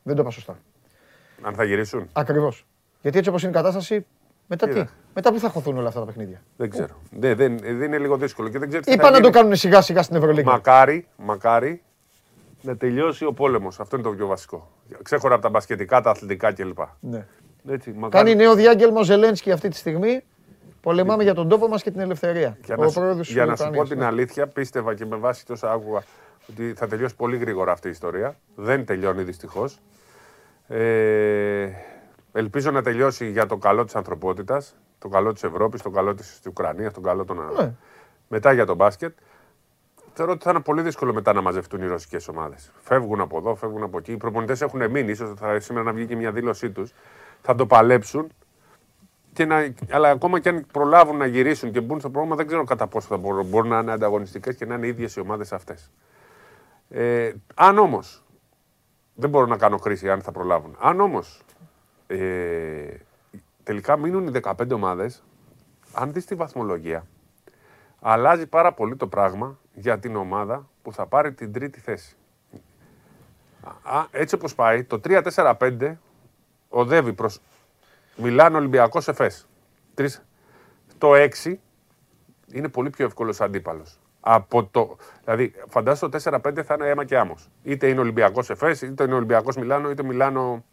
[0.02, 0.58] Δεν το είπα σωστά.
[1.42, 2.08] Αν θα γυρίσουν.
[2.12, 2.66] Ακριβώς.
[3.02, 4.06] Γιατί έτσι όπως είναι η κατάσταση,
[4.46, 4.90] μετά τι; Κοίτα.
[5.14, 6.94] Μετά πού θα χωθούν όλα αυτά τα παιχνίδια; Δεν ξέρω.
[7.10, 9.32] Δεν, δεν, δεν είναι λίγο δύσκολο και δεν ξέρω τι Είπα θα να το γίνει.
[9.32, 10.50] κάνουν σιγά σιγά στην Ευρωλίγα.
[10.50, 11.82] Μακάρι, μακάρι
[12.62, 13.80] να τελειώσει ο πόλεμος.
[13.80, 14.70] Αυτό είναι το πιο βασικό.
[15.02, 16.78] Ξέχωρα από τα μπασκετικά, τα αθλητικά κλπ.
[17.00, 17.26] Ναι.
[17.68, 18.24] Έτσι, μακάρι.
[18.24, 20.24] Κάνει νέο διάγγελμα ο Ζελένσκι αυτή τη στιγμή.
[20.80, 22.56] Πολεμάμε για τον τόπο μας και την ελευθερία.
[22.64, 24.04] Για ο να, σου, πρόεδρος της για να σου πω Ουκρανίας, την ναι.
[24.04, 26.02] αλήθεια, πίστευα και με βάση τόσα άκουγα
[26.50, 28.36] ότι θα τελειώσει πολύ γρήγορα αυτή η ιστορία.
[28.54, 29.80] Δεν τελειώνει δυστυχώς.
[30.68, 31.68] Ε,
[32.32, 36.40] ελπίζω να τελειώσει για το καλό της ανθρωπότητας, το καλό της Ευρώπης, το καλό της
[36.46, 37.64] Ουκρανίας, το καλό των άλλων.
[37.64, 37.72] Ναι.
[38.28, 39.12] Μετά για το μπάσκετ.
[40.14, 42.72] Θεωρώ ότι θα είναι πολύ δύσκολο μετά να μαζευτούν οι ρωσικές ομάδες.
[42.82, 44.12] Φεύγουν από εδώ, φεύγουν από εκεί.
[44.12, 46.92] Οι προπονητές έχουν μείνει, ίσως θα σήμερα να βγει και μια δήλωσή τους.
[47.42, 48.28] Θα το παλέψουν.
[49.32, 52.64] Και να, αλλά ακόμα και αν προλάβουν να γυρίσουν και μπουν στο πρόγραμμα, δεν ξέρω
[52.64, 55.90] κατά πόσο θα μπορούν, μπορούν να είναι ανταγωνιστικές και να είναι ίδιες οι ομάδες αυτές.
[56.94, 58.24] Ε, αν όμως.
[59.14, 60.76] Δεν μπορώ να κάνω κρίση αν θα προλάβουν.
[60.80, 61.42] Αν όμως
[62.06, 62.96] ε,
[63.62, 65.24] τελικά μείνουν οι 15 ομάδες,
[65.92, 67.06] αν δεις τη βαθμολογία,
[68.00, 72.16] αλλάζει πάρα πολύ το πράγμα για την ομάδα που θα πάρει την τρίτη θέση.
[73.82, 75.96] Α, έτσι όπως πάει, το 3-4-5
[76.68, 77.40] οδεύει προς
[78.16, 79.48] Μιλάνο Ολυμπιακός Εφές.
[79.94, 80.24] Τρεις.
[80.98, 81.60] Το 6
[82.52, 84.01] είναι πολύ πιο εύκολος αντίπαλος.
[84.24, 87.50] Από το, δηλαδή, φαντάζομαι το 4-5 θα είναι αίμα και άμμος.
[87.62, 90.64] Είτε είναι Ολυμπιακός Εφές, είτε είναι Ολυμπιακός Μιλάνο, είτε Μιλάνο...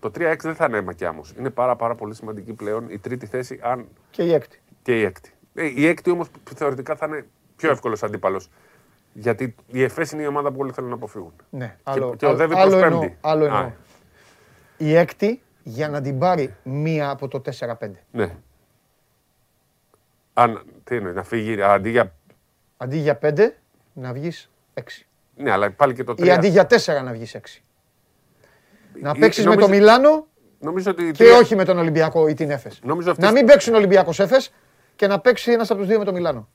[0.00, 1.34] Το 3-6 δεν θα είναι αίμα και άμμος.
[1.38, 4.60] Είναι πάρα, πάρα πολύ σημαντική πλέον η τρίτη θέση, αν Και η έκτη.
[4.82, 5.32] και η έκτη.
[5.54, 7.26] Ε, η έκτη όμως θεωρητικά θα είναι
[7.56, 8.50] πιο εύκολος αντίπαλος.
[9.12, 11.32] Γιατί η ΕΦΕΣ είναι η ομάδα που όλοι θέλουν να αποφύγουν.
[11.50, 13.16] Ναι, άλλο, και οδεύει άλλο, προς εννοώ, πέμπτη.
[13.20, 13.72] άλλο Α, εννοώ.
[14.76, 17.90] Η έκτη για να την πάρει μία από το 4-5.
[18.10, 18.36] Ναι.
[20.34, 22.14] Αν, τι είναι, να φύγει αντί για.
[22.82, 23.48] Αντί για 5
[23.92, 24.82] να βγεις 6.
[25.36, 26.24] Ναι, αλλά πάλι και το 3.
[26.26, 27.62] Ή αντί για 4 να βγεις 6.
[29.02, 30.26] Να Ή- παίξεις με νομίζω- το Μιλάνο
[30.58, 31.02] Νομίζω ότι.
[31.02, 32.80] η και τρία- όχι με τον Ολυμπιακό ή την Έφες.
[32.82, 34.52] Νομίζω αυτή- Να μην παίξουν Ολυμπιακός Έφες
[34.96, 36.48] και να παίξει ένας από τους δύο με το Μιλάνο.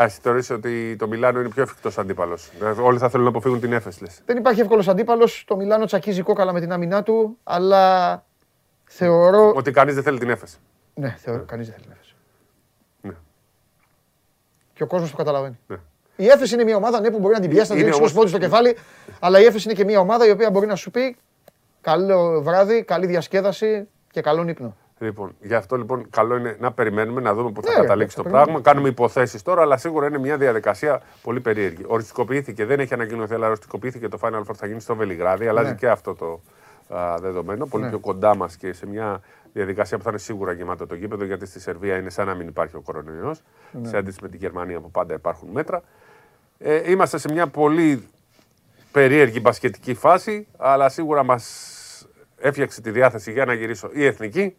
[0.00, 2.50] Α, εσύ θεωρείς ότι το Μιλάνο είναι πιο εφικτός αντίπαλος.
[2.82, 4.20] Όλοι θα θέλουν να αποφύγουν την ΕΦΕΣ, λες.
[4.26, 5.44] Δεν υπάρχει εύκολος αντίπαλος.
[5.46, 8.24] Το Μιλάνο τσακίζει κόκαλα με την άμυνά του, αλλά
[8.84, 9.52] θεωρώ.
[9.56, 10.58] Ότι κανείς δεν θέλει την ΕΦΕΣ.
[10.94, 11.44] Ναι, θεωρώ.
[11.44, 12.05] Κανείς δεν θέλει να Έφες.
[14.76, 14.82] Ναι.
[14.82, 15.58] Και ο κόσμος το καταλαβαίνει.
[15.66, 15.76] Ναι.
[16.16, 17.98] Η Έφεση είναι μια ομάδα ναι, που μπορεί να την πιάσει, να Είναι την ρίξει
[18.00, 18.76] όμως- πόντου στο κεφάλι,
[19.20, 21.16] αλλά η Έφεση είναι και μια ομάδα η οποία μπορεί να σου πει
[21.80, 24.76] καλό βράδυ, καλή διασκέδαση και καλό ύπνο.
[24.98, 28.16] Λοιπόν, γι' αυτό λοιπόν καλό είναι να περιμένουμε να δούμε πού θα Ναι, ρε, καταλήξει
[28.16, 28.60] θα το περιμένουμε.
[28.60, 28.70] πράγμα.
[28.72, 31.84] Κάνουμε υποθέσεις τώρα, αλλά σίγουρα είναι μια διαδικασία πολύ περίεργη.
[31.86, 35.46] Οριστικοποιήθηκε, δεν έχει ανακοινωθεί, αλλά οριστικοποιήθηκε το Final Four θα γίνει στο Βελιγράδι.
[35.46, 35.74] Αλλάζει Ναι.
[35.74, 36.40] και αυτό το
[36.96, 37.66] α, δεδομένο.
[37.66, 37.88] Πολύ Ναι.
[37.90, 39.20] πιο κοντά μας και σε μια
[39.56, 42.48] διαδικασία που θα είναι σίγουρα γεμάτο το γήπεδο, γιατί στη Σερβία είναι σαν να μην
[42.48, 43.42] υπάρχει ο κορονοϊός.
[43.72, 43.88] Ναι.
[43.88, 45.82] Σε αντίθεση με τη Γερμανία που πάντα υπάρχουν μέτρα.
[46.58, 48.08] Ε, είμαστε σε μια πολύ
[48.92, 51.74] περίεργη μπασκετική φάση, αλλά σίγουρα μας
[52.36, 54.56] έφτιαξε τη διάθεση για να γυρίσω η εθνική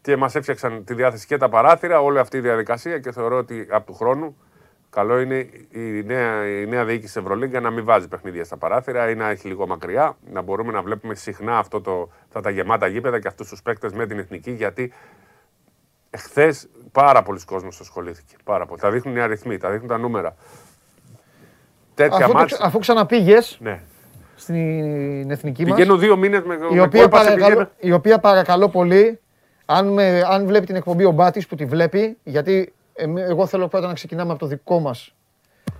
[0.00, 3.66] και μας έφτιαξαν τη διάθεση και τα παράθυρα, όλη αυτή η διαδικασία και θεωρώ ότι
[3.70, 4.36] από του χρόνου
[4.94, 9.14] καλό είναι η νέα, η νέα διοίκηση Ευρωλίγκα να μην βάζει παιχνίδια στα παράθυρα ή
[9.14, 13.20] να έχει λίγο μακριά, να μπορούμε να βλέπουμε συχνά αυτό το, αυτά τα γεμάτα γήπεδα
[13.20, 14.92] και αυτούς τους παίκτες με την εθνική, γιατί
[16.10, 18.36] εχθές πάρα πολλοί κόσμοι ασχολήθηκε.
[18.44, 18.80] Πάρα πολύ.
[18.80, 20.34] Τα δείχνουν οι αριθμοί, τα δείχνουν τα νούμερα.
[21.94, 23.80] Τέτοια Αφού, το μάτς, ξε- αφού ξαναπήγες ναι.
[24.34, 27.70] στην εθνική μας, Πηγαίνω δύο μήνες με, η, με οποία κόλπα σε παρακαλώ, πηγαίνω.
[27.78, 29.20] η οποία παρακαλώ πολύ,
[29.66, 32.72] αν, με, αν βλέπει την εκπομπή ο Μπάτης που τη βλέπει, γιατί εμ-
[33.28, 35.14] εγώ θέλω πρώτα να ξεκινάμε από το δικό μας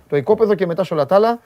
[0.09, 1.39] το οικόπεδο και μετά σε όλα τα άλλα.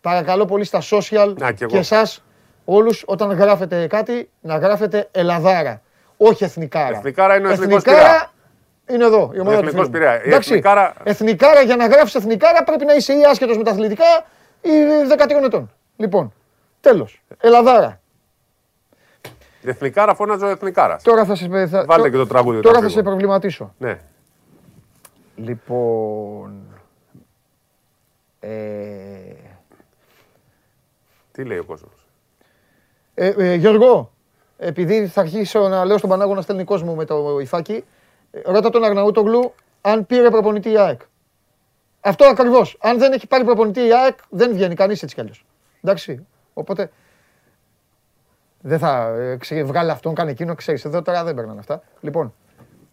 [0.00, 1.72] Παρακαλώ πολύ στα social Να, κι εγώ.
[1.72, 2.22] και εσάς
[2.64, 5.80] όλους όταν γράφετε κάτι να γράφετε Ελαδάρα.
[6.16, 6.96] Όχι εθνικάρα.
[6.96, 8.30] Εθνικάρα είναι ο εθνικός Εθνικάρα
[8.88, 9.30] είναι εδώ.
[9.34, 9.90] Η ομάδα του εθνικός φίλου μου.
[9.90, 10.24] Πειραιά.
[10.24, 13.70] Η Εντάξει, εθνικάρα- εθνικάρα για να γράφεις εθνικάρα πρέπει να είσαι ή άσχετος με τα
[13.70, 14.04] αθλητικά
[14.62, 14.70] ή
[15.08, 15.72] 13 ετών.
[15.96, 16.32] Λοιπόν,
[16.80, 17.22] τέλος.
[17.40, 18.00] Ελαδάρα.
[19.64, 21.02] Εθνικάρα φώναζε ο Εθνικάρας.
[21.02, 22.60] Τώρα θα σε, θα, Βάλτε και το τραγούδι.
[22.60, 23.02] Τώρα το θα σε αρχικό.
[23.02, 23.74] προβληματίσω.
[23.78, 23.98] Ναι.
[25.36, 26.66] Λοιπόν.
[28.40, 29.32] Ε,
[31.32, 32.06] Τι λέει ο κόσμος;
[33.14, 34.12] ε, ε, Γιώργο,
[34.58, 37.84] επειδή θα αρχίσω να λέω στον Πανάγο να στέλνει κόσμο με το υφάκι,
[38.30, 41.00] ε, ρώτα τον Αρναούτογλου αν πήρε προπονητή η ΑΕΚ.
[42.00, 42.76] Αυτό ακριβώς.
[42.80, 45.44] Αν δεν έχει πάρει προπονητή η ΑΕΚ, δεν βγαίνει κανείς έτσι κι αλλιώς.
[45.82, 46.26] Εντάξει.
[46.54, 46.90] Οπότε
[48.60, 50.84] δεν θα ε, ξε- βγάλει αυτόν, κάνει εκείνο, ξέρεις.
[50.84, 51.82] Εδώ τώρα δεν παίρνουν αυτά.
[52.00, 52.34] Λοιπόν,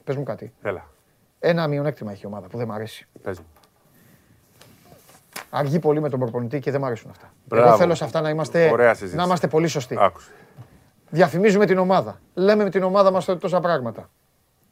[0.04, 0.54] πες μου κάτι.
[0.62, 0.88] Έλα,
[1.46, 3.08] Ένα μειονέκτημα έχει η ομάδα που δεν μου αρέσει.
[3.22, 3.46] πες μου.
[5.50, 7.34] Αργεί πολύ με τον προπονητή και δεν μου αρέσουν αυτά.
[7.46, 7.68] Μπράβο.
[7.68, 9.16] Εγώ θέλω σε αυτά να είμαστε, Ωραία συζήτηση.
[9.18, 9.96] να είμαστε πολύ σωστοί.
[10.00, 10.32] Άκουσε.
[11.10, 12.20] Διαφημίζουμε την ομάδα.
[12.34, 14.10] Λέμε με την ομάδα μας τόσα πράγματα.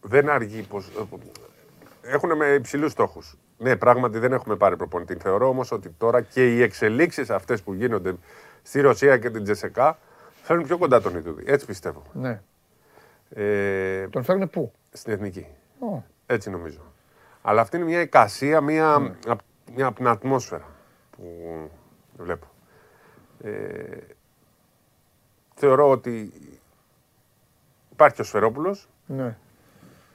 [0.02, 0.92] Δεν αργεί πως...
[2.02, 3.38] Έχουν με υψηλούς στόχους.
[3.58, 5.16] Ναι, πράγματι δεν έχουμε πάρει προπονητή.
[5.16, 8.14] Θεωρώ όμως ότι τώρα και οι εξελίξεις αυτές που γίνονται
[8.62, 9.98] στη Ρωσία και την Τζεσεκά
[10.42, 11.44] φέρνουν πιο κοντά τον Ιδούδη.
[11.48, 12.02] Έτσι πιστεύω.
[12.14, 12.42] Ναι.
[13.30, 15.46] Ε, Τον φέρνουν πού; στην εθνική.
[15.80, 16.80] Ω, Έτσι νομίζω.
[17.42, 19.40] Αλλά αυτή είναι μια εικασία, μια, απ-
[19.76, 20.66] μια από την ατμόσφαιρα
[21.18, 21.24] που
[22.18, 22.48] βλέπω.
[23.44, 23.98] Ε,
[25.56, 26.34] θεωρώ ότι
[27.92, 28.90] υπάρχει και ο Σφερόπουλος.
[29.06, 29.38] Ναι.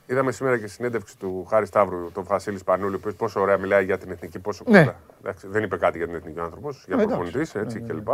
[0.06, 3.84] Είδαμε σήμερα και συνέντευξη του Χάρη Σταύρου, τον Βασίλη Σπανούλη, ο οποίος πόσο ωραία μιλάει
[3.84, 4.78] για την εθνική, πόσο Ναι.
[4.78, 4.96] κοντά.
[5.20, 7.16] Εντάξει, δεν είπε κάτι για την εθνική άνθρωπος, για Ε, εντάξει.
[7.16, 8.08] προπονητής, έτσι κλπ.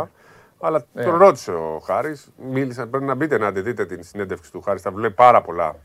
[0.59, 1.03] Αλλά Ε.
[1.03, 2.85] τον ρώτησε ο Χάρης, μίλησε.
[2.85, 4.99] Πρέπει να μπείτε να τη δείτε την συνέντευξη του Χάρη Σταύρου.
[4.99, 5.75] Λέει πάρα πολλά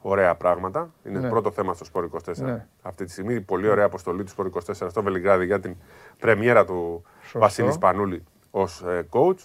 [0.00, 0.90] ωραία πράγματα.
[1.04, 1.28] Είναι Ναι.
[1.28, 2.44] πρώτο θέμα στο Σπορ 24.
[2.44, 2.66] Ναι.
[2.82, 5.76] Αυτή τη στιγμή πολύ ωραία αποστολή του Σπορ 24 στο Βελιγράδι για την
[6.18, 7.38] πρεμιέρα του Σωστό.
[7.38, 9.38] Βασίλη Σπανούλη ως coach.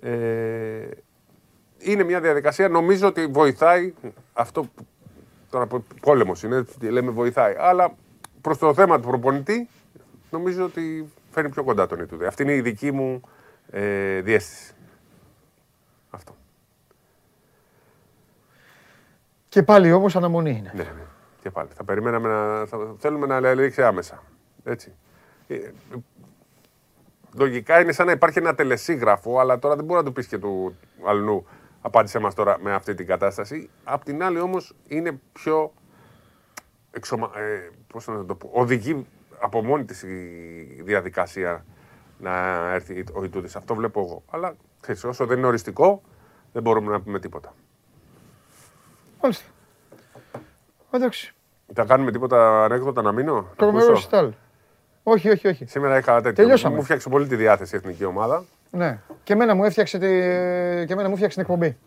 [0.00, 0.88] Ε,
[1.78, 3.94] είναι μια διαδικασία, νομίζω ότι βοηθάει
[4.32, 4.86] αυτό που
[5.50, 5.66] τώρα
[6.00, 7.54] πόλεμος είναι, τι λέμε βοηθάει.
[7.58, 7.94] Αλλά
[8.40, 9.68] προς το θέμα του προπονητή,
[10.30, 12.24] νομίζω ότι φέρνει πιο κοντά τον Ιτούδη.
[12.24, 13.20] Αυτή είναι η δική μου
[13.70, 14.74] ε, διέστηση.
[16.10, 16.36] Αυτό.
[19.56, 20.72] Και πάλι όμως αναμονή είναι.
[20.74, 21.04] Ναι, ναι.
[21.42, 21.68] Και πάλι.
[21.74, 22.66] Θα περιμέναμε να.
[22.66, 24.22] Θα, θέλουμε να λήξει άμεσα.
[24.64, 24.94] Έτσι.
[25.46, 25.56] Ε,
[27.34, 30.38] λογικά είναι σαν να υπάρχει ένα τελεσίγραφο, αλλά τώρα δεν μπορεί να το πεις και
[30.38, 30.76] του
[31.06, 31.46] αλλού.
[31.80, 33.70] Απάντησε μας τώρα με αυτή την κατάσταση.
[33.84, 35.72] Απ' την άλλη όμως είναι πιο.
[36.90, 37.30] Εξωμα...
[37.36, 38.50] Ε, πώς να το πω.
[38.52, 39.06] Οδηγεί
[39.40, 41.64] από μόνη της η διαδικασία
[42.18, 42.32] να
[42.72, 43.56] έρθει ο Ιτούδης.
[43.56, 44.22] Αυτό βλέπω εγώ.
[44.30, 46.02] Αλλά ξέρεις, όσο δεν είναι οριστικό,
[46.52, 47.54] δεν μπορούμε να πούμε τίποτα.
[49.22, 49.44] Μάλιστα.
[50.90, 51.34] Εντάξει.
[51.74, 53.34] Θα κάνουμε τίποτα ανέκδοτα να μείνω.
[53.34, 54.32] να Τρομερό ακούσω; ρεσιτάλ.
[55.02, 55.64] Όχι, όχι, όχι.
[55.66, 56.32] Σήμερα είχα τέτοιο.
[56.32, 56.76] Τελειώσαμε.
[56.76, 58.44] Μου φτιάξε πολύ τη διάθεση η εθνική ομάδα.
[58.70, 58.98] Ναι.
[59.22, 60.06] Και εμένα μου έφτιαξε, τη...
[60.86, 61.78] και εμένα μου έφτιαξε την εκπομπή.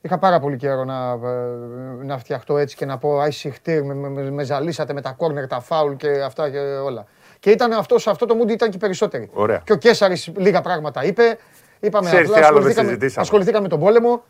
[0.00, 4.30] Είχα πάρα πολύ καιρό να, ε, να φτιαχτώ έτσι και να πω Αϊσιχτήρ, με, με,
[4.30, 7.06] με ζαλίσατε με τα κόρνερ, τα φάουλ και αυτά και όλα.
[7.38, 9.30] Και ήταν αυτός, σε αυτό το mood ήταν και οι περισσότεροι.
[9.32, 9.60] Ωραία.
[9.64, 11.38] Και ο Κέσσαρης λίγα πράγματα είπε.
[11.80, 13.20] Είπαμε Ξέρεις απλά, τι άλλο δεν ασχοληθήκαμε, συζητήσαμε.
[13.20, 14.24] ασχοληθήκαμε με τον πόλεμο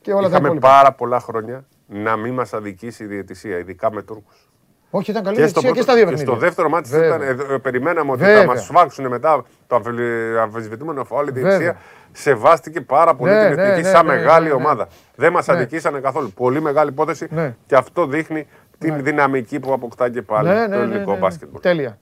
[0.00, 0.68] και όλα τα Είχαμε υπόλοιπα.
[0.68, 4.48] πάρα πολλά χρόνια να μην μας αδικήσει η διαιτησία, ειδικά με Τούρκους.
[4.90, 6.32] Όχι, ήταν καλή Και, στο διαιτησία και πρώτο- στα δύο και παιχνίδια.
[6.34, 7.06] στο δεύτερο μάτι Βέβαια.
[7.34, 8.40] ήταν, ε, ε, περιμέναμε ότι Βέβαια.
[8.40, 11.28] θα μας σφάξουν μετά το αμφιλι- αμφισβητούμενο φαόλ.
[11.28, 11.76] Η διαιτησία Βέβαια.
[12.12, 14.54] σεβάστηκε πάρα πολύ Ναι, την ναι, εθνική ναι, σαν ναι, μεγάλη ναι, ναι.
[14.56, 14.88] ομάδα.
[15.14, 15.54] Δεν μας Ναι.
[15.54, 16.32] αδικήσανε καθόλου.
[16.32, 17.54] Πολύ μεγάλη υπόθεση Ναι.
[17.66, 18.46] και αυτό δείχνει
[18.78, 21.20] την δυναμική που αποκτά και πάλι Ναι, το ναι, ναι, ελληνικό ναι, ναι.
[21.20, 21.48] μπάσκετ.
[21.60, 21.98] Τέλεια.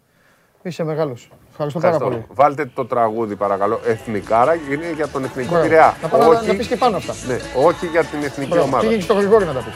[0.62, 1.30] Είσαι μεγάλος.
[1.50, 2.20] Ευχαριστώ πάρα Ευχαριστώ.
[2.26, 2.36] πολύ.
[2.38, 3.80] Βάλτε το τραγούδι παρακαλώ.
[3.86, 5.64] Εθνικάρα είναι για τον εθνικό Μπράβο.
[5.66, 5.96] Πειραιά.
[6.02, 7.14] Να πάω να- Όχι, να πεις και πάνω αυτά.
[7.26, 8.66] ναι, όχι για την εθνική Μπράβο.
[8.66, 8.82] ομάδα.
[8.82, 9.74] Πήγαινε στο Γρηγόρη να τα πεις.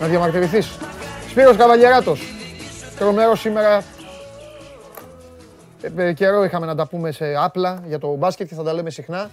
[0.00, 0.78] Να διαμαρτυρηθείς.
[1.30, 2.22] Σπύρος Καβαλιαράτος.
[2.98, 3.82] Τρομερό σήμερα.
[5.96, 8.72] Ε, ε, καιρό είχαμε να τα πούμε σε άπλα για το μπάσκετ και θα τα
[8.72, 9.30] λέμε συχνά.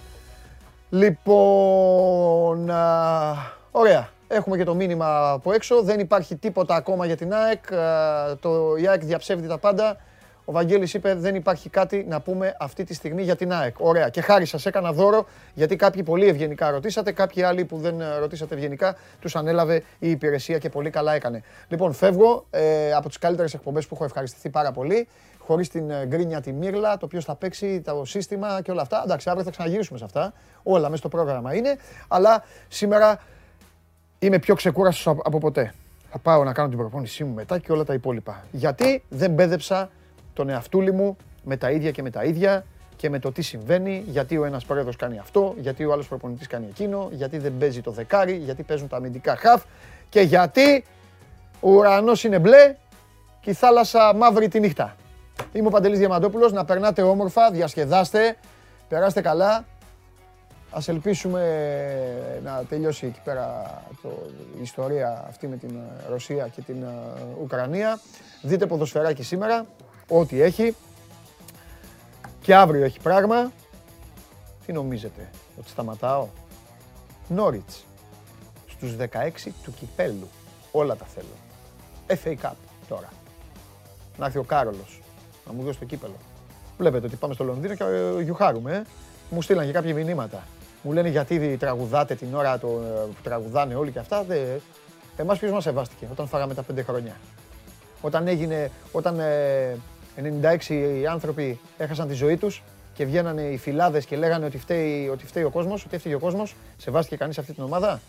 [0.90, 3.36] Λοιπόν, α,
[3.70, 4.08] ωραία.
[4.28, 5.82] Έχουμε και το μήνυμα από έξω.
[5.82, 7.72] Δεν υπάρχει τίποτα ακόμα για την ΑΕΚ.
[7.72, 9.96] Α, Το, η ΑΕΚ διαψεύδει τα πάντα.
[10.50, 13.74] Ο Βαγγέλης είπε δεν υπάρχει κάτι να πούμε αυτή τη στιγμή για την ΑΕΚ.
[13.78, 14.08] Ωραία.
[14.08, 17.12] Και χάρη σας έκανα δώρο γιατί κάποιοι πολύ ευγενικά ρωτήσατε.
[17.12, 21.42] Κάποιοι άλλοι που δεν ε, ρωτήσατε ευγενικά τους ανέλαβε η υπηρεσία και πολύ καλά έκανε.
[21.68, 25.08] Λοιπόν, φεύγω ε, από τις καλύτερες εκπομπές που έχω ευχαριστηθεί πάρα πολύ.
[25.38, 29.02] Χωρίς την ε, γκρίνια τη μύρλα, το ποιος θα παίξει, το σύστημα και όλα αυτά.
[29.04, 30.32] Εντάξει, αύριο θα ξαναγυρίσουμε σε αυτά.
[30.62, 31.76] Όλα μέσα στο πρόγραμμα είναι.
[32.08, 33.20] Αλλά σήμερα
[34.18, 35.74] είμαι πιο ξεκούραστος από- από ποτέ.
[36.10, 38.44] Θα πάω να κάνω την προπόνησή μου μετά και όλα τα υπόλοιπα.
[38.50, 39.90] Γιατί δεν μπέδεψα
[40.32, 42.64] τον εαυτούλη μου με τα ίδια και με τα ίδια
[42.96, 46.46] και με το τι συμβαίνει, γιατί ο ένας πρόεδρος κάνει αυτό, γιατί ο άλλος προπονητής
[46.46, 49.62] κάνει εκείνο, γιατί δεν παίζει το δεκάρι, γιατί παίζουν τα αμυντικά χαφ
[50.08, 50.84] και γιατί
[51.60, 52.76] ο ουρανός είναι μπλε
[53.40, 54.96] και η θάλασσα μαύρη τη νύχτα.
[55.52, 58.36] Είμαι ο Παντελής Διαμαντόπουλος, να περνάτε όμορφα, διασκεδάστε,
[58.88, 59.64] περάστε καλά,
[60.72, 61.42] Ας ελπίσουμε
[62.44, 63.62] να τελειώσει εκεί πέρα
[64.02, 64.08] το,
[64.58, 66.86] η ιστορία αυτή με την ε, Ρωσία και την ε,
[67.42, 68.00] Ουκρανία.
[68.42, 69.66] Δείτε ποδοσφαιράκι σήμερα,
[70.10, 70.76] ό,τι έχει.
[72.40, 73.52] Και αύριο έχει πράγμα.
[74.66, 76.28] Τι νομίζετε, ότι σταματάω;
[77.28, 77.84] Νόριτς,
[78.68, 80.28] στους 16 του Κυπέλου.
[80.72, 81.36] Όλα τα θέλω.
[82.24, 82.54] FA Cup
[82.88, 83.08] τώρα.
[84.18, 85.02] Να έρθει ο Κάρολος,
[85.46, 86.16] να μου δώσει το κύπελο.
[86.78, 88.72] Βλέπετε ότι πάμε στο Λονδίνο και ε, γιουχάρουμε.
[88.72, 88.82] ε.
[89.30, 90.42] Μου στείλαν και κάποια μηνύματα.
[90.82, 94.22] Μου λένε γιατί τραγουδάτε την ώρα το, ε, που τραγουδάνε όλοι και αυτά.
[94.22, 94.56] Δε,
[95.16, 97.16] εμάς ποιος μας σεβάστηκε όταν φάγαμε τα πέντε χρόνια;
[98.00, 99.76] Όταν έγινε, όταν ε,
[100.20, 102.62] 96 οι άνθρωποι έχασαν τη ζωή τους
[102.94, 106.14] και και βγαίνανε οι φυλάδες και λέγανε ότι φταίει, ότι φταίει ο κόσμος, ότι έφταιγε
[106.14, 106.54] ο κόσμος.
[106.76, 108.00] Σεβάστηκε κανείς αυτή την ομάδα;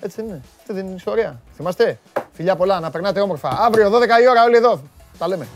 [0.00, 0.42] Έτσι δεν είναι.
[0.60, 1.40] Αυτή δεν είναι η ιστορία.
[1.56, 1.98] Θυμάστε;
[2.32, 3.48] Φιλιά πολλά, να περνάτε όμορφα.
[3.48, 4.80] Αύριο 12 η ώρα όλοι εδώ.
[5.18, 5.46] Τα λέμε.